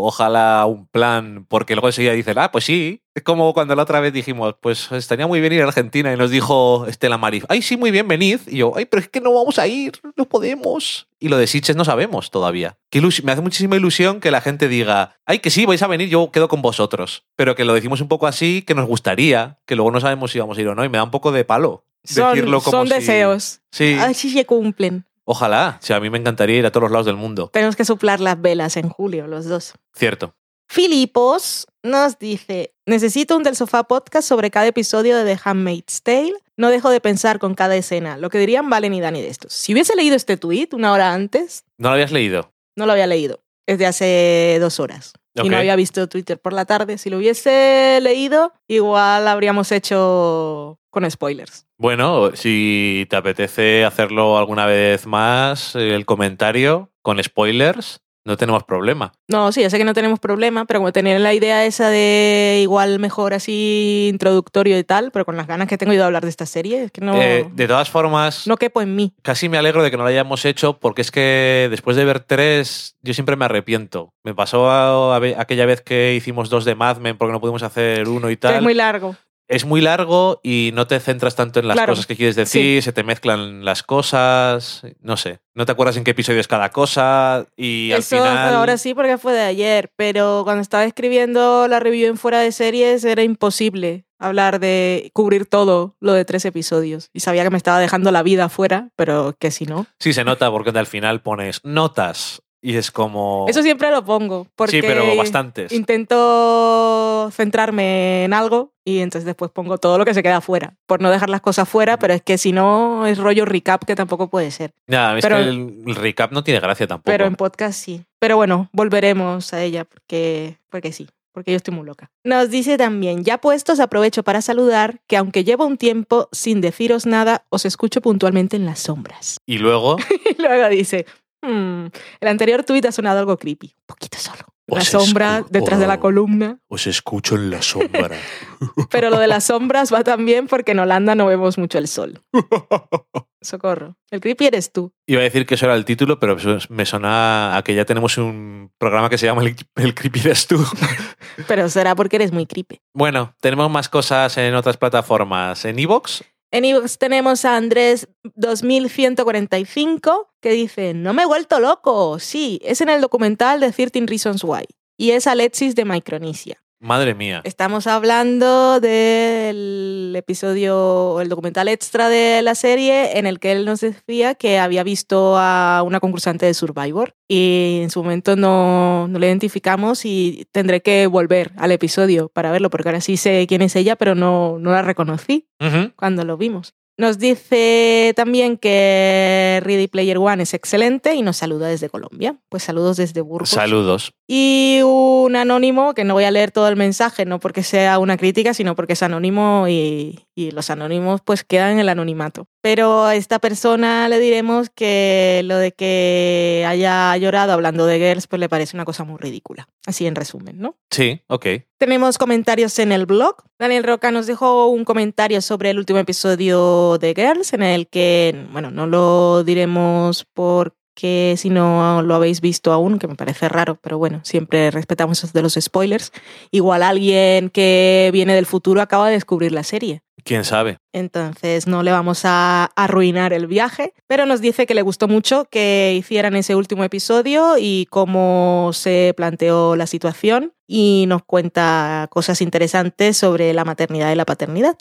ojalá 0.01 0.65
un 0.65 0.87
plan, 0.87 1.45
porque 1.49 1.75
luego 1.75 1.87
enseguida 1.89 2.13
dicen, 2.13 2.37
ah, 2.39 2.51
pues 2.51 2.63
sí. 2.65 3.01
Es 3.15 3.21
como 3.21 3.53
cuando 3.53 3.75
la 3.75 3.83
otra 3.83 3.99
vez 3.99 4.11
dijimos, 4.11 4.55
pues 4.59 4.91
estaría 4.91 5.27
muy 5.27 5.39
bien 5.39 5.53
ir 5.53 5.61
a 5.61 5.65
Argentina 5.65 6.11
y 6.11 6.17
nos 6.17 6.31
dijo 6.31 6.87
Estela 6.87 7.17
Maris, 7.19 7.43
ay, 7.47 7.61
sí, 7.61 7.77
muy 7.77 7.91
bien, 7.91 8.07
venid. 8.07 8.39
Y 8.47 8.57
yo, 8.57 8.71
ay, 8.75 8.85
pero 8.85 9.01
es 9.01 9.09
que 9.09 9.21
no 9.21 9.33
vamos 9.33 9.59
a 9.59 9.67
ir, 9.67 9.91
no 10.15 10.25
podemos. 10.25 11.07
Y 11.19 11.29
lo 11.29 11.37
de 11.37 11.45
Sitges 11.47 11.75
no 11.75 11.85
sabemos 11.85 12.31
todavía. 12.31 12.77
Ilus- 12.91 13.23
me 13.23 13.31
hace 13.33 13.41
muchísima 13.41 13.75
ilusión 13.75 14.19
que 14.19 14.31
la 14.31 14.41
gente 14.41 14.67
diga, 14.67 15.17
ay, 15.25 15.39
que 15.39 15.51
sí, 15.51 15.65
vais 15.65 15.83
a 15.83 15.87
venir, 15.87 16.09
yo 16.09 16.31
quedo 16.31 16.47
con 16.47 16.61
vosotros. 16.63 17.25
Pero 17.35 17.55
que 17.55 17.65
lo 17.65 17.73
decimos 17.73 18.01
un 18.01 18.07
poco 18.07 18.25
así, 18.25 18.63
que 18.65 18.73
nos 18.73 18.87
gustaría, 18.87 19.59
que 19.67 19.75
luego 19.75 19.91
no 19.91 19.99
sabemos 19.99 20.31
si 20.31 20.39
vamos 20.39 20.57
a 20.57 20.61
ir 20.61 20.67
o 20.69 20.75
no. 20.75 20.83
Y 20.83 20.89
me 20.89 20.97
da 20.97 21.03
un 21.03 21.11
poco 21.11 21.31
de 21.31 21.45
palo 21.45 21.85
Son, 22.03 22.33
decirlo 22.35 22.61
como 22.61 22.77
son 22.77 22.87
si- 22.87 22.93
deseos. 22.93 23.61
Sí, 23.71 23.97
A 23.99 24.07
ver 24.07 24.15
si 24.15 24.29
se 24.31 24.45
cumplen. 24.45 25.05
ojalá. 25.25 25.79
O 25.81 25.85
sea, 25.85 25.97
a 25.97 25.99
mí 25.99 26.09
me 26.09 26.17
encantaría 26.17 26.57
ir 26.59 26.65
a 26.65 26.71
todos 26.71 26.83
los 26.83 26.91
lados 26.91 27.05
del 27.05 27.15
mundo. 27.15 27.49
Tenemos 27.53 27.75
que 27.75 27.85
soplar 27.85 28.19
las 28.19 28.41
velas 28.41 28.75
en 28.77 28.89
julio, 28.89 29.27
los 29.27 29.45
dos. 29.45 29.73
Cierto. 29.95 30.35
Filipos 30.69 31.65
nos 31.83 32.19
dice, 32.19 32.73
necesito 32.85 33.37
un 33.37 33.43
del 33.43 33.55
sofá 33.55 33.83
podcast 33.83 34.27
sobre 34.27 34.51
cada 34.51 34.67
episodio 34.67 35.15
de 35.17 35.35
The 35.35 35.41
Handmaid's 35.43 36.01
Tale. 36.03 36.33
No 36.57 36.69
dejo 36.69 36.89
de 36.89 36.99
pensar 36.99 37.39
con 37.39 37.55
cada 37.55 37.75
escena, 37.75 38.17
lo 38.17 38.29
que 38.29 38.37
dirían 38.39 38.69
Valen 38.69 38.93
y 38.93 38.99
Dani 39.01 39.21
de 39.21 39.29
estos. 39.29 39.53
Si 39.53 39.71
hubiese 39.73 39.95
leído 39.95 40.15
este 40.15 40.35
tweet 40.35 40.69
una 40.73 40.91
hora 40.91 41.13
antes, 41.13 41.63
¿No 41.77 41.89
lo 41.89 41.93
habías 41.93 42.11
leído? 42.11 42.51
no 42.75 42.85
lo 42.85 42.91
había 42.91 43.07
leído. 43.07 43.39
Es 43.67 43.77
de 43.79 43.85
hace 43.85 44.57
dos 44.59 44.79
horas. 44.79 45.13
Ok. 45.35 45.45
Y 45.45 45.49
no 45.49 45.57
había 45.57 45.75
visto 45.75 46.07
Twitter 46.07 46.39
por 46.39 46.53
la 46.53 46.65
tarde. 46.65 46.97
Si 46.97 47.09
lo 47.09 47.17
hubiese 47.17 47.99
leído, 48.01 48.53
igual 48.67 49.27
habríamos 49.27 49.71
hecho 49.71 50.79
con 50.89 51.09
spoilers. 51.09 51.65
Bueno, 51.77 52.35
si 52.35 53.07
te 53.09 53.15
apetece 53.15 53.83
hacerlo 53.83 54.37
alguna 54.37 54.67
vez 54.67 55.07
más, 55.07 55.75
el 55.75 56.05
comentario 56.05 56.91
con 57.01 57.21
spoilers, 57.21 58.02
no 58.25 58.37
tenemos 58.37 58.63
problema. 58.63 59.11
No, 59.27 59.51
sí, 59.51 59.61
ya 59.61 59.69
sé 59.69 59.77
que 59.77 59.83
no 59.83 59.93
tenemos 59.93 60.19
problema, 60.19 60.65
pero 60.65 60.79
como 60.79 60.91
tener 60.91 61.19
la 61.21 61.33
idea 61.33 61.65
esa 61.65 61.89
de 61.89 62.59
igual 62.61 62.99
mejor 62.99 63.33
así 63.33 64.07
introductorio 64.11 64.77
y 64.77 64.83
tal, 64.83 65.11
pero 65.11 65.25
con 65.25 65.35
las 65.37 65.47
ganas 65.47 65.67
que 65.67 65.77
tengo 65.77 65.93
yo 65.93 65.99
de 65.99 66.05
hablar 66.05 66.23
de 66.23 66.29
esta 66.29 66.45
serie, 66.45 66.83
es 66.85 66.91
que 66.91 67.01
no, 67.01 67.13
Eh, 67.21 67.47
de 67.53 67.67
todas 67.67 67.89
formas, 67.89 68.47
no 68.47 68.57
quepo 68.57 68.81
en 68.81 68.95
mí. 68.95 69.13
casi 69.21 69.49
me 69.49 69.57
alegro 69.57 69.83
de 69.83 69.91
que 69.91 69.97
no 69.97 70.03
lo 70.03 70.09
hayamos 70.09 70.45
hecho 70.45 70.79
porque 70.79 71.01
es 71.01 71.11
que 71.11 71.67
después 71.69 71.97
de 71.97 72.05
ver 72.05 72.21
tres, 72.21 72.95
yo 73.01 73.13
siempre 73.13 73.35
me 73.35 73.45
arrepiento. 73.45 74.13
Me 74.23 74.33
pasó 74.33 74.69
a- 74.69 75.17
a 75.17 75.21
aquella 75.37 75.65
vez 75.65 75.81
que 75.81 76.13
hicimos 76.15 76.49
dos 76.49 76.65
de 76.65 76.75
Mad 76.75 76.97
Men 76.97 77.17
porque 77.17 77.31
no 77.33 77.41
pudimos 77.41 77.63
hacer 77.63 78.07
uno 78.07 78.29
y 78.29 78.37
tal. 78.37 78.55
es 78.55 78.61
muy 78.61 78.73
largo. 78.73 79.15
Es 79.47 79.65
muy 79.65 79.81
largo 79.81 80.39
y 80.43 80.71
no 80.73 80.87
te 80.87 80.99
centras 80.99 81.35
tanto 81.35 81.59
en 81.59 81.67
las 81.67 81.75
Claro, 81.75 81.91
cosas 81.91 82.07
que 82.07 82.15
quieres 82.15 82.35
decir, 82.35 82.81
se 82.81 82.93
te 82.93 83.03
mezclan 83.03 83.65
las 83.65 83.83
cosas, 83.83 84.83
no 85.01 85.17
sé, 85.17 85.39
no 85.53 85.65
te 85.65 85.71
acuerdas 85.71 85.97
en 85.97 86.03
qué 86.03 86.11
episodio 86.11 86.39
es 86.39 86.47
cada 86.47 86.69
cosa 86.69 87.47
y 87.55 87.91
al 87.91 87.99
Eso 87.99 88.17
final... 88.17 88.53
ahora 88.55 88.77
sí 88.77 88.93
porque 88.93 89.17
fue 89.17 89.33
de 89.33 89.41
ayer, 89.41 89.91
pero 89.95 90.41
cuando 90.43 90.61
estaba 90.61 90.85
escribiendo 90.85 91.67
la 91.67 91.79
review 91.79 92.07
en 92.09 92.17
fuera 92.17 92.39
de 92.39 92.51
series 92.51 93.03
era 93.03 93.23
imposible 93.23 94.05
hablar 94.19 94.59
de 94.59 95.11
cubrir 95.13 95.45
todo 95.45 95.97
lo 95.99 96.13
de 96.13 96.23
tres 96.23 96.45
episodios. 96.45 97.09
Y 97.11 97.19
sabía 97.19 97.43
que 97.43 97.49
me 97.49 97.57
estaba 97.57 97.79
dejando 97.79 98.09
la 98.11 98.23
vida 98.23 98.45
afuera, 98.45 98.89
pero 98.95 99.35
que 99.37 99.51
si 99.51 99.65
no. 99.65 99.85
Sí, 99.99 100.13
se 100.13 100.23
nota 100.23 100.49
porque 100.49 100.69
al 100.77 100.87
final 100.87 101.21
pones 101.21 101.59
notas 101.65 102.41
y 102.65 102.77
es 102.77 102.91
como... 102.91 103.45
Eso 103.49 103.61
siempre 103.61 103.91
lo 103.91 104.05
pongo, 104.05 104.47
porque 104.55 104.77
sí, 104.77 104.81
pero 104.81 105.15
bastantes. 105.17 105.71
intento 105.73 107.29
centrarme 107.31 108.23
en 108.23 108.33
algo 108.33 108.71
y 108.85 108.99
entonces 108.99 109.25
después 109.25 109.51
pongo 109.51 109.77
todo 109.77 109.97
lo 109.97 110.05
que 110.05 110.13
se 110.13 110.23
queda 110.23 110.39
fuera, 110.41 110.73
por 110.85 111.01
no 111.01 111.11
dejar 111.11 111.29
las 111.29 111.41
cosas 111.41 111.67
fuera, 111.67 111.97
pero 111.99 112.13
es 112.13 112.21
que 112.21 112.37
si 112.37 112.53
no 112.53 113.05
es 113.05 113.17
rollo 113.17 113.43
recap 113.45 113.83
que 113.83 113.95
tampoco 113.95 114.29
puede 114.29 114.49
ser. 114.51 114.71
Es 114.87 115.21
pero- 115.21 115.35
que 115.37 115.43
el, 115.43 115.83
el 115.85 115.95
recap 115.95 116.31
no 116.31 116.43
tiene 116.43 116.61
gracia 116.61 116.87
tampoco. 116.87 117.11
Pero 117.11 117.25
en 117.25 117.35
podcast 117.35 117.77
sí. 117.77 118.05
Pero 118.19 118.37
bueno, 118.37 118.69
volveremos 118.71 119.53
a 119.53 119.61
ella 119.61 119.83
porque, 119.83 120.57
porque 120.69 120.93
sí, 120.93 121.09
porque 121.33 121.51
yo 121.51 121.57
estoy 121.57 121.73
muy 121.73 121.85
loca. 121.85 122.11
Nos 122.23 122.49
dice 122.49 122.77
también, 122.77 123.23
ya 123.25 123.39
puestos, 123.39 123.79
aprovecho 123.81 124.23
para 124.23 124.41
saludar 124.41 125.01
que 125.07 125.17
aunque 125.17 125.43
llevo 125.43 125.65
un 125.65 125.77
tiempo 125.77 126.29
sin 126.31 126.61
deciros 126.61 127.05
nada, 127.05 127.43
os 127.49 127.65
escucho 127.65 127.99
puntualmente 128.01 128.55
en 128.55 128.65
las 128.65 128.79
sombras. 128.79 129.37
Y 129.45 129.57
luego... 129.57 129.97
Y 130.37 130.41
luego 130.41 130.67
dice, 130.69 131.05
"Hmm, 131.43 131.87
el 132.21 132.27
anterior 132.27 132.63
tuit 132.63 132.85
ha 132.85 132.91
sonado 132.91 133.19
algo 133.19 133.37
creepy, 133.37 133.67
un 133.67 133.85
poquito 133.85 134.17
solo. 134.17 134.53
La 134.65 134.79
Os 134.79 134.87
sombra 134.87 135.43
detrás 135.49 135.77
de 135.77 135.87
la 135.87 135.95
oh. 135.95 135.99
columna. 135.99 136.57
Os 136.69 136.87
escucho 136.87 137.35
en 137.35 137.49
la 137.49 137.61
sombra. 137.61 138.09
Pero 138.89 139.09
lo 139.09 139.19
de 139.19 139.27
las 139.27 139.43
sombras 139.43 139.93
va 139.93 140.05
también 140.05 140.47
porque 140.47 140.71
en 140.71 140.79
Holanda 140.79 141.15
no 141.15 141.25
vemos 141.25 141.57
mucho 141.57 141.77
el 141.79 141.89
sol. 141.89 142.21
Socorro. 143.41 143.97
El 144.09 144.21
creepy 144.21 144.45
eres 144.45 144.71
tú. 144.71 144.93
Iba 145.05 145.19
a 145.19 145.23
decir 145.25 145.45
que 145.45 145.55
eso 145.55 145.65
era 145.65 145.75
el 145.75 145.83
título, 145.83 146.17
pero 146.17 146.37
me 146.69 146.85
suena 146.85 147.57
a 147.57 147.61
que 147.61 147.75
ya 147.75 147.83
tenemos 147.83 148.17
un 148.17 148.71
programa 148.77 149.09
que 149.09 149.17
se 149.17 149.25
llama 149.25 149.41
El, 149.41 149.55
el 149.75 149.93
Creepy 149.93 150.21
eres 150.21 150.47
tú. 150.47 150.65
Pero 151.47 151.67
será 151.67 151.95
porque 151.95 152.15
eres 152.15 152.31
muy 152.31 152.45
creepy. 152.45 152.79
bueno, 152.93 153.35
tenemos 153.41 153.69
más 153.69 153.89
cosas 153.89 154.37
en 154.37 154.55
otras 154.55 154.77
plataformas. 154.77 155.65
En 155.65 155.79
Evox, 155.79 156.23
En 156.53 156.63
tenemos 156.99 157.45
a 157.45 157.57
Andrés 157.57 158.07
2145 158.35 160.35
que 160.39 160.51
dice, 160.51 160.93
no 160.93 161.11
me 161.11 161.23
he 161.23 161.25
vuelto 161.25 161.59
loco. 161.59 162.19
Sí, 162.19 162.61
es 162.63 162.79
en 162.79 162.89
el 162.89 163.01
documental 163.01 163.59
de 163.59 163.71
13 163.71 164.05
Reasons 164.05 164.43
Why. 164.43 164.67
Y 164.95 165.11
es 165.11 165.25
Alexis 165.25 165.73
de 165.73 165.83
Micronesia. 165.83 166.62
Madre 166.83 167.15
mía. 167.15 167.41
Estamos 167.45 167.87
hablando 167.87 168.79
del 168.79 170.13
episodio, 170.15 171.21
el 171.21 171.29
documental 171.29 171.69
extra 171.69 172.09
de 172.09 172.41
la 172.41 172.55
serie 172.55 173.17
en 173.17 173.25
el 173.25 173.39
que 173.39 173.53
él 173.53 173.65
nos 173.65 173.79
decía 173.79 174.35
que 174.35 174.59
había 174.59 174.83
visto 174.83 175.37
a 175.37 175.81
una 175.85 175.99
concursante 175.99 176.45
de 176.45 176.53
Survivor 176.53 177.15
y 177.27 177.79
en 177.81 177.89
su 177.89 178.03
momento 178.03 178.35
no, 178.35 179.07
no 179.07 179.17
la 179.17 179.27
identificamos 179.27 180.05
y 180.05 180.45
tendré 180.51 180.81
que 180.81 181.07
volver 181.07 181.53
al 181.57 181.71
episodio 181.71 182.29
para 182.29 182.51
verlo 182.51 182.69
porque 182.69 182.89
ahora 182.89 183.01
sí 183.01 183.17
sé 183.17 183.47
quién 183.47 183.61
es 183.61 183.75
ella, 183.75 183.95
pero 183.95 184.13
no, 184.13 184.59
no 184.59 184.71
la 184.71 184.81
reconocí 184.81 185.47
cuando 185.95 186.25
lo 186.25 186.37
vimos. 186.37 186.75
Nos 186.95 187.17
dice 187.17 188.13
también 188.15 188.57
que 188.57 189.59
Ready 189.63 189.87
Player 189.87 190.19
One 190.19 190.43
es 190.43 190.53
excelente 190.53 191.15
y 191.15 191.23
nos 191.23 191.37
saluda 191.37 191.67
desde 191.67 191.89
Colombia. 191.89 192.37
Pues 192.49 192.63
saludos 192.63 192.97
desde 192.97 193.21
Burgos. 193.21 193.49
Saludos. 193.49 194.13
Y 194.27 194.81
un 194.83 195.35
anónimo, 195.35 195.93
que 195.95 196.03
no 196.03 196.13
voy 196.13 196.23
a 196.25 196.31
leer 196.31 196.51
todo 196.51 196.67
el 196.67 196.75
mensaje, 196.75 197.25
no 197.25 197.39
porque 197.39 197.63
sea 197.63 197.97
una 197.97 198.17
crítica, 198.17 198.53
sino 198.53 198.75
porque 198.75 198.93
es 198.93 199.03
anónimo 199.03 199.67
y, 199.67 200.27
y 200.35 200.51
los 200.51 200.69
anónimos 200.69 201.21
pues 201.21 201.43
quedan 201.43 201.73
en 201.73 201.79
el 201.79 201.89
anonimato. 201.89 202.47
Pero 202.61 203.05
a 203.05 203.15
esta 203.15 203.39
persona 203.39 204.07
le 204.07 204.19
diremos 204.19 204.69
que 204.69 205.41
lo 205.45 205.57
de 205.57 205.71
que 205.71 206.63
haya 206.67 207.15
llorado 207.17 207.53
hablando 207.53 207.85
de 207.85 207.97
Girls 207.97 208.27
pues 208.27 208.39
le 208.39 208.49
parece 208.49 208.77
una 208.77 208.85
cosa 208.85 209.03
muy 209.03 209.17
ridícula. 209.17 209.67
Así 209.85 210.05
en 210.05 210.15
resumen, 210.15 210.59
¿no? 210.59 210.77
Sí, 210.89 211.21
ok. 211.27 211.47
Tenemos 211.77 212.17
comentarios 212.17 212.79
en 212.79 212.91
el 212.91 213.05
blog. 213.05 213.35
Daniel 213.63 213.85
Roca 213.85 214.11
nos 214.11 214.27
dejó 214.27 214.67
un 214.67 214.83
comentario 214.83 215.41
sobre 215.41 215.69
el 215.69 215.77
último 215.77 215.97
episodio 215.97 216.97
de 216.97 217.13
Girls, 217.15 217.53
en 217.53 217.63
el 217.63 217.87
que, 217.87 218.45
bueno, 218.51 218.71
no 218.71 218.87
lo 218.87 219.45
diremos 219.45 220.25
por 220.25 220.75
que 220.95 221.35
si 221.37 221.49
no 221.49 222.01
lo 222.01 222.15
habéis 222.15 222.41
visto 222.41 222.71
aún, 222.71 222.99
que 222.99 223.07
me 223.07 223.15
parece 223.15 223.49
raro, 223.49 223.77
pero 223.81 223.97
bueno, 223.97 224.21
siempre 224.23 224.71
respetamos 224.71 225.23
eso 225.23 225.33
de 225.33 225.41
los 225.41 225.57
spoilers, 225.59 226.11
igual 226.51 226.83
alguien 226.83 227.49
que 227.49 228.09
viene 228.13 228.35
del 228.35 228.45
futuro 228.45 228.81
acaba 228.81 229.07
de 229.07 229.13
descubrir 229.13 229.51
la 229.51 229.63
serie. 229.63 230.03
¿Quién 230.23 230.45
sabe? 230.45 230.77
Entonces 230.93 231.67
no 231.67 231.83
le 231.83 231.91
vamos 231.91 232.21
a 232.23 232.71
arruinar 232.75 233.33
el 233.33 233.47
viaje, 233.47 233.93
pero 234.07 234.25
nos 234.25 234.39
dice 234.39 234.65
que 234.65 234.73
le 234.73 234.81
gustó 234.81 235.07
mucho 235.07 235.45
que 235.45 235.93
hicieran 235.97 236.35
ese 236.35 236.55
último 236.55 236.83
episodio 236.83 237.55
y 237.59 237.87
cómo 237.89 238.71
se 238.73 239.13
planteó 239.17 239.75
la 239.75 239.87
situación 239.87 240.53
y 240.65 241.05
nos 241.07 241.23
cuenta 241.23 242.07
cosas 242.09 242.41
interesantes 242.41 243.17
sobre 243.17 243.53
la 243.53 243.65
maternidad 243.65 244.11
y 244.11 244.15
la 244.15 244.25
paternidad. 244.25 244.77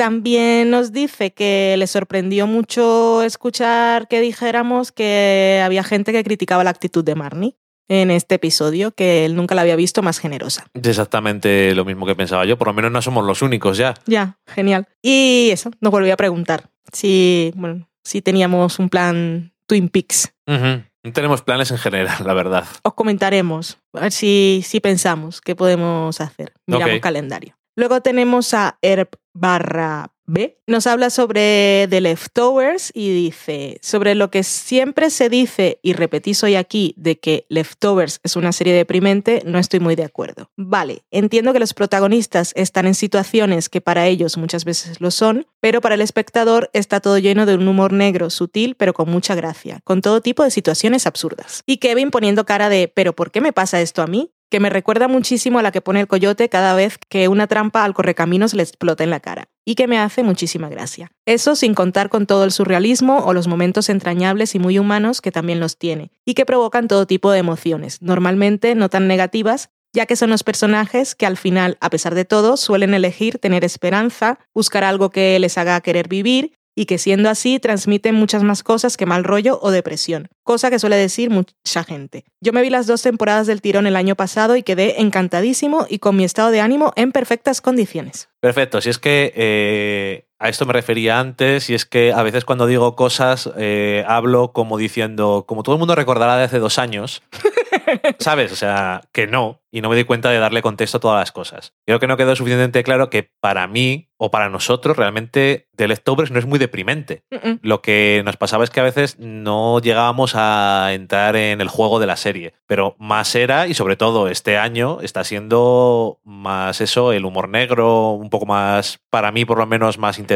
También 0.00 0.70
nos 0.70 0.92
dice 0.92 1.34
que 1.34 1.74
le 1.76 1.86
sorprendió 1.86 2.46
mucho 2.46 3.20
escuchar 3.22 4.08
que 4.08 4.22
dijéramos 4.22 4.92
que 4.92 5.60
había 5.62 5.84
gente 5.84 6.10
que 6.10 6.24
criticaba 6.24 6.64
la 6.64 6.70
actitud 6.70 7.04
de 7.04 7.14
Marnie 7.14 7.58
en 7.86 8.10
este 8.10 8.36
episodio, 8.36 8.92
que 8.92 9.26
él 9.26 9.36
nunca 9.36 9.54
la 9.54 9.60
había 9.60 9.76
visto 9.76 10.00
más 10.00 10.18
generosa. 10.18 10.64
Es 10.72 10.86
exactamente 10.86 11.74
lo 11.74 11.84
mismo 11.84 12.06
que 12.06 12.14
pensaba 12.14 12.46
yo. 12.46 12.56
Por 12.56 12.68
lo 12.68 12.72
menos 12.72 12.90
no 12.90 13.02
somos 13.02 13.26
los 13.26 13.42
únicos 13.42 13.76
ya. 13.76 13.92
Ya, 14.06 14.38
genial. 14.46 14.88
Y 15.02 15.50
eso, 15.52 15.70
nos 15.82 15.90
volvió 15.92 16.14
a 16.14 16.16
preguntar 16.16 16.70
si, 16.94 17.52
bueno, 17.54 17.86
si 18.02 18.22
teníamos 18.22 18.78
un 18.78 18.88
plan 18.88 19.52
Twin 19.66 19.90
Peaks. 19.90 20.32
No 20.46 21.12
tenemos 21.12 21.42
planes 21.42 21.72
en 21.72 21.78
general, 21.78 22.24
la 22.24 22.32
verdad. 22.32 22.64
Os 22.84 22.94
comentaremos, 22.94 23.76
a 23.92 24.00
ver 24.00 24.12
si, 24.12 24.62
si 24.64 24.80
pensamos 24.80 25.42
qué 25.42 25.54
podemos 25.54 26.22
hacer. 26.22 26.54
Miramos 26.66 26.96
Ok. 26.96 27.02
calendario. 27.02 27.59
Luego 27.80 28.02
tenemos 28.02 28.52
a 28.52 28.76
Herb 28.82 29.08
barra 29.32 30.12
B. 30.26 30.60
Nos 30.66 30.86
habla 30.86 31.08
sobre 31.08 31.86
The 31.88 32.02
Leftovers 32.02 32.92
y 32.92 33.08
dice, 33.08 33.78
sobre 33.80 34.14
lo 34.14 34.30
que 34.30 34.42
siempre 34.42 35.08
se 35.08 35.30
dice 35.30 35.80
y 35.82 35.94
repetís 35.94 36.44
hoy 36.44 36.56
aquí 36.56 36.92
de 36.98 37.18
que 37.18 37.46
Leftovers 37.48 38.20
es 38.22 38.36
una 38.36 38.52
serie 38.52 38.74
deprimente, 38.74 39.42
no 39.46 39.58
estoy 39.58 39.80
muy 39.80 39.96
de 39.96 40.04
acuerdo. 40.04 40.50
Vale, 40.58 41.04
entiendo 41.10 41.54
que 41.54 41.58
los 41.58 41.72
protagonistas 41.72 42.52
están 42.54 42.86
en 42.86 42.94
situaciones 42.94 43.70
que 43.70 43.80
para 43.80 44.06
ellos 44.06 44.36
muchas 44.36 44.66
veces 44.66 45.00
lo 45.00 45.10
son, 45.10 45.46
pero 45.60 45.80
para 45.80 45.94
el 45.94 46.02
espectador 46.02 46.68
está 46.74 47.00
todo 47.00 47.16
lleno 47.16 47.46
de 47.46 47.54
un 47.54 47.66
humor 47.66 47.94
negro, 47.94 48.28
sutil, 48.28 48.74
pero 48.74 48.92
con 48.92 49.08
mucha 49.08 49.34
gracia, 49.34 49.80
con 49.84 50.02
todo 50.02 50.20
tipo 50.20 50.44
de 50.44 50.50
situaciones 50.50 51.06
absurdas. 51.06 51.62
Y 51.64 51.78
Kevin 51.78 52.10
poniendo 52.10 52.44
cara 52.44 52.68
de, 52.68 52.92
¿pero 52.94 53.14
por 53.14 53.30
qué 53.30 53.40
me 53.40 53.54
pasa 53.54 53.80
esto 53.80 54.02
a 54.02 54.06
mí? 54.06 54.30
Que 54.50 54.60
me 54.60 54.68
recuerda 54.68 55.08
muchísimo 55.08 55.58
a 55.58 55.62
la 55.62 55.72
que 55.72 55.80
pone 55.80 56.00
el 56.00 56.08
coyote 56.08 56.48
cada 56.48 56.74
vez 56.74 56.98
que 57.08 57.28
una 57.28 57.46
trampa 57.46 57.84
al 57.84 57.94
correcaminos 57.94 58.52
le 58.52 58.62
explota 58.62 59.04
en 59.04 59.10
la 59.10 59.20
cara, 59.20 59.48
y 59.64 59.76
que 59.76 59.86
me 59.86 59.98
hace 59.98 60.22
muchísima 60.22 60.68
gracia. 60.68 61.12
Eso 61.24 61.56
sin 61.56 61.74
contar 61.74 62.10
con 62.10 62.26
todo 62.26 62.44
el 62.44 62.52
surrealismo 62.52 63.18
o 63.18 63.32
los 63.32 63.46
momentos 63.46 63.88
entrañables 63.88 64.54
y 64.54 64.58
muy 64.58 64.78
humanos 64.78 65.20
que 65.20 65.32
también 65.32 65.60
los 65.60 65.78
tiene, 65.78 66.10
y 66.24 66.34
que 66.34 66.44
provocan 66.44 66.88
todo 66.88 67.06
tipo 67.06 67.30
de 67.30 67.38
emociones, 67.38 68.02
normalmente 68.02 68.74
no 68.74 68.90
tan 68.90 69.08
negativas, 69.08 69.70
ya 69.92 70.06
que 70.06 70.16
son 70.16 70.30
los 70.30 70.44
personajes 70.44 71.14
que 71.14 71.26
al 71.26 71.36
final, 71.36 71.76
a 71.80 71.90
pesar 71.90 72.14
de 72.14 72.24
todo, 72.24 72.56
suelen 72.56 72.94
elegir 72.94 73.38
tener 73.38 73.64
esperanza, 73.64 74.38
buscar 74.54 74.84
algo 74.84 75.10
que 75.10 75.38
les 75.38 75.58
haga 75.58 75.80
querer 75.80 76.08
vivir 76.08 76.52
y 76.80 76.86
que 76.86 76.96
siendo 76.96 77.28
así 77.28 77.58
transmiten 77.58 78.14
muchas 78.14 78.42
más 78.42 78.62
cosas 78.62 78.96
que 78.96 79.04
mal 79.04 79.22
rollo 79.22 79.58
o 79.60 79.70
depresión, 79.70 80.28
cosa 80.44 80.70
que 80.70 80.78
suele 80.78 80.96
decir 80.96 81.28
mucha 81.28 81.84
gente. 81.84 82.24
Yo 82.40 82.54
me 82.54 82.62
vi 82.62 82.70
las 82.70 82.86
dos 82.86 83.02
temporadas 83.02 83.46
del 83.46 83.60
tirón 83.60 83.86
el 83.86 83.96
año 83.96 84.16
pasado 84.16 84.56
y 84.56 84.62
quedé 84.62 85.02
encantadísimo 85.02 85.84
y 85.90 85.98
con 85.98 86.16
mi 86.16 86.24
estado 86.24 86.50
de 86.50 86.62
ánimo 86.62 86.94
en 86.96 87.12
perfectas 87.12 87.60
condiciones. 87.60 88.30
Perfecto, 88.40 88.80
si 88.80 88.88
es 88.88 88.96
que 88.96 89.30
eh, 89.36 90.29
a 90.40 90.48
esto 90.48 90.64
me 90.64 90.72
refería 90.72 91.20
antes, 91.20 91.68
y 91.68 91.74
es 91.74 91.84
que 91.84 92.14
a 92.14 92.22
veces 92.22 92.46
cuando 92.46 92.66
digo 92.66 92.96
cosas 92.96 93.50
eh, 93.58 94.04
hablo 94.08 94.52
como 94.52 94.78
diciendo, 94.78 95.44
como 95.46 95.62
todo 95.62 95.74
el 95.74 95.78
mundo 95.78 95.94
recordará 95.94 96.38
de 96.38 96.44
hace 96.44 96.58
dos 96.58 96.78
años, 96.78 97.22
¿sabes? 98.18 98.50
O 98.50 98.56
sea, 98.56 99.02
que 99.12 99.26
no, 99.26 99.60
y 99.70 99.82
no 99.82 99.90
me 99.90 99.96
di 99.96 100.04
cuenta 100.04 100.30
de 100.30 100.38
darle 100.38 100.62
contexto 100.62 100.96
a 100.96 101.00
todas 101.00 101.20
las 101.20 101.32
cosas. 101.32 101.74
Creo 101.86 102.00
que 102.00 102.06
no 102.06 102.16
quedó 102.16 102.34
suficientemente 102.34 102.82
claro 102.82 103.10
que 103.10 103.30
para 103.40 103.66
mí 103.66 104.08
o 104.16 104.30
para 104.30 104.48
nosotros 104.48 104.96
realmente 104.96 105.68
The 105.76 105.88
Leftovers 105.88 106.30
no 106.30 106.38
es 106.38 106.46
muy 106.46 106.58
deprimente. 106.58 107.22
Mm, 107.30 107.48
mm. 107.48 107.58
Lo 107.62 107.80
que 107.80 108.22
nos 108.24 108.36
pasaba 108.36 108.64
es 108.64 108.70
que 108.70 108.80
a 108.80 108.84
veces 108.84 109.18
no 109.18 109.80
llegábamos 109.80 110.32
a 110.34 110.92
entrar 110.92 111.36
en 111.36 111.60
el 111.60 111.68
juego 111.68 112.00
de 112.00 112.06
la 112.06 112.16
serie, 112.16 112.54
pero 112.66 112.96
más 112.98 113.34
era, 113.34 113.66
y 113.66 113.74
sobre 113.74 113.96
todo 113.96 114.28
este 114.28 114.58
año, 114.58 115.00
está 115.00 115.24
siendo 115.24 116.20
más 116.24 116.80
eso, 116.80 117.12
el 117.12 117.24
humor 117.24 117.48
negro, 117.48 118.10
un 118.10 118.30
poco 118.30 118.46
más, 118.46 119.00
para 119.10 119.32
mí 119.32 119.44
por 119.44 119.58
lo 119.58 119.66
menos, 119.66 119.98
más 119.98 120.18
interesante. 120.18 120.29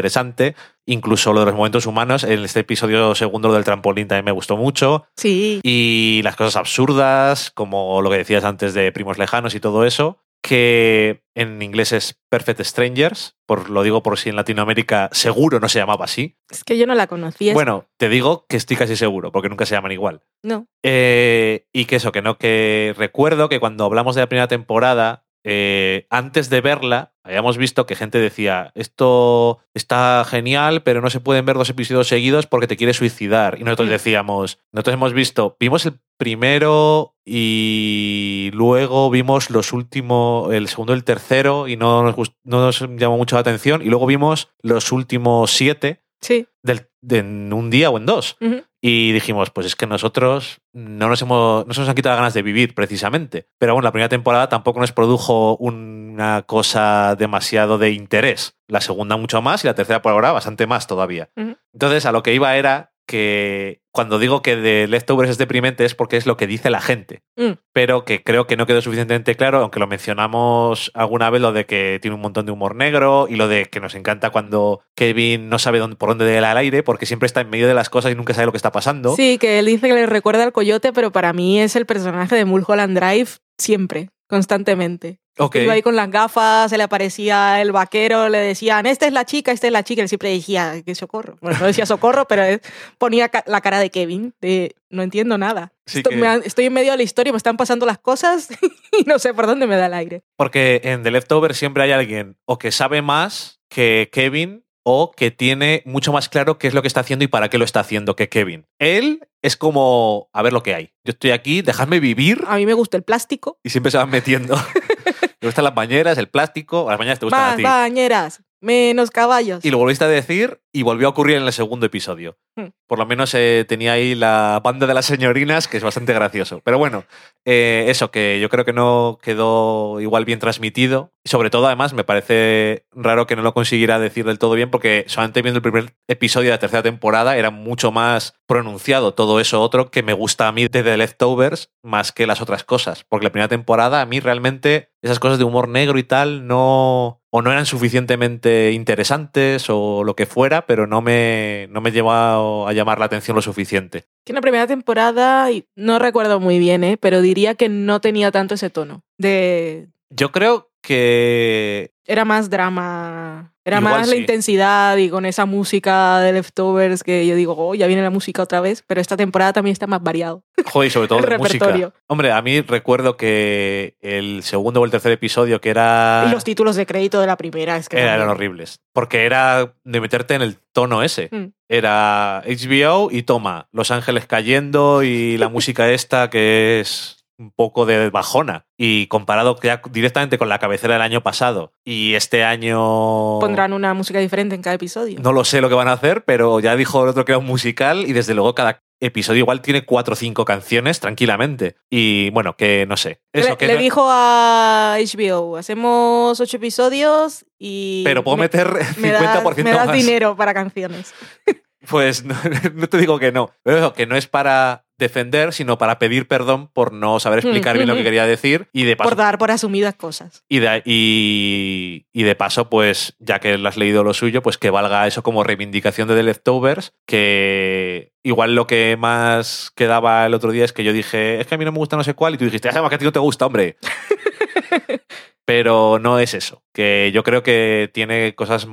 Incluso 0.85 1.33
lo 1.33 1.39
de 1.41 1.47
los 1.47 1.55
momentos 1.55 1.85
humanos, 1.85 2.23
en 2.23 2.43
este 2.43 2.59
episodio 2.61 3.15
segundo 3.15 3.47
lo 3.47 3.53
del 3.55 3.63
trampolín 3.63 4.07
también 4.07 4.25
me 4.25 4.31
gustó 4.31 4.55
mucho. 4.57 5.05
Sí, 5.17 5.59
Y 5.63 6.21
las 6.23 6.35
cosas 6.35 6.55
absurdas, 6.57 7.51
como 7.51 8.01
lo 8.01 8.09
que 8.09 8.17
decías 8.17 8.43
antes 8.43 8.73
de 8.73 8.91
primos 8.91 9.17
lejanos 9.17 9.55
y 9.55 9.59
todo 9.59 9.85
eso, 9.85 10.19
que 10.43 11.23
en 11.33 11.59
inglés 11.63 11.91
es 11.91 12.19
Perfect 12.29 12.61
Strangers, 12.61 13.35
por, 13.47 13.71
lo 13.71 13.81
digo 13.81 14.03
por 14.03 14.19
si 14.19 14.29
en 14.29 14.35
Latinoamérica 14.35 15.09
seguro 15.11 15.59
no 15.59 15.67
se 15.69 15.79
llamaba 15.79 16.05
así. 16.05 16.37
es 16.51 16.63
que 16.63 16.77
yo 16.77 16.85
no 16.85 16.93
la 16.93 17.07
conocí. 17.07 17.47
es- 17.49 17.55
Bueno, 17.55 17.87
te 17.97 18.09
digo 18.09 18.45
que 18.47 18.55
estoy 18.57 18.77
casi 18.77 18.95
seguro, 18.95 19.31
porque 19.31 19.49
nunca 19.49 19.65
se 19.65 19.73
llaman 19.73 19.91
igual. 19.91 20.21
No. 20.43 20.67
Eh, 20.83 21.65
y 21.73 21.85
que 21.85 21.95
eso, 21.95 22.11
que 22.11 22.21
no, 22.21 22.37
que 22.37 22.93
recuerdo 22.95 23.49
que 23.49 23.59
cuando 23.59 23.85
hablamos 23.85 24.13
de 24.13 24.21
la 24.21 24.29
primera 24.29 24.47
temporada, 24.47 25.24
eh, 25.47 26.07
antes 26.09 26.49
de 26.49 26.59
verla, 26.61 27.13
habíamos 27.23 27.57
visto 27.57 27.85
que 27.85 27.95
gente 27.95 28.17
decía, 28.17 28.71
esto 28.75 29.59
está 29.75 30.25
genial, 30.27 30.81
pero 30.83 31.01
no 31.01 31.09
se 31.11 31.19
pueden 31.19 31.45
ver 31.45 31.55
dos 31.55 31.69
episodios 31.69 32.07
seguidos 32.07 32.47
porque 32.47 32.67
te 32.67 32.77
quieres 32.77 32.97
suicidar. 32.97 33.57
Y 33.59 33.63
nosotros 33.63 33.87
Mm. 33.87 33.91
decíamos, 33.91 34.59
nosotros 34.71 34.93
hemos 34.95 35.13
visto, 35.13 35.55
vimos 35.59 35.85
el 35.85 35.99
primero 36.17 37.15
y 37.25 38.49
luego 38.53 39.09
vimos 39.09 39.49
los 39.49 39.71
últimos, 39.73 40.53
el 40.53 40.67
segundo 40.67 40.93
y 40.93 40.97
el 40.97 41.03
tercero, 41.03 41.67
y 41.67 41.77
no 41.77 42.03
nos, 42.03 42.15
no 42.43 42.59
nos 42.61 42.79
llamó 42.97 43.17
mucho 43.17 43.35
la 43.35 43.41
atención, 43.41 43.81
y 43.81 43.85
luego 43.85 44.05
vimos 44.05 44.49
los 44.61 44.91
últimos 44.91 45.51
siete 45.51 46.01
Sí. 46.21 46.47
del- 46.63 46.89
de 47.01 47.19
en 47.19 47.53
un 47.53 47.69
día 47.69 47.89
o 47.91 47.97
en 47.97 48.05
dos. 48.07 48.35
Ujú. 48.41 48.63
Y 48.87 49.13
dijimos, 49.13 49.49
pues 49.49 49.65
es 49.65 49.75
que 49.75 49.87
nosotros 49.87 50.61
no 50.71 51.09
nos 51.09 51.19
hemos, 51.23 51.65
no 51.65 51.73
se 51.73 51.79
nos 51.79 51.89
han 51.89 51.95
quitado 51.95 52.13
las 52.13 52.19
ganas 52.19 52.33
de 52.35 52.43
vivir, 52.43 52.75
precisamente. 52.75 53.47
Pero 53.57 53.73
bueno, 53.73 53.83
la 53.83 53.91
primera 53.91 54.09
temporada 54.09 54.47
tampoco 54.47 54.79
nos 54.79 54.91
produjo 54.91 55.57
una 55.57 56.43
cosa 56.43 57.15
demasiado 57.15 57.79
de 57.79 57.89
interés. 57.89 58.59
La 58.67 58.81
segunda 58.81 59.17
mucho 59.17 59.41
más 59.41 59.63
y 59.63 59.67
la 59.67 59.73
tercera 59.73 60.03
por 60.03 60.11
ahora 60.11 60.33
bastante 60.33 60.67
más 60.67 60.85
todavía. 60.85 61.31
Entonces, 61.73 62.05
a 62.05 62.11
lo 62.11 62.21
que 62.21 62.35
iba 62.35 62.55
era 62.57 62.93
que 63.05 63.81
cuando 63.91 64.19
digo 64.19 64.41
que 64.41 64.55
de 64.55 64.87
Leftovers 64.87 65.31
es 65.31 65.37
deprimente 65.37 65.85
es 65.85 65.95
porque 65.95 66.17
es 66.17 66.25
lo 66.25 66.37
que 66.37 66.47
dice 66.47 66.69
la 66.69 66.81
gente. 66.81 67.21
Mm. 67.37 67.53
Pero 67.71 68.03
que 68.03 68.23
creo 68.23 68.45
que 68.45 68.57
no 68.57 68.65
quedó 68.65 68.81
suficientemente 68.81 69.35
claro, 69.35 69.59
aunque 69.59 69.79
lo 69.79 69.87
mencionamos 69.87 70.91
alguna 70.93 71.29
vez, 71.29 71.41
lo 71.41 71.53
de 71.53 71.65
que 71.65 71.99
tiene 72.01 72.15
un 72.15 72.21
montón 72.21 72.45
de 72.45 72.51
humor 72.51 72.75
negro 72.75 73.27
y 73.29 73.35
lo 73.35 73.47
de 73.47 73.65
que 73.65 73.79
nos 73.79 73.95
encanta 73.95 74.31
cuando 74.31 74.81
Kevin 74.95 75.49
no 75.49 75.59
sabe 75.59 75.79
dónde, 75.79 75.95
por 75.95 76.09
dónde 76.09 76.25
dé 76.25 76.37
al 76.37 76.57
aire 76.57 76.83
porque 76.83 77.05
siempre 77.05 77.27
está 77.27 77.41
en 77.41 77.49
medio 77.49 77.67
de 77.67 77.73
las 77.73 77.89
cosas 77.89 78.11
y 78.11 78.15
nunca 78.15 78.33
sabe 78.33 78.47
lo 78.47 78.51
que 78.51 78.57
está 78.57 78.71
pasando. 78.71 79.15
Sí, 79.15 79.37
que 79.37 79.59
él 79.59 79.67
dice 79.67 79.87
que 79.87 79.93
le 79.93 80.05
recuerda 80.05 80.43
al 80.43 80.51
coyote, 80.51 80.91
pero 80.91 81.11
para 81.11 81.31
mí 81.33 81.59
es 81.59 81.75
el 81.75 81.85
personaje 81.85 82.35
de 82.35 82.45
Mulholland 82.45 82.97
Drive 82.97 83.29
siempre, 83.57 84.09
constantemente. 84.27 85.19
Iba 85.65 85.73
ahí 85.73 85.81
con 85.81 85.97
las 85.97 86.09
gafas, 86.09 86.69
se 86.69 86.77
le 86.77 86.83
aparecía 86.83 87.61
el 87.61 87.73
vaquero, 87.73 88.29
le 88.29 88.37
decían, 88.37 88.85
esta 88.85 89.05
es 89.05 89.11
la 89.11 89.25
chica, 89.25 89.51
esta 89.51 89.67
es 89.67 89.73
la 89.73 89.83
chica. 89.83 90.01
Él 90.01 90.07
siempre 90.07 90.29
decía, 90.29 90.81
que 90.85 90.95
socorro. 90.95 91.37
Bueno, 91.41 91.59
no 91.59 91.65
decía 91.65 91.85
socorro, 91.85 92.25
pero 92.25 92.43
él 92.43 92.61
ponía 92.97 93.27
ca- 93.27 93.43
la 93.45 93.59
cara 93.59 93.79
de 93.79 93.89
Kevin, 93.89 94.33
de 94.39 94.75
no 94.89 95.03
entiendo 95.03 95.37
nada. 95.37 95.73
Sí 95.85 95.97
Esto- 95.97 96.09
que- 96.11 96.15
me 96.15 96.27
han- 96.27 96.41
estoy 96.45 96.65
en 96.67 96.73
medio 96.73 96.91
de 96.91 96.97
la 96.97 97.03
historia, 97.03 97.33
me 97.33 97.37
están 97.37 97.57
pasando 97.57 97.85
las 97.85 97.97
cosas 97.97 98.47
y 98.97 99.03
no 99.03 99.19
sé 99.19 99.33
por 99.33 99.45
dónde 99.45 99.67
me 99.67 99.75
da 99.75 99.87
el 99.87 99.93
aire. 99.93 100.23
Porque 100.37 100.79
en 100.85 101.03
The 101.03 101.11
Leftovers 101.11 101.57
siempre 101.57 101.83
hay 101.83 101.91
alguien 101.91 102.37
o 102.45 102.57
que 102.57 102.71
sabe 102.71 103.01
más 103.01 103.59
que 103.67 104.09
Kevin 104.13 104.63
o 104.87 105.11
que 105.11 105.31
tiene 105.31 105.81
mucho 105.85 106.13
más 106.13 106.29
claro 106.29 106.59
qué 106.59 106.67
es 106.67 106.75
lo 106.75 106.83
que 106.83 106.87
está 106.87 106.99
haciendo 106.99 107.25
y 107.25 107.27
para 107.27 107.49
qué 107.49 107.57
lo 107.57 107.65
está 107.65 107.79
haciendo 107.79 108.15
que 108.15 108.29
Kevin. 108.29 108.67
Él 108.77 109.27
es 109.41 109.57
como, 109.57 110.29
a 110.31 110.43
ver 110.43 110.53
lo 110.53 110.61
que 110.61 110.75
hay. 110.75 110.93
Yo 111.03 111.11
estoy 111.11 111.31
aquí, 111.31 111.63
dejadme 111.63 111.99
vivir 111.99 112.43
A 112.47 112.57
mí 112.57 112.67
me 112.67 112.73
gusta 112.73 112.95
el 112.95 113.03
plástico. 113.03 113.59
y 113.63 113.71
siempre 113.71 113.91
se 113.91 113.97
van 113.97 114.11
metiendo. 114.11 114.55
te 115.39 115.47
gustan 115.47 115.63
las 115.65 115.73
bañeras, 115.73 116.19
el 116.19 116.29
plástico, 116.29 116.85
las 116.87 116.99
bañeras 116.99 117.17
te 117.17 117.25
gustan 117.25 117.53
a 117.53 117.55
ti. 117.55 117.63
bañeras, 117.63 118.43
menos 118.65 119.11
caballos. 119.11 119.63
Y 119.63 119.69
lo 119.69 119.77
volviste 119.77 120.03
a 120.03 120.07
decir 120.09 120.59
y 120.73 120.81
volvió 120.81 121.07
a 121.07 121.11
ocurrir 121.11 121.37
en 121.37 121.43
el 121.43 121.53
segundo 121.53 121.85
episodio. 121.85 122.37
Hmm. 122.57 122.67
Por 122.87 122.99
lo 122.99 123.05
menos 123.05 123.33
eh, 123.33 123.65
tenía 123.67 123.93
ahí 123.93 124.15
la 124.15 124.59
banda 124.63 124.87
de 124.87 124.93
las 124.93 125.05
señorinas, 125.05 125.67
que 125.67 125.77
es 125.77 125.83
bastante 125.83 126.13
gracioso. 126.13 126.61
Pero 126.63 126.77
bueno, 126.77 127.05
eh, 127.45 127.85
eso, 127.87 128.11
que 128.11 128.39
yo 128.41 128.49
creo 128.49 128.65
que 128.65 128.73
no 128.73 129.19
quedó 129.21 130.01
igual 130.01 130.25
bien 130.25 130.39
transmitido. 130.39 131.13
Y 131.23 131.29
sobre 131.29 131.49
todo, 131.49 131.67
además, 131.67 131.93
me 131.93 132.03
parece 132.03 132.85
raro 132.91 133.27
que 133.27 133.35
no 133.35 133.41
lo 133.41 133.53
consiguiera 133.53 133.99
decir 133.99 134.25
del 134.25 134.39
todo 134.39 134.55
bien, 134.55 134.69
porque 134.69 135.05
solamente 135.07 135.41
viendo 135.41 135.59
el 135.59 135.63
primer 135.63 135.95
episodio 136.07 136.49
de 136.49 136.55
la 136.55 136.59
tercera 136.59 136.83
temporada 136.83 137.37
era 137.37 137.51
mucho 137.51 137.91
más 137.91 138.33
pronunciado 138.47 139.13
todo 139.13 139.39
eso 139.39 139.61
otro 139.61 139.89
que 139.89 140.03
me 140.03 140.13
gusta 140.13 140.47
a 140.47 140.51
mí 140.51 140.67
de 140.67 140.83
The 140.83 140.97
Leftovers 140.97 141.71
más 141.83 142.11
que 142.11 142.27
las 142.27 142.41
otras 142.41 142.63
cosas. 142.63 143.05
Porque 143.07 143.25
la 143.25 143.31
primera 143.31 143.47
temporada, 143.47 144.01
a 144.01 144.05
mí 144.05 144.19
realmente 144.19 144.89
esas 145.01 145.19
cosas 145.19 145.37
de 145.37 145.43
humor 145.43 145.69
negro 145.69 145.97
y 145.99 146.03
tal 146.03 146.47
no. 146.47 147.21
O 147.37 147.41
no 147.41 147.51
eran 147.51 147.65
suficientemente 147.65 148.71
interesantes 148.71 149.65
o 149.69 150.05
lo 150.05 150.15
que 150.15 150.25
fuera, 150.25 150.65
pero 150.65 150.87
no 150.87 151.01
me, 151.01 151.67
no 151.69 151.81
me 151.81 151.91
llevó 151.91 152.65
a 152.65 152.71
llamar 152.71 152.97
la 152.97 153.07
atención 153.07 153.35
lo 153.35 153.41
suficiente. 153.41 154.05
Que 154.23 154.31
en 154.31 154.35
la 154.35 154.41
primera 154.41 154.67
temporada, 154.67 155.49
no 155.75 155.99
recuerdo 155.99 156.39
muy 156.39 156.59
bien, 156.59 156.85
¿eh? 156.85 156.95
pero 156.95 157.21
diría 157.21 157.55
que 157.55 157.67
no 157.67 157.99
tenía 157.99 158.31
tanto 158.31 158.53
ese 158.53 158.69
tono. 158.69 159.03
De. 159.17 159.89
Yo 160.09 160.31
creo 160.31 160.69
que 160.85 161.91
Era 162.05 162.23
más 162.23 162.49
drama. 162.49 163.51
Era 163.67 163.79
Igual 163.79 164.01
más 164.01 164.07
la 164.07 164.15
intensidad 164.15 164.95
y 164.97 165.09
con 165.09 165.25
esa 165.25 165.47
música 165.47 166.19
de 166.19 166.33
leftovers 166.33 167.03
que 167.03 167.25
yo 167.25 167.35
digo, 167.35 167.55
oh, 167.57 167.73
ya 167.73 167.87
viene 167.87 168.03
la 168.03 168.11
música 168.11 168.43
otra 168.43 168.61
vez, 168.61 168.83
pero 168.85 169.01
esta 169.01 169.17
temporada 169.17 169.53
también 169.53 169.71
está 169.71 169.87
más 169.87 170.03
variado. 170.03 170.43
Joder, 170.71 170.87
y 170.87 170.91
sobre 170.91 171.07
todo 171.07 171.19
El 171.23 171.25
de 171.25 171.37
música. 171.39 171.65
repertorio. 171.65 171.93
Hombre, 172.05 172.31
a 172.31 172.43
mí 172.43 172.61
recuerdo 172.61 173.17
que 173.17 173.97
el 174.01 174.43
segundo 174.43 174.81
o 174.81 174.85
el 174.85 174.91
tercer 174.91 175.13
episodio 175.13 175.59
que 175.61 175.71
era... 175.71 176.25
Y 176.27 176.31
los 176.31 176.43
títulos 176.43 176.75
de 176.75 176.85
crédito 176.85 177.19
de 177.19 177.25
la 177.25 177.37
primera 177.37 177.75
es 177.75 177.89
que 177.89 177.99
eran 177.99 178.29
horribles. 178.29 178.81
Porque 178.93 179.25
era 179.25 179.73
de 179.83 179.99
meterte 179.99 180.35
en 180.35 180.43
el 180.43 180.57
tono 180.71 181.01
ese. 181.01 181.29
Mm. 181.31 181.45
Era 181.67 182.43
HBO 182.45 183.09
y 183.11 183.23
toma, 183.23 183.67
Los 183.71 183.89
Ángeles 183.89 184.27
cayendo 184.27 185.01
y 185.01 185.39
la 185.39 185.49
música 185.49 185.89
esta 185.89 186.29
que 186.29 186.81
es 186.81 187.14
un 187.37 187.51
poco 187.51 187.85
de 187.85 188.09
bajona. 188.09 188.65
Y 188.77 189.07
comparado 189.07 189.57
ya 189.61 189.81
directamente 189.91 190.37
con 190.37 190.49
la 190.49 190.59
cabecera 190.59 190.93
del 190.93 191.01
año 191.01 191.21
pasado 191.21 191.73
y 191.83 192.13
este 192.15 192.43
año... 192.43 193.39
Pondrán 193.39 193.73
una 193.73 193.93
música 193.93 194.19
diferente 194.19 194.55
en 194.55 194.61
cada 194.61 194.75
episodio. 194.75 195.19
No 195.21 195.31
lo 195.33 195.43
sé 195.43 195.61
lo 195.61 195.69
que 195.69 195.75
van 195.75 195.87
a 195.87 195.93
hacer, 195.93 196.23
pero 196.25 196.59
ya 196.59 196.75
dijo 196.75 197.03
el 197.03 197.09
otro 197.09 197.25
que 197.25 197.31
era 197.33 197.39
un 197.39 197.45
musical 197.45 198.05
y 198.07 198.13
desde 198.13 198.33
luego 198.33 198.55
cada 198.55 198.81
episodio 199.01 199.39
igual 199.39 199.61
tiene 199.61 199.85
cuatro 199.85 200.13
o 200.13 200.15
cinco 200.15 200.45
canciones 200.45 200.99
tranquilamente. 200.99 201.75
Y 201.89 202.29
bueno, 202.31 202.55
que 202.55 202.85
no 202.85 202.95
sé. 202.97 203.21
Eso, 203.33 203.49
le 203.51 203.57
que 203.57 203.67
le 203.67 203.73
no- 203.75 203.79
dijo 203.81 204.05
a 204.09 204.95
HBO, 204.99 205.57
hacemos 205.57 206.39
ocho 206.39 206.57
episodios 206.57 207.45
y... 207.59 208.03
pero 208.05 208.23
puedo 208.23 208.37
me- 208.37 208.43
meter 208.43 208.71
me 208.97 209.11
50% 209.11 209.11
das, 209.11 209.57
me 209.57 209.71
das 209.71 209.87
más. 209.87 209.95
dinero 209.95 210.35
para 210.35 210.53
canciones. 210.53 211.13
Pues 211.89 212.23
no, 212.25 212.35
no 212.73 212.87
te 212.87 212.97
digo 212.97 213.19
que 213.19 213.31
no. 213.31 213.51
Pero 213.63 213.77
eso, 213.77 213.93
que 213.93 214.05
no 214.05 214.15
es 214.15 214.27
para 214.27 214.83
defender, 214.97 215.51
sino 215.51 215.77
para 215.77 215.99
pedir 215.99 216.25
perdón 216.27 216.69
por 216.71 216.93
no 216.93 217.19
saber 217.19 217.39
explicar 217.39 217.75
Mm, 217.75 217.79
bien 217.79 217.89
lo 217.89 217.95
que 217.95 218.03
quería 218.03 218.25
decir. 218.25 218.69
Y 218.71 218.83
de 218.85 218.95
paso, 218.95 219.09
Por 219.09 219.17
dar 219.17 219.37
por 219.37 219.51
asumidas 219.51 219.93
cosas. 219.95 220.45
y 220.47 220.59
de, 220.59 220.81
y, 220.85 222.05
y 222.13 222.23
de 222.23 222.35
paso, 222.35 222.69
pues, 222.69 223.15
ya 223.19 223.39
que 223.39 223.57
lo 223.57 223.67
has 223.67 223.75
leído 223.75 224.05
lo 224.05 224.13
suyo, 224.13 224.41
pues 224.41 224.57
que 224.57 224.69
valga 224.69 225.05
eso 225.05 225.21
como 225.21 225.43
reivindicación 225.43 226.07
de 226.07 226.15
The 226.15 226.23
Leftovers, 226.23 226.93
que 227.05 228.13
igual 228.23 228.55
lo 228.55 228.67
que 228.67 228.95
más 228.97 229.69
quedaba 229.75 230.25
el 230.25 230.33
otro 230.33 230.51
día 230.51 230.63
es 230.63 230.71
que 230.71 230.85
yo 230.85 230.93
dije, 230.93 231.41
es 231.41 231.47
que 231.47 231.55
a 231.55 231.57
mí 231.57 231.65
no 231.65 231.73
me 231.73 231.77
gusta 231.79 231.97
no 231.97 232.03
sé 232.05 232.13
cuál, 232.13 232.35
y 232.35 232.37
tú 232.37 232.45
dijiste, 232.45 232.69
ah, 232.69 232.87
que 232.89 232.95
a 232.95 232.97
ti 232.97 233.03
no 233.05 233.11
te 233.11 233.19
gusta, 233.19 233.45
hombre. 233.45 233.75
Pero 235.45 235.99
no 235.99 236.19
es 236.19 236.33
eso, 236.33 236.63
que 236.73 237.11
yo 237.13 237.23
creo 237.23 237.43
que 237.43 237.89
tiene 237.93 238.33
cosas, 238.33 238.65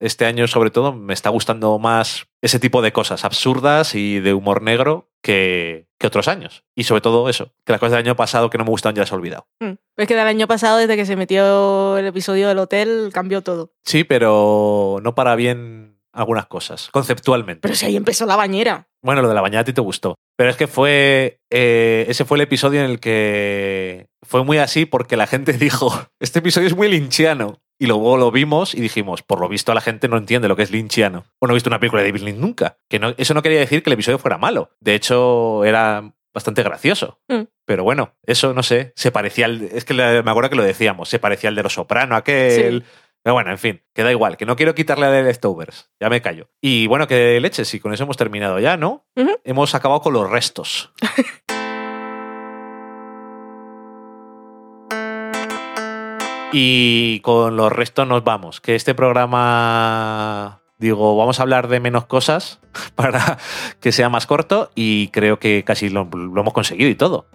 este 0.00 0.26
año 0.26 0.46
sobre 0.46 0.70
todo, 0.70 0.92
me 0.92 1.14
está 1.14 1.30
gustando 1.30 1.78
más 1.78 2.26
ese 2.40 2.58
tipo 2.58 2.82
de 2.82 2.92
cosas 2.92 3.24
absurdas 3.24 3.94
y 3.94 4.20
de 4.20 4.32
humor 4.32 4.62
negro 4.62 5.10
que, 5.22 5.88
que 5.98 6.06
otros 6.06 6.28
años. 6.28 6.64
Y 6.74 6.84
sobre 6.84 7.00
todo 7.00 7.28
eso, 7.28 7.52
que 7.64 7.72
las 7.72 7.80
cosas 7.80 7.92
del 7.92 8.06
año 8.06 8.16
pasado 8.16 8.50
que 8.50 8.58
no 8.58 8.64
me 8.64 8.70
gustaban 8.70 8.94
ya 8.94 9.02
las 9.02 9.12
he 9.12 9.14
olvidado. 9.14 9.46
Mm. 9.60 9.72
Es 9.96 10.06
que 10.06 10.14
del 10.14 10.26
año 10.26 10.46
pasado, 10.46 10.78
desde 10.78 10.96
que 10.96 11.06
se 11.06 11.16
metió 11.16 11.98
el 11.98 12.06
episodio 12.06 12.48
del 12.48 12.58
hotel, 12.58 13.10
cambió 13.12 13.42
todo. 13.42 13.72
Sí, 13.84 14.04
pero 14.04 14.98
no 15.02 15.14
para 15.14 15.34
bien 15.34 15.97
algunas 16.18 16.46
cosas, 16.46 16.88
conceptualmente. 16.92 17.60
Pero 17.62 17.74
si 17.74 17.86
ahí 17.86 17.96
empezó 17.96 18.26
la 18.26 18.36
bañera. 18.36 18.88
Bueno, 19.02 19.22
lo 19.22 19.28
de 19.28 19.34
la 19.34 19.40
bañada 19.40 19.62
a 19.62 19.64
ti 19.64 19.72
te 19.72 19.80
gustó. 19.80 20.16
Pero 20.36 20.50
es 20.50 20.56
que 20.56 20.66
fue. 20.66 21.40
eh, 21.50 22.06
ese 22.08 22.24
fue 22.24 22.36
el 22.38 22.42
episodio 22.42 22.80
en 22.84 22.90
el 22.90 23.00
que 23.00 24.08
fue 24.22 24.44
muy 24.44 24.58
así 24.58 24.86
porque 24.86 25.16
la 25.16 25.26
gente 25.26 25.52
dijo: 25.58 26.08
Este 26.20 26.40
episodio 26.40 26.66
es 26.66 26.76
muy 26.76 26.88
linchiano. 26.88 27.60
Y 27.80 27.86
luego 27.86 28.16
lo 28.16 28.30
vimos 28.32 28.74
y 28.74 28.80
dijimos: 28.80 29.22
Por 29.22 29.40
lo 29.40 29.48
visto, 29.48 29.72
la 29.72 29.80
gente 29.80 30.08
no 30.08 30.16
entiende 30.16 30.48
lo 30.48 30.56
que 30.56 30.62
es 30.64 30.70
linchiano. 30.70 31.24
O 31.38 31.46
no 31.46 31.52
he 31.52 31.54
visto 31.54 31.70
una 31.70 31.78
película 31.78 32.02
de 32.02 32.08
David 32.08 32.22
Lynch 32.22 32.38
nunca. 32.38 32.78
Que 32.88 32.98
no, 32.98 33.14
eso 33.16 33.34
no 33.34 33.42
quería 33.42 33.60
decir 33.60 33.82
que 33.82 33.90
el 33.90 33.94
episodio 33.94 34.18
fuera 34.18 34.36
malo. 34.38 34.70
De 34.80 34.94
hecho, 34.94 35.64
era 35.64 36.12
bastante 36.34 36.62
gracioso. 36.62 37.20
Mm. 37.28 37.42
Pero 37.64 37.84
bueno, 37.84 38.14
eso 38.24 38.54
no 38.54 38.62
sé. 38.62 38.92
Se 38.96 39.12
parecía 39.12 39.46
al. 39.46 39.62
Es 39.62 39.84
que 39.84 39.94
me 39.94 40.30
acuerdo 40.30 40.50
que 40.50 40.56
lo 40.56 40.64
decíamos. 40.64 41.08
Se 41.08 41.18
parecía 41.20 41.50
al 41.50 41.56
de 41.56 41.62
los 41.62 41.74
soprano, 41.74 42.16
aquel. 42.16 42.84
Pero 43.28 43.34
bueno, 43.34 43.50
en 43.50 43.58
fin, 43.58 43.82
que 43.92 44.02
da 44.02 44.10
igual, 44.10 44.38
que 44.38 44.46
no 44.46 44.56
quiero 44.56 44.74
quitarle 44.74 45.04
a 45.04 45.10
The 45.10 45.22
Leftovers, 45.22 45.90
ya 46.00 46.08
me 46.08 46.22
callo. 46.22 46.48
Y 46.62 46.86
bueno, 46.86 47.06
que 47.06 47.38
leches, 47.38 47.74
y 47.74 47.78
con 47.78 47.92
eso 47.92 48.04
hemos 48.04 48.16
terminado 48.16 48.58
ya, 48.58 48.78
¿no? 48.78 49.04
Hemos 49.44 49.74
acabado 49.74 50.00
con 50.00 50.14
los 50.14 50.30
restos. 50.30 50.94
y 56.54 57.20
con 57.20 57.58
los 57.58 57.70
restos 57.70 58.08
nos 58.08 58.24
vamos, 58.24 58.62
que 58.62 58.74
este 58.74 58.94
programa, 58.94 60.62
digo, 60.78 61.14
vamos 61.14 61.38
a 61.38 61.42
hablar 61.42 61.68
de 61.68 61.80
menos 61.80 62.06
cosas 62.06 62.60
para 62.94 63.36
que 63.78 63.92
sea 63.92 64.08
más 64.08 64.26
corto 64.26 64.70
y 64.74 65.08
creo 65.08 65.38
que 65.38 65.64
casi 65.64 65.90
lo, 65.90 66.08
lo 66.10 66.40
hemos 66.40 66.54
conseguido 66.54 66.88
y 66.88 66.94
todo. 66.94 67.26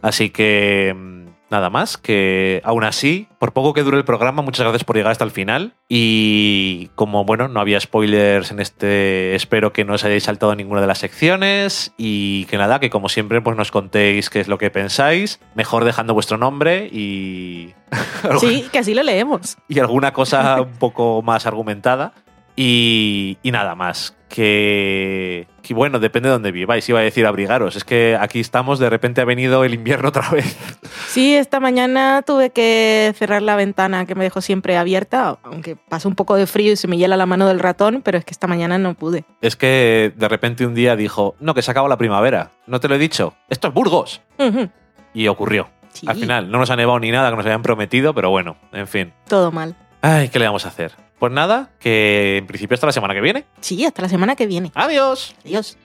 Así 0.00 0.30
que 0.30 0.94
mm, 0.96 1.29
nada 1.50 1.70
más, 1.70 1.96
que 1.96 2.60
aún 2.64 2.84
así, 2.84 3.28
por 3.38 3.52
poco 3.52 3.72
que 3.72 3.82
dure 3.82 3.98
el 3.98 4.04
programa, 4.04 4.42
muchas 4.42 4.64
gracias 4.64 4.84
por 4.84 4.96
llegar 4.96 5.12
hasta 5.12 5.24
el 5.24 5.30
final. 5.30 5.74
Y 5.88 6.88
como 6.94 7.24
bueno, 7.24 7.48
no 7.48 7.60
había 7.60 7.80
spoilers 7.80 8.50
en 8.50 8.60
este, 8.60 9.34
espero 9.34 9.72
que 9.72 9.84
no 9.84 9.94
os 9.94 10.04
hayáis 10.04 10.24
saltado 10.24 10.54
ninguna 10.54 10.80
de 10.80 10.86
las 10.86 10.98
secciones. 10.98 11.92
Y 11.96 12.44
que 12.46 12.56
nada, 12.56 12.80
que 12.80 12.90
como 12.90 13.08
siempre, 13.08 13.40
pues 13.40 13.56
nos 13.56 13.70
contéis 13.70 14.30
qué 14.30 14.40
es 14.40 14.48
lo 14.48 14.58
que 14.58 14.70
pensáis, 14.70 15.40
mejor 15.54 15.84
dejando 15.84 16.14
vuestro 16.14 16.38
nombre 16.38 16.86
y. 16.86 17.74
Sí, 18.38 18.66
que 18.70 18.78
así 18.78 18.94
lo 18.94 19.02
leemos. 19.02 19.56
y 19.68 19.78
alguna 19.80 20.12
cosa 20.12 20.60
un 20.62 20.78
poco 20.78 21.22
más 21.22 21.46
argumentada. 21.46 22.12
Y, 22.56 23.38
y 23.42 23.50
nada 23.50 23.74
más. 23.74 24.16
Que, 24.28 25.48
que 25.62 25.74
bueno, 25.74 25.98
depende 25.98 26.28
de 26.28 26.34
dónde 26.34 26.52
viváis. 26.52 26.88
Iba 26.88 27.00
a 27.00 27.02
decir 27.02 27.26
abrigaros. 27.26 27.74
Es 27.74 27.82
que 27.84 28.16
aquí 28.20 28.38
estamos, 28.38 28.78
de 28.78 28.88
repente 28.88 29.20
ha 29.20 29.24
venido 29.24 29.64
el 29.64 29.74
invierno 29.74 30.08
otra 30.08 30.28
vez. 30.30 30.56
Sí, 31.10 31.34
esta 31.34 31.58
mañana 31.58 32.22
tuve 32.24 32.50
que 32.50 33.12
cerrar 33.16 33.42
la 33.42 33.56
ventana 33.56 34.06
que 34.06 34.14
me 34.14 34.22
dejó 34.22 34.40
siempre 34.40 34.76
abierta, 34.76 35.38
aunque 35.42 35.74
pasó 35.74 36.08
un 36.08 36.14
poco 36.14 36.36
de 36.36 36.46
frío 36.46 36.72
y 36.72 36.76
se 36.76 36.86
me 36.86 36.96
hiela 36.98 37.16
la 37.16 37.26
mano 37.26 37.48
del 37.48 37.58
ratón, 37.58 38.00
pero 38.04 38.16
es 38.16 38.24
que 38.24 38.30
esta 38.30 38.46
mañana 38.46 38.78
no 38.78 38.94
pude. 38.94 39.24
Es 39.40 39.56
que 39.56 40.12
de 40.14 40.28
repente 40.28 40.64
un 40.64 40.74
día 40.74 40.94
dijo, 40.94 41.34
no, 41.40 41.52
que 41.52 41.62
se 41.62 41.70
acaba 41.72 41.88
la 41.88 41.96
primavera. 41.98 42.52
No 42.68 42.78
te 42.78 42.86
lo 42.86 42.94
he 42.94 42.98
dicho. 42.98 43.34
Esto 43.48 43.66
es 43.68 43.74
Burgos. 43.74 44.20
Y 45.12 45.26
ocurrió. 45.26 45.68
Sí, 45.92 46.06
Al 46.08 46.14
final, 46.16 46.48
no 46.52 46.58
nos 46.58 46.70
ha 46.70 46.76
nevado 46.76 47.00
ni 47.00 47.10
nada 47.10 47.30
que 47.30 47.36
nos 47.36 47.44
habían 47.44 47.62
prometido, 47.62 48.14
pero 48.14 48.30
bueno, 48.30 48.56
en 48.72 48.86
fin. 48.86 49.12
todo 49.26 49.50
mal. 49.50 49.74
Ay, 50.02 50.28
¿qué 50.28 50.38
le 50.38 50.46
vamos 50.46 50.64
a 50.64 50.68
hacer? 50.68 50.92
Pues 51.20 51.32
nada, 51.34 51.70
que 51.78 52.38
en 52.38 52.46
principio 52.46 52.74
hasta 52.74 52.86
la 52.86 52.94
semana 52.94 53.12
que 53.12 53.20
viene. 53.20 53.44
Sí, 53.60 53.84
hasta 53.84 54.00
la 54.00 54.08
semana 54.08 54.36
que 54.36 54.46
viene. 54.46 54.72
Adiós. 54.74 55.36
Adiós. 55.44 55.76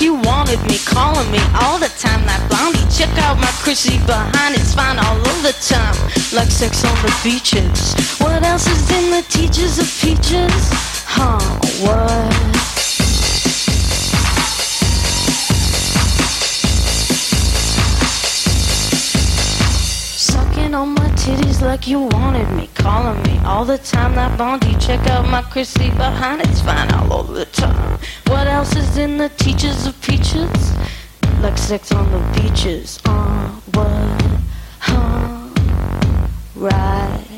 You 0.00 0.14
wanted 0.14 0.60
me, 0.64 0.78
calling 0.84 1.30
me 1.30 1.38
all 1.60 1.78
the 1.78 1.88
time 1.98 2.24
like 2.26 2.48
blondie. 2.48 2.84
Check 2.90 3.10
out 3.18 3.38
my 3.38 3.50
Chrissy 3.62 3.98
behind, 4.06 4.54
it's 4.54 4.74
fine 4.74 4.98
all 4.98 5.16
of 5.16 5.42
the 5.42 5.52
time, 5.60 5.94
like 6.34 6.50
sex 6.50 6.84
on 6.84 6.94
the 7.02 7.14
beaches. 7.22 7.94
What 8.20 8.42
else 8.42 8.66
is 8.66 8.90
in 8.90 9.10
the 9.10 9.22
teachers 9.28 9.78
of 9.78 9.86
peaches? 10.00 10.52
Huh, 11.06 11.38
what? 11.80 12.45
Titties 21.26 21.60
like 21.60 21.88
you 21.88 22.02
wanted 22.02 22.48
me, 22.52 22.70
calling 22.74 23.20
me 23.24 23.36
all 23.44 23.64
the 23.64 23.78
time 23.78 24.14
like 24.14 24.38
Bondi. 24.38 24.76
Check 24.76 25.00
out 25.08 25.28
my 25.28 25.42
Chrissy 25.42 25.90
behind, 25.90 26.40
it's 26.40 26.60
fine 26.60 26.88
all 26.92 27.12
over 27.12 27.32
the 27.32 27.46
time. 27.46 27.98
What 28.28 28.46
else 28.46 28.76
is 28.76 28.96
in 28.96 29.18
the 29.18 29.28
teachers 29.30 29.88
of 29.88 30.00
peaches? 30.02 30.72
Like 31.40 31.58
sex 31.58 31.90
on 31.90 32.12
the 32.12 32.40
beaches. 32.40 33.00
Uh, 33.04 33.48
what? 33.74 34.40
Huh? 34.78 35.48
Right. 36.54 37.35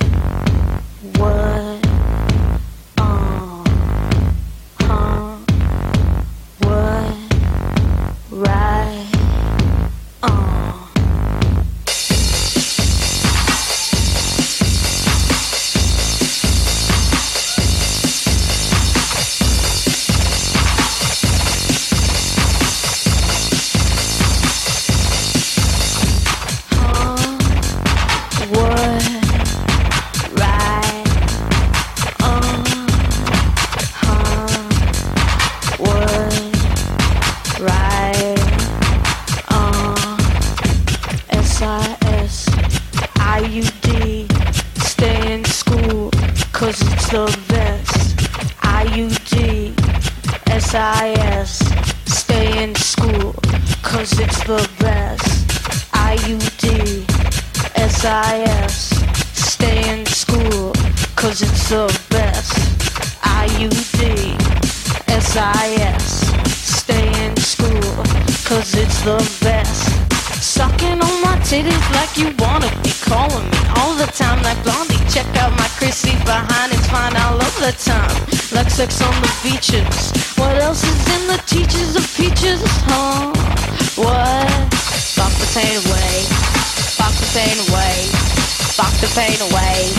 Pain 89.19 89.43
away. 89.51 89.91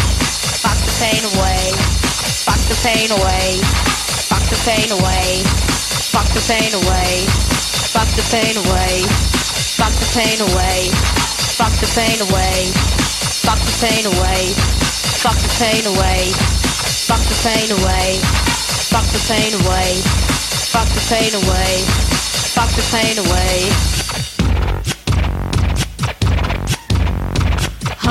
Fuck 0.63 0.79
the 0.79 0.93
pain 0.95 1.19
away. 1.35 1.75
Fuck 2.47 2.61
the 2.71 2.75
pain 2.79 3.11
away. 3.11 3.59
Fuck 4.31 4.47
the 4.47 4.55
pain 4.63 4.87
away. 4.95 5.43
Fuck 6.07 6.27
the 6.31 6.39
pain 6.47 6.71
away. 6.71 7.27
Fuck 7.91 8.07
the 8.15 8.23
pain 8.31 8.55
away. 8.55 9.03
Fuck 9.75 9.91
the 9.99 10.07
pain 10.15 10.39
away. 10.39 10.87
Fuck 11.59 11.75
the 11.83 11.87
pain 11.91 12.15
away. 12.23 12.71
Fuck 13.43 13.59
the 13.59 13.75
pain 13.83 14.07
away. 14.15 14.55
Fuck 15.19 15.35
the 15.35 15.51
pain 15.59 15.83
away. 15.83 16.31
Fuck 17.03 17.19
the 17.27 17.35
pain 17.43 17.67
away. 17.75 18.23
Fuck 18.87 19.07
the 19.11 19.19
pain 19.27 19.51
away. 19.59 19.99
Fuck 20.71 20.87
the 20.95 21.03
pain 21.11 21.33
away. 21.35 21.83
Fuck 22.55 22.71
the 22.71 22.83
pain 22.87 23.19
away. 23.19 23.99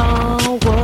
Oh, 0.01 0.78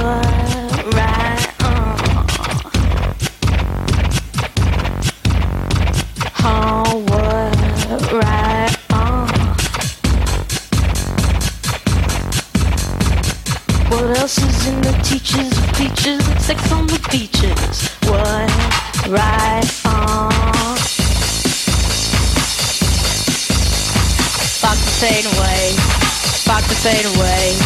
pain 26.85 27.06
away. 27.16 27.56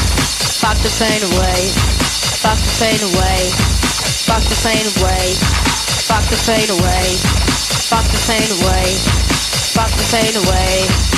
Fuck 0.62 0.78
the 0.78 0.94
pain 0.94 1.20
away. 1.34 1.66
Fuck 2.38 2.54
the 2.54 2.70
pain 2.78 3.02
away. 3.02 3.50
Fuck 4.30 4.42
the 4.46 4.54
pain 4.62 4.86
away. 4.94 5.34
Fuck 6.06 6.22
the 6.30 6.38
pain 6.46 6.70
away. 6.70 7.18
Fuck 7.90 8.06
the 8.14 8.20
pain 8.30 8.48
away. 8.62 8.94
Fuck 9.74 9.90
the 9.90 10.06
pain 10.14 10.36
away. 10.46 11.17